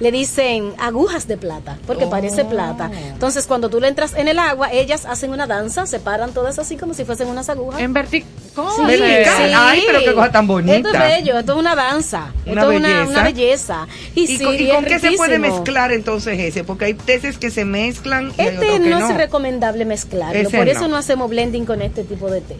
le 0.00 0.10
dicen 0.10 0.72
agujas 0.78 1.28
de 1.28 1.36
plata, 1.36 1.78
porque 1.86 2.04
Oh. 2.06 2.10
parece 2.10 2.44
plata. 2.44 2.90
Entonces 3.12 3.46
cuando 3.46 3.68
tú 3.68 3.80
le 3.80 3.88
entras 3.88 4.14
en 4.14 4.28
el 4.28 4.38
agua, 4.38 4.72
ellas 4.72 5.04
hacen 5.06 5.30
una 5.30 5.46
danza, 5.46 5.86
se 5.86 6.00
paran 6.00 6.32
todas 6.32 6.58
así 6.58 6.76
como 6.76 6.94
si 6.94 7.04
fuesen 7.04 7.28
unas 7.28 7.48
agujas. 7.48 7.80
En 7.80 7.92
vertical. 7.92 8.28
¿Cómo? 8.54 8.70
Sí. 8.88 9.00
Ay, 9.54 9.82
pero 9.86 10.00
qué 10.00 10.12
cosa 10.12 10.32
tan 10.32 10.46
bonita. 10.48 10.76
Esto 10.76 10.88
es 10.88 10.98
bello, 10.98 11.38
esto 11.38 11.52
es 11.52 11.58
una 11.58 11.76
danza, 11.76 12.32
Una 12.46 12.60
esto 12.62 12.72
es 12.72 12.78
una, 12.78 12.88
belleza. 12.88 13.10
una 13.10 13.22
belleza. 13.22 13.86
Y, 14.16 14.20
¿Y, 14.22 14.26
sí, 14.38 14.44
con, 14.44 14.54
y 14.54 14.68
es 14.70 14.74
con 14.74 14.84
qué 14.86 14.98
se 14.98 15.12
puede 15.12 15.38
mezclar 15.38 15.92
entonces 15.92 16.38
ese? 16.38 16.64
Porque 16.64 16.86
hay 16.86 16.94
tesis 16.94 17.38
que 17.38 17.50
se 17.50 17.64
mezclan 17.64 18.32
y 18.36 18.42
Este 18.42 18.66
que 18.66 18.78
no, 18.80 18.98
no. 18.98 19.08
es 19.10 19.16
recomendable 19.16 19.84
mezclarlo, 19.84 20.36
Ese 20.48 20.56
por 20.58 20.68
eso 20.68 20.88
no. 20.88 20.96
hacemos 20.96 21.30
blending 21.30 21.64
con 21.64 21.80
este 21.80 22.02
tipo 22.02 22.28
de 22.28 22.40
té. 22.40 22.56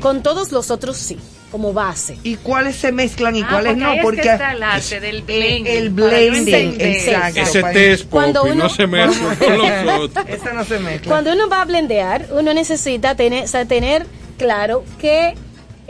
Con 0.00 0.22
todos 0.22 0.52
los 0.52 0.70
otros 0.70 0.96
sí, 0.98 1.16
como 1.50 1.72
base. 1.72 2.16
¿Y 2.22 2.36
cuáles 2.36 2.76
se 2.76 2.92
mezclan 2.92 3.34
y 3.36 3.42
Ah, 3.42 3.48
cuáles 3.50 3.72
porque 3.74 3.84
no? 3.96 4.02
Porque 4.02 4.20
que 4.22 4.28
está 4.28 4.52
el 4.52 4.62
arte 4.62 5.00
del 5.00 5.22
blending. 5.22 5.66
el 5.66 6.80
exacto. 6.80 7.40
Ese 7.40 7.60
para- 7.60 7.72
té 7.72 7.92
es 7.92 8.04
Cuando 8.04 8.44
uno- 8.44 8.54
no 8.54 8.68
se 8.68 8.86
mezcla 8.86 9.34
con 9.38 9.58
los 9.58 10.00
otros. 10.00 10.26
esa 10.28 10.52
no 10.52 10.64
se 10.64 10.78
mezcla. 10.78 11.10
Cuando 11.10 11.32
uno 11.32 11.48
va 11.48 11.62
a 11.62 11.64
blendear, 11.64 12.26
uno 12.32 12.54
necesita 12.54 13.14
tener, 13.14 13.44
o 13.44 13.48
sea, 13.48 13.64
tener 13.64 14.06
claro 14.38 14.84
qué 14.98 15.34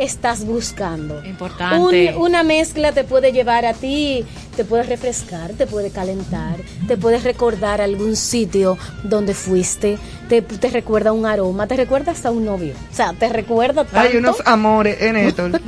estás 0.01 0.44
buscando. 0.44 1.22
Importante. 1.24 2.14
Un- 2.16 2.22
una 2.22 2.43
mezcla 2.43 2.93
te 2.93 3.05
puede 3.05 3.32
llevar 3.32 3.66
a 3.66 3.74
ti, 3.74 4.24
te 4.56 4.64
puede 4.64 4.82
refrescar, 4.82 5.52
te 5.52 5.66
puede 5.66 5.90
calentar, 5.90 6.56
te 6.89 6.97
puede 6.97 7.18
recordar 7.18 7.81
algún 7.81 8.16
sitio 8.16 8.77
donde 9.05 9.35
fuiste, 9.35 9.98
te, 10.28 10.43
te 10.43 10.70
recuerda 10.70 11.12
un 11.12 11.27
aroma, 11.27 11.66
te 11.66 11.77
recuerda 11.77 12.12
hasta 12.12 12.31
un 12.31 12.44
novio. 12.44 12.74
O 12.90 12.94
sea, 12.94 13.12
te 13.12 13.28
recuerda 13.28 13.85
tanto. 13.85 13.98
Hay 13.98 14.16
unos 14.16 14.43
amores 14.47 15.01
en 15.02 15.16
esto. 15.16 15.47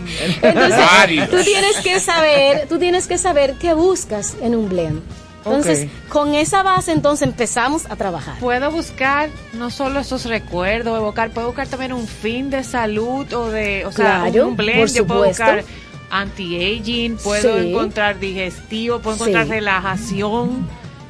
Entonces, 0.42 1.30
tú 1.30 1.36
tienes 1.42 1.76
que 1.82 2.00
saber, 2.00 2.66
tú 2.68 2.78
tienes 2.78 3.06
que 3.06 3.18
saber 3.18 3.54
qué 3.60 3.74
buscas 3.74 4.36
en 4.40 4.54
un 4.54 4.68
blend. 4.68 5.02
Entonces, 5.46 5.88
con 6.08 6.34
esa 6.34 6.62
base 6.62 6.92
entonces 6.92 7.26
empezamos 7.28 7.84
a 7.90 7.96
trabajar. 7.96 8.38
Puedo 8.40 8.70
buscar 8.70 9.28
no 9.52 9.70
solo 9.70 10.00
esos 10.00 10.24
recuerdos, 10.24 10.96
evocar, 10.98 11.30
puedo 11.30 11.48
buscar 11.48 11.68
también 11.68 11.92
un 11.92 12.06
fin 12.06 12.50
de 12.50 12.64
salud 12.64 13.30
o 13.32 13.50
de, 13.50 13.84
o 13.86 13.92
sea, 13.92 14.22
Claro, 14.30 14.48
un 14.48 14.56
blend, 14.56 14.92
yo 14.94 15.06
puedo 15.06 15.24
buscar 15.26 15.64
anti-aging, 16.10 17.16
puedo 17.16 17.58
Sí. 17.60 17.70
encontrar 17.70 18.18
digestivo, 18.18 19.00
puedo 19.00 19.16
encontrar 19.16 19.44
Sí. 19.46 19.50
relajación. 19.52 20.66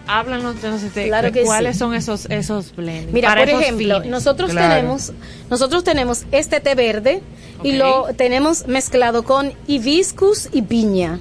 Háblanos 0.06 0.56
entonces 0.56 0.94
de, 0.94 1.06
Claro 1.06 1.28
de 1.28 1.32
que 1.32 1.44
cuáles 1.44 1.74
sí. 1.76 1.78
son 1.78 1.94
esos 1.94 2.26
esos 2.26 2.76
blends. 2.76 3.10
Mira, 3.12 3.28
para 3.30 3.46
por 3.50 3.62
ejemplo, 3.62 3.96
fines. 3.96 4.10
nosotros 4.10 4.50
Claro. 4.50 4.74
tenemos 4.74 5.12
nosotros 5.48 5.82
tenemos 5.82 6.24
este 6.30 6.60
té 6.60 6.74
verde 6.74 7.22
y 7.62 7.72
lo 7.72 8.08
tenemos 8.14 8.66
mezclado 8.66 9.22
con 9.22 9.52
hibiscus 9.66 10.48
y 10.52 10.60
piña. 10.62 11.20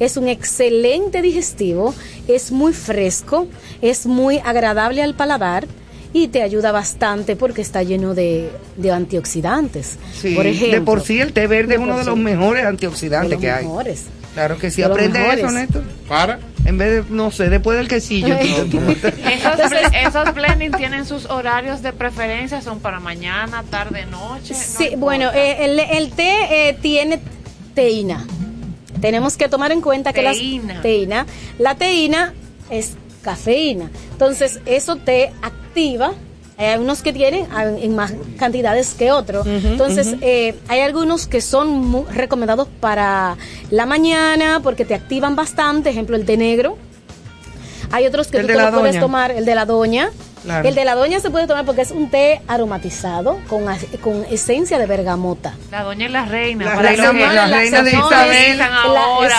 Es 0.00 0.16
un 0.16 0.28
excelente 0.28 1.22
digestivo, 1.22 1.94
es 2.26 2.50
muy 2.50 2.72
fresco, 2.72 3.46
es 3.80 4.06
muy 4.06 4.38
agradable 4.38 5.02
al 5.02 5.14
paladar 5.14 5.66
y 6.12 6.28
te 6.28 6.42
ayuda 6.42 6.72
bastante 6.72 7.36
porque 7.36 7.62
está 7.62 7.82
lleno 7.82 8.14
de, 8.14 8.50
de 8.76 8.90
antioxidantes. 8.90 9.98
Sí, 10.12 10.34
por 10.34 10.46
ejemplo, 10.46 10.78
de 10.80 10.84
por 10.84 11.02
sí 11.02 11.20
el 11.20 11.32
té 11.32 11.46
verde 11.46 11.68
de 11.68 11.74
es 11.74 11.80
uno 11.80 11.96
de 11.96 12.02
sí. 12.02 12.08
los 12.08 12.18
mejores 12.18 12.62
de 12.62 12.68
antioxidantes 12.68 13.32
los 13.32 13.40
que 13.40 13.50
hay. 13.50 13.64
mejores. 13.64 14.06
Claro 14.34 14.58
que 14.58 14.70
sí, 14.70 14.82
aprende 14.82 15.20
eso, 15.34 15.50
Néstor. 15.50 15.82
Para. 16.08 16.38
En 16.64 16.78
vez 16.78 17.08
de, 17.08 17.14
no 17.14 17.30
sé, 17.30 17.48
después 17.48 17.76
del 17.78 17.88
quesillo. 17.88 18.34
Esos, 18.36 19.72
esos 20.06 20.34
blending 20.34 20.72
tienen 20.76 21.04
sus 21.04 21.26
horarios 21.26 21.82
de 21.82 21.92
preferencia, 21.92 22.60
son 22.62 22.80
para 22.80 23.00
mañana, 23.00 23.64
tarde, 23.70 24.06
noche. 24.06 24.54
no 24.54 24.60
Sí, 24.60 24.90
bueno, 24.96 25.30
eh, 25.34 25.64
el, 25.64 25.78
el 25.80 26.10
té 26.12 26.68
eh, 26.68 26.78
tiene 26.80 27.20
teína. 27.74 28.24
Tenemos 29.00 29.36
que 29.36 29.48
tomar 29.48 29.72
en 29.72 29.80
cuenta 29.80 30.12
que 30.12 30.22
Teína. 30.22 30.74
la 30.74 30.82
teína, 30.82 31.26
la 31.58 31.74
teína 31.74 32.34
es 32.70 32.94
cafeína. 33.22 33.90
Entonces, 34.12 34.60
eso 34.66 34.96
te 34.96 35.32
activa. 35.42 36.12
Hay 36.56 36.78
unos 36.78 37.02
que 37.02 37.14
tienen 37.14 37.46
en 37.80 37.96
más 37.96 38.12
cantidades 38.38 38.92
que 38.92 39.10
otros. 39.12 39.46
Entonces, 39.46 40.16
eh, 40.20 40.54
hay 40.68 40.80
algunos 40.80 41.26
que 41.26 41.40
son 41.40 42.06
recomendados 42.12 42.68
para 42.80 43.38
la 43.70 43.86
mañana 43.86 44.60
porque 44.62 44.84
te 44.84 44.94
activan 44.94 45.36
bastante. 45.36 45.88
Ejemplo, 45.88 46.16
el 46.16 46.26
té 46.26 46.36
negro. 46.36 46.76
Hay 47.90 48.06
otros 48.06 48.28
que 48.28 48.38
El 48.38 48.46
tú 48.46 48.52
te 48.52 48.58
lo 48.58 48.70
puedes 48.72 49.00
tomar, 49.00 49.30
el 49.30 49.44
de 49.46 49.54
la 49.54 49.64
doña. 49.64 50.10
Claro. 50.42 50.66
El 50.68 50.74
de 50.74 50.84
la 50.86 50.94
doña 50.94 51.20
se 51.20 51.28
puede 51.30 51.46
tomar 51.46 51.66
porque 51.66 51.82
es 51.82 51.90
un 51.90 52.08
té 52.10 52.40
aromatizado 52.48 53.38
con, 53.46 53.64
con 54.00 54.24
esencia 54.30 54.78
de 54.78 54.86
bergamota. 54.86 55.54
La 55.70 55.82
doña 55.82 56.06
es 56.06 56.12
la 56.12 56.24
reina. 56.24 56.64
La 56.64 56.74
para 56.76 56.88
reina, 56.88 57.12
la 57.32 57.46
reina 57.46 57.82
de 57.82 57.90
Isabel. 57.90 58.52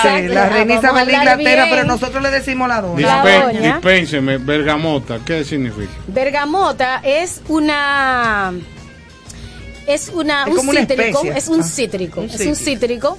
Sí, 0.01 0.27
la 0.27 0.49
reina 0.49 0.73
Isabel 0.75 1.05
de 1.07 1.13
Inglaterra, 1.13 1.37
bien. 1.65 1.69
pero 1.71 1.83
nosotros 1.85 2.21
le 2.21 2.29
decimos 2.29 2.67
la 2.67 2.81
doña. 2.81 3.07
La 3.07 3.23
Dispen- 3.23 3.43
doña. 3.53 3.73
dispénseme, 3.73 4.37
bergamota, 4.37 5.19
¿qué 5.25 5.43
significa? 5.43 5.91
Bergamota 6.07 7.01
es 7.03 7.41
una 7.47 8.53
es 9.87 10.09
una 10.13 10.43
Es 10.43 10.49
un 10.49 10.55
como 10.55 10.71
una 10.71 10.79
cítrico, 10.81 11.03
especia. 11.03 11.37
es 11.37 11.47
un 11.47 11.59
Ah, 11.61 11.63
cítrico, 11.63 12.21
un 12.21 12.29
es 12.29 12.45
un 12.45 12.55
cítrico 12.55 13.17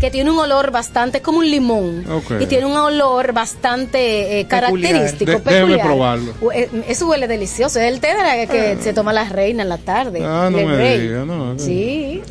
que 0.00 0.10
tiene 0.10 0.30
un 0.30 0.38
olor 0.38 0.70
bastante 0.70 1.22
como 1.22 1.38
un 1.38 1.50
limón 1.50 2.04
y 2.40 2.46
tiene 2.46 2.66
un 2.66 2.76
olor 2.76 3.32
bastante 3.32 4.40
eh, 4.40 4.44
Peculiar. 4.44 4.92
característico, 4.92 5.30
De- 5.32 5.38
déjeme 5.38 5.60
peculiar. 5.76 5.86
probarlo. 5.86 6.34
Eh, 6.52 6.68
Eso 6.88 7.08
huele 7.08 7.26
delicioso, 7.28 7.78
es 7.80 7.92
el 7.92 8.00
té 8.00 8.08
de 8.08 8.22
la 8.22 8.46
que 8.46 8.76
se 8.80 8.92
toma 8.92 9.12
la 9.12 9.24
reina 9.24 9.62
en 9.62 9.68
la 9.68 9.78
tarde. 9.78 10.20
Ah, 10.24 10.48
no 10.50 10.58
me 10.58 10.76
rey. 10.76 11.00
diga, 11.00 11.24
no. 11.24 11.58
Sí. 11.58 12.22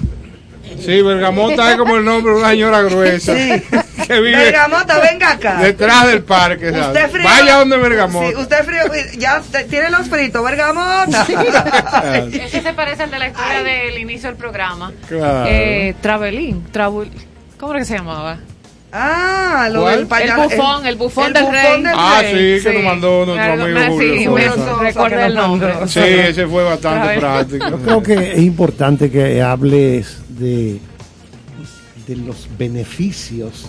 Sí, 0.83 1.01
bergamota 1.01 1.71
es 1.71 1.77
como 1.77 1.95
el 1.95 2.03
nombre 2.03 2.33
de 2.33 2.39
una 2.39 2.49
señora 2.49 2.81
gruesa 2.81 3.33
Sí. 3.35 3.49
que 4.07 4.19
vive 4.19 4.35
Bergamota, 4.35 4.99
venga 4.99 5.31
acá. 5.31 5.59
detrás 5.61 6.07
del 6.07 6.23
parque. 6.23 6.71
¿sabes? 6.71 6.87
Usted 6.87 7.09
frío. 7.11 7.23
Vaya 7.23 7.57
donde 7.59 7.77
bergamota. 7.77 8.27
Sí, 8.29 8.35
usted 8.35 8.65
frío. 8.65 8.81
Ya 9.17 9.41
tiene 9.69 9.89
los 9.91 10.07
fritos, 10.09 10.43
bergamota. 10.43 11.25
Ese 12.31 12.61
se 12.61 12.73
parece 12.73 13.03
al 13.03 13.11
de 13.11 13.19
la 13.19 13.27
historia 13.27 13.63
del 13.63 13.97
inicio 13.99 14.29
del 14.29 14.37
programa. 14.37 14.91
Claro. 15.07 15.49
Eh, 15.49 15.95
Travelín. 16.01 16.63
Travel- 16.73 17.09
¿Cómo 17.59 17.71
era 17.71 17.79
que 17.81 17.85
se 17.85 17.97
llamaba? 17.97 18.37
Ah, 18.91 19.67
lo 19.71 19.81
¿Cuál? 19.81 19.97
del 19.99 20.07
payaso. 20.07 20.43
El 20.43 20.49
bufón, 20.49 20.85
el 20.85 20.95
bufón 20.95 21.27
el 21.27 21.33
del 21.33 21.43
bufón 21.43 21.55
rey. 21.55 21.83
del 21.83 21.93
Ah, 21.97 22.19
rey. 22.21 22.59
sí, 22.59 22.63
que 22.65 22.73
nos 22.75 22.83
mandó 22.83 23.25
nuestro 23.25 23.53
amigo 23.63 23.79
Julio 24.31 24.53
sí, 24.53 24.93
Sosa. 24.93 25.25
el 25.25 25.35
nombre. 25.35 25.73
Sí, 25.87 25.99
ese 25.99 26.47
fue 26.47 26.63
bastante 26.63 27.19
práctico. 27.19 27.69
Yo 27.69 27.77
creo 27.81 28.03
que 28.03 28.31
es 28.33 28.39
importante 28.39 29.11
que 29.11 29.41
hables 29.41 30.17
de, 30.29 30.79
de 32.07 32.15
los 32.15 32.47
beneficios 32.57 33.65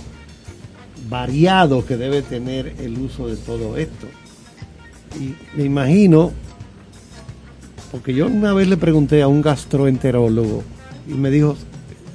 variados 1.08 1.84
que 1.84 1.96
debe 1.96 2.22
tener 2.22 2.74
el 2.80 2.96
uso 2.98 3.26
de 3.28 3.36
todo 3.36 3.76
esto. 3.76 4.06
Y 5.18 5.34
me 5.56 5.64
imagino, 5.64 6.30
porque 7.90 8.14
yo 8.14 8.26
una 8.26 8.52
vez 8.52 8.68
le 8.68 8.76
pregunté 8.76 9.22
a 9.22 9.28
un 9.28 9.40
gastroenterólogo 9.42 10.62
y 11.08 11.14
me 11.14 11.30
dijo, 11.30 11.56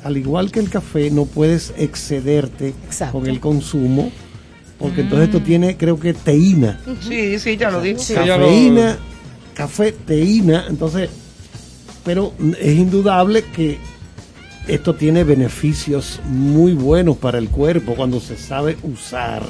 al 0.04 0.18
igual 0.18 0.52
que 0.52 0.60
el 0.60 0.70
café, 0.70 1.12
no 1.12 1.26
puedes 1.26 1.74
excederte 1.78 2.70
Exacto. 2.86 3.20
con 3.20 3.28
el 3.30 3.40
consumo, 3.40 4.12
porque 4.80 5.02
entonces 5.02 5.28
esto 5.30 5.42
tiene, 5.42 5.78
creo 5.78 6.00
que, 6.00 6.14
teína. 6.14 6.80
Sí, 7.08 7.38
sí, 7.40 7.58
ya 7.58 7.70
lo 7.72 7.82
dijo. 7.82 8.00
lo- 8.10 8.16
Cafeína, 8.16 8.98
café, 9.54 9.92
teína, 9.92 10.66
entonces, 10.68 11.10
pero 12.04 12.34
es 12.60 12.76
indudable 12.78 13.44
que 13.44 13.78
esto 14.68 14.96
tiene 14.96 15.24
beneficios 15.24 16.20
muy 16.26 16.74
buenos 16.74 17.18
para 17.18 17.38
el 17.38 17.50
cuerpo 17.50 17.94
cuando 17.96 18.20
se 18.20 18.38
sabe 18.38 18.78
usar. 18.84 19.44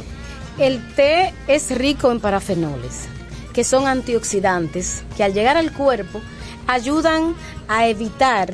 El 0.57 0.81
té 0.95 1.33
es 1.47 1.71
rico 1.77 2.11
en 2.11 2.19
parafenoles, 2.19 3.05
que 3.53 3.63
son 3.63 3.87
antioxidantes, 3.87 5.03
que 5.15 5.23
al 5.23 5.33
llegar 5.33 5.55
al 5.55 5.71
cuerpo 5.71 6.19
ayudan 6.67 7.35
a 7.69 7.87
evitar 7.87 8.53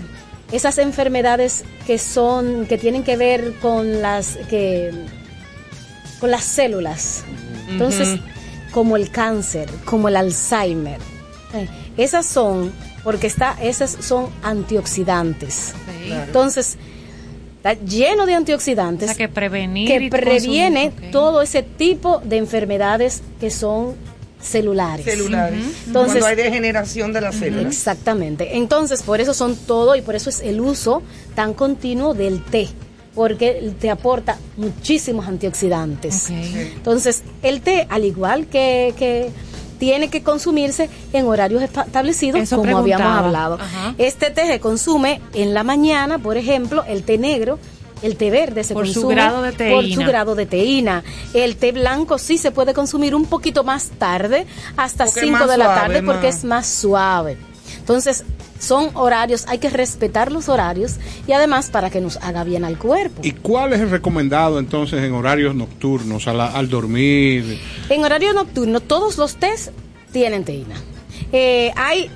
esas 0.51 0.77
enfermedades 0.77 1.63
que 1.85 1.97
son 1.97 2.65
que 2.67 2.77
tienen 2.77 3.03
que 3.03 3.17
ver 3.17 3.55
con 3.61 4.01
las 4.01 4.37
que 4.49 4.91
con 6.19 6.31
las 6.31 6.43
células. 6.43 7.23
Entonces, 7.69 8.19
como 8.71 8.95
el 8.95 9.11
cáncer, 9.11 9.69
como 9.85 10.07
el 10.07 10.15
Alzheimer. 10.15 10.99
eh, 11.53 11.67
esas 11.97 12.25
son 12.25 12.71
porque 13.03 13.27
está 13.27 13.55
esas 13.61 13.97
son 14.01 14.29
antioxidantes. 14.43 15.73
Claro. 16.05 16.23
Entonces, 16.23 16.77
está 17.57 17.73
lleno 17.73 18.25
de 18.25 18.33
antioxidantes 18.35 19.11
O 19.11 19.13
sea, 19.13 19.27
que 19.27 19.33
prevenir 19.33 19.87
que 19.87 20.05
y 20.05 20.09
previene 20.09 20.89
consumir, 20.91 21.11
todo 21.11 21.41
ese 21.41 21.63
tipo 21.63 22.19
de 22.23 22.37
enfermedades 22.37 23.21
que 23.39 23.49
son 23.49 23.95
celulares. 24.41 25.05
Celulares. 25.05 25.59
Entonces, 25.87 26.19
Cuando 26.21 26.27
hay 26.27 26.35
degeneración 26.35 27.13
de 27.13 27.21
las 27.21 27.35
células. 27.35 27.65
Exactamente. 27.65 28.57
Entonces, 28.57 29.03
por 29.03 29.21
eso 29.21 29.33
son 29.33 29.55
todo 29.55 29.95
y 29.95 30.01
por 30.01 30.15
eso 30.15 30.29
es 30.29 30.39
el 30.41 30.61
uso 30.61 31.01
tan 31.35 31.53
continuo 31.53 32.13
del 32.13 32.43
té, 32.43 32.69
porque 33.15 33.73
te 33.79 33.89
aporta 33.89 34.37
muchísimos 34.57 35.27
antioxidantes. 35.27 36.29
Entonces, 36.29 37.23
el 37.41 37.61
té, 37.61 37.87
al 37.89 38.05
igual 38.05 38.47
que, 38.47 38.93
que 38.97 39.31
tiene 39.79 40.09
que 40.09 40.23
consumirse 40.23 40.89
en 41.13 41.25
horarios 41.25 41.61
establecidos, 41.63 42.41
Eso 42.41 42.57
como 42.57 42.77
habíamos 42.77 43.07
hablado. 43.07 43.55
Ajá. 43.55 43.95
Este 43.97 44.31
té 44.31 44.47
se 44.47 44.59
consume 44.59 45.21
en 45.33 45.53
la 45.53 45.63
mañana, 45.63 46.19
por 46.19 46.37
ejemplo, 46.37 46.83
el 46.87 47.03
té 47.03 47.17
negro. 47.17 47.59
El 48.01 48.15
té 48.15 48.29
verde 48.29 48.63
se 48.63 48.73
Por 48.75 48.87
su 48.87 48.93
consume 49.01 49.15
grado 49.15 49.41
de 49.41 49.51
por 49.51 49.83
su 49.83 49.89
teína. 49.89 50.07
grado 50.07 50.35
de 50.35 50.45
teína. 50.45 51.03
El 51.33 51.55
té 51.57 51.71
blanco 51.71 52.17
sí 52.17 52.37
se 52.37 52.51
puede 52.51 52.73
consumir 52.73 53.15
un 53.15 53.25
poquito 53.25 53.63
más 53.63 53.89
tarde, 53.97 54.45
hasta 54.77 55.05
Porque 55.05 55.19
es 55.19 55.25
5 55.25 55.39
más 55.39 55.49
de 55.49 55.57
la 55.57 55.65
suave, 55.65 55.79
tarde, 55.81 56.03
porque 56.03 56.27
más- 56.27 56.35
es 56.37 56.43
más 56.43 56.67
suave. 56.67 57.37
Entonces, 57.79 58.23
son 58.59 58.89
horarios, 58.95 59.45
hay 59.47 59.57
que 59.59 59.69
respetar 59.69 60.31
los 60.31 60.49
horarios 60.49 60.95
y 61.27 61.31
además 61.31 61.69
para 61.69 61.89
que 61.89 62.01
nos 62.01 62.17
haga 62.17 62.43
bien 62.43 62.65
al 62.65 62.77
cuerpo. 62.77 63.21
¿Y 63.23 63.31
cuál 63.31 63.73
es 63.73 63.79
el 63.81 63.89
recomendado 63.89 64.57
entonces 64.59 65.03
en 65.03 65.13
horarios 65.13 65.53
nocturnos, 65.55 66.27
al 66.27 66.69
dormir? 66.69 67.59
En 67.89 68.03
horario 68.03 68.33
nocturno, 68.33 68.79
todos 68.79 69.17
los 69.17 69.35
tés 69.35 69.71
tienen 70.11 70.43
teína. 70.43 70.75
Eh, 71.31 71.71
hay 71.75 72.09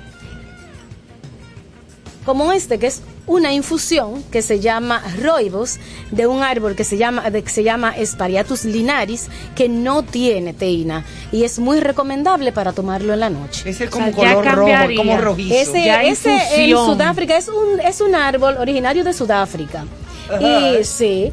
como 2.24 2.52
este, 2.52 2.78
que 2.78 2.86
es 2.88 3.02
una 3.26 3.52
infusión 3.52 4.22
que 4.32 4.42
se 4.42 4.58
llama 4.58 5.00
roibos 5.20 5.78
de 6.10 6.26
un 6.26 6.42
árbol 6.42 6.74
que 6.74 6.82
se 6.84 6.96
llama 6.98 7.30
de- 7.30 7.42
que 7.44 7.50
se 7.50 7.62
llama 7.62 7.94
Spariatus 8.04 8.64
linaris 8.64 9.28
que 9.54 9.68
no 9.68 10.02
tiene 10.02 10.52
teína 10.52 11.04
y 11.30 11.44
es 11.44 11.58
muy 11.60 11.78
recomendable 11.80 12.50
para 12.52 12.72
tomarlo 12.72 13.12
en 13.14 13.20
la 13.20 13.30
noche. 13.30 13.70
Ese 13.70 13.84
es 13.84 13.90
como 13.90 14.08
O 14.08 14.12
sea, 14.12 14.34
color 14.34 14.54
rojo, 14.54 14.68
como 14.96 15.16
rojizo. 15.18 15.54
Ese, 15.54 15.84
Ya 15.84 16.02
ese 16.02 16.30
en. 16.56 16.70
Sudáfrica 16.86 17.36
es 17.36 17.48
un 17.48 17.78
es 17.80 18.00
un 18.00 18.14
árbol 18.14 18.56
originario 18.58 19.04
de 19.04 19.12
Sudáfrica. 19.12 19.84
Ajá. 20.28 20.40
Y 20.40 20.84
sí. 20.84 21.30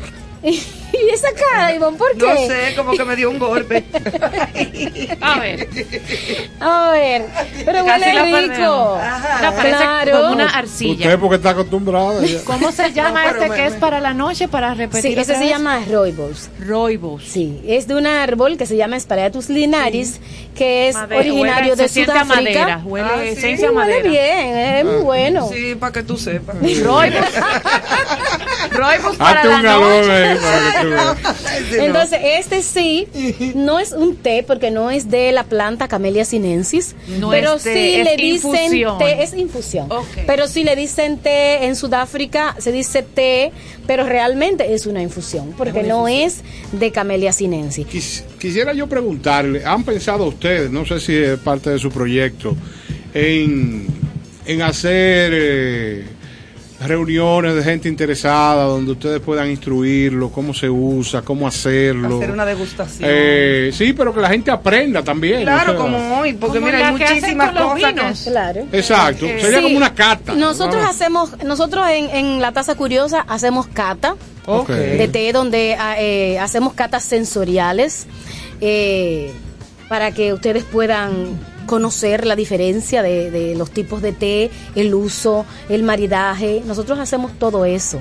Y 1.06 1.10
esa 1.14 1.30
cara, 1.34 1.74
Ivonne, 1.74 1.98
¿por 1.98 2.12
qué? 2.18 2.26
No 2.26 2.36
sé, 2.48 2.74
como 2.76 2.92
que 2.94 3.06
me 3.06 3.16
dio 3.16 3.30
un 3.30 3.40
golpe. 3.40 3.84
A 5.22 5.40
ver. 5.40 5.68
A 6.60 6.92
ver, 6.92 7.26
pero 7.66 7.86
Casi 7.86 8.12
la 8.14 8.24
huele 8.24 8.48
rico. 8.56 8.96
Ajá. 9.02 9.52
Parece 9.56 9.78
claro. 9.78 10.22
como 10.22 10.34
una 10.34 10.50
arcilla. 10.50 11.06
Usted 11.08 11.20
porque 11.20 11.36
está 11.38 11.50
acostumbrada. 11.52 12.22
ya. 12.26 12.40
¿Cómo 12.46 12.72
se 12.72 12.92
llama 12.92 13.24
No, 13.26 13.30
este 13.32 13.50
me- 13.50 13.56
que 13.56 13.66
es 13.68 13.74
para 13.76 14.00
la 14.00 14.14
noche 14.14 14.48
para 14.48 14.74
repetir? 14.74 15.14
Sí, 15.14 15.20
ese 15.20 15.34
se 15.36 15.40
vez? 15.40 15.50
llama 15.50 15.80
roibos. 15.90 16.50
Roibos. 16.60 17.24
Sí, 17.24 17.62
es 17.68 17.88
de 17.88 17.96
un 17.96 18.08
árbol 18.08 18.58
que 18.58 18.66
se 18.66 18.76
llama 18.76 19.00
Sparatus 19.00 19.50
linaris, 19.50 20.20
que 20.56 20.90
es 20.90 20.96
Madera, 20.96 21.20
originario 21.20 21.74
huele- 21.74 21.78
de 21.78 21.88
se 21.90 22.06
Sudáfrica. 22.06 22.36
madera, 22.36 22.82
huele 22.84 23.08
Ah, 23.10 23.20
sí. 23.22 23.28
esencia 23.30 23.70
Sí, 23.70 23.76
huele 23.76 23.92
madera. 24.04 24.10
bien, 24.10 24.58
es 24.58 24.86
muy 24.86 25.04
bueno. 25.04 25.50
Sí, 25.52 25.76
para 25.76 25.92
que 25.94 26.04
tú 26.04 26.18
sepas. 26.18 26.56
Roibos. 26.84 27.26
Roibos 28.72 29.16
para 29.18 29.40
Hazte 29.42 29.48
la 29.50 29.56
un 29.58 29.64
galón 29.64 29.90
noche. 30.08 30.38
para 30.42 30.82
que 30.82 30.88
tú. 30.88 30.89
Entonces, 31.80 32.20
este 32.40 32.61
sí, 32.64 33.07
no 33.56 33.80
es 33.80 33.91
un 33.91 34.16
té 34.16 34.44
porque 34.45 34.72
no 34.72 34.90
es 34.91 35.10
de 35.10 35.32
la 35.32 35.44
planta 35.44 35.88
Camellia 35.88 36.26
sinensis, 36.26 36.95
No 37.20 37.30
pero 37.30 37.56
es 37.56 37.64
té, 37.64 37.74
sí 37.74 37.95
es 37.99 38.06
le 38.06 38.16
dicen 38.18 38.52
infusión. 38.74 38.98
té, 38.98 39.24
es 39.24 39.34
infusión. 39.34 39.90
Pero 40.28 40.48
sí 40.48 40.64
le 40.64 40.76
dicen 40.76 41.18
té 41.18 41.66
en 41.66 41.76
Sudáfrica, 41.76 42.56
se 42.60 42.72
dice 42.72 43.03
té, 43.03 43.52
pero 43.88 44.03
realmente 44.06 44.74
es 44.74 44.86
una 44.86 45.02
infusión 45.02 45.53
porque 45.57 45.84
no 45.84 46.07
es 46.07 46.41
de 46.72 46.91
Camellia 46.91 47.34
sinensis. 47.34 47.88
Quis- 47.88 48.24
Quisiera 48.40 48.74
yo 48.74 48.88
preguntarle, 48.88 49.66
¿han 49.66 49.84
pensado 49.84 50.26
ustedes, 50.26 50.70
no 50.72 50.86
sé 50.86 50.99
si 50.99 51.16
es 51.16 51.38
parte 51.40 51.70
de 51.72 51.80
su 51.80 51.90
proyecto, 51.91 52.56
en, 53.14 53.88
en 54.45 54.61
hacer 54.61 55.32
eh, 55.34 56.06
reuniones 56.88 57.56
de 57.56 57.64
gente 57.64 57.90
interesada 57.90 58.64
donde 58.64 58.94
ustedes 58.94 59.20
puedan 59.20 59.50
instruirlo, 59.50 60.30
cómo 60.32 60.54
se 60.54 60.70
usa, 60.70 61.22
cómo 61.22 61.46
hacerlo? 61.48 62.18
Hacer 62.18 62.32
una 62.32 62.46
degustación. 62.46 63.10
Eh, 63.12 63.72
sí, 63.74 63.94
pero 63.94 64.14
que 64.14 64.22
la 64.22 64.30
gente 64.30 64.50
aprenda 64.52 65.04
también. 65.04 65.42
claro, 65.44 65.74
o 65.74 65.76
sea, 65.76 65.82
como 65.82 66.20
hoy, 66.20 66.34
porque 66.34 66.60
Como 66.60 66.72
mira, 66.72 66.88
hay 66.88 66.92
muchísimas 66.94 67.52
cosas 67.52 67.76
vinos. 67.96 68.24
que... 68.24 68.30
Claro. 68.32 68.66
Exacto, 68.72 69.26
Eh, 69.26 69.38
sería 69.42 69.58
Sí. 69.58 69.64
como 69.64 69.78
una 69.78 69.94
cata. 69.94 70.34
Nosotros 70.36 70.82
¿no? 70.82 70.90
hacemos, 70.90 71.44
nosotros 71.44 71.86
en, 71.90 72.10
en 72.12 72.42
la 72.42 72.52
taza 72.54 72.76
curiosa 72.76 73.26
hacemos 73.28 73.68
cata 73.68 74.16
Ok. 74.46 74.70
de 74.70 75.08
té 75.10 75.32
donde 75.34 75.76
ah, 75.78 75.96
eh, 76.00 76.40
hacemos 76.40 76.74
catas 76.74 77.04
sensoriales 77.04 78.08
eh, 78.62 79.32
para 79.90 80.12
que 80.12 80.34
ustedes 80.34 80.64
puedan 80.64 81.38
conocer 81.70 82.26
la 82.26 82.36
diferencia 82.36 83.04
de, 83.04 83.30
de 83.30 83.54
los 83.56 83.70
tipos 83.70 84.02
de 84.02 84.12
té, 84.12 84.50
el 84.76 84.94
uso, 84.96 85.46
el 85.70 85.84
maridaje. 85.84 86.64
Nosotros 86.66 86.98
hacemos 87.00 87.32
todo 87.38 87.64
eso. 87.64 88.00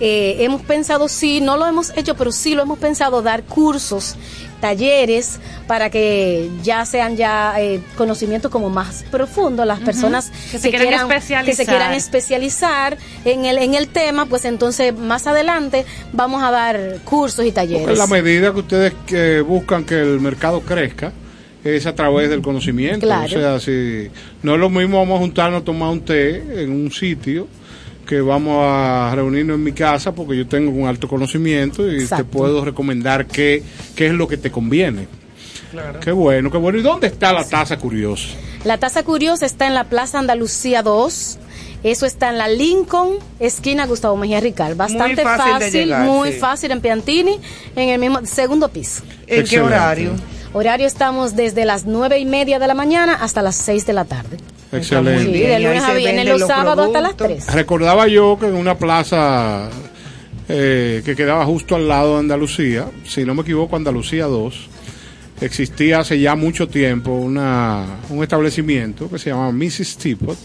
eh, 0.00 0.36
hemos 0.44 0.62
pensado, 0.62 1.08
sí, 1.08 1.40
no 1.40 1.56
lo 1.56 1.64
hemos 1.66 1.96
hecho, 1.96 2.14
pero 2.16 2.30
sí 2.32 2.54
lo 2.54 2.62
hemos 2.62 2.78
pensado 2.78 3.22
dar 3.22 3.44
cursos, 3.44 4.16
talleres, 4.60 5.38
para 5.66 5.90
que 5.90 6.50
ya 6.62 6.84
sean 6.86 7.16
ya 7.16 7.54
eh, 7.60 7.80
conocimientos 7.96 8.50
como 8.50 8.68
más 8.68 9.04
profundos, 9.10 9.64
las 9.66 9.80
personas 9.80 10.30
Que 10.50 10.58
se 10.58 10.70
quieran 10.70 11.08
que 11.08 11.54
se 11.54 11.62
especializar. 11.62 11.66
quieran 11.66 11.92
especializar 11.94 12.98
en 13.24 13.44
el, 13.44 13.58
en 13.58 13.74
el 13.74 13.86
tema, 13.88 14.26
pues 14.26 14.44
entonces 14.44 14.92
más 14.96 15.26
adelante 15.26 15.84
vamos 16.12 16.42
a 16.42 16.50
dar 16.50 16.98
cursos 17.04 17.44
y 17.44 17.52
talleres. 17.52 17.88
En 17.88 17.98
la 17.98 18.06
medida 18.08 18.52
que 18.52 18.58
ustedes 18.60 18.92
que 19.06 19.40
buscan 19.40 19.84
que 19.84 20.00
el 20.00 20.20
mercado 20.20 20.60
crezca, 20.62 21.12
es 21.64 21.86
a 21.86 21.94
través 21.94 22.30
del 22.30 22.42
conocimiento. 22.42 23.06
Claro. 23.06 23.24
O 23.24 23.28
sea, 23.28 23.60
si 23.60 24.08
no 24.42 24.54
es 24.54 24.60
lo 24.60 24.70
mismo 24.70 24.98
vamos 24.98 25.16
a 25.16 25.20
juntarnos 25.20 25.62
a 25.62 25.64
tomar 25.64 25.90
un 25.90 26.00
té 26.00 26.62
en 26.62 26.70
un 26.70 26.90
sitio 26.90 27.46
que 28.06 28.20
vamos 28.20 28.58
a 28.66 29.12
reunirnos 29.14 29.56
en 29.56 29.64
mi 29.64 29.72
casa 29.72 30.12
porque 30.12 30.36
yo 30.36 30.46
tengo 30.46 30.70
un 30.70 30.88
alto 30.88 31.06
conocimiento 31.06 31.90
y 31.90 32.00
Exacto. 32.00 32.24
te 32.24 32.30
puedo 32.30 32.64
recomendar 32.64 33.26
qué, 33.26 33.62
qué 33.94 34.08
es 34.08 34.12
lo 34.12 34.26
que 34.26 34.36
te 34.36 34.50
conviene. 34.50 35.06
Qué 36.00 36.12
bueno, 36.12 36.50
qué 36.50 36.58
bueno. 36.58 36.78
¿Y 36.78 36.82
dónde 36.82 37.06
está 37.06 37.32
la 37.32 37.48
taza 37.48 37.78
curiosa? 37.78 38.28
La 38.64 38.78
Taza 38.78 39.02
Curiosa 39.02 39.44
está 39.44 39.66
en 39.66 39.74
la 39.74 39.84
Plaza 39.84 40.20
Andalucía 40.20 40.82
2. 40.82 41.38
Eso 41.82 42.06
está 42.06 42.28
en 42.28 42.38
la 42.38 42.46
Lincoln, 42.46 43.16
esquina 43.40 43.86
Gustavo 43.86 44.16
Mejía 44.16 44.38
Rical. 44.38 44.76
Bastante 44.76 45.24
fácil 45.24 45.52
de 45.54 45.64
fácil, 45.64 45.72
llegar, 45.72 46.06
muy 46.06 46.32
sí. 46.32 46.38
fácil 46.38 46.70
en 46.70 46.80
Piantini, 46.80 47.40
en 47.74 47.88
el 47.88 47.98
mismo 47.98 48.24
segundo 48.24 48.68
piso. 48.68 49.02
¿En 49.26 49.44
qué 49.44 49.60
horario? 49.60 50.12
Horario 50.54 50.86
estamos 50.86 51.34
desde 51.34 51.64
las 51.64 51.86
nueve 51.86 52.18
y 52.18 52.26
media 52.26 52.58
de 52.58 52.66
la 52.66 52.74
mañana 52.74 53.14
hasta 53.14 53.40
las 53.40 53.56
6 53.56 53.86
de 53.86 53.92
la 53.94 54.04
tarde. 54.04 54.36
Excelente. 54.70 55.24
Sí, 55.24 55.40
de 55.40 55.60
lunes 55.60 55.82
a 55.82 55.94
viernes, 55.94 56.26
los 56.26 56.46
sábados 56.46 56.86
hasta 56.86 57.00
las 57.00 57.16
3. 57.16 57.54
Recordaba 57.54 58.06
yo 58.06 58.36
que 58.38 58.46
en 58.46 58.54
una 58.54 58.76
plaza 58.76 59.70
eh, 60.48 61.00
que 61.04 61.16
quedaba 61.16 61.46
justo 61.46 61.76
al 61.76 61.88
lado 61.88 62.14
de 62.14 62.20
Andalucía, 62.20 62.86
si 63.04 63.24
no 63.24 63.34
me 63.34 63.42
equivoco, 63.42 63.76
Andalucía 63.76 64.26
2, 64.26 64.68
existía 65.42 66.00
hace 66.00 66.18
ya 66.20 66.34
mucho 66.34 66.68
tiempo 66.68 67.12
una, 67.12 67.84
un 68.10 68.22
establecimiento 68.22 69.08
que 69.10 69.18
se 69.18 69.30
llamaba 69.30 69.52
Mrs. 69.52 69.96
Teapot, 69.96 70.38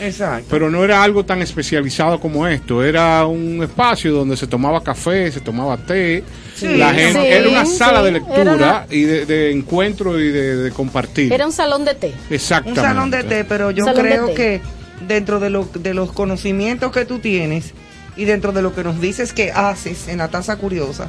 Exacto. 0.00 0.46
pero 0.50 0.70
no 0.70 0.84
era 0.84 1.02
algo 1.02 1.24
tan 1.24 1.42
especializado 1.42 2.20
como 2.20 2.46
esto, 2.46 2.82
era 2.84 3.26
un 3.26 3.62
espacio 3.62 4.12
donde 4.12 4.36
se 4.36 4.46
tomaba 4.46 4.82
café, 4.82 5.30
se 5.32 5.40
tomaba 5.40 5.76
té, 5.76 6.22
Sí, 6.56 6.76
la 6.76 6.92
gente, 6.92 7.20
sí, 7.22 7.26
era 7.26 7.48
una 7.48 7.64
sala 7.64 8.00
sí, 8.00 8.04
de 8.06 8.12
lectura 8.12 8.52
una- 8.54 8.86
y 8.90 9.02
de, 9.02 9.24
de 9.26 9.50
encuentro 9.52 10.20
y 10.20 10.30
de, 10.30 10.56
de 10.56 10.70
compartir. 10.72 11.32
Era 11.32 11.46
un 11.46 11.52
salón 11.52 11.84
de 11.86 11.94
té. 11.94 12.08
Un 12.28 12.34
Exactamente. 12.34 12.80
salón 12.82 13.10
de 13.10 13.24
té, 13.24 13.44
pero 13.44 13.70
yo 13.70 13.86
de 13.86 13.94
creo 13.94 14.34
que 14.34 14.60
dentro 15.08 15.40
de, 15.40 15.48
lo, 15.48 15.66
de 15.72 15.94
los 15.94 16.12
conocimientos 16.12 16.92
que 16.92 17.06
tú 17.06 17.18
tienes 17.18 17.72
y 18.16 18.26
dentro 18.26 18.52
de 18.52 18.60
lo 18.60 18.74
que 18.74 18.84
nos 18.84 19.00
dices 19.00 19.32
que 19.32 19.52
haces 19.52 20.08
en 20.08 20.18
la 20.18 20.28
taza 20.28 20.56
curiosa, 20.56 21.08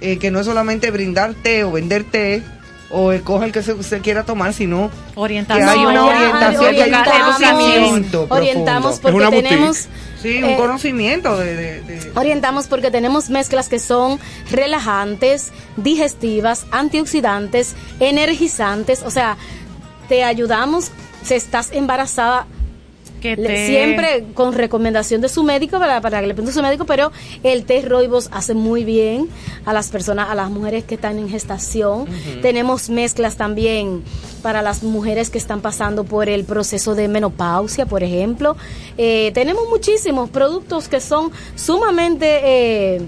eh, 0.00 0.18
que 0.18 0.30
no 0.32 0.40
es 0.40 0.46
solamente 0.46 0.90
brindar 0.90 1.34
té 1.34 1.62
o 1.62 1.70
vender 1.70 2.02
té 2.02 2.42
o 2.90 3.12
escoja 3.12 3.44
el 3.44 3.52
que 3.52 3.62
se, 3.62 3.82
se 3.82 4.00
quiera 4.00 4.24
tomar, 4.24 4.54
sino 4.54 4.90
Orientación. 5.14 5.66
que 5.68 5.78
hay 5.78 5.84
una 5.86 6.04
orientación 6.06 6.74
y 6.74 6.80
hay 6.80 6.88
un 6.90 6.94
orientamos, 6.94 7.36
conocimiento 7.36 8.26
orientamos 8.30 8.98
profundo. 9.00 9.24
porque 9.30 9.42
tenemos 9.42 9.88
Sí, 10.22 10.42
un 10.42 10.50
eh, 10.50 10.56
conocimiento 10.56 11.36
de... 11.36 11.54
de- 11.54 11.80
de- 11.82 12.12
Orientamos 12.14 12.66
porque 12.66 12.90
tenemos 12.90 13.28
mezclas 13.30 13.68
que 13.68 13.78
son 13.78 14.18
relajantes, 14.50 15.52
digestivas, 15.76 16.66
antioxidantes, 16.70 17.74
energizantes, 18.00 19.02
o 19.02 19.10
sea, 19.10 19.36
te 20.08 20.24
ayudamos 20.24 20.90
si 21.22 21.34
estás 21.34 21.70
embarazada 21.72 22.46
Que 23.20 23.36
le- 23.36 23.46
te- 23.48 23.66
siempre 23.66 24.24
con 24.34 24.52
recomendación 24.52 25.20
de 25.20 25.28
su 25.28 25.42
médico 25.42 25.78
para, 25.78 26.00
para 26.00 26.20
que 26.20 26.26
le 26.26 26.34
pregunte 26.34 26.54
su 26.54 26.62
médico, 26.62 26.84
pero 26.84 27.10
el 27.42 27.64
té 27.64 27.82
roibos 27.82 28.28
hace 28.32 28.54
muy 28.54 28.84
bien 28.84 29.28
a 29.64 29.72
las 29.72 29.88
personas, 29.88 30.30
a 30.30 30.34
las 30.34 30.50
mujeres 30.50 30.84
que 30.84 30.94
están 30.94 31.18
en 31.18 31.28
gestación. 31.28 32.06
Tenemos 32.42 32.88
mezclas 32.90 33.36
también 33.36 34.02
para 34.42 34.62
las 34.62 34.82
mujeres 34.82 35.30
que 35.30 35.38
están 35.38 35.60
pasando 35.60 36.04
por 36.04 36.28
el 36.28 36.44
proceso 36.44 36.94
de 36.94 37.08
menopausia, 37.08 37.86
por 37.86 38.02
ejemplo. 38.02 38.56
Eh, 38.96 39.30
tenemos 39.34 39.64
muchísimos 39.68 40.30
productos 40.30 40.88
que 40.88 41.00
son 41.00 41.30
sumamente 41.56 42.40
eh, 42.44 43.00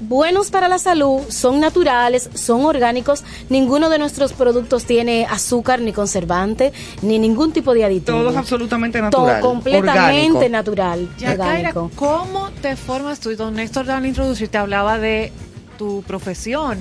buenos 0.00 0.50
para 0.50 0.68
la 0.68 0.78
salud, 0.78 1.20
son 1.28 1.60
naturales, 1.60 2.30
son 2.34 2.64
orgánicos. 2.64 3.24
Ninguno 3.48 3.88
de 3.90 3.98
nuestros 3.98 4.32
productos 4.32 4.84
tiene 4.84 5.26
azúcar 5.28 5.80
ni 5.80 5.92
conservante, 5.92 6.72
ni 7.02 7.18
ningún 7.18 7.52
tipo 7.52 7.74
de 7.74 7.84
aditivo. 7.84 8.18
Todo 8.18 8.30
es 8.30 8.36
absolutamente 8.36 8.98
Todo 8.98 9.22
natural. 9.26 9.40
completamente 9.40 10.26
orgánico. 10.28 10.48
natural, 10.50 11.08
Yacaira, 11.18 11.68
orgánico. 11.70 11.90
¿cómo 11.96 12.50
te 12.62 12.76
formas 12.76 13.20
tú? 13.20 13.30
Y 13.30 13.36
Don 13.36 13.54
Néstor 13.54 13.90
al 13.90 14.06
introducir 14.06 14.48
te 14.48 14.58
hablaba 14.58 14.98
de 14.98 15.32
tu 15.78 16.02
profesión, 16.02 16.78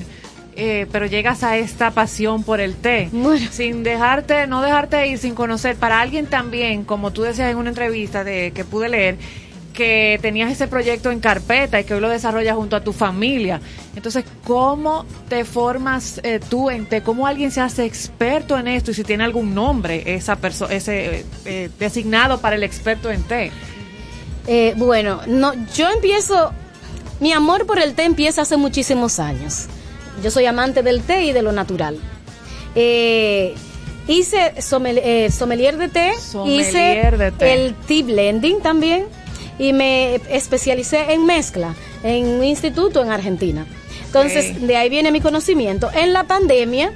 eh, 0.55 0.87
pero 0.91 1.05
llegas 1.05 1.43
a 1.43 1.55
esta 1.57 1.91
pasión 1.91 2.43
por 2.43 2.59
el 2.59 2.75
té, 2.75 3.09
sin 3.51 3.83
dejarte, 3.83 4.47
no 4.47 4.61
dejarte 4.61 5.07
ir, 5.07 5.19
sin 5.19 5.35
conocer. 5.35 5.75
Para 5.75 6.01
alguien 6.01 6.25
también, 6.25 6.83
como 6.83 7.11
tú 7.11 7.21
decías 7.21 7.51
en 7.51 7.57
una 7.57 7.69
entrevista 7.69 8.23
de 8.23 8.51
que 8.55 8.65
pude 8.65 8.89
leer, 8.89 9.17
que 9.77 10.17
tenías 10.23 10.51
ese 10.51 10.67
proyecto 10.67 11.11
en 11.11 11.19
carpeta 11.19 11.79
y 11.79 11.83
que 11.83 11.93
hoy 11.93 11.99
lo 11.99 12.09
desarrollas 12.09 12.55
junto 12.55 12.75
a 12.75 12.81
tu 12.83 12.93
familia. 12.93 13.61
Entonces, 13.95 14.25
¿cómo 14.43 15.05
te 15.29 15.45
formas 15.45 16.19
eh, 16.23 16.39
tú 16.49 16.71
en 16.71 16.87
té? 16.87 17.03
¿Cómo 17.03 17.27
alguien 17.27 17.51
se 17.51 17.61
hace 17.61 17.85
experto 17.85 18.57
en 18.57 18.67
esto 18.67 18.89
y 18.89 18.95
si 18.95 19.03
tiene 19.03 19.23
algún 19.23 19.53
nombre 19.53 20.15
esa 20.15 20.35
persona, 20.37 20.73
ese 20.73 21.19
eh, 21.19 21.25
eh, 21.45 21.69
designado 21.77 22.39
para 22.39 22.55
el 22.55 22.63
experto 22.63 23.11
en 23.11 23.21
té? 23.21 23.51
Eh, 24.47 24.73
bueno, 24.77 25.21
no, 25.27 25.53
yo 25.75 25.87
empiezo, 25.91 26.51
mi 27.19 27.31
amor 27.31 27.67
por 27.67 27.77
el 27.77 27.93
té 27.93 28.05
empieza 28.05 28.41
hace 28.41 28.57
muchísimos 28.57 29.19
años. 29.19 29.67
Yo 30.23 30.31
soy 30.31 30.47
amante 30.47 30.81
del 30.81 31.03
té 31.03 31.25
y 31.25 31.33
de 31.33 31.43
lo 31.43 31.51
natural. 31.51 31.99
Eh, 32.73 33.53
hice 34.07 34.53
eh, 34.55 35.31
sommelier 35.31 35.77
de 35.77 35.87
té, 35.87 36.13
Sommelier 36.19 36.61
hice 36.61 37.11
de 37.15 37.31
té. 37.31 37.53
el 37.53 37.75
tea 37.75 38.03
blending 38.03 38.59
también 38.61 39.05
y 39.59 39.73
me 39.73 40.15
especialicé 40.29 41.13
en 41.13 41.25
mezcla 41.25 41.75
en 42.03 42.27
un 42.27 42.43
instituto 42.43 43.03
en 43.03 43.11
Argentina. 43.11 43.65
Entonces, 44.05 44.65
de 44.65 44.77
ahí 44.77 44.89
viene 44.89 45.11
mi 45.11 45.21
conocimiento. 45.21 45.89
En 45.93 46.13
la 46.13 46.23
pandemia 46.23 46.93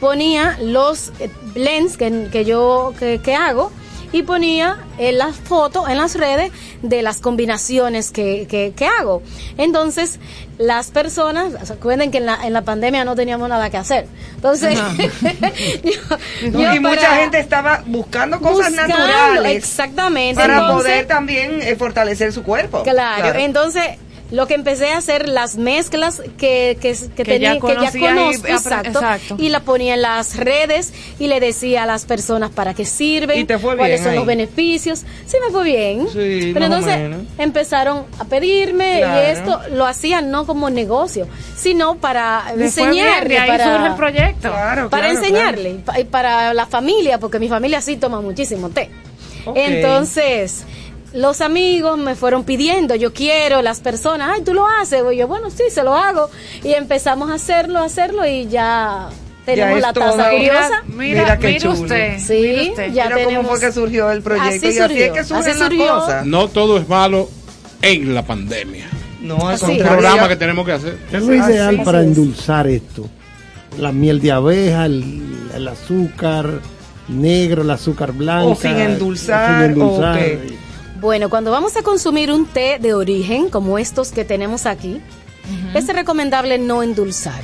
ponía 0.00 0.56
los 0.62 1.12
eh, 1.20 1.30
blends 1.54 1.96
que, 1.96 2.28
que 2.30 2.44
yo 2.44 2.94
que, 2.98 3.20
que 3.22 3.34
hago 3.34 3.70
y 4.12 4.22
ponía 4.22 4.78
en 4.98 5.18
las 5.18 5.36
fotos 5.36 5.88
en 5.88 5.96
las 5.98 6.14
redes 6.16 6.50
de 6.82 7.02
las 7.02 7.18
combinaciones 7.18 8.10
que, 8.10 8.46
que, 8.48 8.72
que 8.76 8.86
hago. 8.86 9.22
Entonces, 9.56 10.18
las 10.58 10.90
personas, 10.90 11.68
recuerden 11.68 12.10
que 12.10 12.18
en 12.18 12.26
la, 12.26 12.46
en 12.46 12.52
la 12.52 12.62
pandemia 12.62 13.04
no 13.04 13.14
teníamos 13.14 13.48
nada 13.48 13.70
que 13.70 13.76
hacer. 13.76 14.06
Entonces, 14.34 14.78
yo- 15.84 16.50
yo 16.60 16.74
y 16.74 16.80
mucha 16.80 17.16
gente 17.16 17.38
estaba 17.38 17.82
buscando 17.86 18.40
cosas 18.40 18.68
Buscando, 18.70 18.96
naturales. 18.98 19.56
exactamente. 19.56 20.40
Para 20.40 20.58
Entonces- 20.58 20.82
poder 20.92 21.06
también 21.06 21.62
eh, 21.62 21.76
fortalecer 21.76 22.32
su 22.32 22.42
cuerpo. 22.42 22.82
Claro, 22.82 23.38
entonces 23.38 23.84
lo 24.30 24.46
que 24.46 24.54
empecé 24.54 24.92
a 24.92 24.98
hacer 24.98 25.28
las 25.28 25.56
mezclas 25.56 26.22
que, 26.38 26.78
que, 26.80 26.94
que, 27.16 27.24
Que 27.24 27.24
ya 27.24 27.24
tenía, 27.24 27.50
que 27.52 27.56
ya 27.56 27.60
conocía 27.60 27.90
y 28.00 28.14
conozco, 28.14 28.42
apre- 28.46 28.50
exacto, 28.52 28.88
exacto. 29.00 29.36
y 29.38 29.48
la 29.48 29.60
ponía 29.60 29.94
en 29.94 30.02
las 30.02 30.36
redes 30.36 30.92
y 31.18 31.26
le 31.26 31.40
decía 31.40 31.82
a 31.82 31.86
las 31.86 32.04
personas 32.04 32.50
para 32.50 32.74
qué 32.74 32.84
sirven, 32.84 33.38
Y 33.40 33.44
te 33.44 33.58
fue 33.58 33.76
cuáles 33.76 33.96
bien 34.00 34.04
son 34.04 34.10
ahí. 34.12 34.16
los 34.18 34.26
beneficios. 34.26 35.00
Sí 35.26 35.36
me 35.44 35.50
fue 35.52 35.64
bien. 35.64 36.06
Sí, 36.12 36.50
Pero 36.52 36.66
entonces 36.66 37.16
empezaron 37.38 38.04
a 38.18 38.24
pedirme 38.24 38.98
Claro. 38.98 39.20
y 39.20 39.30
esto 39.32 39.60
lo 39.74 39.86
hacían 39.86 40.30
no 40.30 40.46
como 40.46 40.70
negocio, 40.70 41.26
sino 41.56 41.96
para 41.96 42.44
bien, 42.54 42.62
enseñarle, 42.66 43.38
ahí 43.38 43.48
para, 43.50 43.64
surge 43.74 43.86
el 43.88 43.94
proyecto. 43.94 44.48
Claro, 44.50 44.90
para 44.90 45.08
claro, 45.08 45.18
enseñarle 45.20 45.70
y 45.70 45.78
pa- 45.78 45.98
y 46.00 46.04
para 46.04 46.54
la 46.54 46.66
familia, 46.66 47.18
porque 47.18 47.38
mi 47.38 47.48
familia 47.48 47.80
sí 47.80 47.96
toma 47.96 48.20
muchísimo 48.20 48.68
té. 48.70 48.90
Ok. 49.44 49.56
Entonces, 49.56 50.64
los 51.12 51.40
amigos 51.40 51.98
me 51.98 52.14
fueron 52.14 52.44
pidiendo, 52.44 52.94
yo 52.94 53.12
quiero, 53.12 53.62
las 53.62 53.80
personas, 53.80 54.30
ay, 54.34 54.42
tú 54.42 54.54
lo 54.54 54.66
haces, 54.66 55.02
y 55.12 55.16
yo, 55.16 55.26
bueno, 55.26 55.50
sí, 55.50 55.64
se 55.70 55.82
lo 55.82 55.94
hago. 55.94 56.30
Y 56.62 56.72
empezamos 56.72 57.30
a 57.30 57.34
hacerlo, 57.34 57.80
a 57.80 57.84
hacerlo 57.84 58.26
y 58.26 58.46
ya 58.48 59.08
tenemos 59.44 59.76
es 59.76 59.82
la 59.82 59.92
taza 59.92 60.16
Mira, 60.16 60.30
curiosa. 60.30 60.82
Mira, 60.86 61.22
Mira 61.22 61.38
qué 61.38 61.46
mire 61.48 61.60
chulo. 61.60 61.72
usted. 61.74 62.18
Sí, 62.18 62.32
mire 62.34 62.70
usted. 62.70 62.92
ya 62.92 63.04
Mira 63.04 63.16
tenemos. 63.16 63.34
cómo 63.36 63.48
fue 63.48 63.60
que 63.60 63.72
surgió 63.72 64.10
el 64.12 64.22
proyecto. 64.22 64.48
Así 64.48 64.66
y 64.66 64.68
así 64.68 64.78
es 64.78 64.84
surgió, 64.86 65.12
que 65.12 65.24
surgen 65.24 65.50
así 65.50 65.58
las 65.58 65.68
surgió. 65.68 65.94
cosas. 66.00 66.26
No 66.26 66.48
todo 66.48 66.78
es 66.78 66.88
malo 66.88 67.28
en 67.82 68.14
la 68.14 68.24
pandemia. 68.24 68.88
No, 69.20 69.48
Así. 69.48 69.66
Un 69.66 69.78
programa 69.78 70.28
que 70.28 70.36
tenemos 70.36 70.64
que 70.64 70.72
hacer. 70.72 70.96
¿Qué 71.10 71.16
es 71.18 71.22
lo 71.24 71.34
ideal 71.34 71.76
es. 71.80 71.84
para 71.84 72.00
endulzar 72.02 72.66
esto? 72.68 73.06
La 73.78 73.92
miel 73.92 74.20
de 74.20 74.32
abeja, 74.32 74.86
el, 74.86 75.22
el 75.54 75.68
azúcar 75.68 76.48
negro, 77.08 77.62
el 77.62 77.70
azúcar 77.70 78.12
blanco. 78.12 78.50
O 78.52 78.54
sin 78.56 78.76
endulzar, 78.78 79.72
o 79.78 80.00
qué. 80.14 80.56
Bueno, 81.00 81.30
cuando 81.30 81.50
vamos 81.50 81.78
a 81.78 81.82
consumir 81.82 82.30
un 82.30 82.44
té 82.44 82.78
de 82.78 82.92
origen, 82.92 83.48
como 83.48 83.78
estos 83.78 84.12
que 84.12 84.22
tenemos 84.26 84.66
aquí, 84.66 85.00
es 85.74 85.86
recomendable 85.86 86.58
no 86.58 86.82
endulzar. 86.82 87.42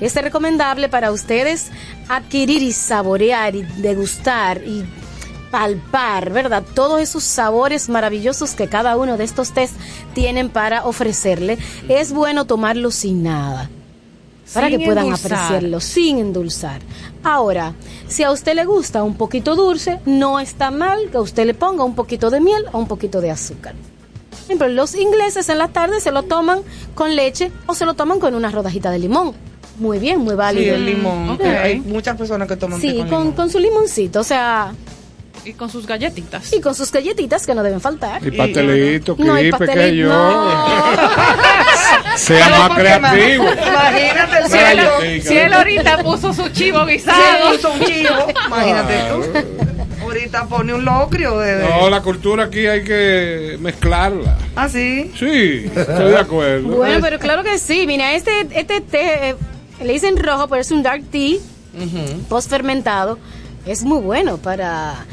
Es 0.00 0.14
recomendable 0.14 0.88
para 0.88 1.10
ustedes 1.10 1.70
adquirir 2.08 2.62
y 2.62 2.70
saborear 2.70 3.56
y 3.56 3.62
degustar 3.62 4.62
y 4.64 4.84
palpar, 5.50 6.30
¿verdad? 6.30 6.62
Todos 6.74 7.00
esos 7.00 7.24
sabores 7.24 7.88
maravillosos 7.88 8.52
que 8.52 8.68
cada 8.68 8.96
uno 8.96 9.16
de 9.16 9.24
estos 9.24 9.52
tés 9.52 9.72
tienen 10.14 10.48
para 10.48 10.84
ofrecerle, 10.84 11.58
es 11.88 12.12
bueno 12.12 12.44
tomarlo 12.44 12.92
sin 12.92 13.24
nada. 13.24 13.68
Para 14.54 14.68
Sin 14.68 14.78
que 14.80 14.84
puedan 14.84 15.04
endulzar. 15.04 15.32
apreciarlo 15.32 15.80
sin 15.80 16.18
endulzar. 16.18 16.80
Ahora, 17.22 17.74
si 18.08 18.22
a 18.24 18.30
usted 18.32 18.54
le 18.54 18.64
gusta 18.64 19.02
un 19.04 19.14
poquito 19.14 19.54
dulce, 19.54 20.00
no 20.06 20.40
está 20.40 20.70
mal 20.70 21.08
que 21.10 21.18
usted 21.18 21.46
le 21.46 21.54
ponga 21.54 21.84
un 21.84 21.94
poquito 21.94 22.30
de 22.30 22.40
miel 22.40 22.64
o 22.72 22.78
un 22.78 22.88
poquito 22.88 23.20
de 23.20 23.30
azúcar. 23.30 23.74
Por 24.30 24.40
ejemplo, 24.46 24.68
los 24.68 24.94
ingleses 24.96 25.48
en 25.48 25.58
la 25.58 25.68
tarde 25.68 26.00
se 26.00 26.10
lo 26.10 26.24
toman 26.24 26.62
con 26.96 27.14
leche 27.14 27.52
o 27.66 27.74
se 27.74 27.84
lo 27.86 27.94
toman 27.94 28.18
con 28.18 28.34
una 28.34 28.50
rodajita 28.50 28.90
de 28.90 28.98
limón. 28.98 29.32
Muy 29.78 29.98
bien, 30.00 30.18
muy 30.18 30.30
Sí, 30.32 30.36
válido. 30.36 30.74
el 30.74 30.84
limón. 30.86 31.30
Ok. 31.30 31.38
que 31.38 31.46
Hay 31.48 31.80
muchas 31.80 32.16
personas 32.16 32.48
que 32.48 32.56
toman 32.56 32.80
té 32.80 32.90
Sí, 32.90 32.96
con 32.98 33.08
con, 33.08 33.18
limón. 33.20 33.32
con 33.34 33.50
su 33.50 33.58
limoncito, 33.60 34.20
o 34.20 34.24
sea, 34.24 34.74
Y 35.44 35.52
con 35.54 35.70
sus 35.70 35.86
galletitas. 35.86 36.52
y 36.52 36.60
con 36.60 36.74
sus 36.74 36.90
galletitas 36.92 37.46
que 37.46 37.54
no 37.54 37.62
deben 37.62 37.80
faltar. 37.80 38.24
Y 38.26 38.30
pastelito, 38.30 39.16
No, 39.18 39.40
y 39.40 39.50
pastelito, 39.50 40.08
no. 40.08 40.50
Sea 42.16 42.48
No, 42.48 42.58
más 42.68 42.78
creativo. 42.78 43.44
Imagínate 43.44 44.38
el 44.38 44.48
cielo. 44.50 44.90
si 45.28 45.36
él 45.38 45.52
ahorita 45.52 46.02
puso 46.02 46.32
su 46.34 46.48
chivo 46.50 46.84
Sí, 46.86 46.92
guisado. 46.92 47.52
puso 47.52 47.72
un 47.72 47.80
chivo. 47.84 48.14
Imagínate 48.46 48.94
tú. 49.10 49.22
Ahorita 50.02 50.44
pone 50.46 50.74
un 50.74 50.84
locrio 50.84 51.38
de. 51.38 51.62
No, 51.68 51.88
la 51.88 52.00
cultura 52.02 52.44
aquí 52.44 52.66
hay 52.66 52.82
que 52.84 53.56
mezclarla. 53.60 54.36
Ah, 54.56 54.68
sí. 54.68 55.12
Sí, 55.18 55.70
estoy 55.74 56.10
de 56.10 56.18
acuerdo. 56.18 56.68
Bueno, 56.76 56.98
pero 57.00 57.18
claro 57.18 57.42
que 57.44 57.58
sí. 57.58 57.86
Mira, 57.86 58.12
este, 58.14 58.46
este 58.52 58.80
té, 58.80 59.30
eh, 59.30 59.36
le 59.82 59.92
dicen 59.92 60.16
rojo, 60.16 60.48
pero 60.48 60.60
es 60.60 60.70
un 60.70 60.82
dark 60.82 61.04
tea 61.10 61.38
post 62.28 62.50
fermentado. 62.50 63.18
Es 63.66 63.84
muy 63.84 64.00
bueno 64.00 64.38
para 64.38 65.04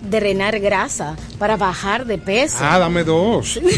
drenar 0.00 0.58
grasa, 0.60 1.16
para 1.38 1.56
bajar 1.56 2.06
de 2.06 2.18
peso. 2.18 2.58
Ah, 2.60 2.78
dame 2.78 3.04
dos. 3.04 3.60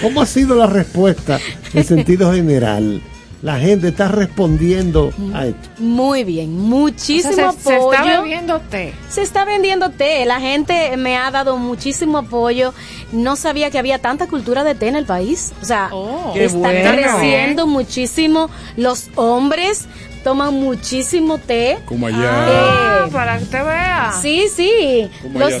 ¿Cómo 0.00 0.22
ha 0.22 0.26
sido 0.26 0.54
la 0.54 0.66
respuesta 0.66 1.38
en 1.74 1.84
sentido 1.84 2.32
general? 2.32 3.02
La 3.42 3.58
gente 3.58 3.88
está 3.88 4.06
respondiendo 4.06 5.12
a 5.34 5.46
esto. 5.46 5.68
Muy 5.78 6.22
bien, 6.22 6.56
muchísimo 6.60 7.32
O 7.32 7.34
sea, 7.34 7.50
se, 7.52 7.58
se 7.60 7.74
apoyo. 7.74 7.92
está 7.92 8.20
bebiendo 8.20 8.60
té. 8.60 8.94
Se 9.08 9.22
está 9.22 9.44
vendiendo 9.44 9.90
té. 9.90 10.24
La 10.26 10.38
gente 10.38 10.96
me 10.96 11.16
ha 11.16 11.28
dado 11.32 11.56
muchísimo 11.56 12.18
apoyo. 12.18 12.72
No 13.10 13.34
sabía 13.34 13.72
que 13.72 13.80
había 13.80 13.98
tanta 13.98 14.28
cultura 14.28 14.62
de 14.62 14.76
té 14.76 14.86
en 14.86 14.94
el 14.94 15.06
país. 15.06 15.52
O 15.60 15.64
sea, 15.64 15.90
Qué 16.34 16.44
está 16.44 16.56
bueno. 16.58 16.92
creciendo 16.92 17.66
muchísimo. 17.66 18.48
Los 18.76 19.08
hombres 19.16 19.86
toman 20.22 20.54
muchísimo 20.54 21.38
té. 21.38 21.78
Como 21.84 22.08
Eh, 22.08 22.12
Ah, 23.04 23.08
para 23.12 23.38
que 23.38 23.44
usted 23.44 23.64
vea. 23.64 24.12
Sí, 24.20 24.46
sí, 24.54 25.10
Como 25.22 25.38
los 25.38 25.60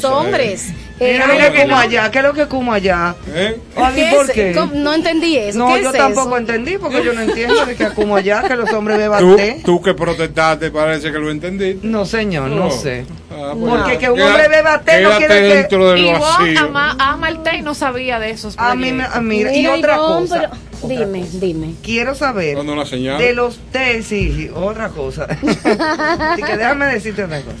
Eh, 1.02 1.12
Mira, 1.14 1.26
mira 1.26 1.52
que 1.52 1.62
como 1.62 1.68
no- 1.74 1.78
allá. 1.78 2.10
¿Qué 2.10 2.18
es 2.18 2.24
lo 2.24 2.32
que 2.32 2.46
como 2.46 2.72
allá? 2.72 3.14
¿Eh? 3.28 3.58
Ay, 3.76 3.94
¿Qué 3.94 4.10
¿Por 4.16 4.24
es? 4.26 4.30
qué? 4.32 4.52
¿Cómo? 4.52 4.72
No 4.74 4.94
entendí 4.94 5.36
eso. 5.36 5.58
No, 5.58 5.74
¿Qué 5.74 5.82
yo 5.82 5.90
es 5.90 5.96
tampoco 5.96 6.28
eso? 6.28 6.38
entendí 6.38 6.78
porque 6.78 7.04
yo 7.04 7.12
no 7.12 7.20
entiendo 7.22 7.66
de 7.66 7.74
que 7.74 7.88
como 7.88 8.16
allá 8.16 8.42
que 8.46 8.54
los 8.56 8.72
hombres 8.72 8.98
beban 8.98 9.18
Tú, 9.20 9.36
té. 9.36 9.60
tú 9.64 9.82
que 9.82 9.94
protestaste 9.94 10.70
parece 10.70 11.10
que 11.10 11.18
lo 11.18 11.30
entendí. 11.30 11.78
No, 11.82 12.04
señor, 12.06 12.48
no, 12.50 12.64
No. 12.66 12.70
sé. 12.70 13.04
Ah, 13.30 13.54
Porque 13.58 13.98
que 13.98 14.10
un 14.10 14.16
Queda- 14.16 14.26
hombre 14.28 14.48
beba 14.48 14.80
té 14.80 15.00
no 15.00 15.16
quiere 15.16 15.34
que... 15.40 15.54
dentro 15.56 15.90
del 15.90 15.98
Ivonne 16.04 16.20
vacío. 16.20 16.60
ama, 16.60 16.96
ama 16.98 17.28
el 17.30 17.42
té 17.42 17.56
y 17.56 17.62
no 17.62 17.74
sabía 17.74 18.18
de 18.18 18.30
esos 18.30 18.54
A 18.58 18.74
mí, 18.74 18.92
me- 18.92 19.08
mira, 19.22 19.52
y 19.54 19.58
Mira, 19.62 19.74
otra 19.74 19.96
cosa. 19.96 20.50
pero- 20.82 20.88
dime, 20.88 21.24
dime. 21.32 21.74
Quiero 21.82 22.14
saber 22.14 22.58
una 22.58 22.84
de 22.84 23.32
los 23.34 23.58
té, 23.72 24.02
sí, 24.02 24.50
otra 24.54 24.88
cosa. 24.90 25.26
Así 25.42 26.42
que 26.42 26.56
déjame 26.56 26.86
decirte 26.86 27.24
otra 27.24 27.40
cosa. 27.40 27.56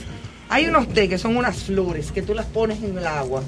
Hay 0.52 0.66
unos 0.66 0.86
té 0.88 1.08
que 1.08 1.16
son 1.16 1.36
unas 1.38 1.56
flores 1.56 2.12
que 2.12 2.20
tú 2.20 2.34
las 2.34 2.44
pones 2.44 2.82
en 2.82 2.98
el 2.98 3.06
agua 3.06 3.42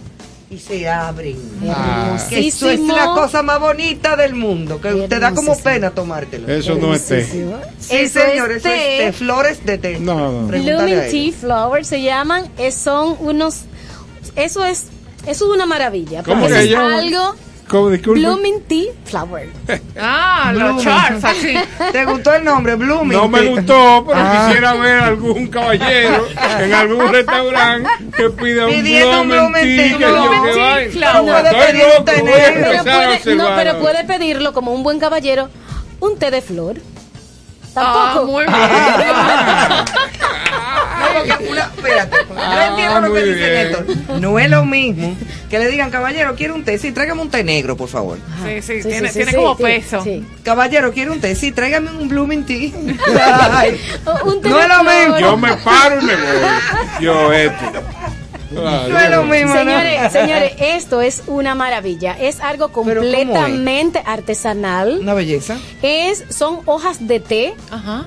y 0.51 0.59
se 0.59 0.89
abren. 0.89 1.37
Ah. 1.69 2.17
Que 2.31 2.49
eso 2.49 2.71
es 2.71 2.81
la 2.81 3.09
cosa 3.09 3.43
más 3.43 3.61
bonita 3.61 4.17
del 4.17 4.35
mundo, 4.35 4.81
que 4.81 4.91
te 5.07 5.19
da 5.19 5.35
como 5.35 5.55
pena 5.59 5.91
tomártelo. 5.91 6.49
Eso 6.51 6.77
no 6.77 6.95
es 6.95 7.05
té. 7.05 7.23
Sí, 7.27 7.45
Eso 7.91 8.21
señor, 8.21 8.53
es 8.53 8.57
eso 8.59 8.69
es 8.71 8.99
té. 8.99 9.13
flores 9.13 9.67
de 9.67 9.77
té. 9.77 9.99
No, 10.01 10.33
no. 10.33 10.47
Blooming. 10.49 11.11
Tea 11.11 11.33
Flowers 11.39 11.89
se 11.89 12.01
llaman, 12.01 12.49
son 12.73 13.19
unos, 13.21 13.65
eso 14.35 14.65
es, 14.65 14.85
eso 15.27 15.45
es 15.47 15.55
una 15.55 15.67
maravilla. 15.67 16.23
¿Cómo 16.23 16.41
porque 16.41 16.55
que 16.55 16.73
es 16.73 16.79
algo 16.79 17.35
¿Cómo, 17.69 17.89
disculpe? 17.91 18.21
Blooming 18.21 18.63
Tea 18.65 18.93
Flower. 19.05 19.49
Ah, 20.01 20.53
los 20.55 20.83
charts, 20.83 21.25
así. 21.25 21.55
¿Te 21.93 22.05
gustó 22.05 22.35
el 22.35 22.45
nombre, 22.45 22.75
Blooming? 22.75 23.17
No 23.17 23.27
me 23.29 23.43
gustó, 23.49 24.05
pero 24.07 24.19
Ah. 24.23 24.45
quisiera 24.49 24.75
ver 24.75 24.99
algún 25.01 25.47
caballero 25.47 26.27
en 26.61 26.75
algún 26.75 27.09
restaurante 27.13 27.89
que 28.17 28.31
pida 28.31 28.67
un 28.67 28.71
Pidiendo 28.73 29.21
un 29.23 29.29
blooming 29.29 29.53
blooming 29.63 29.77
tea, 29.77 29.99
que 29.99 30.07
blooming 30.07 30.43
tea 30.43 30.91
flower. 30.91 31.25
Loco. 31.25 31.49
Pero 31.53 32.05
puede, 32.05 33.35
no, 33.37 33.47
pero 33.57 33.79
puede 33.81 34.05
pedirlo 34.05 34.53
como 34.53 34.73
un 34.73 34.83
buen 34.83 34.99
caballero, 34.99 35.49
un 36.01 36.19
té 36.19 36.31
de 36.31 36.43
flor. 36.43 36.77
Ah, 37.77 38.05
Tampoco. 38.15 38.27
muy 38.33 38.45
bien. 38.45 38.59
No, 41.15 41.35
porque 41.37 41.49
una- 41.51 41.63
espérate, 41.77 42.17
yo 42.29 42.35
Ah, 42.37 42.67
entiendo 42.71 43.01
lo 43.01 43.15
que 43.15 43.21
muy 43.21 43.29
dice 43.31 43.51
bien. 43.51 43.55
Néstor. 43.73 44.21
No 44.21 44.39
es 44.39 44.51
lo 44.51 44.65
mismo 44.65 45.17
que 45.51 45.59
le 45.59 45.69
digan, 45.69 45.91
caballero, 45.91 46.35
quiere 46.35 46.53
un 46.53 46.65
té. 46.65 46.79
Sí, 46.79 46.93
tráigame 46.93 47.23
un 47.23 47.31
té 47.31 47.45
negro, 47.45 47.77
por 47.77 47.89
favor. 47.89 48.19
Sí, 48.45 48.63
sí, 48.63 48.83
Sí, 48.83 48.89
tiene, 48.89 49.09
sí, 49.09 49.15
tiene 49.15 49.31
sí, 49.33 49.37
como 49.37 49.57
sí, 49.57 49.63
peso. 49.63 50.03
sí. 50.03 50.25
Caballero, 50.43 50.93
quiere 50.93 51.11
un 51.11 51.21
té. 51.21 51.35
Sí, 51.35 51.53
tráigame 51.53 51.91
un 51.91 52.09
blooming 52.09 52.45
tea. 52.45 52.71
Ay, 53.53 53.81
O 54.05 54.29
un 54.31 54.41
té 54.43 54.49
No 54.49 54.61
es 54.61 54.69
lo 54.69 54.81
flor. 54.81 54.95
mismo. 54.99 55.19
Yo 55.19 55.37
me 55.37 55.57
paro 55.59 56.01
y 56.01 56.05
me 56.05 56.15
voy. 56.15 56.25
Yo 57.01 57.33
esto. 57.33 57.83
Ah, 58.57 58.87
no 58.89 59.01
es 59.01 59.11
lo 59.11 59.25
mismo, 59.25 59.53
¿no? 59.53 59.59
Señores, 59.61 60.13
señores, 60.13 60.53
esto 60.61 61.03
es 61.03 61.25
una 61.27 61.57
maravilla. 61.57 62.17
Es 62.21 62.39
algo 62.41 62.69
completamente 62.71 64.01
artesanal. 64.07 64.99
Una 65.01 65.15
belleza. 65.15 65.57
Es, 65.83 66.25
son 66.31 66.61
hojas 66.67 67.07
de 67.09 67.19
té 67.19 67.55
Ajá. 67.73 68.05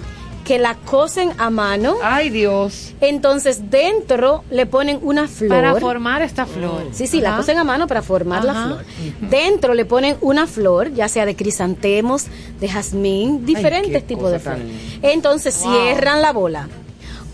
Que 0.47 0.57
la 0.59 0.75
cosen 0.75 1.31
a 1.37 1.49
mano. 1.49 1.97
Ay, 2.01 2.29
Dios. 2.29 2.93
Entonces 3.01 3.69
dentro 3.69 4.45
le 4.49 4.65
ponen 4.65 4.97
una 5.01 5.27
flor. 5.27 5.49
Para 5.49 5.75
formar 5.75 6.21
esta 6.21 6.45
flor. 6.45 6.83
Sí, 6.93 7.05
sí, 7.05 7.19
la 7.19 7.29
Ajá. 7.29 7.37
cosen 7.39 7.57
a 7.57 7.65
mano 7.65 7.85
para 7.85 8.01
formar 8.01 8.45
la 8.45 8.53
flor. 8.53 8.85
Dentro 9.29 9.73
le 9.73 9.83
ponen 9.83 10.15
una 10.21 10.47
flor, 10.47 10.93
ya 10.93 11.09
sea 11.09 11.25
de 11.25 11.35
crisantemos, 11.35 12.27
de 12.61 12.69
jazmín, 12.69 13.45
diferentes 13.45 14.07
tipos 14.07 14.31
de 14.31 14.39
flores. 14.39 14.63
tan- 14.63 15.09
Entonces 15.11 15.59
Wow. 15.61 15.73
cierran 15.73 16.21
la 16.21 16.31
bola. 16.31 16.69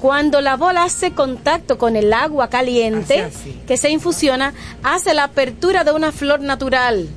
Cuando 0.02 0.42
la 0.42 0.58
bola 0.58 0.84
hace 0.84 1.12
contacto 1.14 1.78
con 1.78 1.96
el 1.96 2.12
agua 2.12 2.50
caliente 2.50 3.22
así. 3.22 3.62
que 3.68 3.78
se 3.78 3.90
infusiona, 3.90 4.54
hace 4.84 5.14
la 5.14 5.26
apertura 5.26 5.84
de 5.84 5.92
una 5.92 6.12
flor 6.12 6.42
natural. 6.42 7.08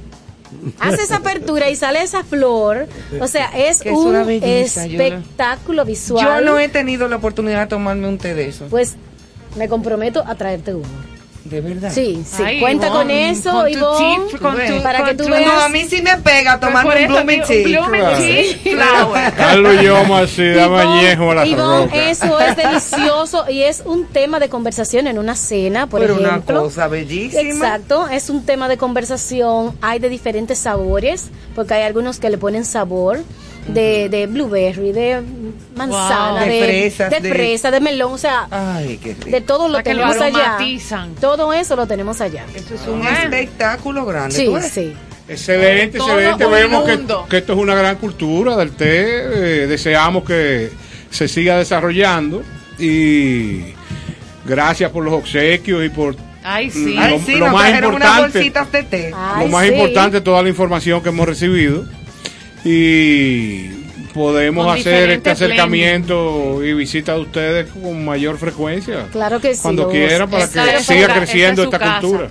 Hace 0.80 1.02
esa 1.02 1.16
apertura 1.16 1.68
y 1.70 1.76
sale 1.76 2.02
esa 2.02 2.22
flor. 2.24 2.86
O 3.20 3.26
sea, 3.26 3.46
es 3.56 3.82
un 3.84 4.12
yo 4.12 4.12
no- 4.12 4.28
espectáculo 4.30 5.82
Yo 5.82 5.86
visual. 5.86 6.44
no 6.44 6.58
he 6.58 6.68
tenido 6.68 7.08
la 7.08 7.16
oportunidad 7.16 7.60
de 7.62 7.66
tomarme 7.68 8.08
un 8.08 8.18
té 8.18 8.34
de 8.34 8.48
eso. 8.48 8.66
Pues 8.70 8.94
me 9.56 9.68
comprometo 9.68 10.22
a 10.26 10.34
traerte 10.34 10.74
uno. 10.74 11.15
De 11.48 11.60
verdad. 11.60 11.90
Sí, 11.92 12.24
sí. 12.28 12.42
Ay, 12.44 12.60
Cuenta 12.60 12.86
Ivonne, 12.88 13.00
con 13.02 13.10
eso, 13.10 13.50
con 13.52 13.62
tu 13.62 13.68
Ivonne, 13.78 14.16
tip, 14.30 14.40
con 14.40 14.52
tu- 14.66 14.82
para 14.82 14.98
que 14.98 15.04
con 15.04 15.16
tú 15.16 15.24
tu- 15.24 15.30
veas. 15.30 15.46
No, 15.46 15.60
a 15.60 15.68
mí 15.68 15.84
sí 15.88 16.02
me 16.02 16.16
pega 16.18 16.58
por 16.60 16.70
un 16.70 17.06
blooming 17.08 17.42
tea. 17.42 17.56
un 17.58 17.64
blooming 17.64 18.00
Claro. 18.00 18.16
tea 18.18 18.74
flower. 18.76 19.32
Carlos 19.34 19.80
yo 19.82 20.14
así, 20.16 20.48
dame 20.48 20.82
Ivonne, 20.82 20.98
añejo 21.00 21.30
a 21.30 21.34
la 21.36 21.46
Ivonne, 21.46 21.84
roca. 21.86 22.10
eso 22.10 22.40
es 22.40 22.56
delicioso 22.56 23.44
y 23.48 23.62
es 23.62 23.82
un 23.84 24.06
tema 24.06 24.38
de 24.40 24.48
conversación 24.48 25.06
en 25.06 25.18
una 25.18 25.34
cena, 25.36 25.86
por 25.86 26.00
Pero 26.00 26.16
una 26.16 26.28
ejemplo. 26.28 26.62
cosa 26.64 26.88
bellísima. 26.88 27.40
Exacto, 27.42 28.08
es 28.08 28.28
un 28.30 28.44
tema 28.44 28.68
de 28.68 28.76
conversación. 28.76 29.76
Hay 29.80 29.98
de 29.98 30.08
diferentes 30.08 30.58
sabores, 30.58 31.26
porque 31.54 31.74
hay 31.74 31.82
algunos 31.84 32.18
que 32.18 32.30
le 32.30 32.38
ponen 32.38 32.64
sabor 32.64 33.20
de, 33.68 34.08
de 34.08 34.26
blueberry, 34.26 34.92
de 34.92 35.22
manzana, 35.74 36.40
Wow. 36.40 36.40
de, 36.40 36.50
De 36.54 36.64
fresas, 36.64 37.10
de 37.10 37.20
de- 37.20 37.28
fresa, 37.30 37.70
de 37.70 37.80
melón, 37.80 38.12
o 38.12 38.18
sea, 38.18 38.46
Ay, 38.50 38.98
qué 39.02 39.14
rico. 39.14 39.30
de 39.30 39.40
todo 39.40 39.68
lo 39.68 39.82
que 39.82 39.94
lo 39.94 40.02
tenemos 40.10 40.20
allá. 40.22 40.58
Todo 41.20 41.52
eso 41.52 41.76
lo 41.76 41.86
tenemos 41.86 42.20
allá. 42.20 42.44
Eso 42.54 42.74
es 42.74 42.86
un 42.86 43.06
espectáculo 43.06 44.04
grande. 44.06 44.34
Sí, 44.34 44.48
sí. 44.70 44.92
Excelente, 45.28 45.98
excelente. 45.98 46.46
Vemos 46.46 46.84
que, 46.84 46.98
que 47.28 47.36
esto 47.38 47.52
es 47.54 47.58
una 47.58 47.74
gran 47.74 47.96
cultura 47.96 48.56
del 48.56 48.70
té. 48.72 49.02
eh, 49.62 49.66
deseamos 49.66 50.22
que 50.24 50.70
se 51.10 51.26
siga 51.28 51.58
desarrollando. 51.58 52.42
Y 52.78 53.74
gracias 54.44 54.90
por 54.90 55.04
los 55.04 55.14
obsequios 55.14 55.84
y 55.84 55.88
por 55.88 56.14
Ay, 56.44 56.70
sí. 56.70 56.94
Lo- 56.94 57.02
Ay, 57.02 57.22
sí, 57.26 57.32
lo 57.34 57.46
nos 57.46 57.54
más 57.54 57.62
trajeron 57.64 57.94
unas 57.96 58.08
importante- 58.08 58.38
bolsitas 58.38 58.72
de 58.72 58.82
té. 58.84 59.12
Ay, 59.16 59.44
lo 59.46 59.50
más 59.50 59.66
sí. 59.66 59.72
importante, 59.72 60.20
toda 60.20 60.42
la 60.44 60.48
información 60.48 61.02
que 61.02 61.08
hemos 61.08 61.26
recibido. 61.26 61.84
Y 62.64 63.68
podemos 64.14 64.66
Con 64.66 64.78
hacer 64.78 65.10
este 65.10 65.30
acercamiento 65.30 66.64
y 66.64 66.72
visita 66.72 67.14
de 67.14 67.20
ustedes 67.20 67.68
con 67.70 68.04
mayor 68.04 68.38
frecuencia. 68.38 69.06
Claro 69.12 69.40
que 69.40 69.54
sí. 69.54 69.60
Cuando 69.62 69.88
quiera 69.90 70.26
para 70.26 70.44
Esta 70.44 70.64
que 70.64 70.82
siga 70.82 71.14
creciendo 71.14 71.64
esta 71.64 71.76
esta 71.76 71.88
es 71.88 71.94
su 71.94 72.00
cultura. 72.08 72.30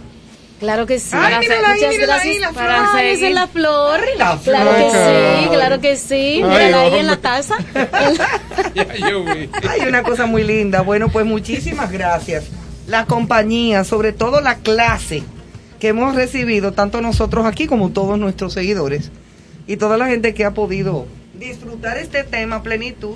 Claro 0.59 0.85
que 0.85 0.99
sí. 0.99 1.09
Ay, 1.11 1.39
mírala 1.41 1.71
ahí, 1.71 1.81
muchas 1.81 1.99
gracias 1.99 2.25
ahí, 2.25 2.39
la 2.39 2.51
para 2.53 2.75
flor. 2.85 2.95
Ay, 2.95 3.07
esa 3.09 3.27
es 3.27 3.33
la 3.33 3.47
flor. 3.47 3.99
la 4.17 4.37
Claro 4.37 4.71
flor. 4.71 4.75
que 4.77 4.91
sí, 4.91 5.49
claro 5.49 5.81
que 5.81 5.95
sí. 5.97 6.41
Mírala 6.43 6.81
ahí 6.81 6.95
en 6.95 7.07
la 7.07 7.17
taza. 7.17 7.57
Hay 9.69 9.81
una 9.87 10.01
cosa 10.03 10.25
muy 10.25 10.43
linda. 10.43 10.81
Bueno, 10.81 11.09
pues 11.09 11.25
muchísimas 11.25 11.91
gracias. 11.91 12.45
La 12.87 13.05
compañía, 13.05 13.83
sobre 13.83 14.13
todo 14.13 14.41
la 14.41 14.55
clase 14.55 15.23
que 15.79 15.89
hemos 15.89 16.15
recibido, 16.15 16.71
tanto 16.71 17.01
nosotros 17.01 17.45
aquí 17.45 17.67
como 17.67 17.89
todos 17.89 18.17
nuestros 18.17 18.53
seguidores 18.53 19.11
y 19.67 19.77
toda 19.77 19.97
la 19.97 20.07
gente 20.07 20.33
que 20.33 20.45
ha 20.45 20.53
podido 20.53 21.05
disfrutar 21.37 21.97
este 21.97 22.23
tema 22.23 22.57
a 22.57 22.63
plenitud 22.63 23.15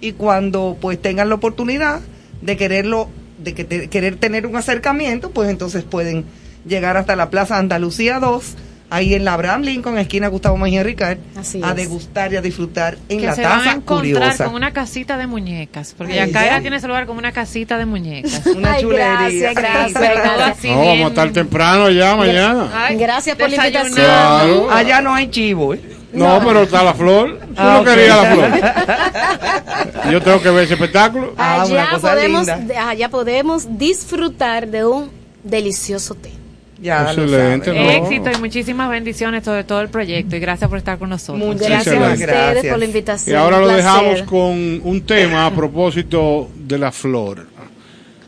y 0.00 0.12
cuando 0.12 0.76
pues 0.80 1.00
tengan 1.00 1.28
la 1.28 1.34
oportunidad 1.34 2.00
de 2.40 2.56
quererlo, 2.56 3.08
de 3.38 3.54
que 3.54 3.88
querer 3.88 4.16
tener 4.16 4.46
un 4.46 4.56
acercamiento, 4.56 5.30
pues 5.30 5.50
entonces 5.50 5.84
pueden 5.84 6.24
llegar 6.66 6.96
hasta 6.96 7.16
la 7.16 7.30
Plaza 7.30 7.58
Andalucía 7.58 8.20
2, 8.20 8.56
ahí 8.90 9.14
en 9.14 9.24
la 9.24 9.34
Abraham 9.34 9.62
Lincoln, 9.62 9.98
esquina 9.98 10.28
Gustavo 10.28 10.56
Mejía 10.56 10.82
Ricard, 10.82 11.18
Así 11.36 11.60
a 11.62 11.70
es. 11.70 11.76
degustar 11.76 12.32
y 12.32 12.36
a 12.36 12.40
disfrutar 12.42 12.96
en 13.08 13.20
que 13.20 13.26
la 13.26 13.34
se 13.34 13.42
van 13.42 13.60
a 13.68 13.72
encontrar 13.72 14.12
curiosa. 14.14 14.44
con 14.46 14.54
una 14.54 14.72
casita 14.72 15.16
de 15.18 15.26
muñecas, 15.26 15.94
porque 15.96 16.14
Yacaira 16.14 16.56
ya. 16.56 16.60
tiene 16.60 16.76
ese 16.76 16.86
lugar 16.88 17.06
como 17.06 17.18
una 17.18 17.32
casita 17.32 17.76
de 17.78 17.86
muñecas. 17.86 18.46
Una 18.56 18.72
Ay, 18.74 18.82
chulería. 18.82 19.52
gracias, 19.52 19.54
gracias, 19.54 20.64
No, 20.74 20.84
vamos 20.86 21.04
a 21.04 21.08
estar 21.08 21.30
temprano 21.32 21.90
ya 21.90 22.16
mañana. 22.16 22.70
Ay, 22.74 22.96
Gracias 22.96 23.36
por 23.36 23.50
la 23.50 23.56
invitación. 23.56 23.94
Claro. 23.94 24.70
Allá 24.70 25.00
no 25.00 25.14
hay 25.14 25.30
chivo, 25.30 25.74
¿eh? 25.74 25.80
No, 26.12 26.40
pero 26.44 26.62
está 26.62 26.82
la 26.82 26.94
flor. 26.94 27.38
Ah, 27.56 27.76
no 27.78 27.84
querías 27.84 28.16
la 28.16 28.34
flor. 28.34 30.12
Yo 30.12 30.22
tengo 30.22 30.40
que 30.40 30.50
ver 30.50 30.64
ese 30.64 30.74
espectáculo. 30.74 31.34
Ah, 31.36 31.62
Allá 31.62 31.90
cosa 31.90 32.12
podemos, 32.12 32.48
allá 32.48 33.08
podemos 33.10 33.78
disfrutar 33.78 34.68
de 34.68 34.86
un 34.86 35.10
delicioso 35.44 36.14
té. 36.14 36.30
Ya 36.80 37.02
Excelente. 37.12 37.96
Éxito 37.96 38.30
y 38.30 38.40
muchísimas 38.40 38.88
bendiciones 38.88 39.44
sobre 39.44 39.64
todo 39.64 39.80
el 39.80 39.88
proyecto 39.88 40.36
y 40.36 40.40
gracias 40.40 40.68
por 40.70 40.78
estar 40.78 40.98
con 40.98 41.10
nosotros. 41.10 41.44
Muchísimas 41.44 41.84
Gracias 41.84 41.96
a 41.96 42.12
ustedes 42.12 42.20
gracias. 42.28 42.66
por 42.72 42.78
la 42.78 42.84
Y 42.84 42.88
invitación. 42.88 43.36
ahora 43.36 43.56
un 43.56 43.62
lo 43.62 43.68
dejamos 43.68 44.22
con 44.22 44.80
un 44.84 45.00
tema 45.04 45.46
a 45.46 45.54
propósito 45.54 46.48
de 46.56 46.78
la 46.78 46.92
flor. 46.92 47.46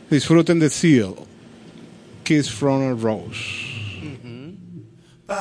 Disfruten 0.09 0.59
de 0.59 0.69
Seal. 0.69 1.13
Kiss 2.23 2.49
from 2.49 2.91
a 2.91 2.93
Rose. 2.93 3.69
There 5.27 5.37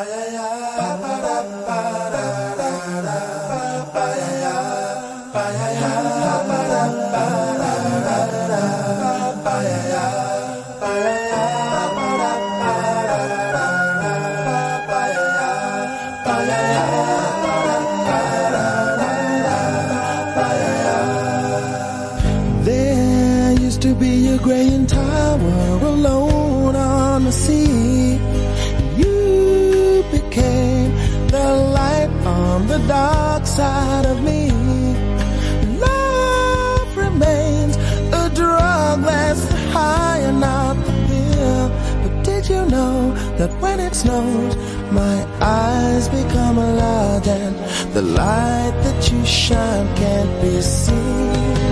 snows, 44.10 44.56
my 44.92 45.24
eyes 45.40 46.08
become 46.08 46.58
a 46.58 46.72
large 46.74 47.28
and 47.28 47.56
the 47.94 48.02
light 48.02 48.74
that 48.84 49.10
you 49.10 49.24
shine 49.24 49.86
can't 49.96 50.42
be 50.42 50.60
seen? 50.60 51.69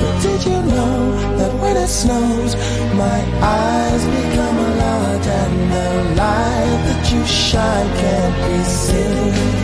But 0.00 0.22
did 0.22 0.44
you 0.44 0.60
know 0.70 1.36
that 1.38 1.52
when 1.58 1.78
it 1.78 1.88
snows, 1.88 2.56
my 2.94 3.20
eyes 3.40 4.04
become 4.04 4.58
a 4.58 4.70
lot 4.82 5.26
and 5.26 5.72
the 5.72 6.20
light 6.20 6.80
that 6.84 7.10
you 7.10 7.24
shine 7.24 7.88
can't 7.96 8.36
be 8.44 8.64
seen? 8.64 9.63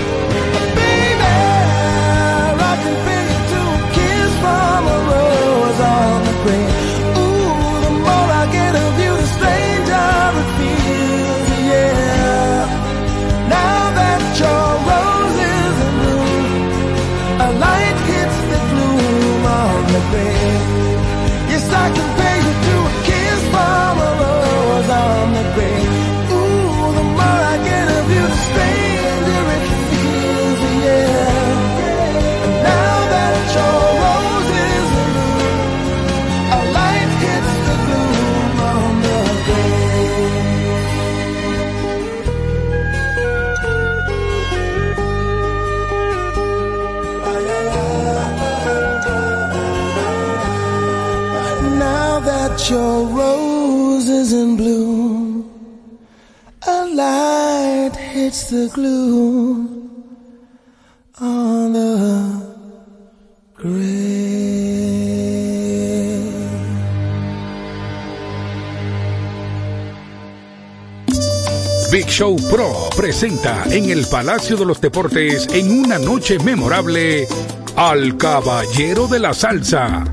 The 58.61 58.69
glue 58.75 59.67
on 61.19 61.73
the 61.73 62.41
grave. 63.55 63.81
Big 71.91 72.07
Show 72.07 72.35
Pro 72.49 72.89
presenta 72.95 73.63
en 73.69 73.89
el 73.89 74.05
Palacio 74.05 74.55
de 74.57 74.65
los 74.65 74.79
Deportes 74.79 75.47
en 75.51 75.79
una 75.79 75.97
noche 75.97 76.37
memorable 76.39 77.27
al 77.75 78.15
Caballero 78.17 79.07
de 79.07 79.19
la 79.19 79.33
Salsa, 79.33 80.03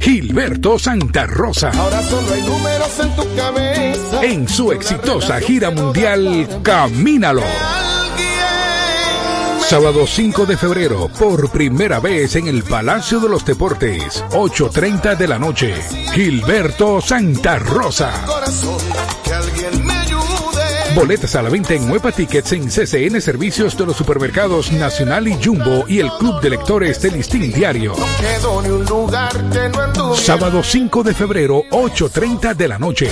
Gilberto 0.00 0.78
Santa 0.78 1.26
Rosa. 1.26 1.70
Ahora 1.70 2.02
solo 2.02 2.32
hay 2.32 2.42
números 2.42 3.00
en 3.00 3.16
tu 3.16 3.36
cabeza. 3.36 4.24
En 4.24 4.48
su 4.48 4.72
exitosa 4.72 5.40
gira 5.40 5.70
mundial 5.70 6.48
Camínalo. 6.62 7.42
Sábado 9.68 10.06
5 10.06 10.46
de 10.46 10.56
febrero, 10.56 11.08
por 11.18 11.50
primera 11.50 11.98
vez 11.98 12.36
en 12.36 12.46
el 12.46 12.62
Palacio 12.62 13.20
de 13.20 13.28
los 13.28 13.44
Deportes, 13.44 14.22
8.30 14.30 15.16
de 15.16 15.28
la 15.28 15.38
noche. 15.38 15.74
Gilberto 16.12 17.00
Santa 17.00 17.58
Rosa. 17.58 18.12
Boletas 20.94 21.34
a 21.36 21.42
la 21.42 21.48
venta 21.48 21.72
en 21.72 21.88
Nueva 21.88 22.12
Tickets 22.12 22.52
en 22.52 22.68
CCN 22.68 23.20
Servicios 23.22 23.76
de 23.78 23.86
los 23.86 23.96
Supermercados 23.96 24.70
Nacional 24.72 25.26
y 25.26 25.42
Jumbo 25.42 25.84
y 25.88 26.00
el 26.00 26.10
Club 26.18 26.40
de 26.42 26.50
Lectores 26.50 27.00
del 27.00 27.14
Listín 27.14 27.50
Diario. 27.50 27.94
Sábado 30.14 30.62
5 30.62 31.02
de 31.02 31.14
febrero, 31.14 31.62
8.30 31.70 32.54
de 32.54 32.68
la 32.68 32.78
noche. 32.78 33.08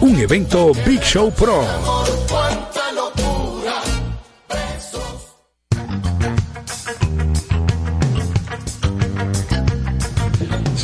Un 0.00 0.18
evento 0.18 0.72
Big 0.86 1.02
Show 1.02 1.30
Pro. 1.32 1.64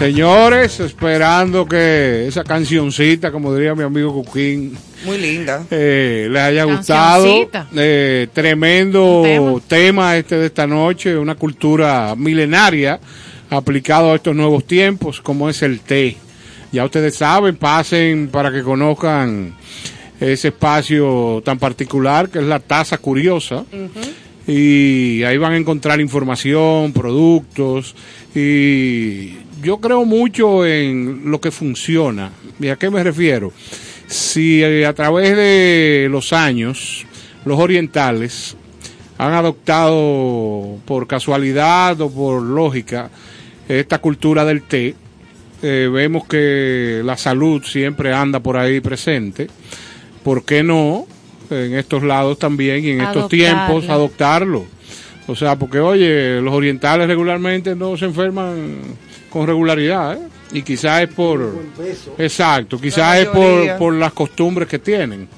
Señores, 0.00 0.80
esperando 0.80 1.68
que 1.68 2.26
esa 2.26 2.42
cancioncita, 2.42 3.30
como 3.30 3.54
diría 3.54 3.74
mi 3.74 3.82
amigo 3.82 4.14
Cuquín, 4.14 4.74
Muy 5.04 5.18
linda. 5.18 5.66
eh, 5.70 6.26
les 6.30 6.40
haya 6.40 6.64
gustado. 6.64 7.26
Eh, 7.76 8.26
tremendo 8.32 9.60
tema. 9.68 10.16
este 10.16 10.36
de 10.36 10.46
esta 10.46 10.66
noche, 10.66 11.18
una 11.18 11.34
cultura 11.34 12.14
milenaria 12.16 12.98
aplicado 13.50 14.12
a 14.12 14.14
estos 14.16 14.34
nuevos 14.34 14.64
tiempos, 14.66 15.20
como 15.20 15.50
es 15.50 15.60
el 15.60 15.80
té. 15.80 16.16
Ya 16.72 16.86
ustedes 16.86 17.16
saben, 17.16 17.56
pasen 17.56 18.30
para 18.32 18.50
que 18.50 18.62
conozcan 18.62 19.54
ese 20.18 20.48
espacio 20.48 21.42
tan 21.44 21.58
particular 21.58 22.30
que 22.30 22.38
es 22.38 22.46
la 22.46 22.58
Taza 22.60 22.96
Curiosa. 22.96 23.66
Y 24.46 25.22
ahí 25.24 25.36
van 25.36 25.52
a 25.52 25.56
encontrar 25.58 26.00
información, 26.00 26.94
productos. 26.94 27.94
Y 28.34 29.34
yo 29.62 29.78
creo 29.78 30.04
mucho 30.04 30.66
en 30.66 31.22
lo 31.30 31.40
que 31.40 31.50
funciona. 31.50 32.30
¿Y 32.58 32.68
a 32.68 32.76
qué 32.76 32.90
me 32.90 33.02
refiero? 33.02 33.52
Si 34.06 34.62
eh, 34.62 34.86
a 34.86 34.92
través 34.92 35.36
de 35.36 36.08
los 36.10 36.32
años 36.32 37.06
los 37.44 37.58
orientales 37.58 38.56
han 39.18 39.32
adoptado 39.32 40.78
por 40.84 41.06
casualidad 41.06 42.00
o 42.00 42.10
por 42.10 42.42
lógica 42.42 43.10
esta 43.68 43.98
cultura 43.98 44.44
del 44.44 44.62
té, 44.62 44.94
eh, 45.62 45.90
vemos 45.92 46.26
que 46.26 47.02
la 47.04 47.16
salud 47.16 47.62
siempre 47.62 48.12
anda 48.12 48.40
por 48.40 48.56
ahí 48.56 48.80
presente. 48.80 49.48
¿Por 50.24 50.44
qué 50.44 50.62
no 50.62 51.06
en 51.50 51.74
estos 51.74 52.02
lados 52.02 52.38
también 52.38 52.84
y 52.84 52.90
en 52.90 53.00
estos 53.02 53.28
tiempos 53.28 53.88
adoptarlo? 53.88 54.64
O 55.26 55.36
sea, 55.36 55.56
porque 55.56 55.78
oye, 55.78 56.40
los 56.40 56.52
orientales 56.52 57.06
regularmente 57.06 57.76
no 57.76 57.96
se 57.96 58.06
enferman 58.06 58.78
con 59.30 59.46
regularidad, 59.46 60.14
¿eh? 60.14 60.18
Y 60.52 60.62
quizás 60.62 61.02
es 61.02 61.08
por... 61.08 61.54
Exacto, 62.18 62.80
quizás 62.80 63.20
es 63.20 63.26
por, 63.28 63.78
por 63.78 63.94
las 63.94 64.12
costumbres 64.12 64.68
que 64.68 64.78
tienen. 64.78 65.28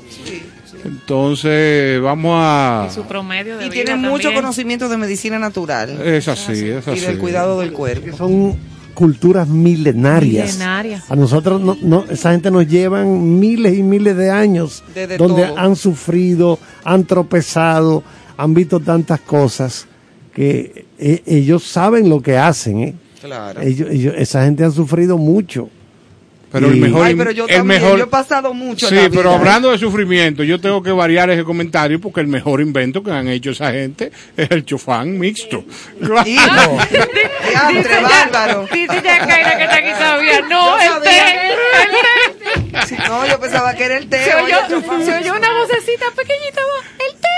Entonces, 0.85 2.01
vamos 2.01 2.33
a... 2.37 2.89
Y 2.91 2.95
su 2.95 3.05
promedio 3.05 3.59
de 3.59 3.67
Y 3.67 3.71
vida 3.71 3.85
tiene 3.85 3.97
mucho 4.09 4.25
también. 4.25 4.43
conocimiento 4.43 4.89
de 4.89 4.97
medicina 4.97 5.39
natural 5.39 6.01
Es 6.05 6.27
así, 6.29 6.53
es 6.69 6.87
y 6.87 6.91
así. 6.91 7.01
del 7.01 7.19
cuidado 7.19 7.61
del 7.61 7.73
cuerpo. 7.73 8.17
Son 8.17 8.57
culturas 8.95 9.47
milenarias. 9.49 10.53
Milenarias. 10.55 11.11
A 11.11 11.15
nosotros, 11.17 11.61
no, 11.61 11.77
no- 11.83 12.05
esa 12.11 12.33
gente 12.33 12.51
nos 12.51 12.67
llevan 12.67 13.39
miles 13.39 13.75
y 13.79 13.83
miles 13.83 14.17
de 14.17 14.31
años 14.31 14.83
Desde 14.95 15.17
donde 15.19 15.45
todo. 15.47 15.59
han 15.59 15.77
sufrido, 15.77 16.59
han 16.85 17.05
tropezado, 17.05 18.03
han 18.37 18.53
visto 18.55 18.81
tantas 18.81 19.21
cosas 19.21 19.87
que 20.35 20.87
eh, 20.99 21.23
ellos 21.27 21.63
saben 21.65 22.09
lo 22.09 22.21
que 22.21 22.37
hacen. 22.39 22.81
¿eh? 22.81 22.95
Claro. 23.23 23.61
Ellos, 23.63 23.89
ellos- 23.91 24.15
esa 24.19 24.45
gente 24.45 24.65
han 24.65 24.73
sufrido 24.73 25.17
mucho. 25.17 25.71
Pero 26.51 26.67
el 26.67 26.77
mejor, 26.77 27.07
Ay, 27.07 27.15
pero 27.15 27.31
yo 27.31 27.47
el 27.47 27.57
también, 27.57 27.81
mejor, 27.81 27.97
yo 27.97 28.05
he 28.05 28.09
pasado 28.09 28.53
mucho 28.53 28.85
en 28.87 28.91
Sí, 28.91 28.97
la 28.97 29.09
pero 29.09 29.23
vida. 29.31 29.37
hablando 29.37 29.71
de 29.71 29.79
sufrimiento, 29.79 30.43
yo 30.45 30.61
tengo 30.61 30.83
que 30.83 30.91
variar 30.91 31.31
ese 31.31 31.45
comentario 31.45 31.99
porque 31.99 32.21
el 32.21 32.27
mejor 32.27 32.61
invento 32.61 33.03
que 33.03 33.11
han 33.11 33.27
hecho 33.29 33.53
esa 33.53 33.73
gente 33.73 34.13
es 34.37 34.51
el 34.51 34.63
chofán 34.67 35.19
mixto. 35.19 35.65
Claro. 35.99 36.29
Hijo, 36.29 36.79
diantre, 37.49 38.03
bárbaro. 38.03 38.69
Dice 38.71 39.01
ya 39.03 39.27
Kaira 39.27 39.57
que 39.57 39.65
está 39.65 39.77
aquí 39.77 39.93
todavía. 39.99 40.41
No, 40.43 40.77
Yo 40.85 40.97
el 40.97 41.03
té. 41.03 41.23
No, 43.09 43.27
yo 43.27 43.41
pensaba 43.41 43.75
que 43.75 43.85
era 43.85 43.97
el 43.97 44.07
té. 44.11 44.23
Se 44.23 44.35
oyó, 44.35 44.57
se 44.69 45.15
oyó 45.21 45.35
una 45.35 45.49
vocecita 45.59 46.05
pequeñita. 46.15 46.61
El 46.99 47.15
té. 47.17 47.33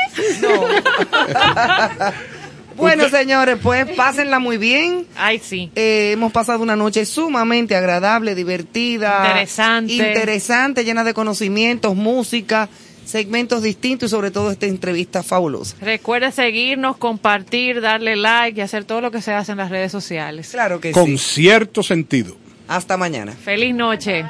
Bueno, 2.76 3.08
señores, 3.08 3.58
pues 3.62 3.86
pásenla 3.96 4.38
muy 4.38 4.56
bien. 4.58 5.06
Ay, 5.16 5.38
sí. 5.42 5.70
Eh, 5.74 6.10
hemos 6.12 6.32
pasado 6.32 6.62
una 6.62 6.76
noche 6.76 7.04
sumamente 7.06 7.76
agradable, 7.76 8.34
divertida, 8.34 9.24
Interesante. 9.28 9.92
interesante, 9.94 10.84
llena 10.84 11.04
de 11.04 11.14
conocimientos, 11.14 11.94
música, 11.94 12.68
segmentos 13.04 13.62
distintos 13.62 14.08
y 14.08 14.10
sobre 14.10 14.30
todo 14.30 14.50
esta 14.50 14.66
entrevista 14.66 15.22
fabulosa. 15.22 15.76
Recuerda 15.80 16.30
seguirnos, 16.32 16.96
compartir, 16.96 17.80
darle 17.80 18.16
like 18.16 18.58
y 18.58 18.62
hacer 18.62 18.84
todo 18.84 19.00
lo 19.00 19.10
que 19.10 19.20
se 19.20 19.32
hace 19.32 19.52
en 19.52 19.58
las 19.58 19.70
redes 19.70 19.92
sociales. 19.92 20.48
Claro 20.50 20.80
que 20.80 20.92
Con 20.92 21.06
sí. 21.06 21.18
cierto 21.18 21.82
sentido. 21.82 22.36
Hasta 22.66 22.96
mañana. 22.96 23.32
Feliz 23.32 23.74
noche. 23.74 24.24